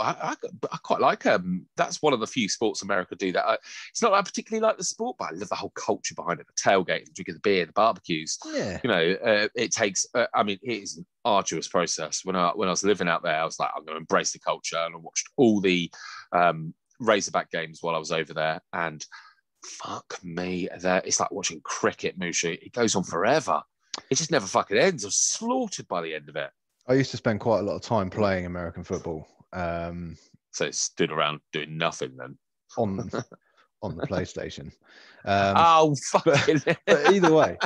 I, 0.00 0.16
I, 0.22 0.34
I 0.72 0.76
quite 0.82 1.00
like. 1.00 1.26
Um, 1.26 1.66
that's 1.76 2.02
one 2.02 2.12
of 2.12 2.20
the 2.20 2.26
few 2.26 2.48
sports 2.48 2.82
America 2.82 3.14
do 3.14 3.32
that. 3.32 3.46
I, 3.46 3.58
it's 3.90 4.02
not 4.02 4.10
that 4.10 4.16
I 4.16 4.22
particularly 4.22 4.62
like 4.62 4.78
the 4.78 4.84
sport, 4.84 5.16
but 5.18 5.30
I 5.30 5.34
love 5.34 5.48
the 5.48 5.54
whole 5.54 5.70
culture 5.70 6.14
behind 6.14 6.40
it. 6.40 6.46
The 6.46 6.70
tailgate, 6.70 7.04
the 7.04 7.12
drinking 7.14 7.34
the 7.34 7.40
beer, 7.40 7.66
the 7.66 7.72
barbecues. 7.72 8.38
yeah 8.52 8.80
You 8.82 8.90
know, 8.90 9.16
uh, 9.24 9.48
it 9.54 9.72
takes. 9.72 10.06
Uh, 10.14 10.26
I 10.34 10.42
mean, 10.42 10.58
it 10.62 10.82
is 10.82 10.96
an 10.96 11.06
arduous 11.24 11.68
process. 11.68 12.20
When 12.24 12.36
I 12.36 12.50
when 12.54 12.68
I 12.68 12.72
was 12.72 12.84
living 12.84 13.08
out 13.08 13.22
there, 13.22 13.40
I 13.40 13.44
was 13.44 13.58
like, 13.58 13.70
I'm 13.76 13.84
going 13.84 13.96
to 13.96 14.00
embrace 14.00 14.32
the 14.32 14.38
culture, 14.38 14.78
and 14.78 14.94
I 14.94 14.98
watched 14.98 15.28
all 15.36 15.60
the 15.60 15.90
um, 16.32 16.74
Razorback 16.98 17.50
games 17.50 17.78
while 17.82 17.94
I 17.94 17.98
was 17.98 18.12
over 18.12 18.32
there, 18.32 18.60
and 18.72 19.04
fuck 19.64 20.18
me, 20.22 20.68
there 20.80 21.02
it's 21.04 21.20
like 21.20 21.30
watching 21.30 21.60
cricket, 21.62 22.18
Mushu. 22.18 22.58
It 22.60 22.72
goes 22.72 22.96
on 22.96 23.04
forever. 23.04 23.62
It 24.10 24.16
just 24.16 24.30
never 24.30 24.46
fucking 24.46 24.78
ends. 24.78 25.04
I 25.04 25.08
was 25.08 25.16
slaughtered 25.16 25.86
by 25.86 26.00
the 26.00 26.14
end 26.14 26.28
of 26.28 26.36
it. 26.36 26.50
I 26.88 26.94
used 26.94 27.10
to 27.10 27.16
spend 27.16 27.40
quite 27.40 27.60
a 27.60 27.62
lot 27.62 27.74
of 27.74 27.82
time 27.82 28.10
playing 28.10 28.46
american 28.46 28.84
football 28.84 29.26
um 29.52 30.16
So 30.52 30.66
it 30.66 30.74
stood 30.74 31.10
around 31.12 31.40
doing 31.52 31.76
nothing 31.76 32.16
then. 32.16 32.36
on 32.76 33.10
on 33.82 33.96
the 33.96 34.06
playstation 34.06 34.66
um 35.24 35.54
oh, 35.56 35.96
fucking. 36.10 36.62
but 36.86 37.12
either 37.12 37.32
way, 37.32 37.56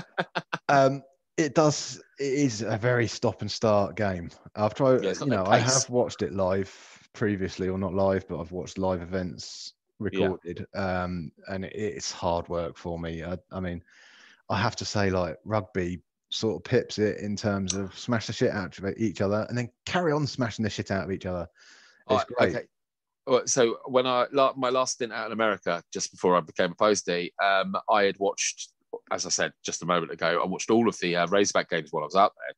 um, 0.68 1.02
it 1.36 1.54
does. 1.54 2.02
It 2.18 2.32
is 2.32 2.62
a 2.62 2.76
very 2.76 3.06
stop 3.06 3.42
and 3.42 3.50
start 3.50 3.96
game. 3.96 4.30
I've 4.54 4.74
tried. 4.74 5.04
Yeah, 5.04 5.14
you 5.20 5.26
no 5.26 5.36
know, 5.36 5.44
I 5.46 5.58
have 5.58 5.88
watched 5.90 6.22
it 6.22 6.32
live 6.32 6.70
previously, 7.12 7.68
or 7.68 7.78
not 7.78 7.94
live, 7.94 8.26
but 8.28 8.40
I've 8.40 8.52
watched 8.52 8.78
live 8.78 9.02
events 9.02 9.74
recorded, 9.98 10.66
um, 10.74 11.30
and 11.48 11.64
it, 11.64 11.72
it's 11.74 12.10
hard 12.10 12.48
work 12.48 12.76
for 12.76 12.98
me. 12.98 13.22
I, 13.22 13.36
I 13.52 13.60
mean, 13.60 13.82
I 14.48 14.58
have 14.58 14.76
to 14.76 14.84
say, 14.84 15.10
like 15.10 15.38
rugby 15.44 16.00
sort 16.37 16.57
of 16.57 16.64
pips 16.64 16.99
it 16.99 17.18
in 17.18 17.37
terms 17.37 17.74
of 17.74 17.97
smash 17.99 18.26
the 18.26 18.32
shit 18.32 18.51
out 18.51 18.78
of 18.78 18.95
each 18.97 19.20
other, 19.20 19.47
and 19.49 19.57
then 19.57 19.70
carry 19.84 20.12
on 20.12 20.26
smashing 20.26 20.62
the 20.62 20.70
shit 20.70 20.91
out 20.91 21.05
of 21.05 21.11
each 21.11 21.26
other. 21.26 21.49
It's 22.11 22.24
great. 22.24 22.57
Okay. 22.57 22.66
So 23.47 23.78
when 23.87 24.07
I 24.07 24.26
my 24.57 24.70
last 24.70 24.95
stint 24.95 25.12
out 25.12 25.26
in 25.26 25.32
America, 25.32 25.82
just 25.93 26.12
before 26.12 26.37
I 26.37 26.41
became 26.41 26.72
a 26.72 26.74
postie, 26.76 27.32
um, 27.43 27.74
I 27.91 28.05
had 28.05 28.18
watched, 28.18 28.72
as 29.11 29.26
I 29.26 29.30
said 29.30 29.53
just 29.64 29.82
a 29.82 29.87
moment 29.87 30.12
ago, 30.12 30.41
I 30.43 30.47
watched 30.47 30.70
all 30.70 30.89
of 30.89 30.99
the 31.01 31.16
uh, 31.16 31.26
Razorback 31.26 31.70
games 31.70 31.89
while 31.91 32.05
I 32.05 32.07
was 32.07 32.14
out 32.14 32.32
there. 32.37 32.55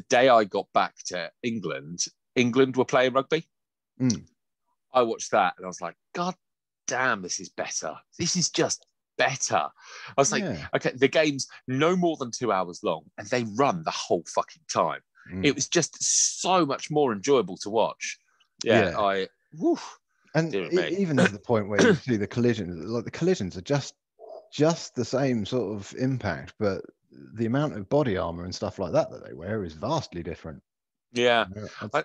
The 0.00 0.06
day 0.08 0.28
I 0.28 0.44
got 0.44 0.66
back 0.72 0.94
to 1.06 1.30
England, 1.42 2.04
England 2.36 2.76
were 2.76 2.84
playing 2.84 3.12
rugby. 3.12 3.46
Mm. 4.00 4.24
I 4.94 5.02
watched 5.02 5.32
that 5.32 5.54
and 5.58 5.66
I 5.66 5.68
was 5.68 5.80
like, 5.80 5.96
God 6.14 6.34
damn, 6.86 7.20
this 7.20 7.40
is 7.40 7.48
better. 7.50 7.94
This 8.18 8.36
is 8.36 8.48
just 8.50 8.86
better. 9.18 9.56
I 10.08 10.14
was 10.16 10.32
like, 10.32 10.42
Yeah. 10.42 10.66
okay, 10.76 10.92
the 10.94 11.08
game's 11.08 11.46
no 11.68 11.96
more 11.96 12.16
than 12.16 12.30
two 12.30 12.52
hours 12.52 12.80
long 12.82 13.02
and 13.18 13.26
they 13.28 13.44
run 13.56 13.82
the 13.84 13.90
whole 13.90 14.24
fucking 14.34 14.62
time. 14.72 15.00
Mm. 15.32 15.44
It 15.44 15.54
was 15.54 15.68
just 15.68 15.96
so 16.42 16.66
much 16.66 16.90
more 16.90 17.12
enjoyable 17.12 17.56
to 17.58 17.70
watch. 17.70 18.18
Yeah, 18.64 18.90
Yeah. 18.90 18.98
I. 19.00 19.28
And 20.34 20.54
even 20.92 21.16
to 21.18 21.28
the 21.28 21.38
point 21.38 21.68
where 21.68 21.80
you 21.82 21.94
see 22.06 22.16
the 22.16 22.26
collisions 22.26 22.84
like 22.86 23.04
the 23.04 23.10
collisions 23.10 23.56
are 23.56 23.62
just 23.62 23.94
just 24.52 24.94
the 24.94 25.04
same 25.04 25.46
sort 25.46 25.74
of 25.76 25.94
impact 25.98 26.52
but 26.58 26.82
the 27.34 27.46
amount 27.46 27.74
of 27.76 27.88
body 27.88 28.16
armor 28.16 28.44
and 28.44 28.54
stuff 28.54 28.78
like 28.78 28.92
that 28.92 29.10
that 29.10 29.26
they 29.26 29.34
wear 29.34 29.64
is 29.64 29.72
vastly 29.74 30.22
different 30.22 30.62
Yeah, 31.12 31.44
You 31.54 31.62
know, 31.62 31.68
that's- 31.82 32.04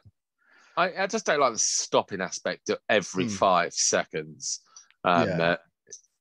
I, 0.76 1.04
I 1.04 1.08
just 1.08 1.26
don't 1.26 1.40
like 1.40 1.54
the 1.54 1.60
stopping 1.60 2.22
aspect 2.22 2.70
of 2.70 2.78
every 2.88 3.24
Hmm. 3.26 3.30
five 3.32 3.74
seconds. 3.74 4.60
Um, 5.04 5.28
Yeah. 5.28 5.42
uh, 5.42 5.58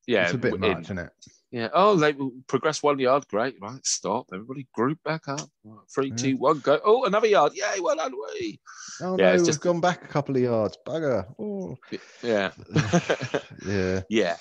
yeah, 0.07 0.23
it's 0.23 0.33
a 0.33 0.37
bit 0.37 0.53
in- 0.55 0.59
much 0.61 0.79
isn't 0.83 0.97
it 0.99 1.09
Yeah. 1.51 1.69
Oh, 1.73 1.95
they 1.95 2.11
will 2.13 2.31
progress 2.47 2.83
one 2.83 2.99
yard. 2.99 3.25
Great. 3.29 3.55
Right. 3.61 3.85
Stop. 3.85 4.27
Everybody 4.33 4.67
group 4.73 4.99
back 5.03 5.27
up. 5.29 5.49
Three, 5.93 6.09
Yeah. 6.09 6.15
two, 6.15 6.37
one, 6.37 6.59
go. 6.59 6.79
Oh, 6.83 7.05
another 7.05 7.27
yard. 7.27 7.53
Yay. 7.55 7.79
Well 7.79 7.95
done. 7.95 8.13
Wee. 8.13 8.59
oh 9.01 9.17
Yeah, 9.17 9.27
no 9.27 9.33
it's 9.33 9.41
we've 9.41 9.47
just- 9.47 9.61
gone 9.61 9.79
back 9.79 10.03
a 10.03 10.07
couple 10.07 10.35
of 10.35 10.41
yards 10.41 10.77
bugger 10.85 11.25
oh. 11.39 11.77
Yeah. 12.21 12.51
yeah 13.65 14.01
yeah. 14.09 14.35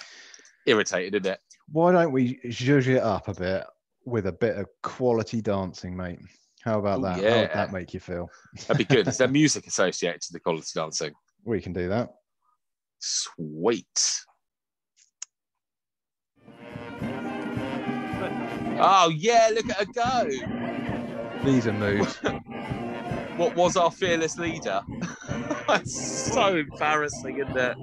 Irritated, 0.67 1.15
isn't 1.15 1.33
it? 1.35 1.41
why 1.73 1.93
don't 1.93 2.13
we 2.13 2.39
zhuzh 2.47 2.87
it 2.89 3.03
up 3.03 3.29
a 3.29 3.35
bit 3.35 3.65
with 4.05 4.27
a 4.27 4.33
bit 4.33 4.57
of 4.57 4.67
quality 4.83 5.41
dancing 5.41 5.97
mate 5.97 6.21
how 6.63 6.79
about 6.79 6.99
Ooh, 7.01 7.03
that 7.03 7.17
how 7.17 7.23
would 7.23 7.25
yeah. 7.25 7.55
that 7.55 7.73
make 7.73 7.93
you 7.95 7.99
feel 8.01 8.29
That'd 8.67 8.79
be 8.79 8.85
good. 8.95 9.07
Is 9.09 9.19
there 9.19 9.27
music 9.43 9.67
associated 9.67 10.21
to 10.23 10.33
the 10.33 10.41
quality 10.41 10.67
dancing? 10.75 11.13
we 11.45 11.61
can 11.61 11.73
do 11.73 11.89
that 11.89 12.11
Sweet. 12.99 14.23
Oh 18.79 19.09
yeah, 19.11 19.51
look 19.55 19.69
at 19.71 19.77
her 19.77 19.85
go. 19.87 20.29
these 21.45 21.67
are 21.67 21.73
moves 21.73 22.19
What 23.37 23.55
was 23.55 23.77
our 23.77 23.91
fearless 23.91 24.39
leader? 24.39 24.83
that's 25.69 26.33
so 26.33 26.57
embarrassing, 26.57 27.37
isn't 27.39 27.57
it? 27.57 27.77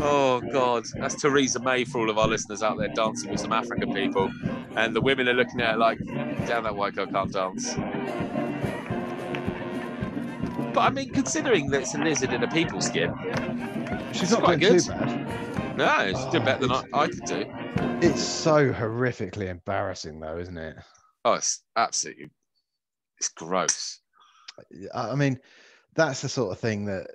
Oh 0.00 0.40
God, 0.52 0.86
that's 0.98 1.20
Theresa 1.20 1.60
May 1.60 1.84
for 1.84 1.98
all 1.98 2.08
of 2.08 2.16
our 2.18 2.28
listeners 2.28 2.62
out 2.62 2.78
there 2.78 2.88
dancing 2.88 3.30
with 3.30 3.40
some 3.40 3.52
African 3.52 3.92
people, 3.92 4.30
and 4.76 4.94
the 4.96 5.00
women 5.02 5.28
are 5.28 5.34
looking 5.34 5.60
at 5.60 5.72
her 5.72 5.76
like, 5.76 5.98
"Damn, 6.46 6.62
that 6.64 6.74
white 6.74 6.94
girl 6.94 7.06
can't 7.06 7.30
dance." 7.32 7.74
But 10.72 10.80
I 10.80 10.90
mean, 10.90 11.10
considering 11.10 11.68
that 11.70 11.82
it's 11.82 11.94
a 11.94 11.98
lizard 11.98 12.32
in 12.32 12.42
a 12.42 12.48
people 12.48 12.80
skin, 12.80 13.12
She's 14.12 14.30
not 14.30 14.42
quite 14.44 14.60
good. 14.60 14.80
too 14.80 14.90
bad. 14.90 15.76
no, 15.76 15.98
it's 16.00 16.20
Oh, 16.20 16.30
doing 16.30 16.44
better 16.44 16.60
than 16.66 16.72
I, 16.72 16.84
I 16.94 17.08
could 17.08 17.24
do. 17.24 17.44
It's 18.00 18.22
so 18.22 18.72
horrifically 18.72 19.48
embarrassing, 19.48 20.20
though, 20.20 20.38
isn't 20.38 20.56
it? 20.56 20.76
Oh, 21.24 21.34
it's 21.34 21.62
absolutely, 21.76 22.30
it's 23.18 23.28
gross. 23.28 24.00
I 24.94 25.14
mean, 25.14 25.38
that's 25.94 26.22
the 26.22 26.28
sort 26.28 26.52
of 26.52 26.58
thing 26.58 26.84
that 26.86 27.08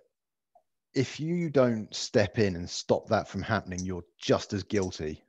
if 0.93 1.19
you 1.19 1.49
don't 1.49 1.93
step 1.93 2.37
in 2.37 2.55
and 2.55 2.69
stop 2.69 3.07
that 3.09 3.27
from 3.27 3.41
happening, 3.41 3.79
you're 3.83 4.03
just 4.19 4.53
as 4.53 4.63
guilty. 4.63 5.23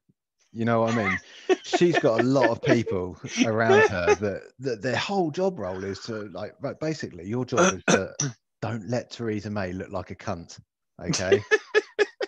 You 0.53 0.65
know 0.65 0.83
what 0.83 0.95
I 0.95 1.09
mean? 1.09 1.19
She's 1.65 1.99
got 1.99 2.21
a 2.21 2.25
lot 2.25 2.51
of 2.51 2.63
people 2.63 3.19
around 3.45 3.89
her 3.89 4.15
that, 4.21 4.43
that 4.61 4.83
their 4.83 4.97
whole 4.97 5.31
job 5.31 5.59
role 5.59 5.83
is 5.83 5.99
to 6.01 6.29
like 6.33 6.55
right, 6.61 6.79
basically 6.79 7.27
your 7.27 7.45
job 7.45 7.75
is 7.75 7.83
to 7.89 8.15
don't 8.63 8.89
let 8.89 9.11
Theresa 9.11 9.51
May 9.51 9.73
look 9.73 9.91
like 9.91 10.11
a 10.11 10.15
cunt. 10.15 10.61
Okay. 11.03 11.43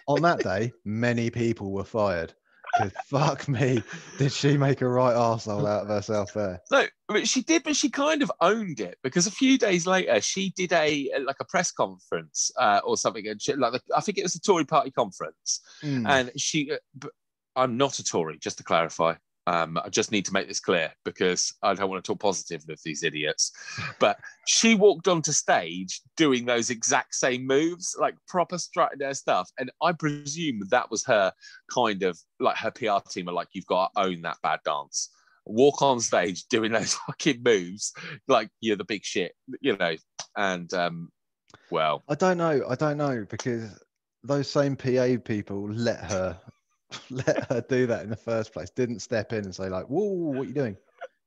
On 0.08 0.22
that 0.22 0.40
day, 0.40 0.72
many 0.84 1.30
people 1.30 1.72
were 1.72 1.84
fired. 1.84 2.34
Fuck 3.06 3.48
me, 3.48 3.82
did 4.18 4.32
she 4.32 4.56
make 4.56 4.80
a 4.80 4.88
right 4.88 5.14
arsehole 5.14 5.68
out 5.68 5.82
of 5.82 5.88
herself 5.88 6.32
there? 6.34 6.60
No, 6.70 6.84
but 7.08 7.28
she 7.28 7.42
did, 7.42 7.62
but 7.62 7.76
she 7.76 7.90
kind 7.90 8.22
of 8.22 8.32
owned 8.40 8.80
it 8.80 8.98
because 9.02 9.26
a 9.26 9.30
few 9.30 9.58
days 9.58 9.86
later 9.86 10.20
she 10.20 10.50
did 10.56 10.72
a 10.72 11.10
like 11.24 11.36
a 11.40 11.44
press 11.44 11.70
conference 11.72 12.50
uh, 12.58 12.80
or 12.84 12.96
something, 12.96 13.26
and 13.26 13.40
she, 13.40 13.54
like 13.54 13.72
the, 13.72 13.80
I 13.96 14.00
think 14.00 14.18
it 14.18 14.22
was 14.22 14.34
a 14.34 14.40
Tory 14.40 14.64
party 14.64 14.90
conference, 14.90 15.60
Mm. 15.82 16.08
and 16.08 16.30
she. 16.36 16.70
uh, 16.72 17.08
I'm 17.58 17.78
not 17.78 17.98
a 17.98 18.04
Tory, 18.04 18.38
just 18.38 18.58
to 18.58 18.64
clarify. 18.64 19.14
Um, 19.46 19.78
I 19.84 19.88
just 19.88 20.10
need 20.10 20.24
to 20.24 20.32
make 20.32 20.48
this 20.48 20.60
clear 20.60 20.92
because 21.04 21.52
I 21.62 21.74
don't 21.74 21.88
want 21.88 22.04
to 22.04 22.08
talk 22.08 22.20
positive 22.20 22.64
of 22.68 22.80
these 22.84 23.04
idiots. 23.04 23.52
But 24.00 24.18
she 24.46 24.74
walked 24.74 25.06
onto 25.06 25.32
stage 25.32 26.00
doing 26.16 26.44
those 26.44 26.70
exact 26.70 27.14
same 27.14 27.46
moves, 27.46 27.96
like 27.98 28.16
proper 28.26 28.58
strutting 28.58 29.14
stuff. 29.14 29.48
And 29.58 29.70
I 29.82 29.92
presume 29.92 30.62
that 30.70 30.90
was 30.90 31.04
her 31.04 31.32
kind 31.72 32.02
of 32.02 32.18
like 32.40 32.56
her 32.56 32.70
PR 32.70 33.08
team 33.08 33.28
are 33.28 33.32
like, 33.32 33.48
you've 33.52 33.66
got 33.66 33.92
to 33.94 34.02
own 34.02 34.22
that 34.22 34.38
bad 34.42 34.60
dance. 34.64 35.10
Walk 35.44 35.80
on 35.80 36.00
stage 36.00 36.46
doing 36.48 36.72
those 36.72 36.94
fucking 37.06 37.42
moves, 37.44 37.92
like 38.26 38.50
you're 38.60 38.76
the 38.76 38.84
big 38.84 39.04
shit, 39.04 39.32
you 39.60 39.76
know. 39.76 39.94
And 40.36 40.72
um, 40.74 41.10
well, 41.70 42.02
I 42.08 42.16
don't 42.16 42.38
know. 42.38 42.64
I 42.68 42.74
don't 42.74 42.96
know 42.96 43.24
because 43.28 43.78
those 44.24 44.50
same 44.50 44.74
PA 44.74 45.16
people 45.24 45.70
let 45.70 46.00
her 46.10 46.36
let 47.10 47.50
her 47.50 47.64
do 47.68 47.86
that 47.86 48.04
in 48.04 48.10
the 48.10 48.16
first 48.16 48.52
place. 48.52 48.70
Didn't 48.70 49.00
step 49.00 49.32
in 49.32 49.44
and 49.44 49.54
say 49.54 49.68
like, 49.68 49.86
"Whoa, 49.86 50.04
what 50.04 50.42
are 50.42 50.44
you 50.44 50.54
doing?" 50.54 50.76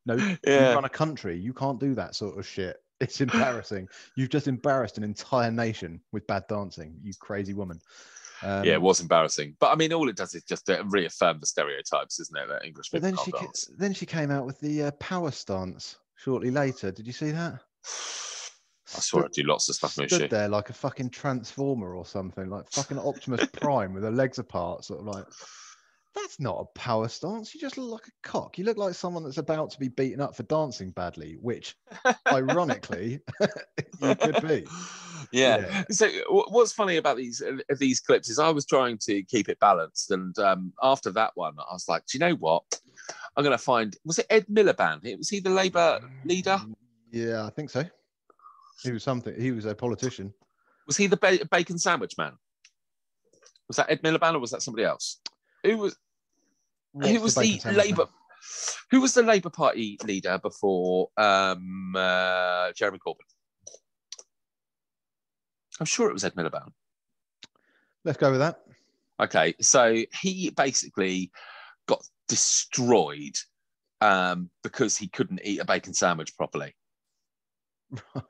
No, 0.06 0.16
you 0.16 0.38
run 0.46 0.86
a 0.86 0.90
country. 0.90 1.38
You 1.38 1.54
can't 1.54 1.80
do 1.80 1.94
that 1.96 2.16
sort 2.16 2.38
of 2.38 2.46
shit. 2.46 2.78
It's 3.02 3.22
embarrassing. 3.22 3.88
You've 4.18 4.28
just 4.28 4.50
embarrassed 4.50 4.98
an 4.98 5.06
entire 5.06 5.52
nation 5.52 6.02
with 6.12 6.28
bad 6.28 6.44
dancing. 6.50 6.98
You 7.02 7.14
crazy 7.18 7.54
woman. 7.54 7.80
Um, 8.44 8.66
yeah, 8.66 8.74
it 8.74 8.82
was 8.82 9.00
embarrassing. 9.00 9.56
But 9.58 9.72
I 9.72 9.76
mean, 9.76 9.94
all 9.94 10.10
it 10.10 10.18
does 10.18 10.36
is 10.36 10.44
just 10.44 10.70
uh, 10.70 10.84
reaffirm 10.84 11.40
the 11.40 11.46
stereotypes, 11.46 12.20
isn't 12.20 12.38
it? 12.38 12.50
That 12.50 12.66
English 12.66 12.92
people 12.92 13.08
then 13.08 13.16
can't 13.16 13.26
she 13.26 13.32
ca- 13.32 13.40
dance. 13.40 13.70
then 13.78 13.94
she 13.94 14.06
came 14.06 14.32
out 14.32 14.46
with 14.46 14.60
the 14.60 14.84
uh, 14.84 14.92
power 15.00 15.32
stance 15.32 15.98
shortly 16.18 16.52
later. 16.52 16.92
Did 16.92 17.08
you 17.08 17.14
see 17.14 17.32
that? 17.32 17.62
I 18.96 19.00
saw 19.00 19.22
her 19.22 19.28
do 19.28 19.44
lots 19.44 19.70
of 19.70 19.76
stuff, 19.76 19.92
Stood 19.92 20.30
there 20.30 20.48
like 20.48 20.70
a 20.70 20.74
fucking 20.74 21.12
transformer 21.12 21.96
or 21.96 22.06
something, 22.06 22.50
like 22.50 22.70
fucking 22.72 22.98
Optimus 22.98 23.46
Prime 23.54 23.94
with 23.94 24.04
her 24.04 24.12
legs 24.12 24.40
apart, 24.40 24.86
sort 24.86 25.02
of 25.02 25.06
like. 25.06 25.26
That's 26.16 26.40
not 26.40 26.60
a 26.60 26.66
power 26.78 27.08
stance. 27.08 27.54
You 27.54 27.62
just 27.62 27.78
look 27.78 27.92
like 27.92 28.08
a 28.08 28.28
cock. 28.28 28.58
You 28.58 28.66
look 28.66 28.78
like 28.78 28.96
someone 28.96 29.24
that's 29.24 29.38
about 29.38 29.70
to 29.72 29.80
be 29.80 29.90
beaten 29.90 30.20
up 30.20 30.36
for 30.36 30.42
dancing 30.44 30.90
badly, 30.90 31.38
which, 31.40 31.76
ironically, 32.28 33.20
you 34.02 34.16
could 34.16 34.42
be. 34.42 34.66
Yeah. 35.32 35.60
Yeah. 35.60 35.84
So 35.92 36.10
what's 36.30 36.74
funny 36.74 36.98
about 36.98 37.18
these 37.18 37.44
uh, 37.44 37.58
these 37.78 38.00
clips 38.00 38.30
is 38.30 38.40
I 38.40 38.50
was 38.50 38.66
trying 38.66 38.98
to 39.04 39.22
keep 39.24 39.50
it 39.50 39.60
balanced, 39.60 40.10
and 40.10 40.38
um, 40.40 40.74
after 40.82 41.12
that 41.12 41.32
one, 41.36 41.54
I 41.60 41.74
was 41.74 41.88
like, 41.88 42.06
do 42.08 42.18
you 42.18 42.20
know 42.20 42.34
what? 42.36 42.64
I'm 43.38 43.44
going 43.44 43.58
to 43.58 43.64
find. 43.64 43.96
Was 44.04 44.20
it 44.20 44.26
Ed 44.30 44.48
Miliband? 44.52 45.18
Was 45.18 45.30
he 45.30 45.40
the 45.40 45.52
Labour 45.52 46.00
leader? 46.26 46.60
Yeah, 47.12 47.46
I 47.46 47.50
think 47.52 47.70
so. 47.70 47.84
He 48.84 48.92
was 48.92 49.04
something. 49.04 49.40
He 49.40 49.52
was 49.52 49.66
a 49.66 49.76
politician. 49.76 50.34
Was 50.88 50.98
he 50.98 51.08
the 51.08 51.18
ba- 51.18 51.46
bacon 51.52 51.78
sandwich 51.78 52.16
man? 52.18 52.34
Was 53.68 53.78
that 53.78 53.92
Ed 53.92 54.02
Miliband 54.02 54.36
or 54.36 54.40
was 54.40 54.52
that 54.52 54.62
somebody 54.62 54.86
else? 54.86 55.22
Who 55.64 55.78
was 55.78 55.98
who 56.94 57.20
was 57.22 57.36
the, 57.36 57.62
man? 57.66 57.76
Labour? 57.76 58.08
Who 58.92 59.02
was 59.02 59.14
the 59.14 59.22
Labour 59.22 59.50
Party 59.50 59.98
leader 60.04 60.40
before 60.42 61.10
um, 61.18 61.94
uh, 61.96 62.72
Jeremy 62.76 63.00
Corbyn? 63.06 63.18
I'm 65.80 65.86
sure 65.86 66.10
it 66.10 66.14
was 66.14 66.24
Ed 66.24 66.36
Miliband. 66.36 66.72
Let's 68.04 68.18
go 68.18 68.32
with 68.32 68.40
that. 68.40 68.62
Okay, 69.22 69.54
so 69.60 70.04
he 70.22 70.50
basically 70.50 71.32
got 71.88 72.02
destroyed 72.28 73.36
um, 74.02 74.50
because 74.64 74.98
he 74.98 75.10
couldn't 75.10 75.42
eat 75.44 75.60
a 75.60 75.66
bacon 75.66 75.94
sandwich 75.94 76.36
properly. 76.38 76.74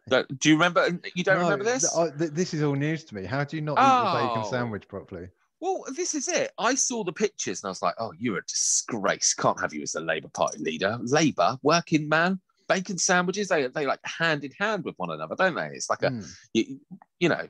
Don't- 0.08 0.40
Do 0.40 0.50
you 0.50 0.56
remember? 0.56 0.88
You 1.16 1.24
don't 1.24 1.38
No, 1.38 1.44
remember 1.44 1.66
this? 1.66 1.92
th- 1.94 2.14
I- 2.14 2.18
th- 2.18 2.32
this 2.32 2.54
is 2.54 2.64
all 2.64 2.76
news 2.76 3.04
to 3.06 3.16
me. 3.16 3.26
How 3.26 3.44
do 3.44 3.56
you 3.58 3.62
not 3.62 3.74
eat 3.78 3.82
a 3.82 4.28
bacon 4.28 4.44
Oh. 4.46 4.50
sandwich 4.52 4.88
properly? 4.88 5.30
Well, 5.62 5.84
this 5.94 6.16
is 6.16 6.28
it. 6.30 6.52
I 6.58 6.76
saw 6.76 7.04
the 7.04 7.12
pictures 7.12 7.62
and 7.62 7.68
I 7.68 7.72
was 7.72 7.82
like, 7.82 7.96
oh, 8.00 8.14
you're 8.18 8.38
a 8.38 8.46
disgrace. 8.46 9.34
Can't 9.34 9.60
have 9.60 9.74
you 9.74 9.82
as 9.82 9.92
the 9.92 10.00
Labour 10.00 10.30
Party 10.30 10.60
leader. 10.60 10.98
Labour, 11.02 11.58
working 11.64 12.08
man, 12.08 12.40
bacon 12.70 12.98
sandwiches, 12.98 13.50
they, 13.50 13.68
they 13.68 13.86
like 13.86 14.00
hand 14.06 14.46
in 14.46 14.52
hand 14.58 14.86
with 14.86 14.96
one 14.98 15.12
another, 15.12 15.36
don't 15.36 15.56
they? 15.56 15.68
It's 15.74 15.90
like 15.90 16.04
a, 16.04 16.12
Hmm. 16.12 16.22
you, 16.54 16.80
you 17.20 17.28
know, 17.30 17.48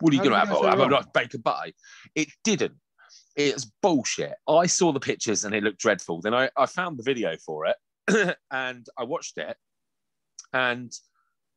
what 0.00 0.12
are 0.12 0.16
you 0.16 0.22
going 0.22 0.32
to 0.32 0.38
have? 0.38 0.50
Oh, 0.52 0.66
have 0.66 0.80
a 0.80 0.86
nice 0.88 1.04
bacon 1.12 1.40
butty. 1.42 1.74
It 2.14 2.28
didn't. 2.44 2.76
It's 3.36 3.66
bullshit. 3.82 4.34
I 4.48 4.66
saw 4.66 4.92
the 4.92 5.00
pictures 5.00 5.44
and 5.44 5.54
it 5.54 5.62
looked 5.62 5.80
dreadful. 5.80 6.20
Then 6.22 6.34
I, 6.34 6.50
I 6.56 6.66
found 6.66 6.98
the 6.98 7.02
video 7.02 7.36
for 7.36 7.66
it 7.66 8.36
and 8.50 8.86
I 8.96 9.04
watched 9.04 9.36
it 9.38 9.56
and 10.54 10.90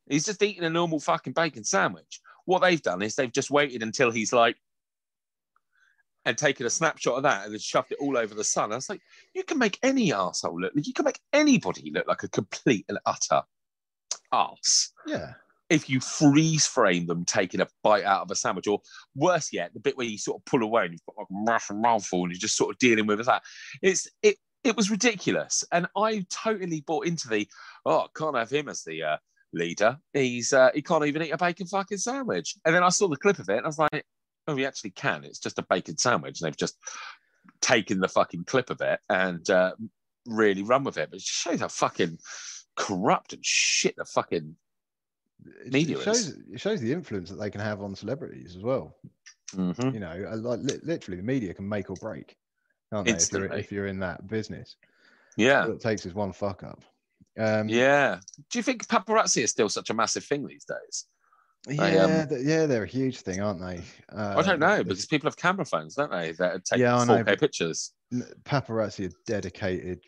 he's 0.10 0.26
just 0.26 0.42
eating 0.44 0.64
a 0.64 0.70
normal 0.70 1.00
fucking 1.00 1.34
bacon 1.34 1.64
sandwich. 1.64 2.20
What 2.46 2.60
they've 2.60 2.82
done 2.82 3.02
is 3.02 3.16
they've 3.16 3.32
just 3.32 3.52
waited 3.52 3.84
until 3.84 4.12
he's 4.12 4.34
like, 4.34 4.58
and 6.26 6.38
taken 6.38 6.66
a 6.66 6.70
snapshot 6.70 7.18
of 7.18 7.24
that 7.24 7.46
and 7.46 7.54
then 7.54 7.60
shoved 7.60 7.92
it 7.92 7.98
all 8.00 8.16
over 8.16 8.36
the 8.36 8.44
sun. 8.44 8.72
I 8.72 8.76
was 8.76 8.90
like, 8.90 9.02
you 9.34 9.44
can 9.44 9.58
make 9.58 9.80
any 9.82 10.14
asshole 10.14 10.62
look, 10.62 10.72
you 10.76 10.94
can 10.94 11.06
make 11.06 11.20
anybody 11.34 11.92
look 11.92 12.08
like 12.08 12.24
a 12.24 12.30
complete 12.30 12.86
and 12.90 13.00
utter 13.06 13.42
ass. 14.32 14.92
Yeah. 15.08 15.34
if 15.72 15.90
you 15.90 16.02
freeze 16.02 16.68
frame 16.68 17.08
them 17.08 17.24
taking 17.24 17.62
a 17.62 17.68
bite 17.82 18.04
out 18.04 18.22
of 18.22 18.30
a 18.30 18.36
sandwich, 18.36 18.68
or 18.68 18.82
worse 19.16 19.54
yet, 19.54 19.74
the 19.74 19.80
bit 19.80 19.98
where 19.98 20.06
you 20.06 20.18
sort 20.18 20.40
of 20.40 20.46
pull 20.46 20.62
away 20.64 20.84
and 20.84 20.92
you've 20.92 21.06
got 21.06 21.18
like 21.18 21.28
a 21.32 21.46
massive 21.46 21.78
mouthful 21.78 22.24
and 22.24 22.32
you're 22.32 22.40
just 22.40 22.58
sort 22.58 22.72
of 22.72 22.78
dealing 22.78 23.08
with 23.08 23.26
that. 23.26 23.42
It's 23.82 24.08
it 24.22 24.36
it 24.64 24.76
was 24.78 24.92
ridiculous, 24.92 25.64
and 25.72 25.88
I 25.96 26.26
totally 26.30 26.82
bought 26.82 27.08
into 27.08 27.30
the 27.30 27.48
oh, 27.86 28.08
can't 28.16 28.36
have 28.36 28.52
him 28.52 28.70
as 28.70 28.84
the 28.84 29.02
uh, 29.02 29.18
leader. 29.54 29.98
He's 30.14 30.54
uh, 30.54 30.70
he 30.74 30.82
can't 30.82 31.06
even 31.06 31.24
eat 31.24 31.32
a 31.32 31.38
bacon 31.38 31.68
fucking 31.68 31.98
sandwich. 31.98 32.56
And 32.66 32.74
then 32.76 32.84
I 32.84 32.90
saw 32.90 33.08
the 33.08 33.18
clip 33.18 33.40
of 33.40 33.50
it, 33.50 33.58
and 33.58 33.66
I 33.66 33.70
was 33.70 33.80
like, 33.80 34.06
oh, 34.48 34.56
he 34.56 34.66
actually 34.66 34.92
can. 34.92 35.24
It's 35.24 35.40
just 35.40 35.60
a 35.60 35.66
bacon 35.70 35.98
sandwich, 35.98 36.42
and 36.42 36.48
they've 36.48 36.58
just 36.58 36.78
taken 37.62 38.00
the 38.00 38.08
fucking 38.08 38.44
clip 38.46 38.70
of 38.70 38.82
it 38.82 39.00
and 39.10 39.48
uh, 39.50 39.74
really 40.26 40.64
run 40.64 40.84
with 40.84 40.98
it. 40.98 41.10
But 41.10 41.18
it 41.18 41.24
just 41.24 41.32
shows 41.32 41.60
how 41.60 41.68
fucking 41.68 42.18
corrupt 42.76 43.34
and 43.34 43.46
shit 43.46 43.96
the 43.98 44.06
fucking 44.06 44.56
Media 45.66 45.98
it 45.98 46.00
is. 46.00 46.04
shows 46.04 46.28
it 46.54 46.60
shows 46.60 46.82
the 46.82 46.92
influence 46.92 47.30
that 47.30 47.38
they 47.38 47.50
can 47.50 47.62
have 47.62 47.82
on 47.82 47.96
celebrities 47.96 48.56
as 48.56 48.64
well. 48.64 48.96
Mhm. 49.54 49.94
You 49.94 50.00
know, 50.00 50.16
like 50.36 50.60
li- 50.60 50.80
literally, 50.84 51.18
the 51.18 51.24
media 51.24 51.54
can 51.54 51.68
make 51.68 51.90
or 51.90 51.96
break, 51.96 52.38
can't 52.94 53.06
they? 53.06 53.14
If 53.14 53.32
you're, 53.32 53.54
if 53.54 53.72
you're 53.72 53.88
in 53.88 54.00
that 54.00 54.28
business, 54.28 54.76
yeah. 55.36 55.66
all 55.66 55.72
it 55.72 55.82
takes 55.82 56.06
is 56.06 56.14
one 56.14 56.32
fuck 56.32 56.64
up. 56.64 56.84
Um, 57.40 57.70
Yeah. 57.70 58.20
Do 58.50 58.60
you 58.60 58.64
think 58.64 58.86
paparazzi 58.88 59.44
is 59.44 59.52
still 59.52 59.70
such 59.70 59.90
a 59.90 59.94
massive 59.94 60.24
thing 60.26 60.46
these 60.46 60.66
days? 60.66 61.06
yeah, 61.68 61.84
um, 62.04 62.28
th- 62.28 62.42
yeah, 62.44 62.66
they're 62.66 62.84
a 62.84 62.88
huge 62.88 63.22
thing, 63.22 63.40
aren't 63.40 63.60
they? 63.62 63.82
Uh, 64.12 64.36
I 64.38 64.42
don't 64.42 64.60
know 64.60 64.78
the- 64.80 64.84
because 64.86 65.06
people 65.06 65.30
have 65.30 65.38
camera 65.38 65.64
phones, 65.66 65.96
don't 65.96 66.12
they? 66.12 66.32
That 66.34 66.66
take 66.66 66.80
Yeah, 66.80 66.98
4K 67.06 67.24
but- 67.24 67.40
pictures. 67.40 67.94
paparazzi 68.44 69.10
are 69.10 69.16
dedicated 69.26 70.02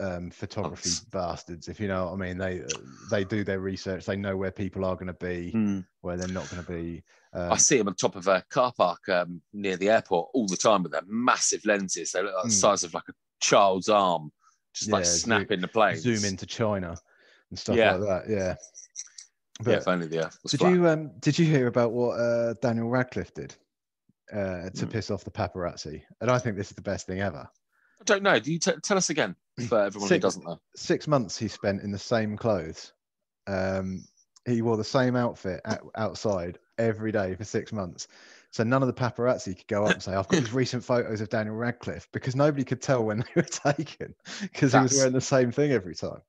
um, 0.00 0.30
photography 0.30 0.90
Cunts. 0.90 1.10
bastards, 1.10 1.66
if 1.66 1.80
you 1.80 1.88
know 1.88 2.04
what 2.04 2.12
I 2.12 2.16
mean. 2.16 2.38
They 2.38 2.62
uh, 2.62 2.66
they 3.10 3.24
do 3.24 3.42
their 3.42 3.58
research. 3.58 4.04
They 4.04 4.14
know 4.14 4.36
where 4.36 4.52
people 4.52 4.84
are 4.84 4.94
going 4.94 5.08
to 5.08 5.12
be, 5.14 5.82
where 6.02 6.16
they're 6.16 6.28
not 6.28 6.48
going 6.50 6.62
to 6.64 6.70
be. 6.70 7.02
I 7.34 7.48
Um, 7.48 7.58
see 7.58 7.78
them 7.78 7.88
on 7.88 7.94
top 7.96 8.14
of 8.14 8.28
a 8.28 8.44
car 8.48 8.72
park 8.76 9.08
um, 9.08 9.42
near 9.52 9.76
the 9.76 9.90
airport 9.90 10.30
all 10.34 10.46
the 10.46 10.56
time 10.56 10.84
with 10.84 10.92
their 10.92 11.02
massive 11.08 11.64
lenses. 11.64 12.12
They 12.12 12.22
look 12.22 12.32
like 12.34 12.44
the 12.44 12.50
Mm. 12.50 12.60
size 12.60 12.84
of 12.84 12.94
like 12.94 13.08
a 13.08 13.12
child's 13.40 13.88
arm, 13.88 14.30
just 14.74 14.90
like 14.90 15.04
Yeah, 15.04 15.10
zo- 15.10 15.18
snapping 15.18 15.60
the 15.60 15.68
planes. 15.68 16.00
zoom 16.02 16.24
into 16.24 16.46
China 16.46 16.96
and 17.50 17.58
stuff 17.58 17.76
Yeah. 17.76 17.94
like 17.94 18.24
that. 18.26 18.30
Yeah. 18.32 18.54
But 19.60 19.70
yeah, 19.72 19.76
if 19.78 19.88
only 19.88 20.06
the 20.06 20.26
earth 20.26 20.38
did 20.46 20.60
flat. 20.60 20.72
you 20.72 20.88
um 20.88 21.10
did 21.18 21.38
you 21.38 21.44
hear 21.46 21.66
about 21.66 21.92
what 21.92 22.12
uh, 22.20 22.54
Daniel 22.62 22.88
Radcliffe 22.88 23.34
did 23.34 23.56
uh, 24.32 24.70
to 24.70 24.86
Mm. 24.86 24.90
piss 24.90 25.10
off 25.10 25.24
the 25.24 25.30
paparazzi? 25.32 26.02
And 26.20 26.30
I 26.30 26.38
think 26.38 26.56
this 26.56 26.68
is 26.70 26.76
the 26.76 26.82
best 26.82 27.06
thing 27.06 27.20
ever. 27.20 27.48
I 28.00 28.04
don't 28.04 28.22
know. 28.22 28.38
Do 28.38 28.52
you 28.52 28.60
t- 28.60 28.72
tell 28.84 28.96
us 28.96 29.10
again 29.10 29.34
for 29.68 29.80
everyone 29.82 30.08
who 30.08 30.14
Six- 30.14 30.22
doesn't 30.22 30.44
know? 30.44 30.60
Six 30.76 31.08
months 31.08 31.36
he 31.36 31.48
spent 31.48 31.82
in 31.82 31.90
the 31.90 31.98
same 31.98 32.36
clothes. 32.36 32.92
Um, 33.48 34.04
he 34.46 34.62
wore 34.62 34.76
the 34.76 34.84
same 34.84 35.16
outfit 35.16 35.60
at, 35.64 35.80
outside 35.96 36.58
every 36.78 37.10
day 37.10 37.34
for 37.34 37.44
six 37.44 37.72
months. 37.72 38.06
So 38.50 38.64
none 38.64 38.82
of 38.82 38.86
the 38.86 38.94
paparazzi 38.94 39.56
could 39.56 39.66
go 39.66 39.84
up 39.84 39.92
and 39.92 40.02
say, 40.02 40.14
"I've 40.14 40.28
got 40.28 40.40
these 40.40 40.52
recent 40.52 40.82
photos 40.82 41.20
of 41.20 41.28
Daniel 41.28 41.54
Radcliffe," 41.54 42.08
because 42.12 42.34
nobody 42.34 42.64
could 42.64 42.80
tell 42.80 43.04
when 43.04 43.18
they 43.18 43.24
were 43.36 43.42
taken 43.42 44.14
because 44.40 44.72
he 44.72 44.78
was 44.80 44.94
wearing 44.94 45.12
the 45.12 45.20
same 45.20 45.52
thing 45.52 45.72
every 45.72 45.94
time. 45.94 46.22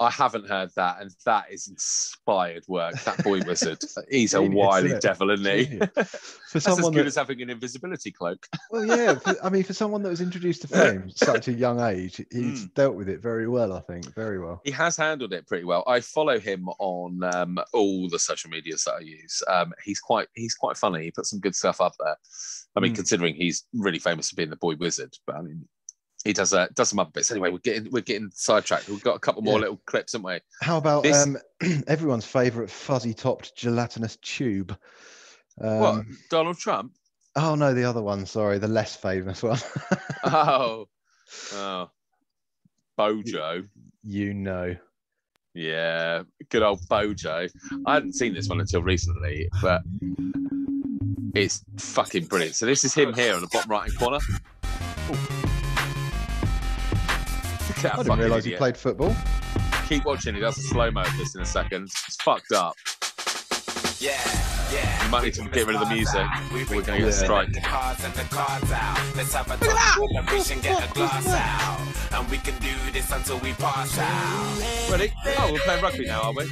I 0.00 0.10
haven't 0.10 0.48
heard 0.48 0.70
that, 0.76 1.00
and 1.00 1.10
that 1.26 1.46
is 1.50 1.68
inspired 1.68 2.64
work. 2.68 2.94
That 3.04 3.22
boy 3.22 3.40
wizard, 3.46 3.78
he's 4.10 4.34
a 4.34 4.42
wily 4.42 4.86
isn't 4.88 5.02
devil, 5.02 5.30
isn't 5.30 5.46
he? 5.46 5.78
For 5.78 5.86
That's 5.96 6.54
as 6.54 6.62
someone 6.64 6.92
good 6.92 7.04
that, 7.04 7.08
as 7.08 7.16
having 7.16 7.40
an 7.42 7.50
invisibility 7.50 8.10
cloak. 8.10 8.46
well, 8.70 8.84
yeah. 8.84 9.14
For, 9.14 9.34
I 9.44 9.50
mean, 9.50 9.62
for 9.62 9.72
someone 9.72 10.02
that 10.02 10.08
was 10.10 10.20
introduced 10.20 10.62
to 10.62 10.68
fame 10.68 11.10
such 11.10 11.48
a 11.48 11.52
young 11.52 11.80
age, 11.80 12.16
he's 12.30 12.66
Mm. 12.66 12.74
dealt 12.74 12.94
with 12.96 13.08
it 13.08 13.20
very 13.22 13.48
well. 13.48 13.72
I 13.72 13.80
think 13.80 14.14
very 14.14 14.38
well. 14.38 14.60
He 14.64 14.70
has 14.72 14.96
handled 14.96 15.32
it 15.32 15.46
pretty 15.46 15.64
well. 15.64 15.84
I 15.86 16.00
follow 16.00 16.38
him 16.40 16.68
on 16.78 17.22
um, 17.34 17.58
all 17.72 18.08
the 18.08 18.18
social 18.18 18.50
medias 18.50 18.84
that 18.84 18.94
I 18.94 19.00
use. 19.00 19.42
Um, 19.48 19.72
he's 19.84 20.00
quite 20.00 20.28
he's 20.34 20.54
quite 20.54 20.76
funny. 20.76 21.04
He 21.04 21.10
puts 21.10 21.30
some 21.30 21.40
good 21.40 21.54
stuff 21.54 21.80
up 21.80 21.94
there. 21.98 22.16
I 22.76 22.80
mean, 22.80 22.92
Mm. 22.92 22.96
considering 22.96 23.34
he's 23.34 23.64
really 23.74 23.98
famous 23.98 24.30
for 24.30 24.36
being 24.36 24.50
the 24.50 24.56
boy 24.56 24.76
wizard, 24.76 25.12
but 25.26 25.36
I 25.36 25.42
mean, 25.42 25.66
he 26.24 26.32
does 26.32 26.52
uh, 26.52 26.66
does 26.74 26.88
some 26.90 26.98
other 26.98 27.10
bits. 27.12 27.30
Anyway, 27.30 27.50
we're 27.50 27.58
getting 27.58 27.90
we're 27.90 28.02
getting 28.02 28.30
sidetracked. 28.34 28.88
We've 28.88 29.02
got 29.02 29.16
a 29.16 29.20
couple 29.20 29.42
more 29.42 29.54
Yeah. 29.54 29.60
little 29.60 29.80
clips, 29.86 30.12
haven't 30.12 30.26
we? 30.26 30.38
How 30.62 30.76
about 30.78 31.02
This- 31.02 31.16
um, 31.26 31.36
everyone's 31.86 32.26
favourite 32.26 32.70
fuzzy-topped 32.70 33.56
gelatinous 33.56 34.16
tube? 34.16 34.76
Um, 35.60 35.78
what 35.78 36.04
Donald 36.30 36.58
Trump? 36.58 36.92
Oh 37.36 37.54
no, 37.54 37.72
the 37.74 37.84
other 37.84 38.02
one. 38.02 38.26
Sorry, 38.26 38.58
the 38.58 38.68
less 38.68 38.96
famous 38.96 39.42
one. 39.42 39.58
Oh, 40.24 40.86
oh, 41.54 41.90
Bojo. 42.96 43.64
you 44.02 44.34
know. 44.34 44.76
Yeah, 45.54 46.22
good 46.50 46.62
old 46.62 46.86
Bojo. 46.88 47.48
I 47.86 47.94
hadn't 47.94 48.12
seen 48.14 48.34
this 48.34 48.48
one 48.48 48.60
until 48.60 48.82
recently, 48.82 49.48
but 49.62 49.82
it's 51.34 51.64
fucking 51.78 52.26
brilliant. 52.26 52.54
So 52.56 52.66
this 52.66 52.84
is 52.84 52.94
him 52.94 53.14
here 53.14 53.34
on 53.34 53.40
the 53.40 53.48
bottom 53.52 53.70
right 53.70 53.88
hand 53.90 53.98
corner. 53.98 54.18
At 55.08 55.49
that 57.82 57.94
I 57.94 57.96
didn't 57.96 58.08
fucking 58.08 58.22
realise 58.24 58.44
he 58.44 58.54
played 58.56 58.76
football. 58.76 59.14
Keep 59.88 60.04
watching. 60.04 60.34
He 60.34 60.40
does 60.40 60.58
a 60.58 60.62
slow 60.62 60.90
mo 60.90 61.00
of 61.02 61.16
this 61.18 61.34
in 61.34 61.42
a 61.42 61.46
second. 61.46 61.84
It's 62.06 62.16
fucked 62.22 62.52
up. 62.52 62.74
Yeah, 63.98 64.12
yeah. 64.72 65.04
You 65.04 65.10
might 65.10 65.24
need 65.24 65.34
to 65.34 65.48
get 65.48 65.66
rid 65.66 65.76
of 65.76 65.88
the 65.88 65.94
music. 65.94 66.26
We're 66.52 66.64
going 66.66 66.84
to 66.84 66.98
get 66.98 67.08
a 67.08 67.12
strike. 67.12 67.52
The 67.52 67.60
cards 67.60 68.02
and 68.04 68.14
the 68.14 68.22
cards 68.34 68.70
out. 68.72 69.16
Let's 69.16 69.34
have 69.34 69.50
a 69.50 69.56
total 69.56 70.08
celebration, 70.14 70.60
get 70.60 70.90
a 70.90 70.92
glass 70.94 71.26
out. 71.28 72.18
And 72.18 72.30
we 72.30 72.38
can 72.38 72.58
do 72.60 72.92
this 72.92 73.10
until 73.12 73.38
we 73.40 73.52
pass 73.54 73.98
out. 73.98 74.90
Ready? 74.90 75.12
Oh, 75.38 75.52
we're 75.52 75.58
playing 75.60 75.82
rugby 75.82 76.06
now, 76.06 76.22
are 76.22 76.32
we? 76.32 76.50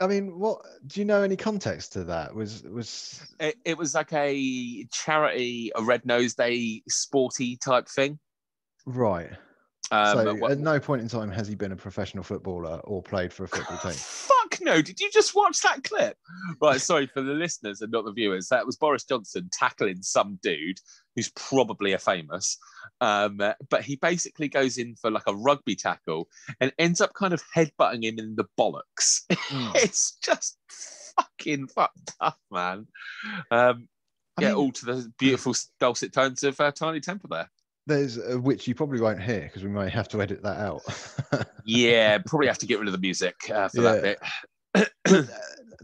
I 0.00 0.06
mean, 0.08 0.38
what 0.38 0.62
do 0.86 1.00
you 1.00 1.04
know 1.04 1.22
any 1.22 1.36
context 1.36 1.92
to 1.92 2.04
that? 2.04 2.34
Was 2.34 2.62
was 2.64 3.22
It, 3.38 3.56
it 3.64 3.78
was 3.78 3.94
like 3.94 4.12
a 4.12 4.84
charity, 4.90 5.70
a 5.76 5.82
Red 5.82 6.04
Nose 6.06 6.34
Day 6.34 6.82
sporty 6.88 7.56
type 7.56 7.88
thing. 7.88 8.18
right? 8.86 9.30
Um, 9.92 10.16
so 10.16 10.34
what- 10.36 10.52
at 10.52 10.58
no 10.58 10.80
point 10.80 11.02
in 11.02 11.08
time 11.08 11.30
has 11.30 11.46
he 11.46 11.54
been 11.54 11.72
a 11.72 11.76
professional 11.76 12.24
footballer 12.24 12.80
or 12.84 13.02
played 13.02 13.30
for 13.30 13.44
a 13.44 13.48
football 13.48 13.76
team. 13.76 13.92
Fuck 13.92 14.58
no! 14.62 14.80
Did 14.80 15.00
you 15.00 15.10
just 15.10 15.34
watch 15.34 15.60
that 15.60 15.84
clip? 15.84 16.16
Right, 16.62 16.80
sorry 16.80 17.06
for 17.06 17.20
the 17.20 17.34
listeners 17.34 17.82
and 17.82 17.92
not 17.92 18.06
the 18.06 18.12
viewers. 18.12 18.48
That 18.48 18.64
was 18.64 18.76
Boris 18.76 19.04
Johnson 19.04 19.50
tackling 19.52 20.00
some 20.00 20.38
dude 20.42 20.78
who's 21.14 21.30
probably 21.36 21.92
a 21.92 21.98
famous, 21.98 22.56
um, 23.02 23.38
but 23.68 23.82
he 23.82 23.96
basically 23.96 24.48
goes 24.48 24.78
in 24.78 24.96
for 24.96 25.10
like 25.10 25.26
a 25.26 25.34
rugby 25.34 25.76
tackle 25.76 26.26
and 26.60 26.72
ends 26.78 27.02
up 27.02 27.12
kind 27.12 27.34
of 27.34 27.42
headbutting 27.54 28.04
him 28.04 28.18
in 28.18 28.34
the 28.34 28.46
bollocks. 28.58 29.26
Mm. 29.30 29.72
it's 29.74 30.16
just 30.22 30.56
fucking 31.16 31.68
fucked 31.68 32.14
up, 32.18 32.38
man. 32.50 32.86
Um, 33.50 33.88
yeah, 34.40 34.48
mean, 34.48 34.56
all 34.56 34.72
to 34.72 34.86
the 34.86 35.12
beautiful 35.18 35.54
dulcet 35.78 36.14
tones 36.14 36.42
of 36.42 36.58
uh, 36.60 36.72
Tinie 36.72 37.00
Tempah 37.00 37.28
there. 37.28 37.50
There's 37.86 38.18
uh, 38.18 38.38
which 38.38 38.68
you 38.68 38.74
probably 38.74 39.00
won't 39.00 39.22
hear 39.22 39.40
because 39.42 39.62
we 39.64 39.70
might 39.70 39.92
have 39.92 40.08
to 40.08 40.22
edit 40.22 40.42
that 40.42 40.58
out. 40.58 40.82
Yeah, 41.64 42.18
probably 42.18 42.48
have 42.48 42.58
to 42.58 42.66
get 42.66 42.80
rid 42.80 42.88
of 42.88 42.92
the 42.92 42.98
music 42.98 43.36
uh, 43.48 43.68
for 43.68 43.82
that 43.82 44.02
bit. 44.02 44.18
Uh, 45.08 45.22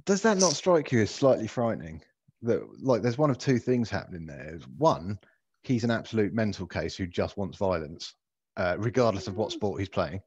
Does 0.07 0.23
that 0.23 0.39
not 0.39 0.53
strike 0.55 0.91
you 0.91 1.03
as 1.03 1.11
slightly 1.11 1.47
frightening? 1.47 2.01
That 2.43 2.63
like 2.81 3.03
there's 3.03 3.19
one 3.19 3.31
of 3.31 3.39
two 3.39 3.59
things 3.59 3.91
happening 3.91 4.27
there. 4.27 4.59
One, 4.77 5.19
he's 5.63 5.85
an 5.85 5.91
absolute 5.91 6.33
mental 6.33 6.67
case 6.67 6.97
who 6.97 7.07
just 7.07 7.37
wants 7.37 7.59
violence, 7.59 8.15
uh, 8.57 8.77
regardless 8.79 9.27
of 9.29 9.37
what 9.37 9.53
sport 9.53 9.79
he's 9.79 9.89
playing. 9.89 10.21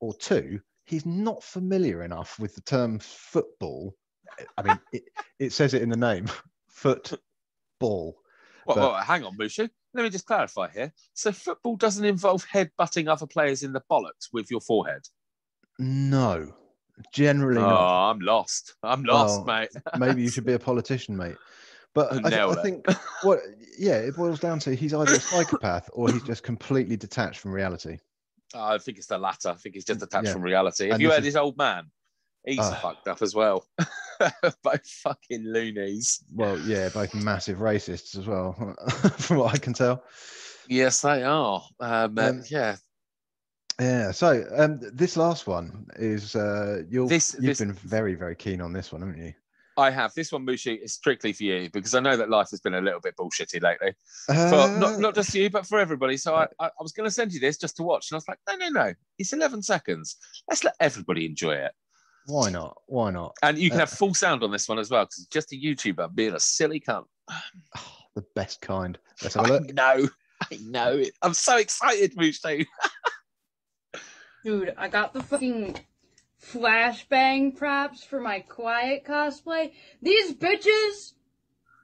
Or 0.00 0.14
two, 0.14 0.60
he's 0.86 1.04
not 1.04 1.42
familiar 1.42 2.02
enough 2.02 2.38
with 2.38 2.54
the 2.54 2.62
term 2.62 2.98
football. 2.98 3.94
I 4.56 4.62
mean, 4.62 4.78
it, 4.92 5.02
it 5.38 5.52
says 5.52 5.74
it 5.74 5.82
in 5.82 5.88
the 5.88 5.96
name, 5.96 6.28
football. 6.68 7.18
Well, 7.80 8.16
But- 8.66 8.76
well, 8.76 8.94
hang 8.94 9.24
on, 9.24 9.36
Mushu. 9.36 9.68
Let 9.94 10.02
me 10.02 10.10
just 10.10 10.26
clarify 10.26 10.68
here. 10.68 10.92
So, 11.14 11.32
football 11.32 11.76
doesn't 11.76 12.04
involve 12.04 12.44
head-butting 12.44 13.08
other 13.08 13.26
players 13.26 13.62
in 13.62 13.72
the 13.72 13.82
bollocks 13.90 14.28
with 14.32 14.50
your 14.50 14.60
forehead. 14.60 15.02
No, 15.78 16.52
generally 17.12 17.58
Oh, 17.60 17.68
not. 17.68 18.10
I'm 18.10 18.20
lost. 18.20 18.74
I'm 18.82 19.02
lost, 19.04 19.46
Well, 19.46 19.60
mate. 19.60 19.70
Maybe 19.98 20.22
you 20.22 20.28
should 20.30 20.44
be 20.44 20.52
a 20.54 20.58
politician, 20.58 21.16
mate. 21.16 21.36
But 21.94 22.12
I, 22.12 22.28
th- 22.28 22.34
I 22.34 22.62
think 22.62 22.84
what, 23.22 23.40
yeah, 23.78 23.94
it 23.96 24.14
boils 24.14 24.40
down 24.40 24.58
to 24.60 24.74
he's 24.74 24.92
either 24.94 25.14
a 25.14 25.20
psychopath 25.20 25.88
or 25.94 26.12
he's 26.12 26.22
just 26.22 26.42
completely 26.42 26.96
detached 26.96 27.40
from 27.40 27.50
reality. 27.52 27.98
I 28.54 28.78
think 28.78 28.98
it's 28.98 29.06
the 29.06 29.18
latter. 29.18 29.48
I 29.48 29.54
think 29.54 29.74
he's 29.74 29.84
just 29.86 30.00
detached 30.00 30.26
Yeah. 30.26 30.32
from 30.34 30.42
reality. 30.42 30.84
Have 30.86 30.94
And 30.94 31.02
you 31.02 31.10
heard 31.10 31.20
is- 31.20 31.24
his 31.26 31.36
old 31.36 31.56
man? 31.56 31.90
He's 32.44 32.58
Ah. 32.60 32.78
fucked 32.82 33.08
up 33.08 33.20
as 33.22 33.34
well. 33.34 33.64
Both 34.62 34.86
fucking 34.86 35.44
loonies. 35.44 36.22
Well, 36.34 36.58
yeah, 36.60 36.88
both 36.88 37.14
massive 37.14 37.58
racists 37.58 38.16
as 38.18 38.26
well, 38.26 38.52
from 39.18 39.38
what 39.38 39.54
I 39.54 39.58
can 39.58 39.72
tell. 39.72 40.02
Yes, 40.68 41.00
they 41.02 41.22
are. 41.22 41.62
Um, 41.80 42.18
uh, 42.18 42.28
Um, 42.28 42.42
yeah, 42.50 42.76
Yeah. 43.80 44.10
So 44.10 44.44
um, 44.56 44.80
this 44.92 45.16
last 45.16 45.46
one 45.46 45.86
is 45.96 46.34
uh, 46.36 46.82
you'll 46.90 47.08
This- 47.08 47.34
you've 47.34 47.44
this- 47.44 47.58
been 47.60 47.72
very 47.72 48.14
very 48.14 48.34
keen 48.36 48.60
on 48.60 48.72
this 48.72 48.92
one, 48.92 49.02
haven't 49.02 49.22
you? 49.24 49.32
I 49.78 49.92
have. 49.92 50.12
This 50.12 50.32
one, 50.32 50.44
Mushi, 50.44 50.82
is 50.82 50.92
strictly 50.94 51.32
for 51.32 51.44
you 51.44 51.70
because 51.72 51.94
I 51.94 52.00
know 52.00 52.16
that 52.16 52.28
life 52.28 52.48
has 52.50 52.58
been 52.58 52.74
a 52.74 52.80
little 52.80 52.98
bit 52.98 53.14
bullshitty 53.16 53.62
lately. 53.62 53.92
Uh, 54.28 54.50
for 54.50 54.76
not, 54.80 54.98
not 54.98 55.14
just 55.14 55.32
you, 55.32 55.48
but 55.50 55.64
for 55.66 55.78
everybody. 55.78 56.16
So 56.16 56.34
I, 56.34 56.48
I, 56.58 56.66
I 56.66 56.82
was 56.82 56.90
going 56.90 57.06
to 57.08 57.12
send 57.14 57.32
you 57.32 57.38
this 57.38 57.56
just 57.58 57.76
to 57.76 57.84
watch, 57.84 58.10
and 58.10 58.16
I 58.16 58.18
was 58.18 58.26
like, 58.26 58.40
no, 58.48 58.56
no, 58.56 58.70
no, 58.70 58.94
it's 59.20 59.32
11 59.32 59.62
seconds. 59.62 60.16
Let's 60.48 60.64
let 60.64 60.74
everybody 60.80 61.26
enjoy 61.26 61.52
it. 61.52 61.70
Why 62.28 62.50
not? 62.50 62.76
Why 62.86 63.10
not? 63.10 63.34
And 63.42 63.56
you 63.58 63.70
can 63.70 63.78
Uh, 63.78 63.80
have 63.80 63.90
full 63.90 64.12
sound 64.14 64.42
on 64.44 64.50
this 64.50 64.68
one 64.68 64.78
as 64.78 64.90
well, 64.90 65.04
because 65.04 65.18
it's 65.20 65.28
just 65.28 65.52
a 65.52 65.56
YouTuber 65.56 66.14
being 66.14 66.34
a 66.34 66.40
silly 66.40 66.78
cunt. 66.78 67.06
Oh, 67.30 67.82
the 68.14 68.24
best 68.34 68.60
kind. 68.60 68.98
Let's 69.22 69.34
have 69.34 69.46
a 69.46 69.52
look. 69.54 69.62
I 69.70 69.72
know, 69.72 70.08
I 70.52 70.58
know 70.62 70.92
it. 70.98 71.12
I'm 71.22 71.34
so 71.34 71.56
excited, 71.56 72.14
Mushi. 72.16 72.66
Dude, 74.44 74.74
I 74.76 74.88
got 74.88 75.12
the 75.14 75.22
fucking 75.22 75.80
flashbang 76.52 77.56
props 77.56 78.04
for 78.04 78.20
my 78.20 78.40
quiet 78.40 79.04
cosplay. 79.04 79.72
These 80.02 80.34
bitches 80.34 81.14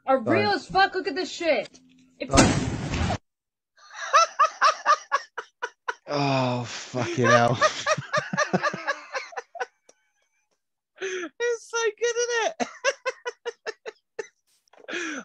are 0.06 0.18
real 0.20 0.50
as 0.50 0.66
fuck. 0.66 0.94
Look 0.94 1.08
at 1.08 1.14
this 1.14 1.30
shit. 1.30 1.80
If 2.18 2.28
Right. 2.30 2.70
Oh 6.06 6.64
fucking 6.64 7.24
hell! 7.26 7.58
It's 11.00 11.70
so 11.70 11.76
good, 11.98 12.16
isn't 12.22 12.54
it? 12.60 12.68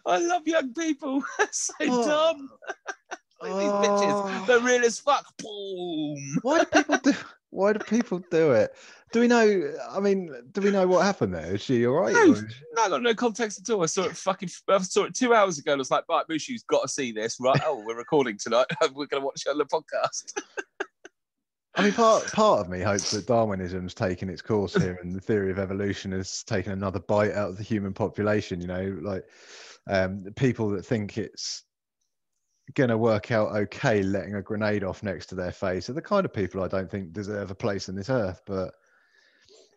I 0.06 0.18
love 0.18 0.46
young 0.46 0.72
people. 0.74 1.22
so 1.50 1.74
Oh. 1.82 2.06
dumb. 2.06 2.48
At 3.42 3.46
these 3.58 3.70
bitches. 3.70 4.12
Oh. 4.12 4.44
They're 4.46 4.60
real 4.60 4.84
as 4.84 4.98
fuck. 5.00 5.24
Boom. 5.38 6.38
Why 6.42 6.58
do 6.58 6.66
people 6.66 6.98
do? 6.98 7.12
Why 7.48 7.72
do 7.72 7.78
people 7.78 8.18
do 8.30 8.52
it? 8.52 8.70
Do 9.12 9.20
we 9.20 9.28
know? 9.28 9.72
I 9.90 9.98
mean, 9.98 10.30
do 10.52 10.60
we 10.60 10.70
know 10.70 10.86
what 10.86 11.04
happened 11.06 11.34
there? 11.34 11.54
Is 11.54 11.62
she 11.62 11.86
all 11.86 11.94
right? 11.94 12.12
No. 12.12 12.32
is- 12.32 12.44
No, 12.76 12.82
I 12.84 12.88
got 12.90 13.02
no 13.02 13.14
context 13.14 13.58
at 13.60 13.72
all. 13.74 13.82
I 13.82 13.86
saw 13.86 14.02
it 14.04 14.16
fucking. 14.16 14.50
I 14.68 14.78
saw 14.78 15.04
it 15.04 15.14
two 15.14 15.32
hours 15.34 15.58
ago. 15.58 15.72
and 15.72 15.78
I 15.78 15.80
was 15.80 15.90
like, 15.90 16.04
right, 16.08 16.24
Mushu's 16.30 16.62
got 16.64 16.82
to 16.82 16.88
see 16.88 17.12
this. 17.12 17.38
Right? 17.40 17.58
Oh, 17.64 17.82
we're 17.84 17.96
recording 17.96 18.36
tonight. 18.38 18.66
we're 18.94 19.06
going 19.06 19.22
to 19.22 19.26
watch 19.26 19.42
it 19.46 19.50
on 19.50 19.58
the 19.58 19.64
podcast. 19.64 20.32
I 21.76 21.84
mean, 21.84 21.92
part 21.92 22.26
part 22.32 22.60
of 22.60 22.68
me 22.68 22.80
hopes 22.80 23.12
that 23.12 23.26
Darwinism's 23.26 23.94
taken 23.94 24.28
its 24.28 24.42
course 24.42 24.74
here, 24.74 24.98
and 25.02 25.14
the 25.14 25.20
theory 25.20 25.50
of 25.50 25.58
evolution 25.58 26.12
has 26.12 26.42
taken 26.42 26.72
another 26.72 26.98
bite 26.98 27.32
out 27.32 27.50
of 27.50 27.56
the 27.56 27.62
human 27.62 27.92
population. 27.92 28.60
You 28.60 28.66
know, 28.66 28.98
like 29.02 29.24
um, 29.88 30.24
people 30.36 30.70
that 30.70 30.84
think 30.84 31.16
it's 31.16 31.62
going 32.74 32.90
to 32.90 32.98
work 32.98 33.32
out 33.32 33.54
okay 33.54 34.02
letting 34.02 34.34
a 34.34 34.42
grenade 34.42 34.84
off 34.84 35.02
next 35.02 35.26
to 35.26 35.34
their 35.34 35.52
face 35.52 35.88
are 35.88 35.94
the 35.94 36.02
kind 36.02 36.24
of 36.24 36.32
people 36.32 36.62
I 36.62 36.68
don't 36.68 36.90
think 36.90 37.12
deserve 37.12 37.50
a 37.50 37.54
place 37.54 37.88
on 37.88 37.94
this 37.94 38.10
earth. 38.10 38.40
But 38.46 38.74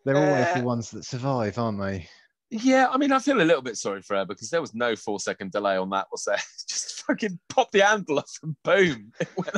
They're 0.05 0.17
always 0.17 0.47
Uh, 0.47 0.59
the 0.59 0.65
ones 0.65 0.91
that 0.91 1.05
survive, 1.05 1.57
aren't 1.57 1.79
they? 1.79 2.07
Yeah, 2.49 2.87
I 2.91 2.97
mean, 2.97 3.11
I 3.11 3.19
feel 3.19 3.41
a 3.41 3.43
little 3.43 3.63
bit 3.63 3.77
sorry 3.77 4.01
for 4.03 4.15
her 4.15 4.25
because 4.25 4.49
there 4.49 4.61
was 4.61 4.75
no 4.75 4.95
four 4.95 5.19
second 5.19 5.51
delay 5.51 5.75
on 5.75 5.89
that, 5.91 6.07
was 6.11 6.23
there? 6.25 6.37
Just 6.67 7.03
fucking 7.03 7.39
pop 7.49 7.71
the 7.71 7.79
handle 7.81 8.19
off 8.19 8.37
and 8.43 8.55
boom. 8.63 9.11
It 9.19 9.29
went 9.35 9.55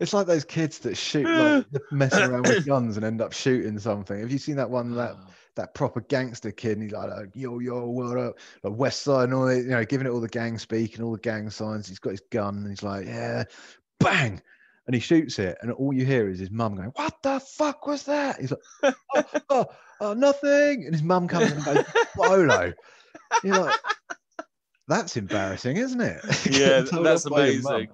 It's 0.00 0.14
like 0.14 0.26
those 0.26 0.44
kids 0.44 0.78
that 0.80 0.96
shoot, 0.96 1.26
like 1.26 1.66
they're 1.70 1.82
messing 1.90 2.30
around 2.30 2.48
with 2.48 2.66
guns 2.66 2.96
and 2.96 3.04
end 3.04 3.20
up 3.20 3.34
shooting 3.34 3.78
something. 3.78 4.18
Have 4.18 4.32
you 4.32 4.38
seen 4.38 4.56
that 4.56 4.70
one? 4.70 4.94
That 4.96 5.16
ah. 5.16 5.30
that 5.56 5.74
proper 5.74 6.00
gangster 6.00 6.50
kid, 6.50 6.72
and 6.72 6.82
he's 6.82 6.92
like, 6.92 7.10
like, 7.10 7.28
yo, 7.34 7.58
yo, 7.58 7.86
what 7.86 8.16
up? 8.16 8.38
Like 8.64 8.76
West 8.76 9.02
Side 9.02 9.24
and 9.24 9.34
all 9.34 9.46
that, 9.46 9.58
you 9.58 9.68
know, 9.68 9.84
giving 9.84 10.06
it 10.06 10.10
all 10.10 10.20
the 10.20 10.28
gang 10.28 10.58
speak 10.58 10.96
and 10.96 11.04
all 11.04 11.12
the 11.12 11.18
gang 11.18 11.50
signs. 11.50 11.86
He's 11.86 11.98
got 11.98 12.10
his 12.10 12.22
gun 12.30 12.56
and 12.56 12.68
he's 12.68 12.82
like, 12.82 13.06
yeah, 13.06 13.44
bang. 14.00 14.40
And 14.86 14.94
he 14.94 15.00
shoots 15.00 15.38
it, 15.38 15.58
and 15.60 15.70
all 15.70 15.92
you 15.92 16.04
hear 16.04 16.28
is 16.28 16.40
his 16.40 16.50
mum 16.50 16.74
going, 16.74 16.90
What 16.96 17.14
the 17.22 17.38
fuck 17.38 17.86
was 17.86 18.04
that? 18.04 18.40
He's 18.40 18.50
like, 18.50 18.60
Oh, 18.82 18.94
oh, 19.34 19.42
oh, 19.50 19.66
oh, 20.00 20.14
nothing. 20.14 20.84
And 20.84 20.94
his 20.94 21.02
mum 21.02 21.28
comes 21.28 21.52
and 21.52 21.64
goes, 21.64 21.84
Bolo. 22.16 22.72
You're 23.44 23.58
like, 23.58 23.78
That's 24.88 25.16
embarrassing, 25.16 25.76
isn't 25.76 26.00
it? 26.00 26.20
Yeah, 26.50 26.80
that's 26.80 27.26
off 27.26 27.32
by 27.32 27.46
your 27.48 27.62
mum. 27.62 27.74
amazing. 27.74 27.90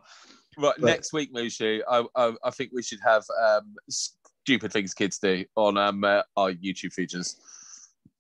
Right, 0.58 0.74
But- 0.78 0.86
next 0.86 1.12
week, 1.12 1.32
Mushu, 1.34 1.80
I, 1.88 2.04
I, 2.14 2.32
I 2.44 2.50
think 2.50 2.70
we 2.72 2.82
should 2.82 3.00
have 3.04 3.24
um, 3.42 3.74
stupid 3.88 4.72
things 4.72 4.94
kids 4.94 5.18
do 5.18 5.44
on 5.56 5.76
um, 5.76 6.02
uh, 6.04 6.22
our 6.36 6.52
YouTube 6.52 6.92
features. 6.92 7.36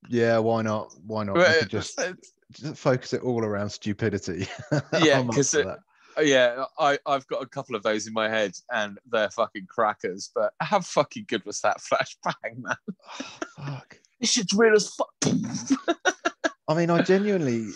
Yeah, 0.08 0.38
why 0.38 0.62
not? 0.62 0.94
Why 1.06 1.24
not? 1.24 1.36
Right, 1.36 1.60
could 1.60 1.70
just, 1.70 1.98
just 2.52 2.76
focus 2.76 3.12
it 3.12 3.22
all 3.22 3.44
around 3.44 3.70
stupidity. 3.70 4.46
Yeah, 5.02 5.18
I'm 5.20 5.28
up 5.30 5.34
'cause 5.36 5.50
for 5.52 5.60
it- 5.60 5.64
that. 6.16 6.26
yeah, 6.26 6.64
I, 6.78 6.98
I've 7.06 7.26
got 7.26 7.42
a 7.42 7.46
couple 7.46 7.74
of 7.74 7.82
those 7.82 8.06
in 8.06 8.12
my 8.12 8.28
head, 8.28 8.52
and 8.72 8.98
they're 9.10 9.30
fucking 9.30 9.66
crackers. 9.68 10.30
But 10.34 10.52
how 10.60 10.80
fucking 10.80 11.24
good 11.28 11.44
was 11.44 11.60
that 11.62 11.78
flashbang, 11.80 12.58
man? 12.58 12.76
Oh, 12.90 13.24
fuck. 13.56 13.98
This 14.20 14.32
shit's 14.32 14.52
real 14.54 14.74
as 14.74 14.88
fuck. 14.94 15.12
I 16.68 16.74
mean, 16.74 16.90
I 16.90 17.02
genuinely, 17.02 17.68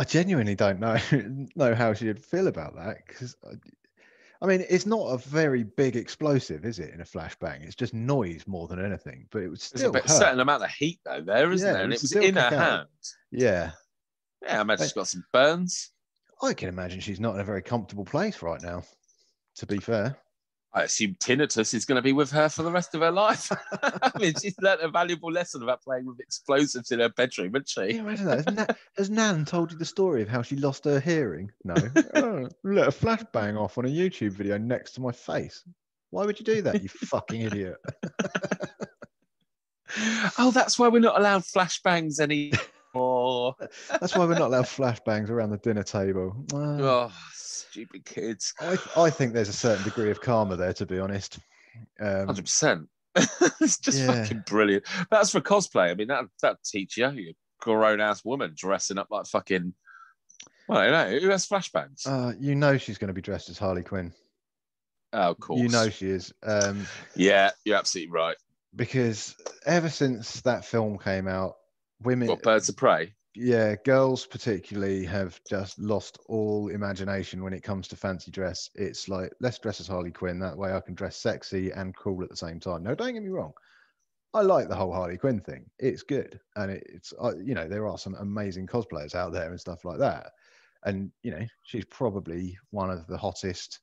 I 0.00 0.04
genuinely 0.04 0.54
don't 0.54 0.80
know 0.80 0.96
know 1.56 1.74
how 1.74 1.92
she'd 1.92 2.24
feel 2.24 2.46
about 2.48 2.74
that 2.74 3.06
because, 3.06 3.36
I 4.40 4.46
mean, 4.46 4.64
it's 4.70 4.86
not 4.86 5.08
a 5.08 5.18
very 5.18 5.62
big 5.62 5.94
explosive, 5.94 6.64
is 6.64 6.78
it? 6.78 6.94
In 6.94 7.02
a 7.02 7.04
flashbang, 7.04 7.62
it's 7.62 7.74
just 7.74 7.92
noise 7.92 8.46
more 8.46 8.66
than 8.66 8.82
anything. 8.82 9.26
But 9.30 9.42
it 9.42 9.50
a 9.52 9.56
still 9.58 9.92
bit, 9.92 10.08
certain 10.08 10.40
amount 10.40 10.64
of 10.64 10.70
heat 10.70 11.00
though 11.04 11.20
there, 11.20 11.52
isn't 11.52 11.66
Yeah, 11.66 11.74
there? 11.74 11.82
it 11.82 11.84
And 11.84 11.92
it 11.92 12.00
was 12.00 12.14
in 12.14 12.34
her 12.36 12.40
out. 12.40 12.52
hand. 12.52 12.88
Yeah, 13.30 13.72
Yeah, 14.42 14.58
I 14.58 14.62
imagine 14.62 14.86
she's 14.86 14.94
got 14.94 15.08
some 15.08 15.26
burns. 15.34 15.90
I 16.40 16.54
can 16.54 16.70
imagine 16.70 17.00
she's 17.00 17.20
not 17.20 17.34
in 17.34 17.42
a 17.42 17.44
very 17.44 17.60
comfortable 17.60 18.06
place 18.06 18.40
right 18.40 18.62
now. 18.62 18.82
To 19.56 19.66
be 19.66 19.76
fair, 19.80 20.16
I 20.72 20.84
assume 20.84 21.16
tinnitus 21.18 21.74
is 21.74 21.84
going 21.84 21.96
to 21.96 22.02
be 22.02 22.12
with 22.12 22.30
her 22.30 22.48
for 22.48 22.62
the 22.62 22.70
rest 22.70 22.94
of 22.94 23.00
her 23.00 23.10
life. 23.10 23.50
I 23.82 24.12
mean, 24.20 24.34
she's 24.40 24.54
learnt 24.60 24.80
a 24.82 24.88
valuable 24.88 25.32
lesson 25.32 25.62
about 25.64 25.82
playing 25.82 26.06
with 26.06 26.20
explosives 26.20 26.92
in 26.92 27.00
her 27.00 27.08
bedroom, 27.08 27.52
hasn't 27.54 27.68
she? 27.68 27.96
you 27.96 28.00
imagine 28.00 28.26
that? 28.26 28.46
Has, 28.46 28.56
Na- 28.56 28.74
has 28.96 29.10
Nan 29.10 29.44
told 29.44 29.72
you 29.72 29.78
the 29.78 29.84
story 29.84 30.22
of 30.22 30.28
how 30.28 30.42
she 30.42 30.54
lost 30.56 30.84
her 30.84 31.00
hearing? 31.00 31.50
No. 31.64 31.74
oh, 32.14 32.48
let 32.62 32.86
a 32.86 32.92
flashbang 32.92 33.60
off 33.60 33.78
on 33.78 33.86
a 33.86 33.88
YouTube 33.88 34.32
video 34.32 34.58
next 34.58 34.92
to 34.92 35.00
my 35.00 35.10
face. 35.10 35.64
Why 36.10 36.24
would 36.24 36.38
you 36.38 36.44
do 36.44 36.62
that, 36.62 36.82
you 36.82 36.88
fucking 36.88 37.40
idiot? 37.40 37.76
oh, 40.38 40.52
that's 40.52 40.78
why 40.78 40.86
we're 40.86 41.00
not 41.00 41.18
allowed 41.18 41.42
flashbangs 41.42 42.20
anymore. 42.94 43.54
That's 43.88 44.16
why 44.16 44.24
we're 44.26 44.34
not 44.38 44.48
allowed 44.48 44.64
flashbangs 44.64 45.30
around 45.30 45.50
the 45.50 45.58
dinner 45.58 45.82
table. 45.82 46.34
Uh, 46.52 46.56
oh, 46.58 47.12
stupid 47.32 48.04
kids. 48.04 48.54
I, 48.60 48.76
I 48.96 49.10
think 49.10 49.32
there's 49.32 49.48
a 49.48 49.52
certain 49.54 49.84
degree 49.84 50.10
of 50.10 50.20
karma 50.20 50.56
there, 50.56 50.72
to 50.74 50.86
be 50.86 50.98
honest. 50.98 51.38
Um, 52.00 52.26
Hundred 52.26 52.44
percent. 52.44 52.88
It's 53.60 53.78
just 53.78 53.98
Yeah. 53.98 54.22
fucking 54.22 54.44
brilliant. 54.46 54.84
That's 55.10 55.30
for 55.30 55.40
cosplay. 55.40 55.90
I 55.90 55.94
mean, 55.94 56.08
that 56.08 56.24
that 56.42 56.56
teach 56.64 56.96
you, 56.96 57.08
you 57.10 57.34
grown 57.60 58.00
ass 58.00 58.24
woman 58.24 58.52
dressing 58.56 58.98
up 58.98 59.08
like 59.10 59.26
fucking. 59.26 59.74
Well, 60.68 60.78
I 60.78 60.88
don't 60.88 60.92
know 61.12 61.18
who 61.18 61.28
has 61.30 61.46
flashbangs. 61.48 62.06
uh, 62.06 62.32
you 62.38 62.54
know 62.54 62.78
she's 62.78 62.96
going 62.98 63.08
to 63.08 63.14
be 63.14 63.20
dressed 63.20 63.48
as 63.50 63.58
Harley 63.58 63.82
Quinn. 63.82 64.12
oh, 65.12 65.30
of 65.30 65.40
course. 65.40 65.60
You 65.60 65.68
know 65.68 65.90
she 65.90 66.06
is. 66.10 66.32
Um, 66.44 66.86
Yeah, 67.16 67.50
you're 67.64 67.76
absolutely 67.76 68.12
right. 68.12 68.36
because 68.76 69.34
ever 69.66 69.88
since 69.88 70.40
that 70.42 70.64
film 70.64 70.96
came 70.98 71.26
out, 71.28 71.56
women, 72.02 72.28
What 72.28 72.42
birds 72.42 72.68
of 72.68 72.76
prey? 72.76 73.14
yeah, 73.34 73.76
girls 73.84 74.26
particularly 74.26 75.04
have 75.04 75.40
just 75.48 75.78
lost 75.78 76.18
all 76.26 76.68
imagination 76.68 77.42
when 77.44 77.52
it 77.52 77.62
comes 77.62 77.86
to 77.88 77.96
fancy 77.96 78.30
dress. 78.30 78.70
It's 78.74 79.08
like 79.08 79.32
let's 79.40 79.58
dress 79.58 79.80
as 79.80 79.86
Harley 79.86 80.10
Quinn. 80.10 80.38
That 80.40 80.56
way, 80.56 80.72
I 80.74 80.80
can 80.80 80.94
dress 80.94 81.16
sexy 81.16 81.70
and 81.70 81.96
cool 81.96 82.22
at 82.22 82.28
the 82.30 82.36
same 82.36 82.58
time. 82.58 82.82
No, 82.82 82.94
don't 82.94 83.14
get 83.14 83.22
me 83.22 83.28
wrong. 83.28 83.52
I 84.32 84.42
like 84.42 84.68
the 84.68 84.76
whole 84.76 84.92
Harley 84.92 85.16
Quinn 85.18 85.40
thing. 85.40 85.68
It's 85.78 86.02
good, 86.02 86.40
and 86.56 86.70
it's 86.70 87.12
uh, 87.22 87.36
you 87.36 87.54
know 87.54 87.68
there 87.68 87.86
are 87.86 87.98
some 87.98 88.14
amazing 88.16 88.66
cosplayers 88.66 89.14
out 89.14 89.32
there 89.32 89.50
and 89.50 89.60
stuff 89.60 89.84
like 89.84 89.98
that. 89.98 90.32
And 90.84 91.12
you 91.22 91.30
know 91.30 91.44
she's 91.62 91.84
probably 91.84 92.58
one 92.70 92.90
of 92.90 93.06
the 93.06 93.18
hottest 93.18 93.80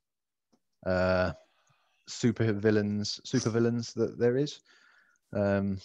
uh, 0.86 1.32
super 2.08 2.52
villains, 2.54 3.20
super 3.26 3.50
villains 3.50 3.94
that 3.94 4.18
there 4.18 4.38
is. 4.38 4.60
Um, 5.34 5.80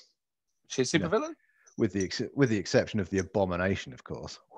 She's 0.68 0.94
a 0.94 0.98
No. 0.98 1.09
supervillain. 1.09 1.34
With 1.78 1.93
the 1.93 2.05
ex- 2.05 2.23
with 2.35 2.49
the 2.51 2.59
exception 2.59 3.01
of 3.01 3.11
the 3.11 3.19
abomination, 3.19 3.93
of 3.93 4.05
course. 4.05 4.39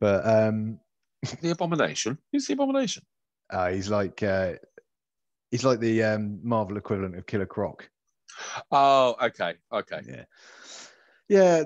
But 0.00 0.24
um, 0.26 0.78
The 1.40 1.50
abomination. 1.50 2.18
Who's 2.32 2.46
the 2.46 2.52
abomination? 2.54 3.04
uh, 3.50 3.70
he's 3.70 3.88
like 3.90 4.22
uh, 4.22 4.52
he's 5.50 5.64
like 5.64 5.80
the 5.80 6.04
um, 6.04 6.38
Marvel 6.42 6.76
equivalent 6.76 7.16
of 7.16 7.26
Killer 7.26 7.46
Croc. 7.46 7.88
Oh, 8.70 9.16
okay, 9.20 9.54
okay. 9.72 10.00
Yeah, 10.06 10.24
yeah. 11.28 11.64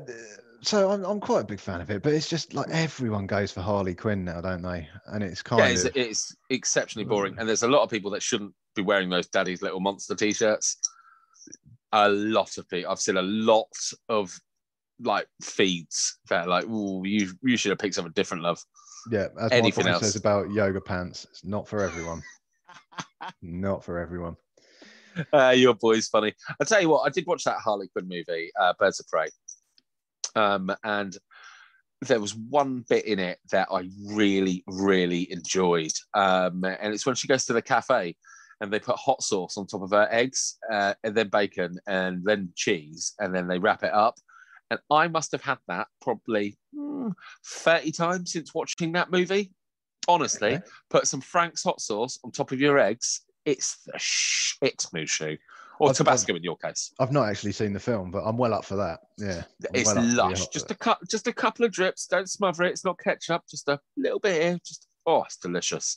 So 0.62 0.90
I'm 0.90 1.05
I'm 1.05 1.20
quite 1.20 1.40
a 1.40 1.44
big 1.47 1.61
fan 1.61 1.81
of 1.81 1.90
it, 1.90 2.03
but 2.03 2.12
it's 2.15 2.28
just 2.28 2.55
like 2.55 2.69
everyone 2.70 3.27
goes 3.27 3.51
for 3.53 3.61
Harley 3.61 3.94
Quinn 3.94 4.24
now, 4.24 4.40
don't 4.40 4.62
they? 4.62 4.89
And 5.07 5.23
it's 5.23 5.43
kind 5.43 5.61
Yeah, 5.61 5.69
it's, 5.69 5.85
of 5.85 5.97
it's 5.97 6.36
exceptionally 6.51 7.05
boring, 7.05 7.35
and 7.39 7.49
there's 7.49 7.65
a 7.65 7.69
lot 7.69 7.82
of 7.82 7.90
people 7.90 8.12
that 8.12 8.23
shouldn't 8.23 8.55
be 8.74 8.82
wearing 8.82 9.11
those 9.11 9.27
Daddy's 9.27 9.61
Little 9.61 9.81
Monster 9.81 10.15
t-shirts. 10.15 10.78
A 11.93 12.09
lot 12.09 12.56
of 12.59 12.69
people. 12.69 12.90
I've 12.90 13.01
seen 13.01 13.16
a 13.16 13.23
lot 13.23 13.69
of 14.09 14.32
like 15.01 15.27
feeds 15.43 16.19
that 16.31 16.48
like, 16.48 16.64
"Ooh, 16.64 17.02
you 17.05 17.32
you 17.43 17.56
should 17.56 17.70
have 17.70 17.78
picked 17.78 17.94
something 17.94 18.12
different, 18.14 18.43
love." 18.43 18.62
yeah. 19.10 19.28
As 19.40 19.52
anything 19.52 19.86
else. 19.86 20.02
says 20.02 20.16
about 20.16 20.51
yoga 20.52 20.81
pants, 20.81 21.27
it's 21.31 21.44
not 21.44 21.66
for 21.66 21.82
everyone. 21.82 22.23
not 23.43 23.85
for 23.85 23.98
everyone. 23.98 24.36
Uh, 25.32 25.51
your 25.51 25.74
boy's 25.74 26.09
funny. 26.09 26.32
I 26.60 26.64
tell 26.64 26.81
you 26.81 26.89
what, 26.89 27.01
I 27.01 27.10
did 27.10 27.27
watch 27.27 27.44
that 27.44 27.59
Harley 27.59 27.89
Quinn 27.89 28.09
movie, 28.09 28.51
uh, 28.59 28.73
Birds 28.78 29.01
of 29.01 29.06
Prey, 29.09 29.28
um, 30.36 30.74
and 30.85 31.16
there 32.01 32.20
was 32.20 32.35
one 32.35 32.85
bit 32.89 33.05
in 33.05 33.19
it 33.19 33.39
that 33.51 33.69
I 33.70 33.89
really, 34.06 34.64
really 34.66 35.31
enjoyed, 35.31 35.93
um, 36.14 36.64
and 36.64 36.94
it's 36.94 37.05
when 37.05 37.14
she 37.14 37.28
goes 37.28 37.44
to 37.47 37.52
the 37.52 37.62
cafe 37.62 38.16
and 38.62 38.72
they 38.72 38.78
put 38.78 38.97
hot 38.97 39.22
sauce 39.22 39.59
on 39.59 39.66
top 39.66 39.82
of 39.82 39.90
her 39.90 40.09
eggs, 40.10 40.56
uh, 40.70 40.94
and 41.02 41.14
then 41.16 41.28
bacon, 41.28 41.76
and 41.89 42.24
then 42.24 42.48
cheese, 42.55 43.12
and 43.18 43.34
then 43.34 43.48
they 43.48 43.59
wrap 43.59 43.82
it 43.82 43.93
up. 43.93 44.14
And 44.70 44.78
I 44.89 45.09
must 45.09 45.32
have 45.32 45.43
had 45.43 45.59
that 45.66 45.89
probably 46.01 46.56
hmm, 46.74 47.09
30 47.44 47.90
times 47.93 48.32
since 48.32 48.55
watching 48.55 48.93
that 48.93 49.10
movie. 49.10 49.52
Honestly, 50.09 50.55
Okay. 50.55 50.62
put 50.90 51.06
some 51.09 51.20
Frank's 51.20 51.62
hot 51.64 51.80
sauce 51.80 52.18
on 52.24 52.30
top 52.30 52.52
of 52.52 52.60
your 52.60 52.78
eggs. 52.78 53.22
It's 53.44 53.78
the 53.84 53.98
shit, 53.98 54.86
Mushu. 54.94 55.36
Or 55.80 55.89
I've- 55.89 55.97
Tabasco 55.97 56.36
in 56.36 56.44
your 56.44 56.56
case. 56.56 56.93
I've 57.01 57.10
not 57.10 57.28
actually 57.28 57.52
seen 57.52 57.72
the 57.72 57.80
film, 57.80 58.12
but 58.12 58.22
I'm 58.24 58.36
well 58.36 58.55
up 58.55 58.64
for 58.64 58.76
that. 58.76 59.01
Yeah, 59.18 59.43
I'm 59.68 59.74
It's 59.74 59.86
well 59.86 59.98
up 59.98 60.05
for 60.05 60.10
the 60.10 60.16
lush. 60.16 60.47
Just 60.48 60.70
a 60.70 60.76
cup, 60.76 61.01
just 61.10 61.26
a 61.26 61.32
couple 61.32 61.64
of 61.64 61.72
drips. 61.72 62.06
Don't 62.06 62.30
smother 62.30 62.62
it. 62.62 62.70
It's 62.70 62.84
not 62.84 62.98
ketchup. 63.01 63.43
Just 63.51 63.68
a 63.68 63.80
little 63.97 64.20
bit 64.20 64.40
here. 64.40 64.59
Just 64.64 64.86
oh, 65.06 65.24
it's 65.24 65.36
delicious. 65.36 65.97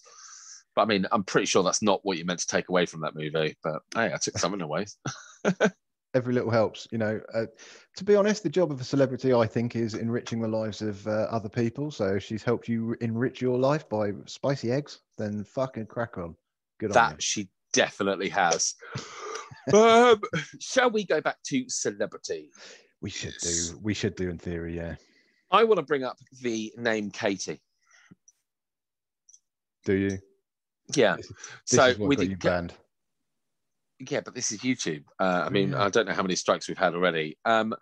But 0.75 0.83
I 0.83 0.85
mean, 0.85 1.07
I'm 1.11 1.23
pretty 1.23 1.45
sure 1.45 1.63
that's 1.63 1.81
not 1.81 2.01
what 2.03 2.17
you 2.17 2.25
meant 2.25 2.39
to 2.39 2.47
take 2.47 2.69
away 2.69 2.85
from 2.85 3.01
that 3.01 3.15
movie. 3.15 3.55
But 3.63 3.81
hey, 3.93 4.11
I 4.13 4.17
took 4.17 4.37
something 4.37 4.61
away. 4.61 4.85
every 6.15 6.33
little 6.33 6.49
helps 6.49 6.87
you 6.91 6.97
know 6.97 7.19
uh, 7.33 7.45
to 7.97 8.03
be 8.05 8.15
honest 8.15 8.41
the 8.41 8.49
job 8.49 8.71
of 8.71 8.79
a 8.79 8.83
celebrity 8.83 9.33
i 9.33 9.45
think 9.45 9.75
is 9.75 9.93
enriching 9.93 10.39
the 10.39 10.47
lives 10.47 10.81
of 10.81 11.05
uh, 11.07 11.27
other 11.29 11.49
people 11.49 11.91
so 11.91 12.15
if 12.15 12.23
she's 12.23 12.41
helped 12.41 12.69
you 12.69 12.95
enrich 13.01 13.41
your 13.41 13.59
life 13.59 13.87
by 13.89 14.11
spicy 14.25 14.71
eggs 14.71 15.01
then 15.17 15.43
fucking 15.43 15.85
crack 15.85 16.17
on 16.17 16.33
good 16.79 16.91
on 16.91 16.93
That 16.93 17.21
she 17.21 17.49
definitely 17.73 18.29
has. 18.29 18.75
um, 19.73 20.21
shall 20.59 20.89
we 20.89 21.05
go 21.05 21.19
back 21.19 21.37
to 21.47 21.65
celebrity? 21.67 22.49
we 23.01 23.09
should 23.09 23.35
do 23.41 23.77
we 23.83 23.93
should 23.93 24.15
do 24.15 24.29
in 24.29 24.37
theory 24.37 24.75
yeah 24.75 24.95
I 25.51 25.63
want 25.63 25.77
to 25.77 25.85
bring 25.85 26.03
up 26.03 26.17
the 26.41 26.73
name 26.77 27.11
Katie. 27.11 27.61
do 29.83 29.93
you 29.93 30.17
Yeah. 30.93 31.15
this 31.17 31.29
so 31.65 31.85
is 31.87 31.97
what 31.97 32.09
we 32.09 32.15
did 32.15 32.39
banned 32.39 32.73
Yeah, 33.99 34.21
but 34.21 34.35
this 34.35 34.51
is 34.51 34.59
YouTube. 34.59 35.03
Uh, 35.19 35.43
I 35.45 35.49
mean, 35.49 35.71
Yeah. 35.71 35.83
I 35.83 35.89
don't 35.89 36.07
know 36.07 36.13
how 36.13 36.21
many 36.21 36.35
strikes 36.35 36.67
we've 36.67 36.77
had 36.77 36.95
already. 36.95 37.37
Um, 37.45 37.73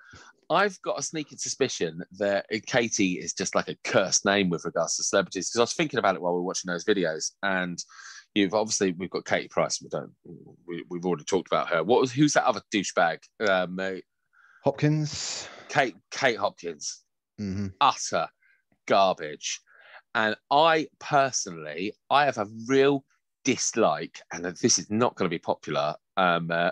I've 0.49 0.81
got 0.81 0.99
a 0.99 1.03
sneaking 1.03 1.37
suspicion 1.37 2.03
that 2.19 2.45
Katie 2.67 3.13
is 3.13 3.33
just 3.33 3.55
like 3.55 3.69
a 3.69 3.77
cursed 3.83 4.25
name 4.25 4.49
with 4.49 4.65
regards 4.65 4.97
to 4.97 5.03
celebrities. 5.03 5.49
Because 5.49 5.59
I 5.59 5.63
was 5.63 5.73
thinking 5.73 5.99
about 5.99 6.15
it 6.15 6.21
while 6.21 6.33
we 6.33 6.39
were 6.39 6.45
watching 6.45 6.69
those 6.69 6.85
videos, 6.85 7.31
and 7.41 7.83
you've 8.33 8.53
obviously 8.53 8.91
we've 8.91 9.09
got 9.09 9.25
Katie 9.25 9.47
Price. 9.47 9.81
We 9.81 9.89
don't 9.89 10.11
we 10.67 10.83
we've 10.89 11.05
already 11.05 11.23
talked 11.23 11.47
about 11.47 11.69
her. 11.69 11.83
What 11.83 12.01
was 12.01 12.11
who's 12.11 12.33
that 12.33 12.45
other 12.45 12.61
douchebag? 12.73 13.19
Um, 13.47 13.79
uh, 13.79 13.93
Hopkins. 14.63 15.47
Kate 15.69 15.95
Kate 16.11 16.37
Hopkins. 16.37 17.03
hmm 17.37 17.67
utter 17.81 18.27
garbage. 18.87 19.59
And 20.15 20.35
I 20.51 20.87
personally, 20.99 21.93
I 22.09 22.25
have 22.25 22.37
a 22.37 22.47
real 22.67 23.03
dislike, 23.43 24.21
and 24.31 24.45
this 24.45 24.77
is 24.77 24.89
not 24.89 25.15
going 25.15 25.25
to 25.29 25.33
be 25.33 25.39
popular, 25.39 25.95
um, 26.17 26.51
uh, 26.51 26.71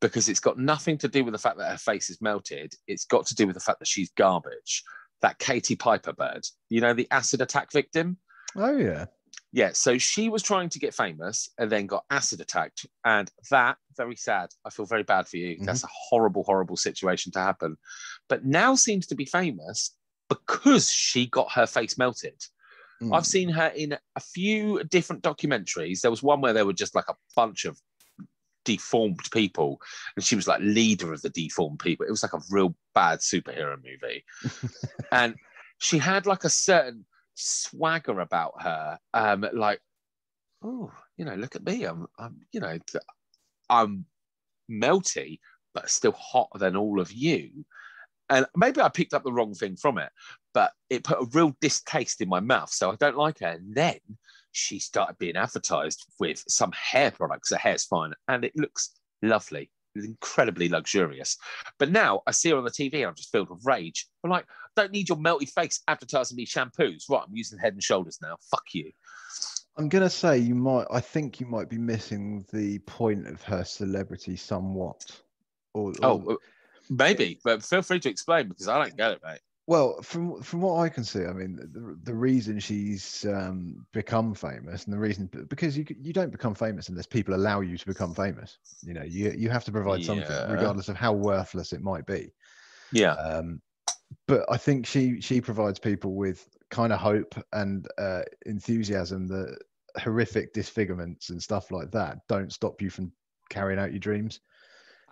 because 0.00 0.28
it's 0.28 0.40
got 0.40 0.58
nothing 0.58 0.96
to 0.98 1.08
do 1.08 1.24
with 1.24 1.32
the 1.32 1.38
fact 1.38 1.58
that 1.58 1.70
her 1.70 1.78
face 1.78 2.10
is 2.10 2.20
melted. 2.20 2.74
It's 2.86 3.04
got 3.04 3.26
to 3.26 3.34
do 3.34 3.46
with 3.46 3.54
the 3.54 3.60
fact 3.60 3.78
that 3.80 3.88
she's 3.88 4.10
garbage. 4.10 4.82
That 5.22 5.38
Katie 5.38 5.76
Piper 5.76 6.14
bird, 6.14 6.46
you 6.70 6.80
know, 6.80 6.94
the 6.94 7.06
acid 7.10 7.42
attack 7.42 7.72
victim. 7.72 8.16
Oh 8.56 8.76
yeah. 8.76 9.06
Yeah, 9.52 9.72
so 9.74 9.98
she 9.98 10.28
was 10.28 10.42
trying 10.42 10.68
to 10.70 10.78
get 10.78 10.94
famous 10.94 11.50
and 11.58 11.70
then 11.70 11.86
got 11.86 12.04
acid 12.08 12.40
attacked. 12.40 12.86
And 13.04 13.30
that, 13.50 13.76
very 13.96 14.16
sad. 14.16 14.48
I 14.64 14.70
feel 14.70 14.86
very 14.86 15.02
bad 15.02 15.28
for 15.28 15.36
you. 15.36 15.58
Mhm. 15.58 15.66
That's 15.66 15.84
a 15.84 15.88
horrible, 15.90 16.44
horrible 16.44 16.76
situation 16.76 17.32
to 17.32 17.40
happen. 17.40 17.76
But 18.28 18.44
now 18.44 18.76
seems 18.76 19.06
to 19.08 19.14
be 19.14 19.24
famous 19.26 19.94
because 20.30 20.90
she 20.90 21.26
got 21.26 21.52
her 21.52 21.66
face 21.66 21.98
melted. 21.98 22.40
Mm. 23.02 23.14
I've 23.14 23.26
seen 23.26 23.50
her 23.50 23.68
in 23.68 23.92
a 23.92 24.20
few 24.20 24.82
different 24.84 25.22
documentaries. 25.22 26.00
There 26.00 26.10
was 26.10 26.22
one 26.22 26.40
where 26.40 26.52
there 26.52 26.64
were 26.64 26.72
just 26.72 26.94
like 26.94 27.08
a 27.08 27.16
bunch 27.36 27.64
of 27.66 27.78
deformed 28.64 29.28
people, 29.32 29.80
and 30.16 30.24
she 30.24 30.36
was 30.36 30.46
like 30.46 30.60
leader 30.62 31.12
of 31.12 31.20
the 31.22 31.30
deformed 31.30 31.80
people. 31.80 32.06
It 32.06 32.10
was 32.10 32.22
like 32.22 32.32
a 32.32 32.42
real 32.50 32.74
bad 32.94 33.18
superhero 33.18 33.76
movie. 33.76 34.24
and 35.12 35.34
she 35.78 35.98
had 35.98 36.26
like 36.26 36.44
a 36.44 36.50
certain 36.50 37.04
swagger 37.34 38.20
about 38.20 38.62
her. 38.62 38.98
Um, 39.14 39.46
like, 39.52 39.80
oh, 40.62 40.92
you 41.16 41.24
know, 41.24 41.34
look 41.34 41.56
at 41.56 41.64
me. 41.64 41.84
I'm, 41.84 42.06
I'm, 42.18 42.40
you 42.52 42.60
know, 42.60 42.78
I'm 43.68 44.04
melty, 44.70 45.40
but 45.74 45.90
still 45.90 46.12
hotter 46.12 46.58
than 46.58 46.76
all 46.76 47.00
of 47.00 47.12
you. 47.12 47.64
And 48.30 48.46
maybe 48.56 48.80
I 48.80 48.88
picked 48.88 49.12
up 49.12 49.24
the 49.24 49.32
wrong 49.32 49.54
thing 49.54 49.76
from 49.76 49.98
it, 49.98 50.10
but 50.54 50.72
it 50.88 51.04
put 51.04 51.18
a 51.20 51.26
real 51.32 51.54
distaste 51.60 52.20
in 52.20 52.28
my 52.28 52.40
mouth. 52.40 52.70
So 52.70 52.90
I 52.90 52.94
don't 52.96 53.16
like 53.16 53.40
her. 53.40 53.48
And 53.48 53.74
then 53.74 53.98
she 54.52 54.78
started 54.78 55.18
being 55.18 55.36
advertised 55.36 56.06
with 56.18 56.42
some 56.48 56.72
hair 56.72 57.10
products. 57.10 57.50
Her 57.50 57.56
hair's 57.58 57.84
fine 57.84 58.12
and 58.28 58.44
it 58.44 58.52
looks 58.56 58.90
lovely. 59.22 59.70
It's 59.96 60.06
incredibly 60.06 60.68
luxurious. 60.68 61.36
But 61.78 61.90
now 61.90 62.22
I 62.26 62.30
see 62.30 62.50
her 62.50 62.56
on 62.56 62.64
the 62.64 62.70
TV 62.70 62.94
and 62.94 63.06
I'm 63.06 63.14
just 63.16 63.32
filled 63.32 63.50
with 63.50 63.64
rage. 63.64 64.06
I'm 64.22 64.30
like, 64.30 64.46
don't 64.76 64.92
need 64.92 65.08
your 65.08 65.18
melty 65.18 65.48
face 65.50 65.80
advertising 65.88 66.36
me 66.36 66.46
shampoos. 66.46 67.04
Right, 67.10 67.22
I'm 67.26 67.34
using 67.34 67.58
Head 67.58 67.72
and 67.72 67.82
Shoulders 67.82 68.18
now. 68.22 68.36
Fuck 68.50 68.62
you. 68.72 68.92
I'm 69.76 69.88
gonna 69.88 70.10
say 70.10 70.38
you 70.38 70.54
might. 70.54 70.86
I 70.92 71.00
think 71.00 71.40
you 71.40 71.46
might 71.46 71.68
be 71.68 71.78
missing 71.78 72.44
the 72.52 72.78
point 72.80 73.26
of 73.26 73.42
her 73.42 73.64
celebrity 73.64 74.36
somewhat. 74.36 75.04
Or, 75.74 75.90
or- 75.90 75.94
Oh, 76.02 76.24
uh, 76.32 76.36
maybe, 76.90 77.40
but 77.42 77.62
feel 77.62 77.82
free 77.82 78.00
to 78.00 78.10
explain 78.10 78.48
because 78.48 78.68
I 78.68 78.78
don't 78.78 78.96
get 78.96 79.12
it, 79.12 79.20
mate. 79.24 79.40
Well, 79.66 80.02
from 80.02 80.42
from 80.42 80.62
what 80.62 80.80
I 80.80 80.88
can 80.88 81.04
see, 81.04 81.24
I 81.24 81.32
mean, 81.32 81.56
the, 81.56 81.96
the 82.02 82.14
reason 82.14 82.58
she's 82.58 83.24
um, 83.26 83.86
become 83.92 84.34
famous, 84.34 84.84
and 84.84 84.92
the 84.92 84.98
reason 84.98 85.30
because 85.48 85.78
you 85.78 85.86
you 86.00 86.12
don't 86.12 86.32
become 86.32 86.54
famous 86.54 86.88
unless 86.88 87.06
people 87.06 87.34
allow 87.34 87.60
you 87.60 87.78
to 87.78 87.86
become 87.86 88.12
famous. 88.12 88.58
You 88.82 88.94
know, 88.94 89.04
you 89.04 89.30
you 89.30 89.48
have 89.48 89.64
to 89.66 89.72
provide 89.72 90.04
something, 90.04 90.50
regardless 90.50 90.88
of 90.88 90.96
how 90.96 91.12
worthless 91.12 91.72
it 91.72 91.82
might 91.82 92.04
be. 92.04 92.32
Yeah. 92.92 93.12
Um, 93.12 93.62
but 94.26 94.44
I 94.50 94.56
think 94.56 94.86
she 94.86 95.20
she 95.20 95.40
provides 95.40 95.78
people 95.78 96.14
with 96.14 96.48
kind 96.70 96.92
of 96.92 96.98
hope 96.98 97.34
and 97.52 97.86
uh, 97.98 98.22
enthusiasm 98.46 99.28
that 99.28 99.56
horrific 99.96 100.52
disfigurements 100.52 101.30
and 101.30 101.42
stuff 101.42 101.70
like 101.70 101.90
that 101.92 102.18
don't 102.28 102.52
stop 102.52 102.80
you 102.80 102.90
from 102.90 103.12
carrying 103.50 103.78
out 103.78 103.92
your 103.92 104.00
dreams. 104.00 104.40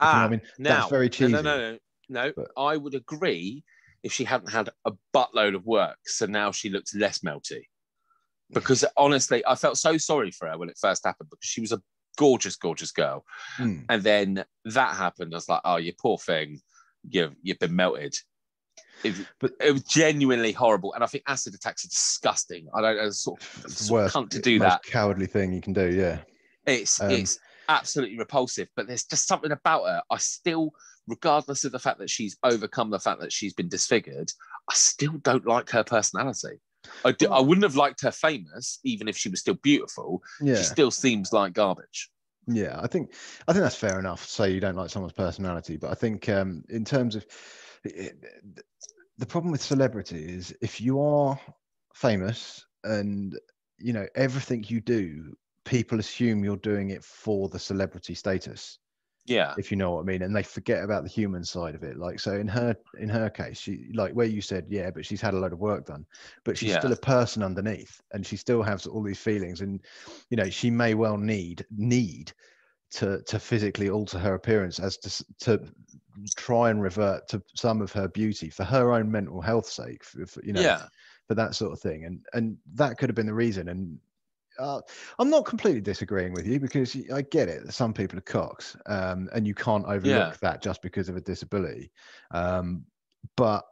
If 0.01 0.07
you 0.07 0.13
know 0.13 0.25
I 0.25 0.29
mean, 0.29 0.41
Ah, 0.45 0.51
now, 0.59 0.79
that's 0.81 0.91
very 0.91 1.09
cheesy. 1.11 1.33
No, 1.33 1.41
no, 1.43 1.59
no, 1.73 1.79
no. 2.09 2.33
But- 2.37 2.51
I 2.57 2.77
would 2.77 2.95
agree 2.95 3.65
if 4.03 4.13
she 4.13 4.25
hadn't 4.25 4.51
had 4.51 4.69
a 4.85 4.93
buttload 5.15 5.55
of 5.55 5.67
work. 5.67 5.99
So 6.07 6.27
now 6.27 6.53
she 6.53 6.71
looks 6.71 6.95
less 6.95 7.19
melty. 7.21 7.63
Because 8.51 8.85
honestly, 8.97 9.45
I 9.47 9.55
felt 9.57 9.77
so 9.77 9.99
sorry 9.99 10.31
for 10.31 10.49
her 10.49 10.57
when 10.57 10.71
it 10.71 10.79
first 10.81 11.05
happened 11.05 11.29
because 11.31 11.49
she 11.51 11.61
was 11.61 11.73
a 11.73 11.83
gorgeous, 12.17 12.57
gorgeous 12.57 12.93
girl. 12.93 13.25
Mm. 13.59 13.85
And 13.91 14.03
then 14.03 14.45
that 14.65 14.97
happened. 14.97 15.35
I 15.35 15.37
was 15.37 15.49
like, 15.49 15.61
oh, 15.65 15.77
you 15.77 15.93
poor 16.01 16.17
thing. 16.17 16.61
You've, 17.11 17.35
you've 17.43 17.59
been 17.59 17.77
melted. 17.77 18.15
It, 19.05 19.15
But- 19.41 19.53
it 19.61 19.73
was 19.73 19.83
genuinely 19.83 20.53
horrible. 20.53 20.95
And 20.95 21.05
I 21.05 21.07
think 21.09 21.25
acid 21.27 21.55
attacks 21.55 21.85
are 21.85 21.89
disgusting. 21.89 22.69
I 22.75 22.81
don't 22.81 22.97
know, 22.97 23.11
sort 23.11 23.43
of, 23.43 23.71
sort 23.71 24.05
of 24.07 24.13
cunt 24.13 24.31
to 24.31 24.41
do 24.41 24.59
that. 24.61 24.83
cowardly 24.85 25.27
thing 25.27 25.53
you 25.53 25.61
can 25.61 25.73
do. 25.75 25.91
Yeah. 25.95 26.21
It's 26.67 27.01
Um, 27.03 27.11
it's 27.11 27.39
absolutely 27.69 28.19
repulsive, 28.19 28.69
but 28.77 28.87
there's 28.87 29.05
just 29.05 29.27
something 29.27 29.53
about 29.53 29.85
her. 29.87 30.03
I 30.11 30.19
still, 30.19 30.71
regardless 31.07 31.65
of 31.65 31.73
the 31.73 31.79
fact 31.79 31.99
that 31.99 32.11
she's 32.11 32.37
overcome 32.43 32.91
the 32.91 32.99
fact 32.99 33.21
that 33.21 33.33
she's 33.33 33.55
been 33.55 33.69
disfigured, 33.69 34.31
I 34.69 34.75
still 34.75 35.19
don't 35.23 35.47
like 35.47 35.71
her 35.71 35.85
personality. 35.85 36.61
I, 37.05 37.13
do, 37.13 37.31
I 37.31 37.41
wouldn't 37.41 37.65
have 37.65 37.77
liked 37.77 38.03
her 38.03 38.11
famous, 38.11 38.79
even 38.85 39.09
if 39.09 39.17
she 39.17 39.29
was 39.29 39.41
still 39.41 39.55
beautiful. 39.63 40.23
Yeah. 40.41 40.57
She 40.57 40.65
still 40.65 40.91
seems 40.91 41.33
like 41.33 41.53
garbage. 41.53 42.11
Yeah, 42.47 42.81
I 42.83 42.87
think 42.87 43.13
I 43.47 43.53
think 43.53 43.63
that's 43.63 43.75
fair 43.77 43.99
enough. 43.99 44.25
to 44.25 44.33
Say 44.33 44.53
you 44.53 44.61
don't 44.61 44.77
like 44.77 44.89
someone's 44.89 45.13
personality, 45.13 45.77
but 45.77 45.91
I 45.91 45.95
think 45.95 46.29
um, 46.31 46.65
in 46.71 46.85
terms 46.85 47.15
of 47.15 47.27
it- 47.85 48.17
the 49.19 49.27
problem 49.27 49.51
with 49.51 49.61
celebrity 49.61 50.25
is 50.25 50.55
if 50.63 50.81
you 50.81 51.01
are 51.01 51.39
famous 51.95 52.65
and 52.85 53.37
you 53.79 53.93
know 53.93 54.07
everything 54.15 54.65
you 54.69 54.81
do, 54.81 55.37
people 55.69 56.01
assume 56.01 56.45
you're 56.45 56.57
doing 56.57 56.91
it 56.91 57.05
for 57.05 57.49
the 57.49 57.59
celebrity 57.59 58.15
status. 58.15 58.79
Yeah, 59.27 59.57
If 59.57 59.71
you 59.71 59.77
know 59.77 59.93
what 59.93 60.03
I 60.03 60.05
mean, 60.05 60.23
and 60.23 60.37
they 60.37 60.45
forget 60.45 60.85
about 60.85 61.03
the 61.05 61.11
human 61.11 61.45
side 61.45 61.75
of 61.75 61.83
it. 61.83 61.97
Like 61.99 62.21
so, 62.21 62.35
in 62.35 62.49
her 62.49 62.77
in 62.99 63.09
her 63.09 63.31
case, 63.31 63.59
she 63.59 63.91
like 63.95 64.13
where 64.15 64.27
you 64.27 64.41
said, 64.41 64.67
yeah, 64.69 64.91
but 64.91 65.05
she's 65.07 65.21
had 65.21 65.35
a 65.35 65.39
load 65.39 65.53
of 65.53 65.59
work 65.59 65.87
done, 65.87 66.07
but 66.45 66.57
she's 66.59 66.73
Yeah. 66.73 66.75
still 66.75 66.93
a 66.93 66.97
person 66.97 67.43
underneath, 67.43 68.01
and 68.13 68.27
she 68.27 68.37
still 68.37 68.63
has 68.63 68.87
all 68.87 69.03
these 69.03 69.21
feelings, 69.21 69.61
and 69.61 69.85
you 70.31 70.37
know 70.37 70.51
she 70.51 70.71
may 70.71 70.95
well 70.95 71.19
need 71.19 71.67
need 71.71 72.33
to 72.93 73.23
to 73.25 73.39
physically 73.39 73.91
alter 73.91 74.19
her 74.19 74.35
appearance 74.35 74.81
as 74.81 74.99
to 74.99 75.25
to 75.41 75.73
try 76.37 76.71
and 76.71 76.83
revert 76.83 77.29
to 77.29 77.43
some 77.55 77.81
of 77.81 77.93
her 77.93 78.09
beauty 78.09 78.51
for 78.51 78.65
her 78.65 78.93
own 78.93 79.11
mental 79.11 79.41
health 79.41 79.67
sake 79.67 80.03
for, 80.05 80.27
for, 80.27 80.45
you 80.45 80.53
know 80.53 80.69
yeah, 80.69 80.89
for 81.27 81.35
that 81.35 81.55
sort 81.55 81.73
of 81.73 81.81
thing 81.81 82.05
and 82.05 82.25
and 82.33 82.59
that 82.75 82.99
could 82.99 83.09
have 83.09 83.17
been 83.17 83.27
the 83.27 83.35
reason 83.35 83.69
and 83.69 83.99
uh, 84.59 84.81
I'm 85.19 85.31
not 85.31 85.45
completely 85.45 85.81
disagreeing 85.81 86.33
with 86.33 86.47
you 86.47 86.61
because 86.61 86.97
I 87.13 87.23
get 87.23 87.49
it. 87.49 87.65
that 87.65 87.73
Some 87.73 87.93
people 87.93 88.19
are 88.19 88.23
cocks, 88.23 88.77
um, 88.87 89.29
and 89.33 89.47
you 89.47 89.55
can't 89.55 89.85
overlook 89.87 90.05
Yeah. 90.07 90.35
that 90.43 90.63
just 90.63 90.83
because 90.83 91.09
of 91.09 91.17
a 91.17 91.21
disability. 91.21 91.91
Um, 92.31 92.85
but 93.37 93.65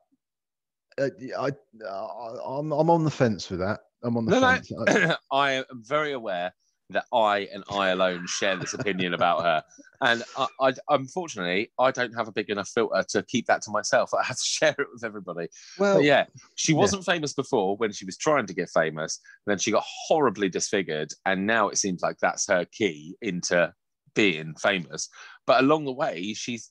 uh, 0.99 1.09
I, 1.39 1.51
I, 1.89 2.59
am 2.59 2.73
I'm 2.73 2.91
on 2.91 3.05
the 3.05 3.11
fence 3.11 3.51
with 3.51 3.61
that. 3.61 3.81
I'm 4.03 4.17
on 4.17 4.27
the 4.27 4.33
No, 4.33 4.41
no. 4.41 4.55
fence. 4.55 4.73
I- 4.89 5.17
I 5.33 5.53
am 5.53 5.65
very 5.73 6.13
aware 6.13 6.53
that 6.91 7.05
I 7.13 7.49
and 7.53 7.65
I 7.71 7.89
alone 7.89 8.27
share 8.27 8.57
this 8.57 8.75
opinion 8.75 9.15
about 9.15 9.43
her. 9.43 9.63
And 10.01 10.23
I, 10.37 10.47
I, 10.61 10.73
unfortunately, 10.91 11.73
I 11.79 11.91
don't 11.91 12.15
have 12.15 12.29
a 12.29 12.33
big 12.33 12.51
enough 12.51 12.69
filter 12.69 13.05
to 13.09 13.23
keep 13.25 13.47
that 13.47 13.63
to 13.63 13.71
myself. 13.71 14.13
I 14.19 14.23
have 14.23 14.37
to 14.37 14.45
share 14.45 14.75
it 14.79 14.87
with 14.93 15.05
everybody. 15.05 15.49
well, 15.79 15.97
But 15.97 16.05
yeah, 16.05 16.27
she 16.55 16.73
wasn't 16.73 17.05
famous 17.05 17.33
before 17.33 17.77
when 17.77 17.93
she 17.93 18.05
was 18.05 18.17
trying 18.17 18.47
to 18.47 18.55
get 18.55 18.69
famous. 18.71 19.21
Then 19.47 19.59
she 19.59 19.73
got 19.73 19.85
horribly 19.87 20.49
disfigured, 20.49 21.13
and 21.25 21.47
now 21.47 21.69
it 21.69 21.79
seems 21.79 22.03
like 22.03 22.19
that's 22.19 22.49
her 22.49 22.65
key 22.67 23.17
into 23.21 23.73
being 24.15 24.55
famous. 24.55 25.09
But 25.47 25.63
along 25.63 25.87
the 25.87 25.93
way, 25.93 26.35
she's 26.35 26.71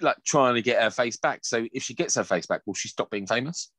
like 0.00 0.16
trying 0.24 0.54
to 0.54 0.62
get 0.62 0.82
her 0.82 0.90
face 0.90 1.16
back. 1.16 1.40
So 1.44 1.66
if 1.72 1.82
she 1.82 1.94
gets 1.94 2.14
her 2.14 2.24
face 2.24 2.46
back, 2.46 2.62
will 2.66 2.74
she 2.74 2.88
stop 2.88 3.10
being 3.10 3.26
famous? 3.26 3.70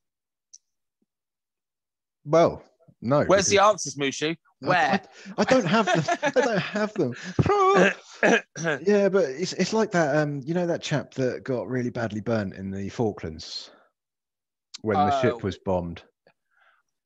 well, 2.25 2.63
no. 3.01 3.23
Where's 3.23 3.47
the 3.47 3.59
answers, 3.59 3.95
Mushu? 3.95 4.35
I- 4.63 4.67
Where? 4.67 5.01
I, 5.37 5.41
I 5.41 5.43
don't 5.45 5.65
have 5.65 5.85
them. 5.85 6.17
I 6.35 6.41
don't 6.41 6.59
have 6.59 6.93
them. 6.95 7.13
Yeah, 8.81 9.07
but 9.07 9.23
it's 9.29 9.53
it's 9.53 9.71
like 9.71 9.91
that. 9.91 10.17
Um, 10.17 10.41
you 10.43 10.53
know 10.53 10.67
that 10.67 10.81
chap 10.81 11.13
that 11.13 11.45
got 11.45 11.69
really 11.69 11.89
badly 11.89 12.19
burnt 12.19 12.53
in 12.53 12.69
the 12.69 12.89
Falklands 12.89 13.71
when 14.81 14.97
the 14.97 15.03
Uh, 15.13 15.21
ship 15.21 15.41
was 15.43 15.57
bombed. 15.57 16.03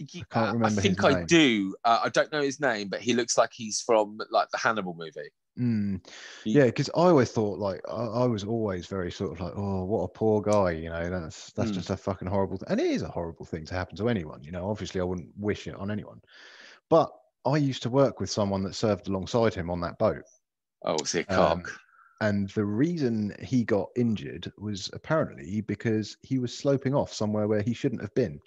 I 0.01 0.05
can't 0.31 0.53
remember 0.53 0.81
his 0.81 0.95
think 0.95 1.03
I 1.03 1.23
do. 1.23 1.75
Uh, 1.85 1.99
I 2.05 2.09
don't 2.09 2.31
know 2.31 2.41
his 2.41 2.59
name, 2.59 2.89
but 2.89 2.99
he 2.99 3.13
looks 3.13 3.37
like 3.37 3.51
he's 3.53 3.79
from 3.79 4.17
like 4.31 4.49
the 4.49 4.57
Hannibal 4.57 4.95
movie. 4.97 5.29
Mm. 5.59 6.03
Yeah, 6.45 6.65
because 6.65 6.89
I 6.89 7.09
always 7.09 7.29
thought 7.31 7.59
like 7.59 7.81
I, 7.87 8.05
I 8.05 8.25
was 8.25 8.43
always 8.43 8.87
very 8.87 9.11
sort 9.11 9.33
of 9.33 9.39
like, 9.39 9.53
oh, 9.55 9.85
what 9.85 10.01
a 10.01 10.07
poor 10.07 10.41
guy, 10.41 10.71
you 10.71 10.89
know. 10.89 11.09
That's 11.11 11.51
that's 11.51 11.69
Mm. 11.69 11.75
just 11.75 11.91
a 11.91 11.97
fucking 11.97 12.27
horrible, 12.27 12.57
th- 12.57 12.71
and 12.71 12.79
it 12.81 12.87
is 12.87 13.03
a 13.03 13.07
horrible 13.07 13.45
thing 13.45 13.65
to 13.65 13.75
happen 13.75 13.95
to 13.97 14.09
anyone. 14.09 14.43
You 14.43 14.51
know, 14.51 14.67
obviously 14.67 14.99
I 14.99 15.03
wouldn't 15.03 15.29
wish 15.37 15.67
it 15.67 15.75
on 15.75 15.91
anyone, 15.91 16.21
but 16.89 17.11
I 17.45 17.57
used 17.57 17.83
to 17.83 17.89
work 17.89 18.19
with 18.19 18.29
someone 18.29 18.63
that 18.63 18.73
served 18.75 19.07
alongside 19.07 19.53
him 19.53 19.69
on 19.69 19.81
that 19.81 19.97
boat, 19.97 20.23
Oh, 20.83 20.97
was 20.99 21.11
he 21.11 21.25
a 21.27 21.33
Um, 21.33 21.63
and 22.21 22.49
the 22.51 22.65
reason 22.65 23.35
he 23.43 23.63
got 23.65 23.89
injured 23.95 24.51
was 24.57 24.89
apparently 24.93 25.61
because 25.61 26.17
he 26.21 26.39
was 26.39 26.57
sloping 26.57 26.93
off 26.95 27.13
somewhere 27.13 27.47
where 27.47 27.61
he 27.61 27.73
shouldn't 27.73 28.01
have 28.01 28.13
been. 28.13 28.39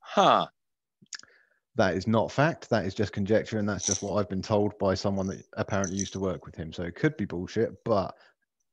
huh. 0.00 0.48
That 1.76 1.94
is 1.94 2.06
not 2.06 2.30
fact. 2.32 2.68
That 2.70 2.84
is 2.84 2.94
just 2.94 3.12
conjecture, 3.12 3.58
and 3.58 3.68
that's 3.68 3.86
just 3.86 4.02
what 4.02 4.14
I've 4.18 4.28
been 4.28 4.42
told 4.42 4.76
by 4.78 4.94
someone 4.94 5.26
that 5.28 5.46
apparently 5.54 5.96
used 5.96 6.12
to 6.14 6.20
work 6.20 6.44
with 6.44 6.56
him. 6.56 6.72
So 6.72 6.82
it 6.82 6.96
could 6.96 7.16
be 7.16 7.24
bullshit, 7.24 7.72
but 7.84 8.16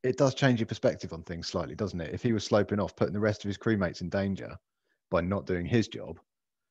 it 0.04 0.18
does 0.18 0.36
change 0.36 0.60
your 0.60 0.68
perspective 0.68 1.14
on 1.14 1.24
things 1.24 1.48
slightly, 1.48 1.76
doesn't 1.76 2.02
it? 2.02 2.14
If 2.14 2.24
he 2.24 2.34
was 2.34 2.44
sloping 2.44 2.80
off, 2.80 2.96
putting 2.96 3.14
the 3.14 3.20
rest 3.20 3.46
of 3.46 3.50
his 3.50 3.58
crewmates 3.58 4.02
in 4.02 4.10
danger 4.10 4.58
by 5.12 5.22
not 5.22 5.46
doing 5.46 5.66
his 5.66 5.88
job, 5.88 6.20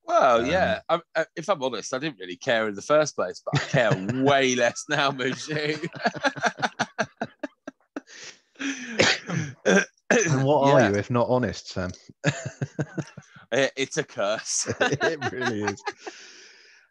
Well, 0.07 0.39
Um, 0.41 0.45
yeah. 0.45 0.79
I, 0.89 0.99
I, 1.15 1.25
if 1.35 1.49
I'm 1.49 1.61
honest, 1.63 1.93
I 1.93 1.99
didn't 1.99 2.19
really 2.19 2.35
care 2.37 2.67
in 2.67 2.75
the 2.75 2.81
first 2.81 3.15
place, 3.15 3.41
but 3.43 3.61
I 3.61 3.65
care 3.65 4.23
way 4.23 4.55
less 4.63 4.83
now, 4.89 5.11
Mushu. 5.11 5.79
and 9.65 10.43
what 10.43 10.67
Yeah. 10.67 10.73
are 10.73 10.89
you 10.91 10.95
if 10.97 11.09
not 11.09 11.27
honest, 11.29 11.69
Sam? 11.69 11.91
It- 13.51 13.73
It's 13.77 13.97
a 13.97 14.03
curse. 14.03 14.67
it 14.81 15.31
really 15.31 15.63
is. 15.63 15.81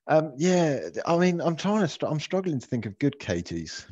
Um, 0.07 0.33
yeah, 0.37 0.89
I 1.07 1.17
mean, 1.19 1.41
I'm 1.41 1.57
trying 1.57 1.81
to. 1.81 1.89
Str- 1.89 2.07
I'm 2.07 2.21
struggling 2.21 2.61
to 2.61 2.67
think 2.67 2.87
of 2.87 2.99
good 2.99 3.19
Katies. 3.19 3.85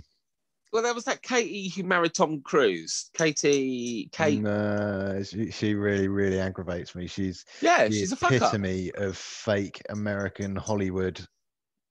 Well, 0.72 0.82
there 0.82 0.94
was 0.94 1.04
that 1.04 1.22
Katie 1.22 1.68
who 1.68 1.82
married 1.82 2.14
Tom 2.14 2.40
Cruise. 2.40 3.10
Katie, 3.14 4.08
Kate. 4.12 4.40
No, 4.40 5.22
she, 5.22 5.50
she 5.50 5.74
really, 5.74 6.08
really 6.08 6.40
aggravates 6.40 6.94
me. 6.94 7.06
She's 7.06 7.44
yeah, 7.60 7.88
she's 7.88 8.12
a 8.12 8.16
fuck 8.16 8.32
up. 8.32 8.42
epitome 8.54 8.90
of 8.94 9.16
fake 9.16 9.82
American 9.90 10.56
Hollywood. 10.56 11.20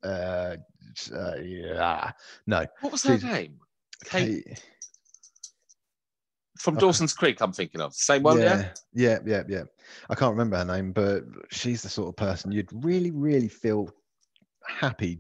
Uh, 0.04 0.56
uh, 1.16 1.36
yeah, 1.44 2.12
no, 2.48 2.66
What 2.82 2.92
was 2.92 3.04
her 3.04 3.20
she's- 3.20 3.32
name? 3.32 3.60
Kate 4.04 4.44
Kate- 4.46 4.64
from 6.58 6.76
Dawson's 6.76 7.14
Creek. 7.14 7.40
I'm 7.42 7.52
thinking 7.54 7.82
of 7.82 7.94
same 7.94 8.24
one. 8.24 8.40
Yeah. 8.40 8.70
yeah, 8.94 9.20
yeah, 9.26 9.28
yeah, 9.28 9.44
yeah. 9.48 9.64
I 10.10 10.16
can't 10.16 10.32
remember 10.32 10.58
her 10.58 10.66
name, 10.66 10.92
but 10.92 11.24
she's 11.52 11.84
the 11.84 11.90
sort 11.90 12.10
of 12.10 12.16
person 12.16 12.52
you'd 12.52 12.70
really, 12.84 13.12
really 13.12 13.48
feel 13.48 13.90
happy, 14.68 15.20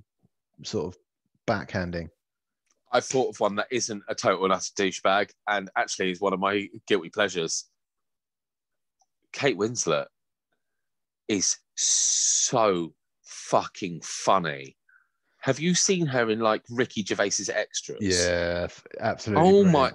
sort 0.64 0.88
of 0.94 1.00
backhanding. 1.48 2.10
I've 2.92 3.06
thought 3.06 3.30
of 3.30 3.40
one 3.40 3.56
that 3.56 3.68
isn't 3.72 4.04
a 4.08 4.16
total 4.16 4.44
and 4.46 4.54
utter 4.54 4.72
douchebag, 4.76 5.32
and 5.48 5.70
actually 5.76 6.12
is 6.12 6.20
one 6.22 6.34
of 6.34 6.40
my 6.40 6.68
guilty 6.88 7.10
pleasures. 7.10 7.66
Kate 9.32 9.58
Winslet 9.58 10.08
is 11.28 11.58
so 11.76 12.94
fucking 13.24 14.02
funny. 14.02 14.76
Have 15.40 15.60
you 15.60 15.74
seen 15.74 16.06
her 16.08 16.30
in 16.30 16.40
like 16.40 16.64
Ricky 16.70 17.04
Gervais's 17.04 17.50
extras? 17.50 18.00
Yeah, 18.02 18.68
absolutely. 19.00 19.50
Oh 19.50 19.64
my! 19.64 19.92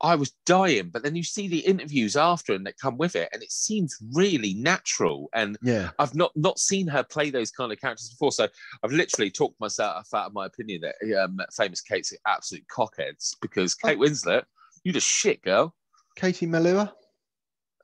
I 0.00 0.14
was 0.14 0.32
dying, 0.44 0.90
but 0.92 1.02
then 1.02 1.16
you 1.16 1.22
see 1.22 1.48
the 1.48 1.60
interviews 1.60 2.16
after 2.16 2.52
and 2.52 2.66
that 2.66 2.78
come 2.78 2.98
with 2.98 3.16
it, 3.16 3.28
and 3.32 3.42
it 3.42 3.50
seems 3.50 3.96
really 4.12 4.54
natural. 4.54 5.28
And 5.34 5.56
Yeah, 5.62 5.90
I've 5.98 6.14
not 6.14 6.32
not 6.36 6.58
seen 6.58 6.86
her 6.88 7.02
play 7.02 7.30
those 7.30 7.50
kind 7.50 7.72
of 7.72 7.80
characters 7.80 8.10
before, 8.10 8.32
so 8.32 8.48
I've 8.82 8.92
literally 8.92 9.30
talked 9.30 9.58
myself 9.60 10.08
out 10.14 10.26
of 10.26 10.34
my 10.34 10.46
opinion 10.46 10.82
that 10.82 11.24
um, 11.24 11.38
famous 11.56 11.80
Kate's 11.80 12.12
absolute 12.26 12.64
cockheads 12.74 13.36
because 13.40 13.74
Kate 13.74 13.98
Winslet, 13.98 14.44
you 14.84 14.92
just 14.92 15.08
shit, 15.08 15.42
girl. 15.42 15.74
Katie 16.16 16.46
Melua. 16.46 16.92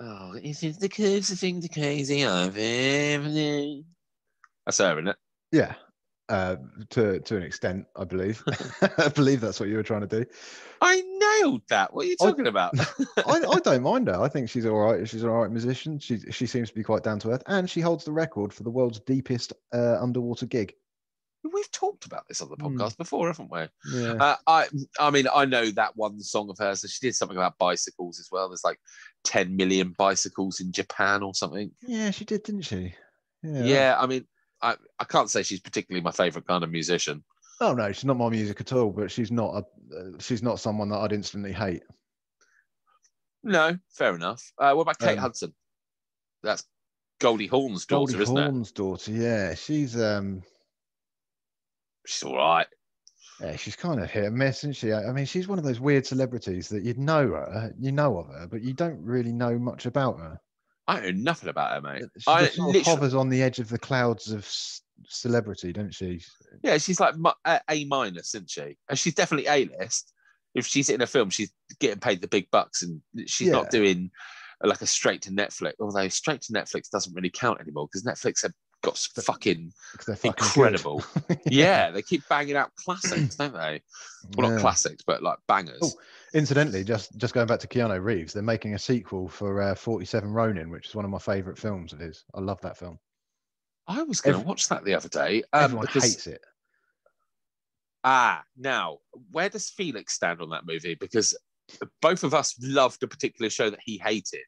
Oh, 0.00 0.34
is 0.42 0.62
it 0.64 0.80
the 0.80 0.88
closest 0.88 1.40
thing 1.40 1.60
to 1.60 1.68
crazy 1.68 2.24
I've 2.24 2.56
ever? 2.58 3.82
That's 4.66 4.78
her, 4.78 4.98
isn't 4.98 5.08
it? 5.08 5.16
Yeah, 5.52 5.74
uh, 6.32 6.56
to 6.90 7.20
to 7.20 7.36
an 7.36 7.42
extent, 7.42 7.86
I 7.94 8.04
believe. 8.04 8.42
I 8.98 9.08
believe 9.08 9.40
that's 9.40 9.60
what 9.60 9.68
you 9.68 9.76
were 9.76 9.82
trying 9.82 10.00
to 10.00 10.06
do. 10.06 10.24
I 10.80 11.00
nailed 11.40 11.62
that. 11.68 11.92
What 11.94 12.06
are 12.06 12.08
you 12.08 12.16
I- 12.20 12.24
talking 12.26 12.46
about? 12.48 12.72
I, 13.26 13.44
I 13.48 13.58
don't 13.62 13.82
mind 13.82 14.08
her. 14.08 14.20
I 14.20 14.28
think 14.28 14.48
she's 14.48 14.66
all 14.66 14.78
right. 14.80 15.08
She's 15.08 15.22
an 15.22 15.28
all 15.28 15.42
right 15.42 15.50
musician. 15.50 15.98
She 15.98 16.18
she 16.30 16.46
seems 16.46 16.70
to 16.70 16.74
be 16.74 16.82
quite 16.82 17.04
down 17.04 17.18
to 17.20 17.30
earth, 17.30 17.42
and 17.46 17.68
she 17.68 17.80
holds 17.80 18.04
the 18.04 18.12
record 18.12 18.52
for 18.52 18.62
the 18.62 18.70
world's 18.70 18.98
deepest 19.00 19.52
uh, 19.74 19.98
underwater 20.00 20.46
gig. 20.46 20.74
We've 21.52 21.70
talked 21.72 22.06
about 22.06 22.26
this 22.28 22.40
on 22.40 22.48
the 22.50 22.56
Hmm. 22.56 22.80
podcast 22.80 22.96
before, 22.96 23.26
haven't 23.26 23.50
we? 23.50 23.66
Yeah, 23.92 24.12
Uh, 24.14 24.36
I, 24.46 24.68
I 25.00 25.10
mean, 25.10 25.26
I 25.34 25.44
know 25.44 25.70
that 25.72 25.96
one 25.96 26.20
song 26.20 26.48
of 26.48 26.56
hers. 26.58 26.82
So 26.82 26.88
she 26.88 27.04
did 27.08 27.16
something 27.16 27.36
about 27.36 27.58
bicycles 27.58 28.20
as 28.20 28.28
well. 28.30 28.48
There's 28.48 28.62
like 28.64 28.78
10 29.24 29.56
million 29.56 29.92
bicycles 29.98 30.60
in 30.60 30.70
Japan 30.70 31.22
or 31.24 31.34
something. 31.34 31.72
yeah, 31.82 32.12
she 32.12 32.24
did, 32.24 32.44
didn't 32.44 32.62
she? 32.62 32.94
Yeah, 33.42 33.96
I 33.98 34.06
mean, 34.06 34.24
I, 34.62 34.76
I 34.98 35.04
can't 35.04 35.30
say 35.30 35.42
she's 35.42 35.60
particularly 35.60 36.02
my 36.02 36.12
favorite 36.12 36.46
kind 36.46 36.62
of 36.64 36.70
musician. 36.70 37.24
Oh 37.60 37.74
no, 37.74 37.92
she's 37.92 38.04
not 38.04 38.16
my 38.16 38.28
music 38.28 38.60
at 38.60 38.72
all. 38.72 38.90
But 38.90 39.10
she's 39.10 39.30
not 39.30 39.54
a. 39.54 39.96
Uh, 39.96 40.18
she's 40.18 40.42
not 40.42 40.60
someone 40.60 40.88
that 40.90 40.98
I'd 40.98 41.12
instantly 41.12 41.52
hate. 41.52 41.82
No, 43.42 43.76
fair 43.90 44.14
enough. 44.14 44.52
Uh, 44.58 44.72
what 44.74 44.82
about 44.82 44.98
Kate 44.98 45.18
Um, 45.18 45.18
Hudson? 45.18 45.52
That's 46.42 46.64
Goldie 47.20 47.46
Hawn's 47.46 47.86
daughter, 47.86 48.12
Goldie 48.12 48.22
isn't 48.22 48.36
it? 48.36 48.40
Goldie 48.40 48.52
Hawn's 48.52 48.72
daughter. 48.72 49.10
Yeah, 49.12 49.54
she's 49.54 50.00
um. 50.00 50.42
She's 52.06 52.22
all 52.22 52.36
right. 52.36 52.66
Yeah, 53.40 53.56
she's 53.56 53.76
kind 53.76 54.00
of 54.00 54.10
hit 54.10 54.24
and 54.24 54.36
miss, 54.36 54.58
isn't 54.58 54.76
she? 54.76 54.92
I 54.92 55.08
I 55.08 55.12
mean, 55.12 55.24
she's 55.24 55.48
one 55.48 55.58
of 55.58 55.64
those 55.64 55.80
weird 55.80 56.06
celebrities 56.06 56.68
that 56.68 56.84
you'd 56.84 56.98
know 56.98 57.28
her, 57.28 57.74
you 57.78 57.90
know 57.90 58.18
of 58.18 58.28
her, 58.28 58.46
but 58.46 58.62
you 58.62 58.72
don't 58.72 59.02
really 59.04 59.32
know 59.32 59.58
much 59.58 59.86
about 59.86 60.18
her. 60.18 60.40
I 60.88 61.00
know 61.00 61.10
nothing 61.12 61.48
about 61.48 61.72
her, 61.74 61.80
mate. 61.80 62.04
She 62.18 62.24
I 62.26 62.44
just 62.44 62.56
sort 62.56 62.76
of 62.76 62.82
hovers 62.84 63.14
on 63.14 63.28
the 63.28 63.42
edge 63.42 63.58
of 63.60 63.68
the 63.68 63.78
clouds 63.78 64.30
of 64.32 64.40
s- 64.40 64.82
celebrity, 65.06 65.72
don't 65.72 65.94
she? 65.94 66.20
yeah, 66.62 66.78
she's 66.78 66.98
like 67.00 67.14
a 67.44 67.84
minus, 67.84 68.34
isn't 68.34 68.50
she? 68.50 68.76
And 68.88 68.98
she's 68.98 69.14
definitely 69.14 69.48
A 69.48 69.66
list. 69.78 70.12
If 70.54 70.66
she's 70.66 70.90
in 70.90 71.00
a 71.00 71.06
film, 71.06 71.30
she's 71.30 71.50
getting 71.80 72.00
paid 72.00 72.20
the 72.20 72.28
big 72.28 72.50
bucks, 72.50 72.82
and 72.82 73.00
she's 73.26 73.46
Yeah. 73.48 73.52
not 73.54 73.70
doing 73.70 74.10
uh, 74.62 74.68
like 74.68 74.82
a 74.82 74.86
straight 74.86 75.22
to 75.22 75.30
Netflix. 75.30 75.72
Although 75.80 76.08
straight 76.08 76.42
to 76.42 76.52
Netflix 76.52 76.90
doesn't 76.90 77.14
really 77.14 77.30
count 77.30 77.60
anymore 77.60 77.88
because 77.90 78.04
Netflix 78.04 78.42
have 78.42 78.52
got 78.82 78.98
fucking 78.98 79.72
fucking 80.00 80.18
incredible. 80.24 81.02
yeah, 81.46 81.90
they 81.90 82.02
keep 82.02 82.22
banging 82.28 82.56
out 82.56 82.70
classics, 82.74 83.36
don't 83.36 83.54
they? 83.54 83.80
Well, 84.36 84.48
Yeah. 84.48 84.54
not 84.56 84.60
classics, 84.60 85.02
but 85.06 85.22
like 85.22 85.38
bangers. 85.48 85.78
Oh. 85.82 85.92
Incidentally, 86.34 86.82
just 86.82 87.16
just 87.18 87.34
going 87.34 87.46
back 87.46 87.60
to 87.60 87.68
Keanu 87.68 88.02
Reeves, 88.02 88.32
they're 88.32 88.42
making 88.42 88.74
a 88.74 88.78
sequel 88.78 89.28
for 89.28 89.60
uh, 89.60 89.74
47 89.74 90.32
Ronin, 90.32 90.70
which 90.70 90.88
is 90.88 90.94
one 90.94 91.04
of 91.04 91.10
my 91.10 91.18
favourite 91.18 91.58
films 91.58 91.92
of 91.92 91.98
his. 91.98 92.24
I 92.34 92.40
love 92.40 92.60
that 92.62 92.78
film. 92.78 92.98
I 93.86 94.02
was 94.02 94.20
going 94.20 94.40
to 94.40 94.46
watch 94.46 94.68
that 94.68 94.84
the 94.84 94.94
other 94.94 95.08
day. 95.08 95.42
Um, 95.52 95.64
Everyone 95.64 95.86
because, 95.86 96.04
hates 96.04 96.26
it. 96.26 96.40
Ah, 98.04 98.42
now 98.56 98.98
where 99.30 99.48
does 99.48 99.70
Felix 99.70 100.14
stand 100.14 100.40
on 100.40 100.50
that 100.50 100.66
movie? 100.66 100.94
Because 100.94 101.36
both 102.00 102.24
of 102.24 102.34
us 102.34 102.56
loved 102.60 103.02
a 103.02 103.08
particular 103.08 103.50
show 103.50 103.70
that 103.70 103.80
he 103.84 103.98
hated. 103.98 104.46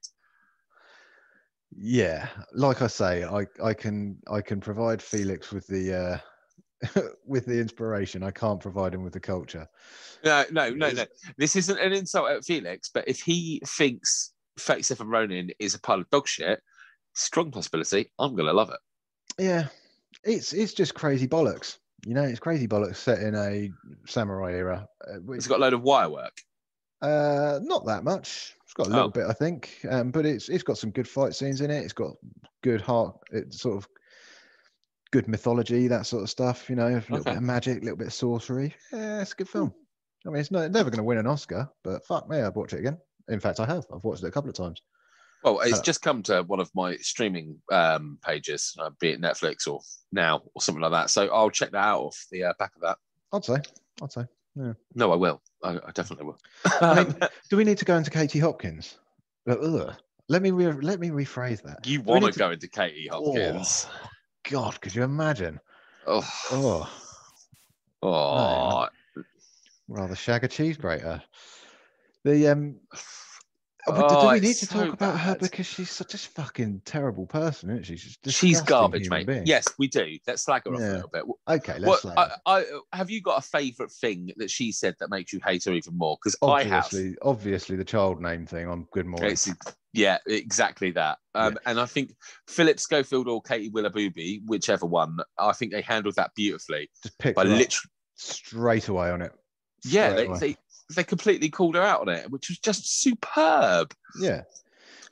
Yeah, 1.77 2.29
like 2.53 2.83
I 2.83 2.87
say, 2.87 3.25
I 3.25 3.47
I 3.63 3.75
can 3.75 4.19
I 4.31 4.41
can 4.41 4.61
provide 4.61 5.03
Felix 5.03 5.53
with 5.53 5.67
the 5.67 5.93
uh, 5.93 6.19
with 7.27 7.47
the 7.47 7.59
inspiration. 7.61 8.23
I 8.23 8.31
can't 8.31 8.61
provide 8.61 8.95
him 8.95 9.03
with 9.03 9.13
the 9.13 9.21
culture. 9.21 9.67
No, 10.25 10.45
no, 10.51 10.71
no, 10.71 10.91
no. 10.91 11.05
This 11.39 11.57
isn't 11.57 11.79
an 11.79 11.93
insult 11.93 12.31
at 12.31 12.45
Felix, 12.45 12.91
but 12.93 13.07
if 13.07 13.21
he 13.21 13.61
thinks 13.67 14.33
37 14.59 15.07
Ronin 15.09 15.51
is 15.59 15.75
a 15.75 15.81
pile 15.81 16.01
of 16.01 16.11
dog 16.11 16.27
shit, 16.29 16.61
strong 17.15 17.51
possibility, 17.51 18.11
I'm 18.19 18.35
going 18.35 18.47
to 18.47 18.53
love 18.53 18.71
it. 18.71 18.79
Yeah, 19.43 19.69
it's 20.23 20.53
it's 20.53 20.73
just 20.75 20.95
crazy 20.95 21.27
bollocks. 21.27 21.79
You 22.07 22.15
know, 22.15 22.23
it's 22.23 22.39
crazy 22.41 22.69
bollocks 22.69 22.97
set 22.97 23.21
in 23.21 23.35
a 23.35 23.71
samurai 24.07 24.53
era. 24.53 24.87
Uh, 25.07 25.33
It's 25.33 25.47
got 25.47 25.59
a 25.59 25.63
load 25.63 25.73
of 25.73 25.83
wire 25.83 26.11
work. 26.11 26.37
uh, 27.03 27.59
not 27.63 27.87
that 27.87 28.05
much. 28.05 28.55
It's 28.65 28.75
got 28.75 28.87
a 28.87 28.91
little 28.91 29.07
Oh. 29.07 29.11
bit, 29.11 29.25
I 29.27 29.33
think, 29.33 29.79
um, 29.91 30.11
but 30.11 30.25
it's 30.27 30.49
it's 30.49 30.63
got 30.63 30.79
some 30.79 30.91
good 30.91 31.09
fight 31.09 31.35
scenes 31.35 31.61
in 31.61 31.71
it. 31.71 31.83
It's 31.83 31.93
got 31.93 32.13
good 32.63 32.81
heart. 32.81 33.17
It 33.33 33.53
sort 33.55 33.77
of 33.77 33.89
good 35.15 35.29
mythology, 35.29 35.87
that 35.87 36.07
sort 36.07 36.25
of 36.25 36.29
stuff. 36.29 36.69
You 36.69 36.75
know, 36.75 36.89
a 36.89 36.95
little 36.95 37.19
Okay. 37.19 37.31
bit 37.31 37.37
of 37.37 37.43
magic, 37.45 37.79
a 37.81 37.85
little 37.85 37.97
bit 37.97 38.09
of 38.09 38.13
sorcery. 38.13 38.75
Yeah, 38.93 39.21
it's 39.23 39.31
a 39.33 39.37
good 39.37 39.49
film. 39.49 39.73
I 40.27 40.31
mean, 40.31 40.41
it's 40.41 40.51
not, 40.51 40.69
never 40.73 40.91
going 40.91 40.99
to 40.99 41.05
win 41.05 41.19
an 41.19 41.27
Oscar, 41.29 41.71
but 41.85 42.05
fuck 42.05 42.29
me, 42.29 42.41
I'd 42.41 42.55
watch 42.57 42.73
it 42.73 42.81
again. 42.81 42.99
In 43.29 43.39
fact, 43.39 43.61
I 43.61 43.67
have. 43.67 43.87
I've 43.95 44.03
watched 44.03 44.25
it 44.25 44.27
a 44.27 44.31
couple 44.33 44.51
of 44.51 44.57
times. 44.57 44.83
Well, 45.45 45.61
it's 45.61 45.79
Uh, 45.79 45.83
just 45.83 46.03
come 46.03 46.21
to 46.25 46.43
one 46.43 46.59
of 46.59 46.69
my 46.75 46.97
streaming 46.97 47.57
um, 47.71 48.19
pages, 48.27 48.75
uh, 48.81 48.91
be 48.99 49.11
it 49.11 49.21
Netflix 49.21 49.69
or 49.69 49.81
now 50.11 50.43
or 50.55 50.61
something 50.63 50.83
like 50.83 50.91
that. 50.91 51.11
So 51.11 51.29
I'll 51.33 51.49
check 51.51 51.71
that 51.71 51.79
out 51.79 52.01
off 52.01 52.27
the 52.33 52.43
uh, 52.45 52.53
back 52.59 52.73
of 52.75 52.83
that. 52.83 52.99
I'd 53.33 53.45
say. 53.45 53.59
I'd 54.03 54.13
say. 54.13 54.25
No, 54.57 55.13
I 55.13 55.17
will. 55.17 55.41
I, 55.63 55.77
I 55.87 55.91
definitely 55.95 56.27
will. 56.27 56.39
I 56.81 57.05
mean, 57.05 57.15
do 57.51 57.57
we 57.57 57.63
need 57.65 57.79
to 57.79 57.85
go 57.85 57.97
into 57.97 58.11
Katie 58.11 58.39
Hopkins? 58.41 58.97
Ugh. 59.49 59.95
Let 60.29 60.41
me 60.43 60.51
re- 60.53 60.73
let 60.81 60.99
me 61.01 61.11
rephrase 61.11 61.63
that. 61.63 61.87
you 61.87 62.01
want 62.01 62.25
to 62.25 62.33
to- 62.33 62.39
go 62.39 62.51
into 62.51 62.67
Katie 62.69 63.09
Hopkins? 63.11 63.87
Oh, 63.91 64.09
God, 64.51 64.81
could 64.81 64.95
you 64.95 65.03
imagine? 65.03 65.61
Oh, 66.07 66.23
Oh, 66.53 66.89
oh. 68.03 68.89
rather 69.89 70.15
shag 70.15 70.45
a 70.45 70.49
cheese 70.49 70.77
grater. 70.77 71.23
The 72.25 72.49
um. 72.49 72.77
oh, 73.87 74.23
do 74.23 74.33
we 74.35 74.41
need 74.41 74.57
to 74.57 74.67
so 74.67 74.85
talk 74.85 74.95
about 74.95 75.19
her 75.19 75.37
because 75.37 75.67
she's 75.67 75.91
such 75.91 76.15
a 76.15 76.19
fucking 76.19 76.83
terrible 76.85 77.27
person, 77.27 77.71
isn't 77.71 77.85
she? 77.85 77.97
She's, 77.97 78.19
She's 78.35 78.61
garbage, 78.61 79.09
mate. 79.09 79.27
being. 79.27 79.47
Yes, 79.47 79.67
we 79.79 79.89
do. 79.89 80.19
Let's 80.27 80.43
slag 80.43 80.63
her 80.67 80.75
off 80.75 80.81
a 80.81 80.85
little 80.85 81.11
bit. 81.11 81.25
Okay, 81.49 81.79
let's. 81.79 82.03
Slag 82.03 82.19
I. 82.19 82.31
I, 82.47 82.65
have 82.93 83.11
you 83.11 83.23
got 83.23 83.39
a 83.39 83.43
favourite 83.43 83.93
thing 83.93 84.33
that 84.37 84.51
she 84.51 84.73
said 84.73 84.97
that 85.01 85.11
makes 85.11 85.33
you 85.33 85.41
hate 85.45 85.65
her 85.65 85.73
even 85.73 85.97
more? 85.97 86.19
Because 86.23 86.37
I 86.43 86.65
have. 86.65 86.85
obviously, 86.85 87.17
obviously, 87.23 87.77
the 87.77 87.85
child 87.85 88.21
name 88.21 88.47
thing. 88.47 88.69
I'm 88.69 88.87
good 88.93 89.07
more. 89.07 89.25
It's, 89.25 89.51
Yeah, 89.95 90.19
exactly 90.27 90.91
that. 90.91 91.19
Um, 91.37 91.57
And 91.67 91.79
I 91.81 91.87
think 91.87 92.13
Philip 92.49 92.81
Schofield 92.81 93.29
or 93.29 93.41
Katie 93.41 93.69
Willoughby, 93.71 94.43
whichever 94.45 94.87
one, 94.87 95.19
I 95.39 95.53
think 95.53 95.73
they 95.73 95.83
handled 95.83 96.17
that 96.17 96.33
beautifully 96.35 96.91
Just 97.03 97.19
picked 97.19 97.37
by 97.37 97.45
literally. 97.45 97.91
straight 98.17 98.89
away 98.89 99.11
on 99.11 99.23
it. 99.23 99.33
Yeah, 99.85 100.13
they, 100.13 100.27
away. 100.27 100.39
they 100.39 100.57
they 100.95 101.05
completely 101.05 101.49
called 101.49 101.77
her 101.77 101.83
out 101.83 102.01
on 102.01 102.09
it, 102.09 102.31
which 102.31 102.49
was 102.49 102.59
just 102.59 103.01
superb. 103.03 103.95
yeah. 104.21 104.43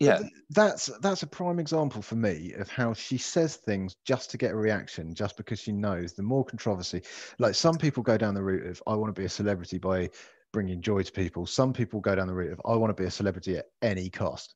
Yeah, 0.01 0.19
Th- 0.19 0.33
that's 0.51 0.87
that's 1.01 1.23
a 1.23 1.29
prime 1.29 1.61
example 1.61 2.03
for 2.03 2.17
me 2.17 2.55
of 2.55 2.69
how 2.69 2.93
she 2.93 3.19
says 3.19 3.55
things 3.55 3.95
just 4.05 4.33
to 4.33 4.37
get 4.39 4.51
a 4.51 4.57
reaction, 4.57 5.15
just 5.15 5.37
because 5.37 5.61
she 5.61 5.71
knows 5.71 6.15
the 6.15 6.25
more 6.25 6.45
controversy. 6.45 7.03
Like 7.39 7.55
some 7.55 7.77
people 7.77 8.03
go 8.03 8.17
down 8.17 8.35
the 8.35 8.43
route 8.43 8.67
of 8.67 8.83
I 8.89 8.95
want 8.97 9.15
to 9.15 9.21
be 9.21 9.27
a 9.27 9.29
celebrity 9.29 9.79
by 9.79 10.11
bringing 10.53 10.81
joy 10.81 11.03
to 11.03 11.12
people. 11.12 11.47
Some 11.47 11.73
people 11.73 12.01
go 12.01 12.15
down 12.15 12.27
the 12.27 12.35
route 12.35 12.53
of 12.53 12.61
I 12.65 12.77
want 12.77 12.95
to 12.97 13.01
be 13.03 13.07
a 13.07 13.11
celebrity 13.11 13.57
at 13.57 13.66
any 13.83 14.11
cost. 14.11 14.55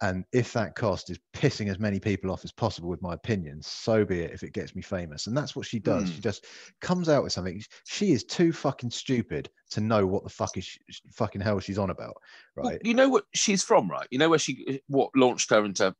And 0.00 0.24
if 0.32 0.52
that 0.54 0.74
cost 0.74 1.10
is 1.10 1.18
pissing 1.32 1.70
as 1.70 1.78
many 1.78 2.00
people 2.00 2.32
off 2.32 2.44
as 2.44 2.50
possible 2.50 2.88
with 2.88 3.00
my 3.02 3.14
opinions, 3.14 3.68
so 3.68 4.04
be 4.04 4.20
it 4.20 4.32
if 4.32 4.42
it 4.42 4.52
gets 4.52 4.74
me 4.74 4.82
famous. 4.82 5.28
And 5.28 5.36
that's 5.36 5.54
what 5.54 5.64
she 5.64 5.78
does. 5.78 6.08
Hmm. 6.08 6.14
She 6.14 6.20
just 6.20 6.46
comes 6.80 7.08
out 7.08 7.22
with 7.22 7.32
something. 7.32 7.62
She 7.86 8.10
is 8.10 8.24
too 8.24 8.52
fucking 8.52 8.90
stupid 8.90 9.48
to 9.70 9.80
know 9.80 10.04
what 10.04 10.24
the 10.24 10.30
fuck 10.30 10.56
is 10.56 10.64
sh- 10.64 11.00
fucking 11.12 11.40
hell 11.40 11.60
she's 11.60 11.78
on 11.78 11.90
about. 11.90 12.16
Well, 12.56 12.70
Right. 12.70 12.80
you 12.82 12.94
know 12.94 13.08
what 13.08 13.26
she's 13.34 13.62
from, 13.62 13.88
right? 13.88 14.08
You 14.10 14.18
know 14.18 14.28
where 14.28 14.40
she 14.40 14.80
what 14.88 15.10
launched 15.14 15.50
her 15.50 15.64
into 15.64 15.94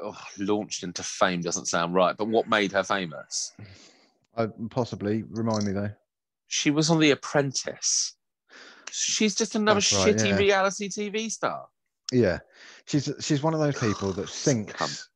oh, 0.00 0.16
launched 0.38 0.84
into 0.84 1.02
fame 1.02 1.40
doesn't 1.40 1.66
sound 1.66 1.94
right, 1.94 2.16
but 2.16 2.28
what 2.28 2.48
made 2.48 2.70
her 2.70 2.84
famous? 2.84 3.52
I, 4.36 4.46
possibly 4.70 5.24
remind 5.30 5.64
me 5.64 5.72
though. 5.72 5.90
She 6.46 6.70
was 6.70 6.90
on 6.90 7.00
The 7.00 7.10
Apprentice. 7.10 8.14
She's 8.90 9.34
just 9.34 9.54
another 9.54 9.80
That's 9.80 9.92
right, 9.92 10.14
shitty 10.14 10.30
yeah. 10.30 10.36
reality 10.36 10.88
TV 10.88 11.30
star. 11.30 11.66
Yeah, 12.12 12.38
she's 12.86 13.12
she's 13.20 13.42
one 13.42 13.54
of 13.54 13.60
those 13.60 13.78
people 13.78 14.12
that 14.12 14.28
thinks 14.28 15.08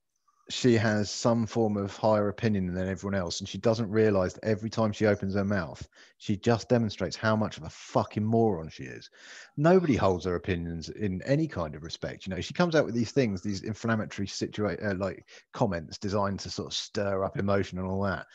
she 0.50 0.74
has 0.74 1.10
some 1.10 1.46
form 1.46 1.76
of 1.76 1.96
higher 1.96 2.28
opinion 2.28 2.74
than 2.74 2.88
everyone 2.88 3.18
else, 3.18 3.40
and 3.40 3.48
she 3.48 3.58
doesn't 3.58 3.90
realize 3.90 4.34
that 4.34 4.44
every 4.44 4.68
time 4.68 4.92
she 4.92 5.06
opens 5.06 5.34
her 5.34 5.44
mouth, 5.44 5.86
she 6.18 6.36
just 6.36 6.68
demonstrates 6.68 7.16
how 7.16 7.34
much 7.34 7.56
of 7.56 7.62
a 7.62 7.70
fucking 7.70 8.24
moron 8.24 8.68
she 8.68 8.82
is. 8.82 9.08
Nobody 9.56 9.96
holds 9.96 10.26
her 10.26 10.34
opinions 10.34 10.88
in 10.90 11.22
any 11.22 11.48
kind 11.48 11.74
of 11.74 11.82
respect. 11.82 12.26
You 12.26 12.34
know, 12.34 12.40
she 12.40 12.54
comes 12.54 12.74
out 12.74 12.84
with 12.84 12.94
these 12.94 13.12
things, 13.12 13.40
these 13.40 13.62
inflammatory 13.62 14.26
situa- 14.26 14.84
uh, 14.84 14.94
like 14.96 15.26
comments 15.52 15.96
designed 15.96 16.40
to 16.40 16.50
sort 16.50 16.66
of 16.66 16.74
stir 16.74 17.24
up 17.24 17.38
emotion 17.38 17.78
and 17.78 17.86
all 17.86 18.02
that. 18.02 18.26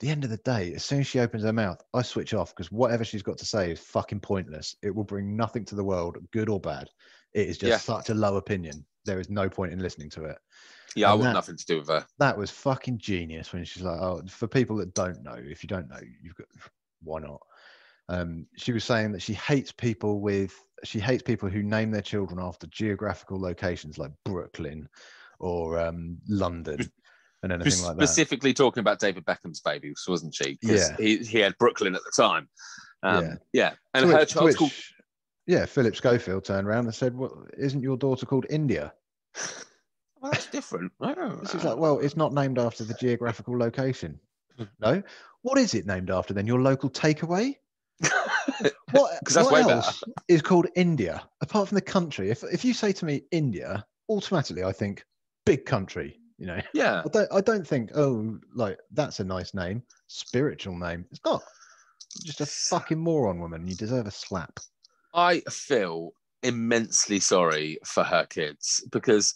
The 0.00 0.08
end 0.10 0.22
of 0.24 0.30
the 0.30 0.36
day, 0.38 0.74
as 0.74 0.84
soon 0.84 1.00
as 1.00 1.06
she 1.08 1.18
opens 1.18 1.42
her 1.42 1.52
mouth, 1.52 1.82
I 1.92 2.02
switch 2.02 2.32
off 2.32 2.54
because 2.54 2.70
whatever 2.70 3.04
she's 3.04 3.22
got 3.22 3.36
to 3.38 3.44
say 3.44 3.72
is 3.72 3.80
fucking 3.80 4.20
pointless. 4.20 4.76
It 4.82 4.94
will 4.94 5.04
bring 5.04 5.36
nothing 5.36 5.64
to 5.66 5.74
the 5.74 5.82
world, 5.82 6.18
good 6.32 6.48
or 6.48 6.60
bad. 6.60 6.88
It 7.34 7.48
is 7.48 7.58
just 7.58 7.88
Yeah. 7.88 7.96
such 7.96 8.10
a 8.10 8.14
low 8.14 8.36
opinion. 8.36 8.86
There 9.04 9.18
is 9.18 9.28
no 9.28 9.48
point 9.50 9.72
in 9.72 9.80
listening 9.80 10.10
to 10.10 10.24
it. 10.26 10.38
Yeah, 10.94 11.08
I 11.08 11.12
And 11.12 11.20
want 11.20 11.28
that- 11.30 11.34
nothing 11.34 11.56
to 11.56 11.66
do 11.66 11.78
with 11.78 11.88
her. 11.88 12.06
That 12.18 12.38
was 12.38 12.50
fucking 12.50 12.98
genius 12.98 13.52
when 13.52 13.64
she's 13.64 13.82
like, 13.82 14.00
oh, 14.00 14.22
for 14.28 14.46
people 14.46 14.76
that 14.76 14.94
don't 14.94 15.22
know, 15.22 15.34
if 15.36 15.62
you 15.64 15.68
don't 15.68 15.88
know, 15.88 16.00
you've 16.22 16.34
got 16.36 16.46
why 17.02 17.20
not? 17.20 17.40
Um, 18.08 18.46
she 18.56 18.72
was 18.72 18.84
saying 18.84 19.12
that 19.12 19.22
she 19.22 19.34
hates 19.34 19.70
people 19.72 20.20
with 20.20 20.52
she 20.84 20.98
hates 21.00 21.22
people 21.22 21.48
who 21.48 21.62
name 21.62 21.90
their 21.90 22.02
children 22.02 22.38
after 22.40 22.66
geographical 22.68 23.38
locations 23.40 23.98
like 23.98 24.12
Brooklyn 24.24 24.88
or 25.40 25.78
um, 25.78 26.18
London 26.28 26.78
and 27.42 27.52
anything 27.52 27.82
like 27.84 27.96
that. 27.96 28.06
Specifically 28.06 28.52
talking 28.52 28.80
about 28.80 28.98
David 28.98 29.24
Beckham's 29.24 29.60
baby, 29.60 29.92
wasn't 30.06 30.34
she? 30.34 30.58
Yeah. 30.62 30.96
he, 30.98 31.18
he 31.18 31.38
had 31.38 31.56
Brooklyn 31.58 31.94
at 31.94 32.02
the 32.02 32.22
time. 32.22 32.48
Um, 33.02 33.24
Yeah. 33.24 33.34
yeah. 33.52 33.72
And 33.94 34.06
To 34.06 34.12
her 34.12 34.18
which- 34.18 34.28
to 34.30 34.34
child's 34.34 34.56
called 34.56 34.72
yeah, 35.46 35.64
Philip 35.64 35.96
Schofield 35.96 36.44
turned 36.44 36.68
around 36.68 36.84
and 36.84 36.94
said, 36.94 37.16
"Well, 37.16 37.46
isn't 37.56 37.80
your 37.82 37.96
daughter 37.96 38.26
called 38.26 38.44
India?" 38.50 38.92
well, 40.20 40.30
that's 40.30 40.44
different. 40.46 40.92
She's 41.50 41.64
like, 41.64 41.78
"Well, 41.78 42.00
it's 42.00 42.18
not 42.18 42.34
named 42.34 42.58
after 42.58 42.84
the 42.84 42.92
geographical 42.94 43.58
location." 43.58 44.20
No, 44.80 45.02
what 45.42 45.56
is 45.56 45.72
it 45.72 45.86
named 45.86 46.10
after 46.10 46.34
then? 46.34 46.46
Your 46.46 46.60
local 46.60 46.90
takeaway? 46.90 47.54
What? 48.90 49.12
what 49.34 49.52
way 49.52 49.62
better. 49.62 49.72
else 49.74 50.02
is 50.28 50.42
called 50.42 50.66
India 50.74 51.22
apart 51.42 51.68
from 51.68 51.76
the 51.76 51.82
country? 51.82 52.30
If 52.30 52.42
if 52.44 52.64
you 52.64 52.74
say 52.74 52.92
to 52.92 53.04
me 53.04 53.22
India, 53.30 53.84
automatically 54.08 54.64
I 54.64 54.72
think 54.72 55.04
big 55.46 55.64
country. 55.64 56.18
You 56.38 56.46
know, 56.46 56.60
yeah. 56.74 57.02
I 57.04 57.08
don't 57.08 57.32
I 57.32 57.40
don't 57.40 57.66
think 57.66 57.90
oh 57.94 58.38
like 58.54 58.78
that's 58.92 59.20
a 59.20 59.24
nice 59.24 59.54
name, 59.54 59.82
spiritual 60.06 60.76
name. 60.78 61.04
It's 61.10 61.20
not. 61.24 61.42
You're 62.22 62.32
just 62.32 62.40
a 62.40 62.46
fucking 62.46 62.98
moron, 62.98 63.38
woman. 63.40 63.66
You 63.66 63.74
deserve 63.74 64.06
a 64.06 64.10
slap. 64.10 64.58
I 65.14 65.40
feel 65.50 66.12
immensely 66.42 67.20
sorry 67.20 67.78
for 67.84 68.02
her 68.04 68.24
kids 68.26 68.84
because 68.90 69.34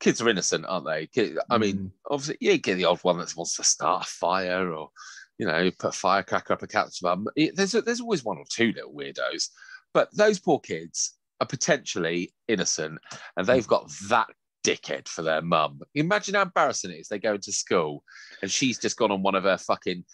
kids 0.00 0.20
are 0.20 0.28
innocent, 0.28 0.64
aren't 0.66 0.86
they? 0.86 1.08
I 1.50 1.58
mean, 1.58 1.76
Mm. 1.76 1.90
obviously, 2.10 2.36
you 2.40 2.56
get 2.58 2.76
the 2.76 2.84
odd 2.86 3.00
one 3.02 3.18
that 3.18 3.34
wants 3.36 3.56
to 3.56 3.64
start 3.64 4.04
a 4.06 4.08
fire 4.08 4.72
or, 4.72 4.90
you 5.38 5.46
know, 5.46 5.70
put 5.78 5.94
a 5.94 5.98
firecracker 5.98 6.52
up 6.52 6.62
a 6.62 6.66
cat's 6.66 7.00
bum. 7.00 7.26
It- 7.36 7.56
There's, 7.56 7.72
there's 7.72 8.00
always 8.00 8.24
one 8.24 8.38
or 8.38 8.44
two 8.48 8.72
little 8.72 8.92
weirdos. 8.92 9.50
But 9.92 10.08
those 10.14 10.38
poor 10.40 10.60
kids 10.60 11.14
are 11.40 11.46
potentially 11.46 12.34
innocent 12.48 12.98
and 13.36 13.46
they've 13.46 13.66
got 13.66 13.90
that 14.08 14.28
dickhead 14.64 15.06
for 15.06 15.22
their 15.22 15.42
mum. 15.42 15.80
Imagine 15.94 16.34
how 16.34 16.42
embarrassing 16.42 16.90
it 16.90 16.94
is. 17.00 17.08
They 17.08 17.18
go 17.18 17.34
into 17.34 17.52
school 17.52 18.02
and 18.42 18.50
she's 18.50 18.78
just 18.78 18.96
gone 18.96 19.12
on 19.12 19.22
one 19.22 19.34
of 19.34 19.44
her 19.44 19.58
fucking 19.58 20.04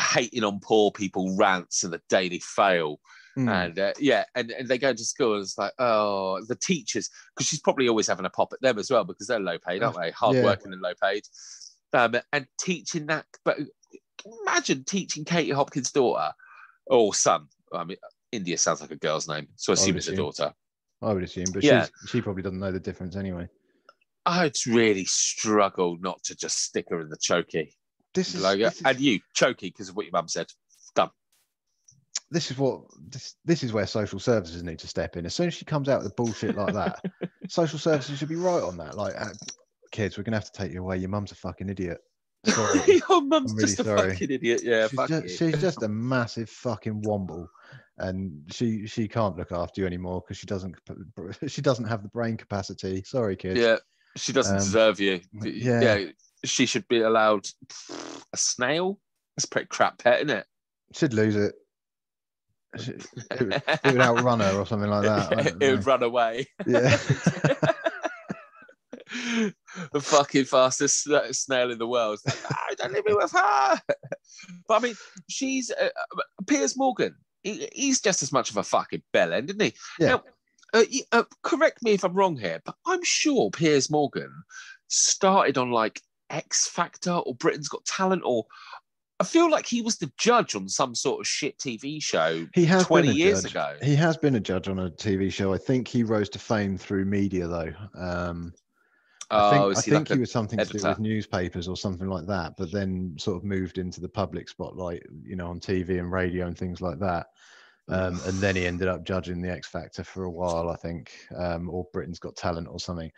hating 0.00 0.42
on 0.42 0.58
poor 0.60 0.90
people 0.90 1.36
rants 1.36 1.84
in 1.84 1.90
the 1.90 2.00
Daily 2.08 2.40
Fail. 2.40 2.98
Mm. 3.38 3.48
And 3.48 3.78
uh, 3.78 3.92
yeah, 3.98 4.24
and, 4.34 4.50
and 4.50 4.68
they 4.68 4.78
go 4.78 4.90
into 4.90 5.04
school 5.04 5.34
and 5.34 5.42
it's 5.42 5.58
like, 5.58 5.72
oh, 5.78 6.40
the 6.48 6.56
teachers, 6.56 7.10
because 7.34 7.46
she's 7.46 7.60
probably 7.60 7.88
always 7.88 8.06
having 8.06 8.26
a 8.26 8.30
pop 8.30 8.52
at 8.52 8.60
them 8.60 8.78
as 8.78 8.90
well 8.90 9.04
because 9.04 9.26
they're 9.26 9.40
low 9.40 9.58
paid, 9.58 9.82
aren't 9.82 10.00
they? 10.00 10.10
Hard 10.12 10.36
Yeah. 10.36 10.44
working 10.44 10.72
and 10.72 10.80
low 10.80 10.94
paid. 11.00 11.24
Um, 11.92 12.16
and 12.32 12.46
teaching 12.58 13.06
that, 13.06 13.26
but 13.44 13.58
imagine 14.42 14.84
teaching 14.84 15.24
Katie 15.24 15.52
Hopkins' 15.52 15.92
daughter 15.92 16.32
or 16.86 17.14
son. 17.14 17.46
I 17.72 17.84
mean, 17.84 17.98
India 18.32 18.58
sounds 18.58 18.80
like 18.80 18.90
a 18.90 18.96
girl's 18.96 19.28
name, 19.28 19.48
so 19.56 19.72
I 19.72 19.74
assume 19.74 19.96
it's 19.96 20.08
a 20.08 20.16
daughter. 20.16 20.52
I 21.02 21.12
would 21.12 21.22
assume, 21.22 21.46
but 21.52 21.62
Yeah. 21.62 21.86
she's, 22.02 22.10
she 22.10 22.20
probably 22.20 22.42
doesn't 22.42 22.58
know 22.58 22.72
the 22.72 22.80
difference 22.80 23.14
anyway. 23.14 23.48
I'd 24.26 24.56
really 24.66 25.04
struggle 25.04 25.98
not 26.00 26.22
to 26.24 26.34
just 26.36 26.58
stick 26.62 26.86
her 26.90 27.00
in 27.00 27.08
the 27.10 27.18
chokey. 27.18 27.72
This 28.14 28.34
is, 28.34 28.42
Like, 28.42 28.58
this 28.58 28.76
is 28.76 28.82
and 28.84 28.98
you, 29.00 29.20
chokey, 29.36 29.62
because 29.72 29.88
of 29.88 29.96
what 29.96 30.06
your 30.06 30.12
mum 30.12 30.28
said. 30.28 30.46
Done. 30.94 31.10
this 32.30 32.50
is 32.50 32.56
what 32.58 32.82
this 33.08 33.34
this 33.44 33.62
is 33.64 33.72
where 33.72 33.86
social 33.86 34.18
services 34.20 34.62
need 34.62 34.78
to 34.78 34.86
step 34.88 35.16
in. 35.16 35.26
As 35.26 35.34
soon 35.34 35.48
as 35.48 35.54
she 35.54 35.64
comes 35.64 35.88
out 35.88 36.02
with 36.02 36.14
bullshit 36.16 36.56
like 36.56 36.72
that, 36.74 37.00
social 37.48 37.78
services 37.78 38.18
should 38.18 38.28
be 38.28 38.36
right 38.36 38.62
on 38.62 38.76
that. 38.78 38.96
Like, 38.96 39.14
uh, 39.20 39.30
kids, 39.90 40.16
we're 40.16 40.24
gonna 40.24 40.36
have 40.36 40.50
to 40.50 40.52
take 40.52 40.72
you 40.72 40.80
away. 40.80 40.98
Your 40.98 41.08
mum's 41.10 41.32
a 41.32 41.34
fucking 41.34 41.68
idiot. 41.68 41.98
Sorry. 42.46 42.80
your 43.08 43.22
mum's 43.22 43.52
really 43.54 43.66
just 43.66 43.80
a 43.80 43.84
sorry. 43.84 44.12
fucking 44.12 44.30
idiot. 44.30 44.60
Yeah, 44.62 44.88
she's, 44.88 45.08
just, 45.08 45.38
she's 45.38 45.60
just 45.60 45.82
a 45.82 45.88
massive 46.12 46.48
fucking 46.50 47.02
womble, 47.02 47.46
and 47.98 48.42
she 48.50 48.86
she 48.86 49.08
can't 49.08 49.36
look 49.36 49.50
after 49.52 49.80
you 49.80 49.86
anymore 49.86 50.22
because 50.22 50.36
she 50.36 50.46
doesn't 50.46 50.76
she 51.48 51.60
doesn't 51.62 51.86
have 51.86 52.02
the 52.02 52.08
brain 52.08 52.36
capacity. 52.36 53.02
Sorry, 53.04 53.34
kids. 53.36 53.58
Yeah, 53.58 53.76
she 54.16 54.32
doesn't 54.32 54.56
Um, 54.56 54.60
deserve 54.62 55.00
you. 55.00 55.20
yeah. 55.42 55.80
Yeah. 55.82 56.04
she 56.44 56.66
should 56.66 56.86
be 56.88 57.00
allowed 57.00 57.46
a 58.32 58.36
snail. 58.36 58.98
That's 59.36 59.44
a 59.46 59.48
pretty 59.48 59.66
crap 59.68 59.98
pet, 59.98 60.18
isn't 60.22 60.30
it? 60.30 60.46
She'd 60.92 61.12
lose 61.14 61.36
it. 61.36 61.54
She- 62.78 62.92
it, 62.92 63.40
would, 63.40 63.52
it 63.54 63.80
would 63.84 64.00
outrun 64.00 64.40
her 64.40 64.58
or 64.58 64.66
something 64.66 64.90
like 64.90 65.04
that. 65.04 65.32
It 65.46 65.58
know. 65.58 65.70
would 65.72 65.86
run 65.86 66.02
away. 66.02 66.46
Yeah. 66.66 66.96
the 69.92 70.00
fucking 70.00 70.44
fastest 70.44 71.08
snail 71.32 71.70
in 71.70 71.78
the 71.78 71.86
world. 71.86 72.18
Like, 72.26 72.36
"No, 72.42 72.56
don't 72.78 72.92
leave 72.94 73.04
me 73.06 73.14
with 73.14 73.32
her. 73.32 73.80
But 74.66 74.74
I 74.74 74.78
mean, 74.80 74.94
she's 75.28 75.70
uh, 75.70 75.84
uh, 75.94 76.22
Piers 76.46 76.76
Morgan. 76.76 77.14
He, 77.42 77.68
he's 77.72 78.00
just 78.00 78.22
as 78.22 78.32
much 78.32 78.50
of 78.50 78.56
a 78.56 78.62
fucking 78.62 79.02
bellend, 79.14 79.44
isn't 79.50 79.62
he? 79.62 79.74
Yeah. 80.00 80.08
Now, 80.08 80.22
uh, 80.74 80.84
uh, 81.12 81.22
correct 81.42 81.82
me 81.82 81.92
if 81.92 82.04
I'm 82.04 82.14
wrong 82.14 82.36
here, 82.36 82.60
but 82.64 82.74
I'm 82.86 83.02
sure 83.02 83.50
Piers 83.50 83.90
Morgan 83.90 84.30
started 84.88 85.56
on 85.56 85.70
like 85.70 86.02
X 86.30 86.68
Factor 86.68 87.12
or 87.12 87.34
Britain's 87.34 87.68
Got 87.68 87.84
Talent, 87.84 88.22
or 88.24 88.44
I 89.20 89.24
feel 89.24 89.50
like 89.50 89.66
he 89.66 89.80
was 89.80 89.98
the 89.98 90.10
judge 90.18 90.54
on 90.54 90.68
some 90.68 90.94
sort 90.94 91.20
of 91.20 91.26
shit 91.26 91.56
TV 91.58 92.02
show 92.02 92.46
He 92.52 92.64
has 92.66 92.84
20 92.84 93.06
been 93.06 93.14
a 93.14 93.18
years 93.18 93.42
judge. 93.44 93.52
ago. 93.52 93.76
He 93.82 93.94
has 93.94 94.16
been 94.16 94.34
a 94.34 94.40
judge 94.40 94.68
on 94.68 94.80
a 94.80 94.90
TV 94.90 95.32
show. 95.32 95.54
I 95.54 95.58
think 95.58 95.86
he 95.86 96.02
rose 96.02 96.28
to 96.30 96.38
fame 96.38 96.76
through 96.76 97.04
media, 97.04 97.46
though. 97.46 97.72
Um, 97.96 98.52
I 99.30 99.50
think, 99.50 99.62
oh, 99.62 99.70
I 99.70 99.74
he 99.74 99.80
think 99.82 100.10
like 100.10 100.16
he 100.16 100.20
was 100.20 100.30
something 100.30 100.58
to 100.58 100.64
do 100.64 100.86
with 100.86 100.98
newspapers 100.98 101.68
or 101.68 101.76
something 101.76 102.08
like 102.08 102.26
that, 102.26 102.54
but 102.58 102.70
then 102.70 103.14
sort 103.18 103.36
of 103.36 103.44
moved 103.44 103.78
into 103.78 104.00
the 104.00 104.08
public 104.08 104.48
spotlight, 104.48 105.02
you 105.22 105.36
know, 105.36 105.48
on 105.48 105.60
TV 105.60 105.98
and 105.98 106.12
radio 106.12 106.46
and 106.46 106.58
things 106.58 106.80
like 106.80 106.98
that. 106.98 107.28
Um, 107.88 108.18
and 108.24 108.38
then 108.38 108.56
he 108.56 108.66
ended 108.66 108.88
up 108.88 109.04
judging 109.04 109.42
the 109.42 109.50
X 109.50 109.68
Factor 109.68 110.04
for 110.04 110.24
a 110.24 110.30
while, 110.30 110.70
I 110.70 110.76
think, 110.76 111.12
um, 111.36 111.68
or 111.68 111.86
Britain's 111.92 112.18
Got 112.18 112.36
Talent 112.36 112.68
or 112.70 112.80
something. 112.80 113.10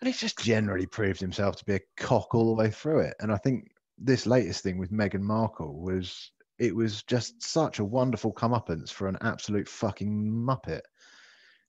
And 0.00 0.06
he's 0.06 0.20
just 0.20 0.38
generally 0.38 0.86
proved 0.86 1.20
himself 1.20 1.56
to 1.56 1.64
be 1.64 1.74
a 1.74 1.80
cock 1.96 2.34
all 2.34 2.46
the 2.46 2.62
way 2.62 2.70
through 2.70 3.00
it. 3.00 3.14
And 3.20 3.32
I 3.32 3.36
think 3.36 3.72
this 3.98 4.26
latest 4.26 4.62
thing 4.62 4.78
with 4.78 4.92
Meghan 4.92 5.22
Markle 5.22 5.80
was 5.80 6.30
it 6.58 6.74
was 6.74 7.02
just 7.02 7.42
such 7.42 7.80
a 7.80 7.84
wonderful 7.84 8.32
comeuppance 8.32 8.90
for 8.90 9.08
an 9.08 9.18
absolute 9.22 9.68
fucking 9.68 10.30
muppet. 10.30 10.82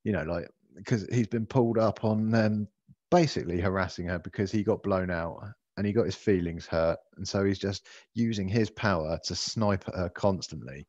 You 0.04 0.12
know, 0.12 0.24
like 0.24 0.48
because 0.76 1.08
he's 1.12 1.28
been 1.28 1.48
pulled 1.48 1.80
up 1.80 2.06
on 2.06 2.34
um, 2.36 2.68
basically 3.10 3.60
harassing 3.60 4.08
her 4.08 4.20
because 4.20 4.52
he 4.52 4.64
got 4.64 4.84
blown 4.84 5.10
out 5.10 5.44
and 5.76 5.86
he 5.88 5.94
got 5.94 6.06
his 6.06 6.16
feelings 6.16 6.68
hurt, 6.68 7.00
and 7.18 7.28
so 7.28 7.44
he's 7.44 7.60
just 7.60 7.88
using 8.14 8.48
his 8.48 8.70
power 8.70 9.20
to 9.24 9.36
snipe 9.36 9.88
at 9.88 9.96
her 9.96 10.10
constantly. 10.10 10.88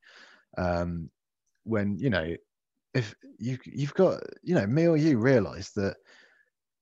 Um, 0.56 1.10
when 1.69 1.99
you 1.99 2.11
know, 2.11 2.35
if 2.95 3.15
you 3.39 3.59
you've 3.65 3.95
got 3.95 4.23
you 4.43 4.55
know 4.55 4.66
me 4.66 4.86
or 4.86 4.97
you 4.97 5.19
realize 5.19 5.70
that 5.73 5.97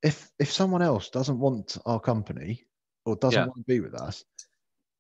if 0.03 0.31
if 0.39 0.53
someone 0.53 0.83
else 0.83 1.11
doesn't 1.11 1.39
want 1.39 1.79
our 1.87 2.01
company 2.01 2.65
or 3.05 3.17
doesn't 3.17 3.41
Yeah. 3.41 3.47
want 3.47 3.57
to 3.57 3.65
be 3.65 3.81
with 3.81 3.95
us, 3.95 4.25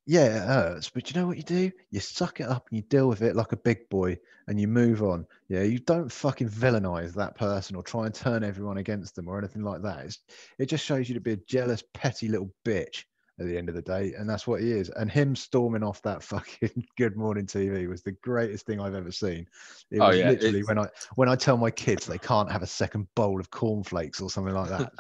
yeah, 0.07 0.37
it 0.37 0.47
hurts. 0.47 0.91
But 0.91 1.11
you 1.11 1.21
know 1.21 1.27
what 1.27 1.37
you 1.37 1.43
do? 1.43 1.71
You 1.91 2.01
suck 2.01 2.41
it 2.41 2.47
up 2.49 2.69
and 2.69 2.77
you 2.77 2.83
deal 2.83 3.09
with 3.09 3.23
it 3.23 3.35
like 3.37 3.53
a 3.53 3.57
big 3.57 3.89
boy 3.89 4.19
and 4.47 4.61
you 4.61 4.69
move 4.69 5.03
on. 5.03 5.27
Yeah, 5.49 5.63
you 5.63 5.79
don't 5.81 6.11
fucking 6.11 6.49
villainize 6.49 7.15
that 7.15 7.37
person 7.37 7.77
or 7.77 7.83
try 7.83 8.07
and 8.07 8.15
turn 8.15 8.45
everyone 8.45 8.79
against 8.79 9.17
them 9.17 9.29
or 9.29 9.39
anything 9.39 9.63
like 9.63 9.83
that. 9.83 10.05
It's, 10.05 10.19
it 10.59 10.67
just 10.67 10.85
shows 10.85 11.09
you 11.09 11.15
to 11.15 11.21
be 11.21 11.33
a 11.33 11.37
jealous, 11.37 11.83
petty 11.93 12.29
little 12.29 12.53
bitch 12.65 13.05
at 13.39 13.47
the 13.47 13.57
end 13.57 13.69
of 13.69 13.75
the 13.75 13.83
day, 13.83 14.15
and 14.17 14.29
that's 14.29 14.47
what 14.47 14.61
he 14.61 14.71
is. 14.73 14.89
And 14.91 15.11
him 15.11 15.37
storming 15.37 15.83
off 15.83 16.01
that 16.03 16.23
fucking 16.23 16.87
Good 16.97 17.17
Morning 17.17 17.47
TV 17.47 17.89
was 17.89 18.03
the 18.03 18.13
greatest 18.13 18.67
thing 18.67 18.81
I've 18.81 18.95
ever 18.95 19.13
seen. 19.13 19.47
It 19.91 20.01
Oh, 20.01 20.09
was 20.09 20.19
yeah, 20.19 20.31
literally 20.31 20.61
it's- 20.61 20.69
when 20.69 20.79
I 20.79 20.87
when 21.17 21.29
I 21.29 21.37
tell 21.37 21.57
my 21.57 21.71
kids 21.71 22.07
they 22.07 22.19
can't 22.19 22.51
have 22.51 22.63
a 22.63 22.67
second 22.67 23.07
bowl 23.15 23.39
of 23.41 23.51
cornflakes 23.51 24.21
or 24.21 24.31
something 24.31 24.55
like 24.55 24.71
that. 24.71 24.93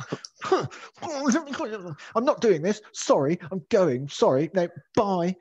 I'm 2.15 2.25
not 2.25 2.41
doing 2.41 2.63
this. 2.63 2.81
Sorry, 2.93 3.39
I'm 3.51 3.63
going. 3.71 4.09
Sorry, 4.09 4.51
no, 4.55 4.69
bye. 4.95 5.35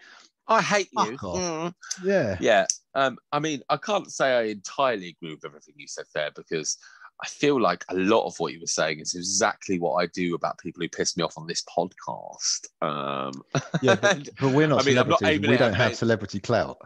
I 0.48 0.62
hate 0.62 0.90
you. 0.94 1.18
Fuck. 1.18 1.20
Mm. 1.22 1.74
Yeah, 2.04 2.38
Yeah. 2.40 2.66
Um, 2.94 3.18
I 3.32 3.40
mean, 3.40 3.62
I 3.70 3.78
can't 3.78 4.10
say 4.12 4.38
I 4.38 4.44
entirely 4.44 5.10
agree 5.10 5.34
with 5.34 5.44
everything 5.44 5.74
you 5.78 5.88
said 5.88 6.06
there 6.14 6.30
because 6.36 6.78
I 7.24 7.28
feel 7.28 7.62
like 7.62 7.86
a 7.90 7.96
lot 7.96 8.26
of 8.26 8.36
what 8.40 8.52
you 8.54 8.60
were 8.60 8.68
saying 8.68 9.00
is 9.00 9.16
exactly 9.16 9.80
what 9.80 9.94
I 9.96 10.08
do 10.08 10.36
about 10.36 10.58
people 10.60 10.82
who 10.82 10.90
piss 10.90 11.16
me 11.16 11.24
off 11.24 11.38
on 11.38 11.48
this 11.48 11.64
podcast. 11.64 12.68
Um, 12.82 13.42
yeah, 13.82 13.96
but, 13.96 14.28
but 14.40 14.52
we're 14.54 14.68
not 14.68 14.82
I 14.82 14.86
mean, 14.86 14.96
celebrities. 14.96 15.40
we 15.48 15.56
don't 15.58 15.74
have 15.74 15.96
celebrity 15.96 16.40
clout. 16.42 16.78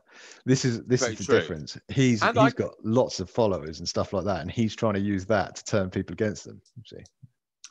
This 0.46 0.66
is 0.66 0.84
this 0.86 1.02
Very 1.02 1.14
is 1.14 1.20
the 1.20 1.26
true. 1.26 1.40
difference. 1.40 1.78
He's 1.88 2.22
And 2.22 2.38
he's 2.38 2.54
I- 2.54 2.56
got 2.56 2.74
lots 2.84 3.20
of 3.20 3.30
followers 3.30 3.80
and 3.80 3.90
stuff 3.90 4.14
like 4.14 4.26
that, 4.26 4.42
and 4.42 4.52
he's 4.52 4.76
trying 4.76 4.94
to 4.94 5.00
use 5.00 5.26
that 5.26 5.56
to 5.56 5.66
turn 5.66 5.90
people 5.90 6.14
against 6.14 6.46
them. 6.46 6.62
See, 6.86 6.98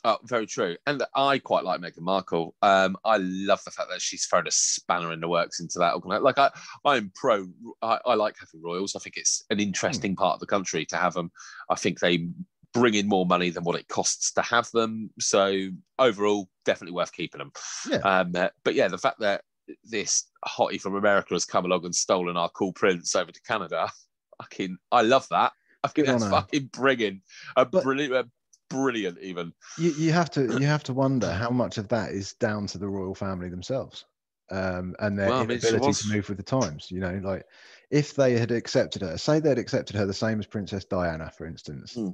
Oh, 0.05 0.17
very 0.23 0.45
true. 0.45 0.77
And 0.87 1.03
I 1.13 1.39
quite 1.39 1.65
like 1.65 1.81
Meghan 1.81 1.99
Markle. 2.01 2.55
Um, 2.61 2.95
I 3.03 3.17
love 3.17 3.61
the 3.65 3.71
fact 3.71 3.89
that 3.89 4.01
she's 4.01 4.25
thrown 4.25 4.47
a 4.47 4.51
spanner 4.51 5.11
in 5.11 5.19
the 5.19 5.27
works 5.27 5.59
into 5.59 5.77
that. 5.79 6.05
Like 6.05 6.37
I, 6.37 6.49
I'm 6.85 7.11
pro. 7.15 7.47
I, 7.81 7.99
I 8.05 8.13
like 8.15 8.35
having 8.39 8.61
royals. 8.63 8.95
I 8.95 8.99
think 8.99 9.17
it's 9.17 9.43
an 9.49 9.59
interesting 9.59 10.15
part 10.15 10.35
of 10.35 10.39
the 10.39 10.45
country 10.45 10.85
to 10.85 10.95
have 10.95 11.13
them. 11.15 11.31
I 11.69 11.75
think 11.75 11.99
they 11.99 12.29
bring 12.73 12.93
in 12.93 13.07
more 13.09 13.25
money 13.25 13.49
than 13.49 13.63
what 13.65 13.77
it 13.77 13.89
costs 13.89 14.31
to 14.33 14.41
have 14.41 14.71
them. 14.71 15.09
So 15.19 15.69
overall, 15.97 16.47
definitely 16.63 16.93
worth 16.95 17.11
keeping 17.11 17.39
them. 17.39 17.51
Yeah. 17.89 17.97
Um, 17.97 18.31
uh, 18.35 18.49
but 18.63 18.75
yeah, 18.75 18.87
the 18.87 18.97
fact 18.97 19.19
that 19.19 19.41
this 19.83 20.29
hottie 20.47 20.79
from 20.79 20.95
America 20.95 21.33
has 21.33 21.45
come 21.45 21.65
along 21.65 21.83
and 21.83 21.93
stolen 21.93 22.37
our 22.37 22.49
cool 22.49 22.71
prince 22.71 23.15
over 23.15 23.31
to 23.33 23.41
Canada, 23.41 23.89
fucking, 24.41 24.77
I 24.93 25.01
love 25.01 25.27
that. 25.29 25.51
I 25.83 25.87
think 25.87 26.07
that's 26.07 26.27
fucking 26.27 26.67
brilliant. 26.73 27.21
A 27.55 27.65
But- 27.65 27.83
brilliant, 27.83 28.13
uh, 28.13 28.23
brilliant 28.69 29.17
even. 29.21 29.53
you 29.77 29.91
you 29.97 30.11
have 30.11 30.29
to 30.31 30.41
you 30.59 30.65
have 30.67 30.83
to 30.83 30.93
wonder 30.93 31.31
how 31.31 31.49
much 31.49 31.77
of 31.77 31.87
that 31.89 32.11
is 32.11 32.33
down 32.33 32.67
to 32.67 32.77
the 32.77 32.87
royal 32.87 33.15
family 33.15 33.49
themselves, 33.49 34.05
um, 34.51 34.95
and 34.99 35.17
their 35.17 35.27
Well, 35.29 35.39
I 35.39 35.41
mean, 35.45 35.51
inability 35.57 35.87
was- 35.87 36.01
to 36.01 36.13
move 36.13 36.29
with 36.29 36.37
the 36.37 36.43
times. 36.43 36.89
You 36.91 36.99
know, 36.99 37.19
like 37.23 37.45
if 37.91 38.15
they 38.15 38.37
had 38.37 38.51
accepted 38.51 39.01
her, 39.01 39.17
say 39.17 39.39
they'd 39.39 39.57
accepted 39.57 39.95
her 39.95 40.05
the 40.05 40.13
same 40.13 40.39
as 40.39 40.45
Princess 40.45 40.85
Diana, 40.85 41.31
for 41.35 41.45
instance, 41.47 41.93
Hmm. 41.93 42.09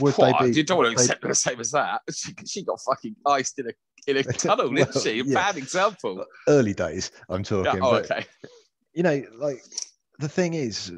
would 0.00 0.14
What? 0.14 0.38
they 0.40 0.50
be? 0.50 0.56
you 0.56 0.64
don't 0.64 0.78
want 0.78 0.88
to 0.96 1.02
accept 1.02 1.22
her 1.22 1.28
the 1.28 1.34
same 1.34 1.60
as 1.60 1.70
that. 1.70 2.00
She, 2.12 2.34
she 2.46 2.64
got 2.64 2.80
fucking 2.80 3.14
iced 3.26 3.58
in 3.60 3.68
a 3.68 3.72
in 4.06 4.16
a 4.18 4.22
tunnel, 4.46 4.70
didn't 4.70 5.00
she? 5.00 5.20
A 5.20 5.24
yeah. 5.24 5.34
bad 5.34 5.56
example. 5.56 6.24
early 6.48 6.74
days? 6.74 7.10
I'm 7.28 7.42
talking. 7.42 7.80
Oh, 7.82 7.92
but, 7.92 8.10
okay. 8.10 8.26
you 8.92 9.02
know, 9.02 9.22
like 9.36 9.62
the 10.18 10.28
thing 10.28 10.54
is, 10.54 10.92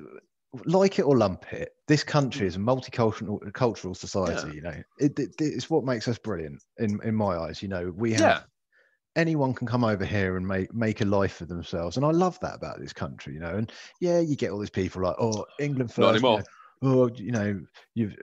like 0.64 0.98
it 0.98 1.02
or 1.02 1.16
lump 1.16 1.52
it, 1.52 1.70
this 1.86 2.02
country 2.04 2.46
is 2.46 2.56
a 2.56 2.60
multicultural 2.60 3.52
cultural 3.52 3.94
society. 3.94 4.48
Yeah. 4.48 4.54
You 4.54 4.62
know, 4.62 4.82
it, 4.98 5.18
it, 5.18 5.34
it's 5.38 5.68
what 5.68 5.84
makes 5.84 6.08
us 6.08 6.18
brilliant 6.18 6.62
in 6.78 7.00
in 7.02 7.14
my 7.14 7.36
eyes. 7.36 7.62
You 7.62 7.68
know, 7.68 7.92
we 7.94 8.12
have 8.12 8.20
Yeah. 8.20 8.40
anyone 9.16 9.54
can 9.54 9.66
come 9.66 9.84
over 9.84 10.04
here 10.04 10.36
and 10.36 10.46
make 10.46 10.72
make 10.72 11.00
a 11.00 11.04
life 11.04 11.34
for 11.34 11.44
themselves, 11.44 11.96
and 11.96 12.06
I 12.06 12.10
love 12.10 12.38
that 12.40 12.54
about 12.54 12.80
this 12.80 12.92
country. 12.92 13.34
You 13.34 13.40
know, 13.40 13.54
and 13.56 13.72
yeah, 14.00 14.20
you 14.20 14.36
get 14.36 14.50
all 14.50 14.58
these 14.58 14.70
people 14.70 15.02
like, 15.02 15.16
oh, 15.18 15.44
England 15.58 15.92
first. 15.92 16.22
Not 16.22 16.42
you 16.82 16.88
know, 16.88 17.02
oh, 17.02 17.10
you 17.16 17.32
know, 17.32 17.60
you've. 17.94 18.16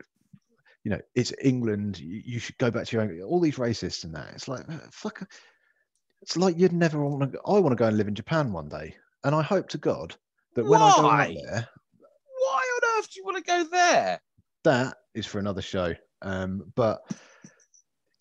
You 0.85 0.91
know, 0.91 0.99
it's 1.15 1.31
England. 1.41 1.97
You, 1.97 2.21
you 2.25 2.39
should 2.39 2.57
go 2.57 2.69
back 2.69 2.87
to 2.87 2.97
your 2.97 3.03
own. 3.03 3.21
All 3.21 3.39
these 3.39 3.55
racists 3.55 4.03
and 4.03 4.13
that. 4.15 4.33
It's 4.33 4.49
like, 4.49 4.67
uh, 4.67 4.79
fuck. 4.91 5.25
It's 6.21 6.35
like 6.35 6.57
you'd 6.57 6.73
never 6.73 7.01
want 7.01 7.31
to. 7.31 7.39
I 7.45 7.59
want 7.59 7.71
to 7.71 7.77
go 7.77 7.87
and 7.87 7.95
live 7.95 8.09
in 8.09 8.15
Japan 8.15 8.51
one 8.51 8.67
day, 8.67 8.97
and 9.23 9.33
I 9.33 9.41
hope 9.41 9.69
to 9.69 9.77
God 9.77 10.13
that 10.55 10.65
when 10.65 10.81
I 10.81 10.91
go 10.97 11.09
out 11.09 11.33
there, 11.33 11.69
Why 11.71 11.82
earth 13.03 13.11
do 13.11 13.19
you 13.19 13.25
want 13.25 13.37
to 13.37 13.43
go 13.43 13.63
there? 13.69 14.19
that 14.63 14.95
is 15.13 15.25
for 15.25 15.39
another 15.39 15.61
show. 15.61 15.93
Um, 16.21 16.71
but 16.75 17.01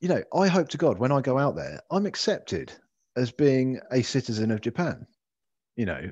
you 0.00 0.08
know, 0.08 0.22
I 0.34 0.48
hope 0.48 0.68
to 0.70 0.78
God 0.78 0.98
when 0.98 1.12
I 1.12 1.20
go 1.20 1.38
out 1.38 1.54
there, 1.54 1.80
I'm 1.90 2.06
accepted 2.06 2.72
as 3.16 3.30
being 3.30 3.80
a 3.92 4.02
citizen 4.02 4.50
of 4.50 4.60
Japan. 4.60 5.06
You 5.76 5.86
know, 5.86 6.10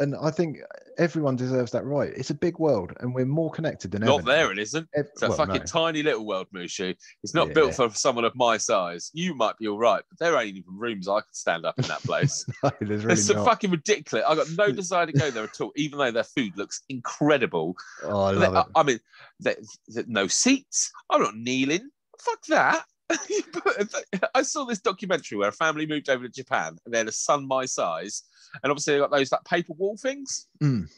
and 0.00 0.14
I 0.20 0.30
think 0.30 0.58
everyone 0.98 1.36
deserves 1.36 1.72
that 1.72 1.84
right. 1.84 2.12
It's 2.16 2.30
a 2.30 2.34
big 2.34 2.58
world, 2.58 2.92
and 3.00 3.14
we're 3.14 3.24
more 3.26 3.50
connected 3.50 3.90
than 3.90 4.02
Not 4.02 4.08
ever. 4.08 4.22
Not 4.22 4.26
there, 4.26 4.52
it 4.52 4.58
isn't. 4.58 4.88
Ev- 4.94 5.06
It's 5.12 5.22
a 5.22 5.28
well, 5.28 5.36
fucking 5.38 5.54
no. 5.54 5.64
tiny 5.64 6.02
little 6.02 6.26
world, 6.26 6.46
Mushu. 6.54 6.94
It's 7.22 7.34
not 7.34 7.48
Yeah. 7.48 7.54
built 7.54 7.74
for 7.74 7.90
someone 7.90 8.24
of 8.24 8.34
my 8.36 8.56
size. 8.56 9.10
You 9.12 9.34
might 9.34 9.56
be 9.58 9.68
all 9.68 9.78
right, 9.78 10.02
but 10.08 10.18
there 10.18 10.36
ain't 10.40 10.56
even 10.56 10.76
rooms 10.76 11.08
I 11.08 11.20
could 11.20 11.34
stand 11.34 11.64
up 11.66 11.78
in 11.78 11.86
that 11.86 12.02
place. 12.04 12.44
No, 12.62 12.70
there's 12.80 13.04
really 13.04 13.12
it's 13.20 13.28
not. 13.28 13.44
fucking 13.44 13.70
ridiculous. 13.70 14.24
I 14.28 14.34
got 14.34 14.46
no 14.56 14.70
desire 14.72 15.06
to 15.06 15.12
go 15.12 15.30
there 15.30 15.44
at 15.44 15.60
all, 15.60 15.72
even 15.76 15.98
though 15.98 16.10
their 16.10 16.24
food 16.24 16.56
looks 16.56 16.82
incredible. 16.88 17.74
oh, 18.04 18.22
I 18.22 18.30
love 18.32 18.54
I, 18.54 18.60
it. 18.60 18.66
I 18.76 18.82
mean, 18.82 19.00
there- 19.40 19.56
there- 19.88 20.04
no 20.06 20.26
seats. 20.26 20.90
I'm 21.10 21.22
not 21.22 21.36
kneeling. 21.36 21.90
Fuck 22.20 22.42
that. 22.48 22.84
I 24.34 24.42
saw 24.42 24.64
this 24.64 24.80
documentary 24.80 25.38
where 25.38 25.48
a 25.48 25.52
family 25.52 25.86
moved 25.86 26.08
over 26.10 26.24
to 26.26 26.32
Japan 26.32 26.76
and 26.84 26.92
they 26.94 26.98
had 26.98 27.08
a 27.08 27.12
son 27.12 27.46
my 27.46 27.64
size, 27.64 28.22
and 28.62 28.70
obviously 28.70 28.94
they 28.94 29.00
got 29.00 29.10
those 29.10 29.32
like 29.32 29.44
paper 29.44 29.72
wall 29.74 29.96
things. 29.96 30.46
Mm. 30.62 30.88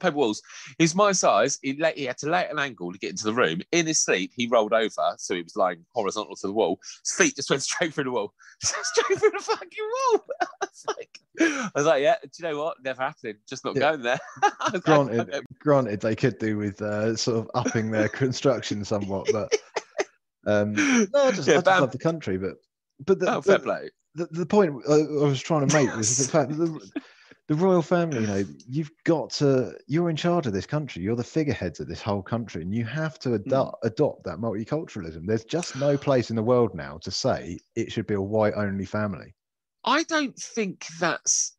Paper 0.00 0.16
walls. 0.16 0.42
He's 0.78 0.94
my 0.94 1.12
size. 1.12 1.58
He, 1.62 1.76
let, 1.78 1.96
he 1.96 2.04
had 2.04 2.18
to 2.18 2.28
lay 2.28 2.40
at 2.40 2.50
an 2.50 2.58
angle 2.58 2.92
to 2.92 2.98
get 2.98 3.10
into 3.10 3.24
the 3.24 3.32
room. 3.32 3.62
In 3.72 3.86
his 3.86 4.00
sleep, 4.00 4.32
he 4.36 4.46
rolled 4.46 4.74
over, 4.74 5.14
so 5.16 5.34
he 5.34 5.42
was 5.42 5.56
lying 5.56 5.86
horizontal 5.94 6.36
to 6.36 6.46
the 6.48 6.52
wall. 6.52 6.78
His 7.02 7.12
feet 7.12 7.36
just 7.36 7.48
went 7.48 7.62
straight 7.62 7.94
through 7.94 8.04
the 8.04 8.10
wall, 8.10 8.34
straight 8.62 9.18
through 9.18 9.30
the 9.30 9.38
fucking 9.42 9.68
wall. 10.12 10.24
I 10.42 10.46
was 10.60 10.84
like, 10.88 11.20
I 11.40 11.70
was 11.74 11.86
like, 11.86 12.02
yeah. 12.02 12.16
Do 12.22 12.28
you 12.38 12.48
know 12.50 12.62
what? 12.62 12.76
Never 12.84 13.02
happening. 13.02 13.36
Just 13.48 13.64
not 13.64 13.76
Yeah. 13.76 13.92
going 13.96 14.02
there. 14.02 14.18
Granted, 14.80 15.44
granted, 15.60 16.00
they 16.00 16.16
could 16.16 16.38
do 16.38 16.58
with 16.58 16.82
uh, 16.82 17.16
sort 17.16 17.38
of 17.38 17.50
upping 17.54 17.90
their 17.90 18.08
construction 18.08 18.84
somewhat, 18.84 19.28
but 19.32 19.50
um, 20.46 20.72
no, 21.12 21.24
I 21.24 21.30
just, 21.32 21.48
Yeah, 21.48 21.54
I 21.58 21.60
just 21.60 21.80
love 21.80 21.92
the 21.92 21.98
country. 21.98 22.38
But 22.38 22.56
but 23.04 23.18
the, 23.18 23.36
oh, 23.36 23.42
fair 23.42 23.58
the- 23.58 23.64
play. 23.64 23.90
the, 24.14 24.26
the 24.30 24.46
point 24.46 24.74
I, 24.88 24.94
I 24.94 25.28
was 25.28 25.40
trying 25.40 25.66
to 25.68 25.74
make 25.76 25.94
was 25.94 26.16
the 26.16 26.30
fact 26.30 26.50
that 26.50 26.56
the, 26.56 26.90
the 27.48 27.54
royal 27.54 27.82
family, 27.82 28.22
you 28.22 28.26
know, 28.26 28.44
you've 28.68 28.90
got 29.04 29.30
to, 29.30 29.76
you're 29.86 30.10
in 30.10 30.16
charge 30.16 30.46
of 30.46 30.52
this 30.52 30.66
country. 30.66 31.02
You're 31.02 31.14
the 31.16 31.22
figureheads 31.22 31.78
of 31.80 31.86
this 31.88 32.00
whole 32.02 32.22
country, 32.22 32.62
and 32.62 32.74
you 32.74 32.84
have 32.86 33.18
to 33.20 33.34
adopt, 33.34 33.84
adopt 33.84 34.24
that 34.24 34.38
multiculturalism. 34.38 35.26
There's 35.26 35.44
just 35.44 35.76
no 35.76 35.96
place 35.96 36.30
in 36.30 36.36
the 36.36 36.42
world 36.42 36.74
now 36.74 36.98
to 37.02 37.10
say 37.10 37.58
it 37.76 37.92
should 37.92 38.06
be 38.06 38.14
a 38.14 38.20
white 38.20 38.54
only 38.56 38.84
family. 38.84 39.34
I 39.84 40.02
don't 40.04 40.36
think 40.36 40.86
that's 40.98 41.56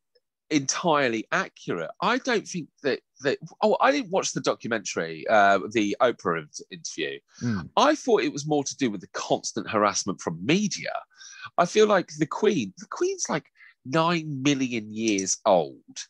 entirely 0.50 1.26
accurate. 1.32 1.90
I 2.00 2.18
don't 2.18 2.46
think 2.46 2.68
that 2.82 3.00
that. 3.22 3.38
Oh, 3.62 3.76
I 3.80 3.92
didn't 3.92 4.10
watch 4.10 4.32
the 4.32 4.40
documentary, 4.40 5.26
uh, 5.28 5.60
the 5.72 5.96
Oprah 6.00 6.46
interview. 6.70 7.18
Mm. 7.42 7.68
I 7.76 7.94
thought 7.94 8.22
it 8.22 8.32
was 8.32 8.46
more 8.46 8.64
to 8.64 8.76
do 8.76 8.90
with 8.90 9.00
the 9.00 9.08
constant 9.08 9.68
harassment 9.68 10.20
from 10.20 10.44
media. 10.44 10.92
I 11.56 11.66
feel 11.66 11.86
like 11.86 12.10
the 12.18 12.26
Queen, 12.26 12.72
the 12.78 12.86
Queen's 12.90 13.28
like 13.28 13.46
nine 13.84 14.42
million 14.42 14.92
years 14.92 15.38
old. 15.46 16.06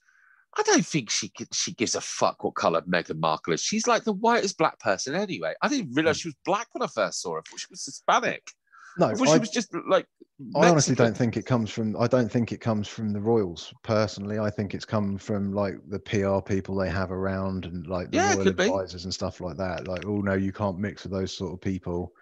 I 0.57 0.63
don't 0.63 0.87
think 0.87 1.11
she 1.11 1.31
she 1.53 1.73
gives 1.73 1.95
a 1.95 2.01
fuck 2.01 2.43
what 2.43 2.55
color 2.55 2.83
Meghan 2.83 3.21
Markle 3.21 3.53
is. 3.53 3.61
She's 3.61 3.87
like 3.87 4.05
the 4.05 4.13
whitest 4.13 4.59
black 4.59 4.79
person 4.81 5.15
anyway. 5.15 5.55
I 5.63 5.69
didn't 5.69 5.95
realize 5.95 6.19
she 6.19 6.29
was 6.29 6.37
black 6.45 6.69
when 6.73 6.83
I 6.83 6.89
first 6.89 7.23
saw 7.23 7.35
her. 7.35 7.39
I 7.39 7.43
thought 7.49 7.61
she 7.61 7.67
was 7.71 7.85
Hispanic. 7.85 8.51
No, 8.99 9.07
I 9.07 9.15
thought 9.15 9.29
I, 9.29 9.33
she 9.35 9.39
was 9.39 9.51
just 9.51 9.73
like. 9.89 10.07
I 10.55 10.69
honestly 10.69 10.95
don't 10.95 11.17
think 11.17 11.37
it 11.37 11.47
comes 11.47 11.69
from. 11.71 11.97
I 11.97 12.07
don't 12.07 12.31
think 12.31 12.53
it 12.53 12.61
comes 12.61 12.87
from 12.87 13.13
the 13.13 13.21
royals 13.21 13.75
personally. 13.83 14.39
I 14.39 14.51
think 14.51 14.73
it's 14.73 14.85
come 14.85 15.19
from 15.19 15.53
like 15.53 15.75
the 15.89 15.99
PR 15.99 16.39
people 16.41 16.77
they 16.77 16.89
have 16.91 17.11
around 17.11 17.65
and 17.65 17.87
like 17.89 18.11
the 18.11 18.19
Yeah, 18.19 18.35
royal 18.35 18.45
could 18.45 18.57
be. 18.57 18.65
advisors 18.65 19.05
and 19.05 19.13
stuff 19.13 19.41
like 19.41 19.57
that. 19.57 19.89
Like, 19.89 20.05
oh 20.07 20.21
no, 20.21 20.35
you 20.35 20.53
can't 20.53 20.79
mix 20.79 21.03
with 21.03 21.13
those 21.13 21.37
sort 21.37 21.55
of 21.55 21.61
people. 21.61 22.13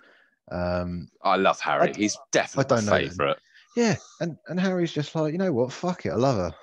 Um, 0.50 1.08
I 1.22 1.36
love 1.36 1.60
Harry. 1.60 1.90
I- 1.90 1.96
He's 1.96 2.18
definitely 2.32 2.76
my 2.76 2.98
favourite. 3.08 3.36
Yeah, 3.76 3.96
and 4.20 4.38
and 4.46 4.58
Harry's 4.58 4.92
just 4.92 5.14
like, 5.14 5.32
you 5.32 5.38
know 5.38 5.52
what, 5.52 5.70
fuck 5.70 6.06
it, 6.06 6.10
I 6.10 6.16
love 6.16 6.36
her. 6.36 6.54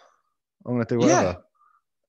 I'm 0.65 0.73
gonna 0.73 0.85
do 0.85 0.99
Yeah. 0.99 1.05
whatever. 1.23 1.43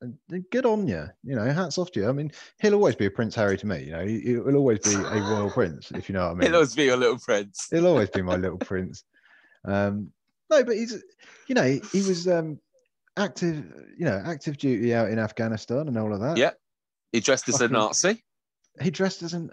And 0.00 0.50
good 0.50 0.64
on 0.66 0.88
you. 0.88 1.06
You 1.22 1.34
know, 1.36 1.44
hats 1.52 1.76
off 1.78 1.90
to 1.92 2.00
you. 2.00 2.08
I 2.08 2.12
mean, 2.12 2.30
he'll 2.60 2.74
always 2.74 2.94
be 2.96 3.06
a 3.06 3.10
Prince 3.10 3.34
Harry 3.34 3.56
to 3.58 3.66
me. 3.66 3.84
You 3.84 3.92
know, 3.92 4.06
he, 4.06 4.20
he'll 4.20 4.56
always 4.56 4.78
be 4.78 4.94
a 4.94 5.22
royal 5.22 5.50
prince, 5.54 5.90
if 5.92 6.08
you 6.08 6.14
know 6.14 6.24
what 6.24 6.32
I 6.32 6.34
mean. 6.34 6.42
He'll 6.46 6.54
always 6.56 6.74
be 6.74 6.84
your 6.84 6.96
little 6.96 7.18
prince. 7.18 7.68
He'll 7.70 7.86
always 7.86 8.10
be 8.10 8.22
my 8.22 8.36
little 8.36 8.58
prince. 8.58 9.04
Um, 9.64 10.10
no, 10.50 10.62
but 10.64 10.76
he's, 10.76 11.02
you 11.46 11.54
know, 11.54 11.64
he, 11.92 12.02
was 12.02 12.28
um, 12.28 12.58
active, 13.16 13.64
you 13.98 14.04
know, 14.04 14.22
active 14.24 14.58
duty 14.58 14.94
out 14.94 15.10
in 15.10 15.18
Afghanistan 15.18 15.88
and 15.88 15.98
all 15.98 16.12
of 16.12 16.20
that. 16.20 16.36
Yeah. 16.36 16.50
He 17.12 17.20
dressed 17.20 17.48
as 17.48 17.60
a 17.60 17.68
Nazi, 17.68 18.24
He 18.82 18.90
dressed 18.90 19.22
as 19.22 19.34
an. 19.34 19.50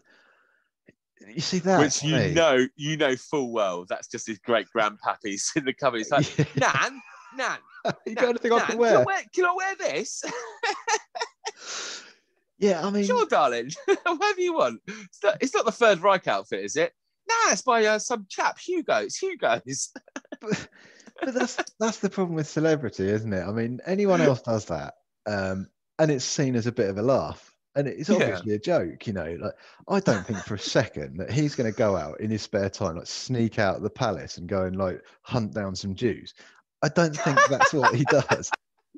You 1.31 1.41
see 1.41 1.59
that? 1.59 1.79
which 1.79 2.03
you 2.03 2.33
know, 2.33 2.65
you 2.75 2.97
know 2.97 3.15
full 3.15 3.51
well 3.53 3.85
that's 3.87 4.07
just 4.07 4.25
his 4.25 4.39
great 4.39 4.65
grandpappy's 4.75 5.51
in 5.55 5.65
the 5.65 5.73
cover. 5.73 5.97
He's 5.97 6.09
like, 6.09 6.35
Yeah. 6.55 6.73
Nan, 6.73 7.01
Nan, 7.37 7.57
you 8.07 8.15
got 8.15 8.29
anything 8.29 8.51
I 8.51 8.57
Nan, 8.57 8.65
can 8.65 8.77
Can 8.77 8.77
I 8.77 8.79
wear? 8.79 9.05
wear, 9.05 9.21
can 9.33 9.45
I 9.45 9.53
wear 9.53 9.75
this? 9.75 10.23
Yeah, 12.61 12.85
I 12.85 12.91
mean, 12.91 13.05
sure, 13.05 13.25
darling. 13.25 13.71
Whatever 14.05 14.39
you 14.39 14.53
want. 14.53 14.81
It's 14.87 15.23
not, 15.23 15.37
it's 15.41 15.53
not 15.53 15.65
the 15.65 15.71
Third 15.71 15.99
Reich 15.99 16.27
outfit, 16.27 16.63
is 16.63 16.75
it? 16.75 16.93
Nah, 17.45 17.51
it's 17.53 17.61
by 17.61 17.85
uh, 17.85 17.99
some 17.99 18.25
chap, 18.29 18.59
Hugo. 18.59 18.97
It's 18.97 19.17
Hugo's. 19.17 19.91
but 20.41 21.33
that's 21.33 21.57
that's 21.79 21.99
the 21.99 22.09
problem 22.09 22.35
with 22.35 22.47
celebrity, 22.47 23.07
isn't 23.07 23.31
it? 23.33 23.43
I 23.47 23.51
mean, 23.51 23.79
anyone 23.85 24.21
else 24.21 24.41
does 24.41 24.65
that, 24.65 24.95
um, 25.27 25.67
and 25.99 26.11
it's 26.11 26.25
seen 26.25 26.55
as 26.55 26.67
a 26.67 26.71
bit 26.71 26.89
of 26.89 26.97
a 26.97 27.01
laugh, 27.01 27.53
and 27.75 27.87
it's 27.87 28.09
Yeah. 28.09 28.15
obviously 28.15 28.53
a 28.55 28.59
joke. 28.59 29.07
You 29.07 29.13
know, 29.13 29.37
like 29.39 29.53
I 29.87 29.99
don't 29.99 30.25
think 30.25 30.39
for 30.39 30.55
a 30.55 30.59
second 30.59 31.17
that 31.17 31.31
he's 31.31 31.55
going 31.55 31.71
to 31.71 31.77
go 31.77 31.95
out 31.95 32.19
in 32.19 32.31
his 32.31 32.41
spare 32.41 32.69
time, 32.69 32.97
like 32.97 33.07
sneak 33.07 33.59
out 33.59 33.77
of 33.77 33.83
the 33.83 33.89
palace 33.89 34.37
and 34.37 34.47
go 34.47 34.63
and 34.63 34.75
like 34.75 35.01
hunt 35.21 35.53
down 35.53 35.75
some 35.75 35.95
Jews. 35.95 36.33
I 36.83 36.89
don't 36.89 37.15
think 37.15 37.37
that's 37.49 37.73
what 37.73 37.95
he 37.95 38.03
does. 38.05 38.49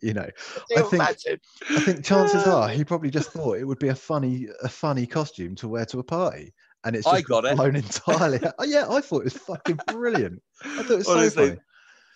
You 0.01 0.13
know, 0.13 0.27
I 0.75 0.81
think- 0.81 0.93
imagine? 0.93 1.39
I 1.69 1.79
think 1.81 2.03
chances 2.05 2.43
are 2.47 2.67
he 2.67 2.83
probably 2.83 3.09
just 3.09 3.31
thought 3.31 3.57
it 3.57 3.65
would 3.65 3.79
be 3.79 3.89
a 3.89 3.95
funny 3.95 4.47
a 4.61 4.69
funny 4.69 5.05
costume 5.05 5.55
to 5.55 5.67
wear 5.67 5.85
to 5.85 5.99
a 5.99 6.03
party. 6.03 6.53
And 6.85 6.95
it's 6.95 7.07
I 7.07 7.21
got 7.21 7.45
it. 7.45 7.55
blown 7.55 7.75
entirely. 7.75 8.39
oh, 8.59 8.63
yeah, 8.65 8.85
I 8.89 8.99
thought 9.01 9.19
it 9.19 9.23
was 9.25 9.37
fucking 9.37 9.79
brilliant. 9.87 10.41
I 10.63 10.83
thought 10.83 10.91
it 10.91 10.97
was 10.97 11.07
Honestly, 11.07 11.29
so 11.29 11.49
funny. 11.49 11.59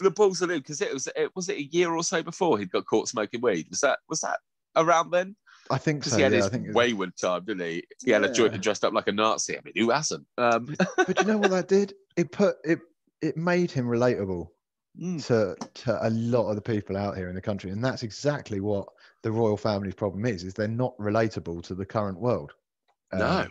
the 0.02 0.11
balls 0.11 0.41
him 0.41 0.49
because 0.49 0.81
it 0.81 0.94
was 0.94 1.07
it 1.15 1.31
was 1.35 1.48
it 1.49 1.57
a 1.57 1.64
year 1.64 1.94
or 1.94 2.03
so 2.03 2.22
before 2.22 2.57
he'd 2.60 2.72
got 2.72 2.85
caught 2.85 3.07
smoking 3.07 3.41
weed. 3.41 3.68
Was 3.69 3.80
that 3.81 3.99
was 4.10 4.19
that 4.22 4.39
around 4.76 5.11
then? 5.11 5.35
I 5.69 5.77
think 5.77 5.99
Because 5.99 6.11
so. 6.14 6.18
he 6.18 6.23
had 6.23 6.31
yeah, 6.31 6.38
his 6.38 6.45
I 6.48 6.49
think 6.49 6.64
it 6.65 6.68
was- 6.69 6.76
wayward 6.76 7.15
time, 7.18 7.44
didn't 7.45 7.65
he? 7.68 7.84
He 8.03 8.11
had 8.11 8.23
a 8.23 8.31
joint 8.31 8.53
and 8.53 8.64
dressed 8.64 8.84
up 8.85 8.94
like 8.94 9.07
a 9.07 9.11
Nazi. 9.11 9.57
I 9.57 9.61
mean, 9.64 9.73
who 9.76 9.89
hasn't? 9.89 10.26
Um, 10.38 10.76
but 10.98 11.19
you 11.19 11.26
know 11.26 11.38
what 11.38 11.52
that 11.52 11.68
did? 11.68 11.94
It 12.15 12.31
put 12.31 12.56
it 12.64 12.80
it 13.22 13.35
made 13.38 13.72
him 13.72 13.85
relatable 13.88 14.48
mm, 15.02 15.26
to 15.27 15.56
to 15.84 16.07
a 16.07 16.10
lot 16.11 16.49
of 16.49 16.56
the 16.56 16.61
people 16.61 16.95
out 16.98 17.15
here 17.18 17.30
in 17.30 17.35
the 17.35 17.41
country, 17.41 17.72
and 17.72 17.84
that's 17.84 18.03
exactly 18.03 18.60
what 18.60 18.88
the 19.23 19.31
royal 19.31 19.57
family's 19.57 19.95
problem 19.95 20.26
is: 20.26 20.44
is 20.44 20.53
they're 20.53 20.68
not 20.68 20.98
relatable 20.98 21.64
to 21.64 21.73
the 21.76 21.85
current 21.85 22.19
world. 22.19 22.52
Um, 23.14 23.19
no, 23.19 23.48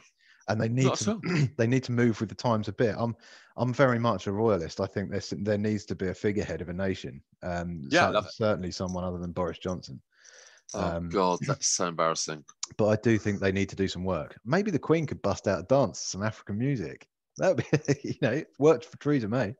and 0.48 0.60
they 0.60 0.68
need 0.68 0.84
not 0.84 0.98
to 0.98 1.20
they 1.56 1.66
need 1.66 1.84
to 1.84 1.92
move 1.92 2.20
with 2.20 2.28
the 2.28 2.34
times 2.34 2.68
a 2.68 2.72
bit. 2.72 2.94
I'm 2.96 3.16
I'm 3.56 3.72
very 3.72 3.98
much 3.98 4.26
a 4.26 4.32
royalist. 4.32 4.80
I 4.80 4.86
think 4.86 5.10
there's 5.10 5.32
there 5.38 5.58
needs 5.58 5.84
to 5.86 5.94
be 5.94 6.08
a 6.08 6.14
figurehead 6.14 6.60
of 6.60 6.68
a 6.68 6.72
nation. 6.72 7.22
Um, 7.42 7.82
Yeah, 7.90 8.04
I 8.04 8.06
cer- 8.06 8.12
love 8.12 8.26
it. 8.26 8.32
certainly 8.32 8.70
someone 8.70 9.04
other 9.04 9.18
than 9.18 9.32
Boris 9.32 9.58
Johnson. 9.58 10.00
Oh 10.74 10.80
um, 10.80 11.08
God, 11.08 11.38
that's 11.46 11.68
so 11.68 11.88
embarrassing. 11.88 12.44
But 12.76 12.88
I 12.88 12.96
do 12.96 13.18
think 13.18 13.40
they 13.40 13.52
need 13.52 13.68
to 13.70 13.76
do 13.76 13.88
some 13.88 14.04
work. 14.04 14.38
Maybe 14.44 14.70
the 14.70 14.78
Queen 14.78 15.06
could 15.06 15.22
bust 15.22 15.48
out 15.48 15.60
a 15.60 15.62
dance, 15.64 16.02
to 16.02 16.08
some 16.08 16.22
African 16.22 16.58
music. 16.58 17.06
That 17.38 17.56
would 17.56 17.64
be, 17.70 18.00
you 18.08 18.14
know, 18.22 18.32
it 18.32 18.48
worked 18.58 18.84
for 18.84 18.96
Theresa 18.98 19.28
May. 19.28 19.54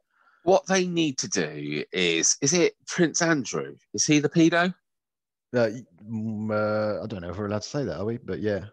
What 0.45 0.67
they 0.67 0.87
need 0.87 1.19
to 1.19 1.29
do 1.29 1.85
is 1.93 2.37
is 2.41 2.53
it 2.53 2.75
Prince 2.87 3.21
Andrew? 3.21 3.75
Is 3.95 4.07
he 4.07 4.21
the 4.21 4.29
pedo? 4.29 4.73
Uh, 5.55 5.71
mm, 6.09 6.51
uh, 6.51 7.03
I 7.03 7.07
don't 7.07 7.23
know 7.23 7.31
if 7.31 7.39
we're 7.39 7.47
allowed 7.47 7.63
to 7.63 7.69
say 7.69 7.85
that, 7.85 7.99
are 7.99 8.05
we? 8.05 8.19
But 8.19 8.41
yeah, 8.41 8.67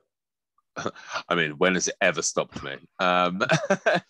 I 1.29 1.35
mean, 1.35 1.51
when 1.51 1.73
has 1.75 1.87
it 1.87 1.95
ever 2.01 2.21
stopped 2.21 2.63
me? 2.63 2.75
Um, 2.99 3.41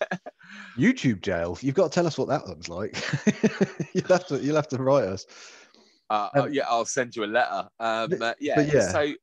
YouTube 0.77 1.22
jail. 1.22 1.57
You've 1.61 1.76
got 1.76 1.91
to 1.91 1.95
tell 1.95 2.07
us 2.07 2.18
what 2.18 2.27
that 2.30 2.48
looks 2.48 2.69
like. 2.69 2.95
you'll 3.94 4.07
have 4.07 4.27
to 4.27 4.40
you'll 4.40 4.56
have 4.56 4.69
to 4.69 4.77
write 4.77 5.06
us. 5.06 5.26
Uh, 6.10 6.30
Um, 6.34 6.41
uh, 6.41 6.45
yeah, 6.48 6.65
I'll 6.68 6.85
send 6.85 7.15
you 7.15 7.23
a 7.23 7.26
letter. 7.26 7.68
Um, 7.80 8.22
uh, 8.22 8.34
yeah, 8.40 8.61
yeah. 8.61 8.91
So 8.91 9.14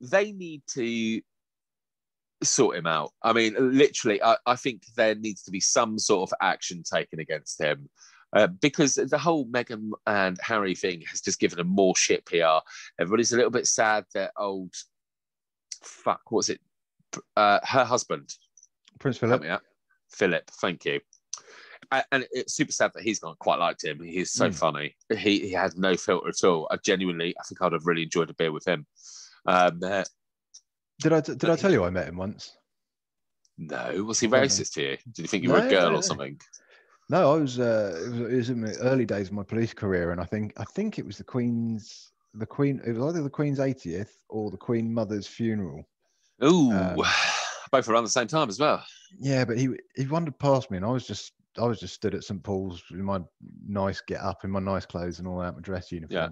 they 0.00 0.32
need 0.32 0.62
to 0.74 1.20
sort 2.42 2.76
him 2.76 2.86
out. 2.86 3.12
I 3.22 3.32
mean, 3.32 3.54
literally, 3.58 4.22
I, 4.22 4.36
I 4.46 4.56
think 4.56 4.82
there 4.96 5.14
needs 5.14 5.42
to 5.42 5.50
be 5.50 5.60
some 5.60 5.98
sort 5.98 6.28
of 6.30 6.34
action 6.40 6.82
taken 6.82 7.20
against 7.20 7.60
him. 7.60 7.88
Uh, 8.34 8.46
because 8.46 8.96
the 8.96 9.16
whole 9.16 9.46
Meghan 9.46 9.90
and 10.06 10.38
Harry 10.42 10.74
thing 10.74 11.02
has 11.08 11.22
just 11.22 11.40
given 11.40 11.58
him 11.58 11.66
more 11.66 11.96
shit 11.96 12.26
PR. 12.26 12.58
Everybody's 13.00 13.32
a 13.32 13.36
little 13.36 13.50
bit 13.50 13.66
sad 13.66 14.04
that 14.12 14.32
old 14.36 14.74
fuck, 15.82 16.20
what's 16.30 16.50
it? 16.50 16.60
Uh, 17.36 17.58
her 17.64 17.84
husband, 17.84 18.34
Prince 18.98 19.18
Philip. 19.18 19.42
Philip, 20.10 20.50
thank 20.60 20.84
you. 20.84 21.00
And 22.12 22.26
it's 22.32 22.54
super 22.54 22.72
sad 22.72 22.90
that 22.94 23.02
he's 23.02 23.22
not 23.22 23.38
quite 23.38 23.58
liked 23.58 23.82
him. 23.84 24.02
He's 24.02 24.30
so 24.32 24.48
Mm. 24.50 24.54
funny. 24.54 24.96
He 25.16 25.40
he 25.40 25.52
had 25.52 25.76
no 25.78 25.96
filter 25.96 26.28
at 26.28 26.44
all. 26.44 26.68
I 26.70 26.76
genuinely, 26.76 27.34
I 27.38 27.42
think 27.44 27.62
I'd 27.62 27.72
have 27.72 27.86
really 27.86 28.02
enjoyed 28.02 28.28
a 28.30 28.34
beer 28.34 28.52
with 28.52 28.66
him. 28.66 28.86
Um, 29.46 29.80
uh, 29.82 30.04
Did 31.00 31.12
I 31.14 31.20
did 31.20 31.44
I 31.48 31.56
tell 31.56 31.72
you 31.72 31.84
I 31.84 31.90
met 31.90 32.08
him 32.08 32.16
once? 32.16 32.56
no, 33.56 34.04
was 34.04 34.20
he 34.20 34.26
No, 34.26 34.36
no. 34.36 34.42
racist 34.44 34.74
to 34.74 34.82
you? 34.82 34.96
Did 35.12 35.18
you 35.22 35.26
think 35.28 35.44
you 35.44 35.50
were 35.50 35.58
a 35.66 35.70
girl 35.70 35.90
no, 35.92 35.96
or 35.98 36.02
something? 36.02 36.38
No, 37.08 37.32
I 37.34 37.38
was. 37.38 37.58
Uh, 37.58 37.98
it 38.04 38.08
was, 38.10 38.20
it 38.32 38.36
was 38.36 38.50
in 38.50 38.60
the 38.60 38.76
early 38.80 39.06
days 39.06 39.28
of 39.28 39.32
my 39.32 39.42
police 39.42 39.72
career, 39.72 40.10
and 40.12 40.20
I 40.20 40.24
think 40.24 40.52
I 40.58 40.64
think 40.64 40.98
it 40.98 41.06
was 41.06 41.16
the 41.16 41.24
Queen's 41.24 42.12
the 42.34 42.44
Queen. 42.46 42.82
It 42.86 42.92
was 42.92 43.02
either 43.14 43.22
the 43.22 43.30
Queen's 43.30 43.58
80th 43.60 44.10
or 44.28 44.50
the 44.50 44.58
Queen 44.58 44.92
Mother's 44.92 45.26
funeral. 45.26 45.88
Ooh, 46.44 46.72
Um, 46.72 47.02
both 47.72 47.88
around 47.88 48.04
the 48.04 48.10
same 48.10 48.26
time 48.26 48.48
as 48.48 48.58
well. 48.58 48.84
Yeah, 49.18 49.44
but 49.44 49.58
he 49.58 49.70
he 49.96 50.06
wandered 50.06 50.38
past 50.38 50.70
me, 50.70 50.76
and 50.76 50.86
I 50.86 50.90
was 50.90 51.06
just 51.06 51.32
I 51.58 51.64
was 51.64 51.80
just 51.80 51.94
stood 51.94 52.14
at 52.14 52.24
St 52.24 52.42
Paul's 52.42 52.82
in 52.90 53.02
my 53.02 53.20
nice 53.66 54.00
get 54.00 54.20
up 54.20 54.44
in 54.44 54.50
my 54.50 54.60
nice 54.60 54.86
clothes 54.86 55.18
and 55.18 55.26
all 55.26 55.38
that, 55.40 55.54
my 55.54 55.60
dress 55.60 55.90
uniform. 55.90 56.16
Yeah. 56.16 56.28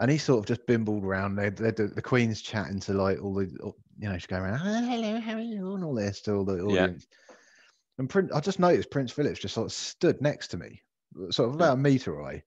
And 0.00 0.10
he 0.10 0.18
sort 0.18 0.40
of 0.40 0.46
just 0.46 0.66
bimbled 0.66 1.04
around. 1.04 1.36
They, 1.36 1.50
they, 1.50 1.70
the 1.70 2.02
Queen's 2.02 2.42
chatting 2.42 2.80
to 2.80 2.94
like 2.94 3.22
all 3.22 3.32
the, 3.34 3.44
you 3.46 4.08
know, 4.08 4.14
she's 4.14 4.26
going 4.26 4.42
around, 4.42 4.60
"Oh, 4.60 4.88
hello, 4.88 5.20
how 5.20 5.34
are 5.34 5.40
you, 5.40 5.74
and 5.74 5.84
all 5.84 5.94
this 5.94 6.20
to 6.22 6.34
all 6.34 6.44
the 6.44 6.60
audience. 6.60 7.06
Yeah. 7.08 7.36
And 7.98 8.10
Prince, 8.10 8.32
I 8.32 8.40
just 8.40 8.58
noticed 8.58 8.90
Prince 8.90 9.12
Philip's 9.12 9.38
just 9.38 9.54
sort 9.54 9.66
of 9.66 9.72
stood 9.72 10.20
next 10.20 10.48
to 10.48 10.56
me, 10.56 10.82
sort 11.30 11.48
of 11.48 11.54
about 11.54 11.74
a 11.74 11.80
meter 11.80 12.18
away. 12.18 12.42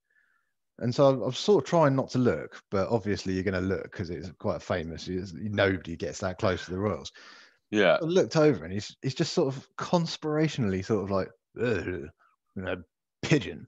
And 0.79 0.93
so 0.93 1.05
I, 1.07 1.09
I 1.11 1.25
was 1.27 1.37
sort 1.37 1.63
of 1.63 1.69
trying 1.69 1.95
not 1.95 2.09
to 2.11 2.19
look, 2.19 2.61
but 2.69 2.89
obviously 2.89 3.33
you're 3.33 3.43
going 3.43 3.53
to 3.55 3.59
look 3.61 3.83
because 3.83 4.09
it's 4.09 4.31
quite 4.39 4.61
famous. 4.61 5.07
It's- 5.07 5.33
Nobody 5.33 5.95
gets 5.95 6.19
that 6.19 6.37
close 6.39 6.65
to 6.65 6.71
the 6.71 6.77
royals. 6.79 7.11
Yeah. 7.71 7.97
I 8.01 8.05
looked 8.05 8.35
over 8.37 8.63
and 8.63 8.73
he's 8.73 8.95
he's 9.01 9.15
just 9.15 9.33
sort 9.33 9.53
of 9.53 9.67
conspirationally 9.77 10.85
sort 10.85 11.03
of 11.03 11.11
like 11.11 11.29
you 11.55 12.09
know, 12.55 12.81
pigeon, 13.21 13.67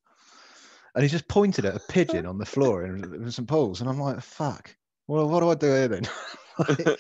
and 0.96 1.04
he's 1.04 1.12
just 1.12 1.28
pointed 1.28 1.66
at 1.66 1.76
a 1.76 1.82
pigeon 1.90 2.26
on 2.26 2.38
the 2.38 2.46
floor 2.46 2.86
in, 2.86 3.04
in 3.04 3.32
St 3.32 3.48
Paul's, 3.48 3.82
and 3.82 3.90
I'm 3.90 4.00
like, 4.00 4.22
fuck. 4.22 4.76
Well, 5.08 5.28
what 5.28 5.40
do 5.42 5.50
I 5.50 5.56
do 5.56 5.68
here 5.68 5.88
then? 5.88 6.04
Like, 6.60 7.00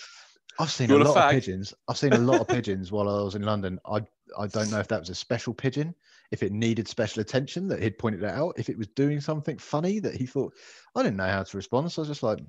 I've 0.58 0.72
seen 0.72 0.90
a 0.90 0.94
want 0.96 1.08
a 1.08 1.12
lot 1.12 1.18
of 1.26 1.32
pigeons. 1.32 1.74
I've 1.88 1.98
seen 1.98 2.14
a 2.14 2.18
lot 2.18 2.42
of 2.42 2.48
pigeons 2.48 2.92
while 2.92 3.08
I 3.10 3.22
was 3.24 3.36
in 3.36 3.44
London. 3.44 3.78
I 3.86 4.02
I 4.38 4.48
don't 4.48 4.72
know 4.72 4.80
if 4.80 4.88
that 4.90 5.00
was 5.00 5.10
a 5.10 5.16
special 5.16 5.54
pigeon, 5.54 5.94
if 6.32 6.44
it 6.44 6.52
needed 6.52 6.88
special 6.88 7.22
attention 7.22 7.68
that 7.70 7.82
he'd 7.82 7.98
pointed 7.98 8.24
it 8.24 8.30
out, 8.30 8.54
if 8.58 8.70
it 8.70 8.78
was 8.78 8.88
doing 8.90 9.20
something 9.20 9.58
funny 9.58 10.00
that 10.00 10.16
he 10.16 10.26
thought. 10.26 10.54
I 10.96 11.04
didn't 11.04 11.18
know 11.18 11.28
how 11.28 11.44
to 11.44 11.58
respond, 11.58 11.92
so 11.92 12.02
I 12.02 12.04
was 12.04 12.10
just 12.10 12.24
like, 12.24 12.40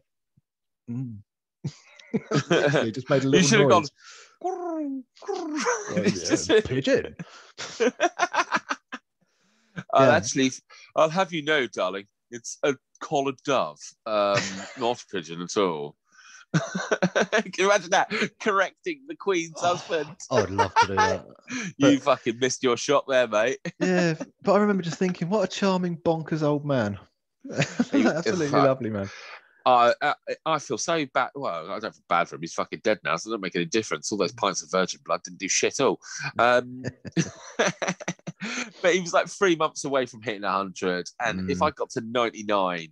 mm. 0.90 1.16
Just 2.93 3.09
made 3.11 3.23
a 3.23 3.24
You 3.24 3.31
little 3.31 3.48
should 3.48 3.61
have 3.61 3.69
gone. 3.70 3.85
noise. 4.43 5.02
Yeah, 5.94 6.02
just- 6.05 6.51
pigeon. 6.66 7.16
I'll 9.94 10.07
Yeah. 10.07 10.16
actually, 10.16 10.51
I'll 10.97 11.09
have 11.11 11.32
you 11.32 11.43
know, 11.43 11.66
darling, 11.66 12.07
it's 12.31 12.59
a 12.62 12.77
collared 13.01 13.36
dove, 13.44 13.78
um, 14.07 14.40
not 14.78 15.02
a 15.02 15.07
pigeon 15.11 15.40
at 15.43 15.57
all. 15.57 15.97
Can 17.32 17.52
you 17.59 17.66
imagine 17.66 17.90
that? 17.90 18.12
Correcting 18.40 19.02
the 19.09 19.14
Queen's 19.16 19.55
Oh, 19.62 19.77
husband. 19.77 20.10
I 20.31 20.40
would 20.40 20.51
love 20.51 20.74
to 20.74 20.86
do 20.86 20.94
that. 20.97 21.24
you 21.78 21.98
fucking 22.01 22.39
missed 22.39 22.62
your 22.62 22.77
shot 22.77 23.05
there, 23.09 23.28
mate. 23.28 23.59
Yeah, 23.81 24.14
but 24.43 24.55
I 24.55 24.59
remember 24.59 24.82
just 24.82 24.98
thinking, 24.98 25.28
what 25.28 25.44
a 25.44 25.47
charming, 25.48 25.97
bonkers 25.97 26.43
old 26.43 26.64
man. 26.64 26.98
Absolutely 27.51 28.48
lovely 28.51 28.90
man. 28.90 29.09
I, 29.66 29.93
I 30.02 30.14
I 30.47 30.59
feel 30.59 30.78
so 30.78 31.05
bad. 31.12 31.31
Well, 31.35 31.70
I 31.70 31.78
don't 31.78 31.94
feel 31.94 32.02
bad 32.09 32.28
for 32.28 32.35
him. 32.36 32.40
He's 32.40 32.55
fucking 32.55 32.81
dead 32.82 32.98
now, 33.05 33.16
so 33.16 33.28
it 33.28 33.32
doesn't 33.32 33.43
make 33.43 33.56
any 33.56 33.66
difference. 33.66 34.10
All 34.10 34.18
those 34.18 34.32
pints 34.32 34.62
of 34.62 34.70
virgin 34.70 35.01
blood 35.05 35.22
didn't 35.22 35.39
do 35.39 35.48
shit 35.48 35.81
all. 35.81 36.01
Um, 36.39 36.82
but 37.59 38.94
he 38.94 39.01
was 39.01 39.12
like 39.12 39.28
three 39.28 39.56
months 39.56 39.85
away 39.85 40.06
from 40.06 40.22
hitting 40.22 40.43
100. 40.43 41.09
And 41.22 41.51
if 41.51 41.59
Mm. 41.59 41.66
I 41.66 41.70
got 41.72 41.90
to 41.90 42.01
99, 42.01 42.89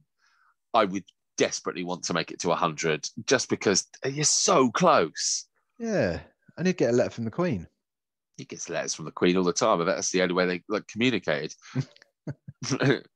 I 0.75 0.85
would 0.85 1.05
desperately 1.39 1.85
want 1.85 2.03
to 2.05 2.13
make 2.13 2.31
it 2.31 2.41
to 2.41 2.49
100 2.49 3.09
just 3.25 3.49
because 3.49 3.87
you're 4.05 4.25
so 4.25 4.71
close. 4.71 5.47
Yeah, 5.79 6.21
and 6.59 6.67
he'd 6.67 6.77
get 6.77 6.91
a 6.91 6.97
letter 6.97 7.11
from 7.11 7.25
the 7.25 7.31
Queen. 7.31 7.67
He 8.37 8.45
gets 8.45 8.69
letters 8.69 8.95
from 8.95 9.07
the 9.07 9.11
Queen 9.11 9.37
all 9.37 9.45
the 9.45 9.53
time, 9.53 9.81
and 9.81 9.89
that's 9.89 10.11
the 10.11 10.23
only 10.23 10.35
way 10.35 10.47
they 10.47 10.63
like 10.69 10.87
communicated. 10.87 11.55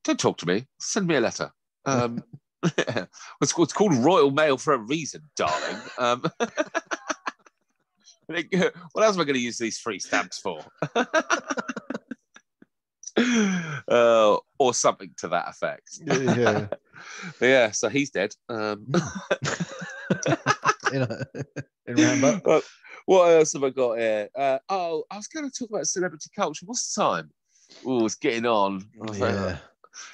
Don't 0.05 0.19
talk 0.19 0.39
to 0.39 0.47
me. 0.47 0.67
Send 0.81 1.07
me 1.07 1.17
a 1.17 1.21
letter. 1.21 1.51
Um, 1.85 2.23
it's, 2.63 3.53
called, 3.53 3.67
it's 3.67 3.73
called 3.73 3.95
Royal 3.95 4.31
Mail 4.31 4.57
for 4.57 4.73
a 4.73 4.79
reason, 4.79 5.23
darling. 5.37 5.77
Um, 5.99 6.23
what 8.27 9.05
else 9.05 9.17
am 9.17 9.21
I 9.21 9.25
going 9.25 9.35
to 9.35 9.41
use 9.41 9.59
these 9.59 9.79
free 9.79 9.99
stamps 9.99 10.39
for? 10.39 10.65
uh, 13.89 14.37
or 14.59 14.75
something 14.75 15.11
to 15.19 15.29
that 15.29 15.49
effect. 15.49 15.99
yeah. 16.07 16.69
Yeah, 17.41 17.71
so 17.71 17.89
he's 17.89 18.11
dead. 18.11 18.35
Um, 18.49 18.87
in, 20.93 21.03
a, 21.03 21.25
in 21.87 21.97
Rambo. 21.97 22.41
Uh, 22.47 22.61
what 23.07 23.33
else 23.33 23.53
have 23.55 23.65
I 23.65 23.71
got 23.71 23.99
here? 23.99 24.29
Uh, 24.37 24.59
oh, 24.69 25.05
I 25.11 25.17
was 25.17 25.27
going 25.27 25.51
to 25.51 25.59
talk 25.59 25.71
about 25.71 25.87
celebrity 25.87 26.31
culture. 26.37 26.65
What's 26.67 26.95
the 26.95 27.03
time? 27.03 27.31
Oh, 27.85 28.05
it's 28.07 28.15
getting 28.15 28.47
on. 28.47 28.85
I 29.09 29.17
Yeah. 29.19 29.59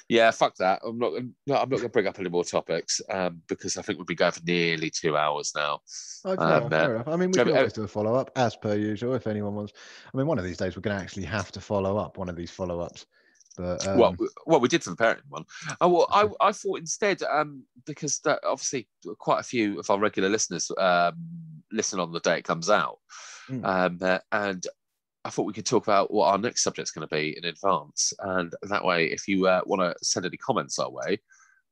yeah, 0.08 0.30
fuck 0.30 0.56
that. 0.56 0.80
I'm 0.84 0.98
not. 0.98 1.12
No, 1.46 1.56
I'm 1.56 1.68
not 1.68 1.68
going 1.68 1.82
to 1.82 1.88
bring 1.90 2.06
up 2.06 2.18
any 2.18 2.30
more 2.30 2.44
topics 2.44 3.00
um, 3.10 3.42
because 3.46 3.76
I 3.76 3.82
think 3.82 3.98
we've 3.98 4.06
been 4.06 4.16
going 4.16 4.32
for 4.32 4.40
nearly 4.44 4.90
two 4.90 5.16
hours 5.16 5.52
now. 5.54 5.80
Okay, 6.24 6.42
Um, 6.42 6.70
fair 6.70 6.90
uh, 6.90 6.94
enough. 6.94 7.08
I 7.08 7.16
mean, 7.16 7.30
we 7.30 7.38
can 7.38 7.50
uh, 7.50 7.56
always 7.56 7.72
do 7.74 7.82
a 7.82 7.88
follow 7.88 8.14
up 8.14 8.30
as 8.36 8.56
per 8.56 8.74
usual 8.74 9.14
if 9.14 9.26
anyone 9.26 9.54
wants. 9.54 9.72
I 10.12 10.16
mean, 10.16 10.26
one 10.26 10.38
of 10.38 10.44
these 10.44 10.56
days 10.56 10.76
we're 10.76 10.82
going 10.82 10.96
to 10.96 11.02
actually 11.02 11.24
have 11.24 11.52
to 11.52 11.60
follow 11.60 11.98
up 11.98 12.16
one 12.16 12.28
of 12.28 12.36
these 12.36 12.50
follow 12.50 12.80
ups. 12.80 13.06
But 13.58 13.86
um, 13.86 13.98
well, 13.98 14.16
well, 14.46 14.60
we 14.60 14.68
did 14.68 14.84
for 14.84 14.90
the 14.90 14.96
parenting 14.96 15.28
one. 15.28 15.44
Oh, 15.80 15.88
well, 15.88 16.08
I, 16.12 16.28
I 16.48 16.52
thought 16.52 16.78
instead, 16.78 17.22
um, 17.24 17.64
because 17.86 18.20
that 18.20 18.38
obviously 18.46 18.88
quite 19.18 19.40
a 19.40 19.42
few 19.42 19.80
of 19.80 19.90
our 19.90 19.98
regular 19.98 20.28
listeners 20.28 20.70
um, 20.78 21.14
listen 21.72 21.98
on 22.00 22.12
the 22.12 22.20
day 22.20 22.38
it 22.38 22.44
comes 22.44 22.70
out, 22.70 22.98
Mm. 23.50 23.64
um, 23.64 23.98
uh, 24.02 24.18
and 24.30 24.66
I 25.24 25.30
thought 25.30 25.46
we 25.46 25.54
could 25.54 25.66
talk 25.66 25.82
about 25.86 26.12
what 26.12 26.28
our 26.28 26.38
next 26.38 26.62
subject's 26.62 26.90
going 26.92 27.08
to 27.08 27.14
be 27.14 27.36
in 27.36 27.44
advance, 27.44 28.12
and 28.20 28.52
that 28.62 28.84
way, 28.84 29.06
if 29.06 29.26
you 29.26 29.46
uh, 29.46 29.62
want 29.66 29.82
to 29.82 30.04
send 30.04 30.24
any 30.24 30.36
comments 30.36 30.78
our 30.78 30.90
way 30.90 31.18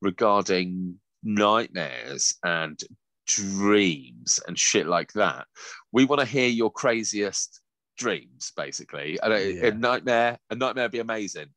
regarding 0.01 0.95
nightmares 1.23 2.35
and 2.43 2.79
dreams 3.27 4.39
and 4.47 4.57
shit 4.57 4.87
like 4.87 5.13
that, 5.13 5.45
we 5.91 6.05
want 6.05 6.19
to 6.19 6.25
hear 6.25 6.47
your 6.49 6.71
craziest 6.71 7.61
dreams, 7.97 8.51
basically. 8.55 9.19
And 9.21 9.33
a, 9.33 9.51
Yeah. 9.51 9.65
a 9.67 9.71
nightmare, 9.73 10.37
a 10.49 10.55
nightmare 10.55 10.85
would 10.85 10.91
be 10.91 10.99
amazing 10.99 11.47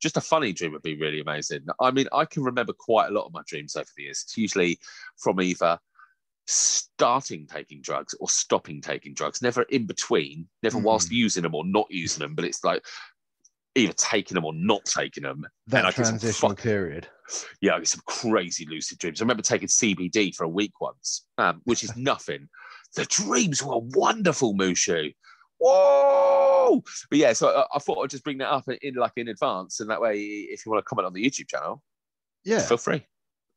just 0.00 0.16
a 0.16 0.20
funny 0.20 0.52
dream 0.52 0.72
would 0.72 0.82
be 0.82 0.96
really 0.96 1.20
amazing. 1.20 1.66
I 1.80 1.90
mean, 1.90 2.06
I 2.12 2.24
can 2.24 2.42
remember 2.42 2.72
quite 2.72 3.08
a 3.08 3.12
lot 3.12 3.26
of 3.26 3.32
my 3.32 3.42
dreams 3.46 3.76
over 3.76 3.88
the 3.96 4.04
years. 4.04 4.22
It's 4.24 4.36
usually 4.36 4.78
from 5.16 5.40
either 5.40 5.78
starting 6.46 7.46
taking 7.46 7.80
drugs 7.80 8.14
or 8.18 8.28
stopping 8.28 8.80
taking 8.80 9.14
drugs, 9.14 9.42
never 9.42 9.62
in 9.62 9.86
between, 9.86 10.48
never 10.62 10.78
whilst 10.78 11.10
using 11.12 11.42
them 11.42 11.54
or 11.54 11.64
not 11.64 11.86
using 11.90 12.20
them, 12.20 12.34
but 12.34 12.44
it's 12.44 12.64
like 12.64 12.82
either 13.76 13.92
taking 13.92 14.34
them 14.34 14.44
or 14.44 14.52
not 14.54 14.84
taking 14.84 15.22
them. 15.22 15.46
that 15.68 15.84
I 15.84 15.88
get 15.88 15.96
some 16.06 16.18
transitional 16.18 16.50
fuck- 16.50 16.62
period. 16.62 17.06
Yeah, 17.60 17.74
I 17.74 17.78
get 17.78 17.88
some 17.88 18.02
crazy 18.06 18.66
lucid 18.68 18.98
dreams. 18.98 19.20
I 19.20 19.24
remember 19.24 19.42
taking 19.42 19.68
CBD 19.68 20.34
for 20.34 20.44
a 20.44 20.48
week 20.48 20.80
once, 20.80 21.26
um, 21.38 21.60
which 21.64 21.84
is 21.84 21.96
nothing. 21.96 22.48
The 22.96 23.04
dreams 23.04 23.62
were 23.62 23.78
wonderful, 23.78 24.54
Mushu. 24.54 25.14
Whoa! 25.60 26.82
But 27.10 27.18
yeah, 27.18 27.32
so 27.34 27.48
I, 27.50 27.76
I 27.76 27.78
thought 27.78 28.02
I'd 28.02 28.10
just 28.10 28.24
bring 28.24 28.38
that 28.38 28.50
up 28.50 28.64
in, 28.68 28.94
like 28.94 29.12
in 29.16 29.28
advance, 29.28 29.80
and 29.80 29.90
that 29.90 30.00
way, 30.00 30.18
if 30.18 30.64
you 30.64 30.72
want 30.72 30.84
to 30.84 30.88
comment 30.88 31.06
on 31.06 31.12
the 31.12 31.24
YouTube 31.24 31.48
channel, 31.48 31.82
Yeah, 32.44 32.60
feel 32.60 32.78
free. 32.78 33.06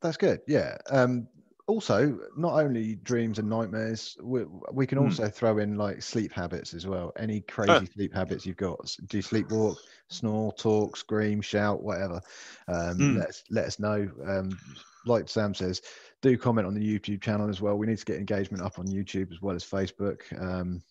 that's 0.02 0.18
good. 0.18 0.42
Yeah. 0.48 0.78
Um, 0.90 1.28
also, 1.68 2.20
not 2.36 2.60
only 2.60 2.96
dreams 2.96 3.40
and 3.40 3.50
nightmares, 3.50 4.18
we, 4.22 4.44
we 4.74 4.86
can 4.86 4.98
Hmm. 4.98 5.06
also 5.06 5.30
throw 5.30 5.60
in 5.60 5.78
like 5.78 6.02
sleep 6.02 6.34
habits 6.34 6.74
as 6.74 6.86
well. 6.86 7.14
Any 7.18 7.40
crazy 7.40 7.86
sleep 7.86 8.14
habits 8.14 8.46
you've 8.46 8.58
got? 8.58 8.94
Do 9.06 9.18
you 9.18 9.24
sleepwalk, 9.24 9.78
snore, 10.10 10.52
talk, 10.54 10.98
scream, 10.98 11.40
shout, 11.42 11.82
whatever? 11.82 12.22
Um, 12.68 12.98
Hmm. 12.98 13.16
let 13.16 13.30
us 13.30 13.44
let 13.50 13.66
us 13.66 13.80
know. 13.80 14.12
Um, 14.28 14.60
like 15.06 15.30
Sam 15.30 15.54
says, 15.54 15.82
do 16.22 16.38
comment 16.38 16.68
on 16.68 16.74
the 16.74 16.82
YouTube 17.00 17.22
channel 17.22 17.50
as 17.50 17.62
well. 17.62 17.78
We 17.78 17.88
need 17.88 17.98
to 17.98 18.06
get 18.06 18.18
engagement 18.18 18.62
up 18.64 18.78
on 18.80 18.86
YouTube 18.88 19.32
as 19.32 19.42
well 19.42 19.56
as 19.56 19.64
Facebook. 19.64 20.22
Um, 20.42 20.82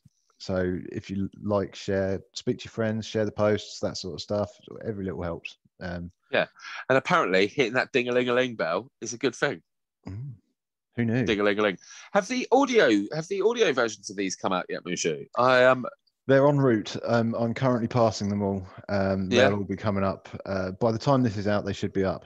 so 0.43 0.77
if 0.91 1.09
you 1.09 1.31
like, 1.41 1.77
share, 1.77 2.21
speak 2.33 2.59
to 2.59 2.65
your 2.65 2.73
friends, 2.73 3.07
share 3.07 3.25
the 3.25 3.31
posts, 3.31 3.79
that 3.79 3.97
sort 3.97 4.15
of 4.15 4.21
stuff. 4.21 4.51
Every 4.85 5.05
little 5.05 5.23
helps. 5.23 5.57
Um, 5.81 6.11
yeah, 6.33 6.47
And 6.89 6.99
apparently, 6.99 7.47
hitting 7.47 7.75
that 7.75 7.93
ding 7.93 8.09
a 8.09 8.13
ling 8.13 8.29
a 8.29 8.35
ling 8.35 8.57
bell 8.57 8.91
is 9.01 9.13
a 9.13 9.19
good 9.19 9.37
thing. 9.37 9.63
mm, 10.09 10.33
who 10.97 11.05
knew? 11.05 11.25
Ding 11.25 11.39
a 11.39 11.45
ling 11.45 11.61
a 11.61 11.63
ling. 11.63 11.79
Have 12.13 12.27
the 12.27 12.49
audio 12.51 12.89
have 13.15 13.29
the 13.29 13.41
audio 13.43 13.73
versions 13.73 14.11
of 14.11 14.17
these 14.17 14.35
come 14.35 14.53
out 14.53 14.67
yet, 14.69 14.83
Mushu? 14.83 15.29
I 15.39 15.65
um 15.65 15.87
They're 16.27 16.49
en 16.49 16.59
route. 16.59 16.97
Um, 17.05 17.35
I'm 17.39 17.55
currently 17.55 17.87
passing 17.87 18.29
them 18.29 18.43
all. 18.43 18.67
Um, 18.89 19.29
Yeah. 19.31 19.49
They'll 19.49 19.59
all 19.59 19.65
be 19.65 19.77
coming 19.77 20.03
up. 20.03 20.29
Uh, 20.45 20.73
by 20.73 20.91
the 20.91 20.99
time 20.99 21.23
this 21.23 21.37
is 21.37 21.47
out, 21.47 21.65
they 21.65 21.73
should 21.73 21.93
be 21.93 22.03
up. 22.05 22.25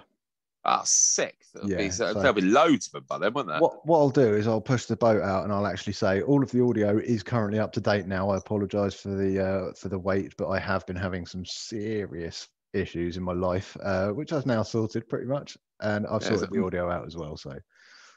Ah 0.66 0.82
sick. 0.84 1.36
There'll, 1.54 1.68
be, 1.68 1.84
Yeah, 1.84 1.90
so, 1.90 2.12
so- 2.12 2.18
there'll 2.20 2.34
be 2.34 2.42
loads 2.42 2.86
of 2.88 2.92
them 2.92 3.04
by 3.08 3.18
then, 3.18 3.32
won't 3.32 3.48
there? 3.48 3.60
What 3.60 3.86
what 3.86 3.98
I'll 3.98 4.10
do 4.10 4.34
is 4.34 4.46
I'll 4.46 4.60
push 4.60 4.84
the 4.84 4.96
boat 4.96 5.22
out 5.22 5.44
and 5.44 5.52
I'll 5.52 5.66
actually 5.66 5.94
say 5.94 6.22
all 6.22 6.42
of 6.42 6.50
the 6.50 6.62
audio 6.62 6.98
is 6.98 7.22
currently 7.22 7.58
up 7.58 7.72
to 7.72 7.80
date 7.80 8.06
now. 8.06 8.30
I 8.30 8.36
apologise 8.36 8.94
for 8.94 9.08
the 9.08 9.40
uh, 9.44 9.72
for 9.74 9.88
the 9.88 9.98
wait, 9.98 10.34
but 10.36 10.48
I 10.48 10.58
have 10.58 10.86
been 10.86 10.96
having 10.96 11.24
some 11.24 11.44
serious 11.46 12.48
issues 12.72 13.16
in 13.16 13.22
my 13.22 13.32
life, 13.32 13.76
uh, 13.82 14.08
which 14.10 14.32
I've 14.32 14.44
now 14.46 14.62
sorted 14.62 15.08
pretty 15.08 15.26
much, 15.26 15.56
and 15.80 16.06
I've 16.06 16.22
Yeah, 16.22 16.28
sorted 16.28 16.50
the 16.50 16.62
audio 16.64 16.90
out 16.90 17.06
as 17.06 17.16
well. 17.16 17.36
So 17.36 17.56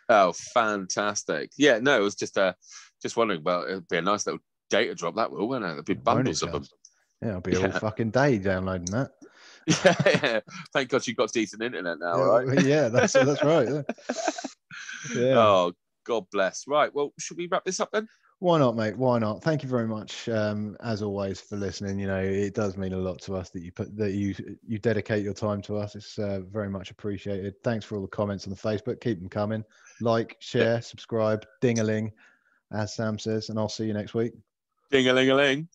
Oh, 0.10 0.34
fantastic! 0.34 1.52
Yeah, 1.56 1.80
no, 1.80 2.00
it 2.00 2.04
was 2.04 2.16
just 2.16 2.38
uh, 2.38 2.54
just 3.02 3.16
wondering 3.16 3.42
about 3.42 3.70
it'd 3.70 3.88
be 3.88 3.98
a 3.98 4.02
nice 4.02 4.26
little 4.26 4.42
data 4.70 4.96
drop 4.96 5.16
that 5.16 5.32
will, 5.32 5.48
wouldn't 5.48 5.70
it? 5.70 5.74
There'd 5.76 5.86
be 5.86 5.94
bundles 5.94 6.42
of 6.44 6.52
them. 6.52 6.66
Yeah, 7.22 7.34
I'll 7.34 7.42
be 7.42 7.58
all 7.58 7.72
fucking 7.72 8.12
day 8.12 8.38
downloading 8.38 8.92
that. 8.92 9.12
Yeah, 9.84 10.40
thank 10.74 10.90
God 10.90 11.06
you 11.06 11.16
got 11.16 11.32
decent 11.32 11.62
internet 11.62 12.00
now, 12.00 12.18
yeah, 12.18 12.24
right? 12.24 12.66
yeah, 12.66 12.90
that's 12.90 13.14
that's 13.14 13.44
right. 13.44 13.68
Yeah. 13.68 13.82
Yeah. 15.16 15.38
Oh, 15.38 15.72
God 16.04 16.26
bless. 16.30 16.66
Right, 16.68 16.94
well, 16.94 17.14
should 17.18 17.38
we 17.38 17.48
wrap 17.48 17.64
this 17.64 17.80
up 17.80 17.90
then? 17.94 18.08
Why 18.40 18.58
not, 18.58 18.78
mate? 18.78 18.98
Why 18.98 19.20
not? 19.20 19.44
Thank 19.44 19.64
you 19.64 19.70
very 19.70 19.88
much, 19.88 20.30
um, 20.30 20.78
as 20.82 21.02
always, 21.02 21.42
for 21.42 21.58
listening. 21.58 22.00
You 22.00 22.08
know, 22.08 22.22
it 22.22 22.54
does 22.54 22.78
mean 22.78 22.94
a 22.94 22.98
lot 22.98 23.22
to 23.24 23.36
us 23.36 23.50
that 23.50 23.62
you 23.62 23.72
put 23.72 23.96
that 23.98 24.14
you 24.14 24.34
you 24.66 24.80
dedicate 24.80 25.24
your 25.24 25.34
time 25.34 25.62
to 25.64 25.78
us. 25.78 25.96
It's 25.96 26.18
uh, 26.18 26.42
very 26.50 26.70
much 26.70 26.90
appreciated. 26.90 27.56
Thanks 27.64 27.86
for 27.86 27.96
all 27.96 28.02
the 28.02 28.08
comments 28.08 28.48
on 28.48 28.52
the 28.52 28.58
Facebook. 28.58 29.02
Keep 29.02 29.20
them 29.20 29.30
coming. 29.30 29.64
Like, 30.00 30.38
share, 30.40 30.82
subscribe, 30.82 31.46
ding 31.60 31.80
a 31.80 31.84
ling, 31.84 32.14
as 32.72 32.94
Sam 32.94 33.20
says, 33.20 33.50
and 33.50 33.60
I'll 33.60 33.68
see 33.68 33.86
you 33.86 33.94
next 33.94 34.14
week. 34.14 34.32
Ding 34.90 35.08
a 35.10 35.14
ling 35.14 35.30
a 35.30 35.36
ling. 35.36 35.68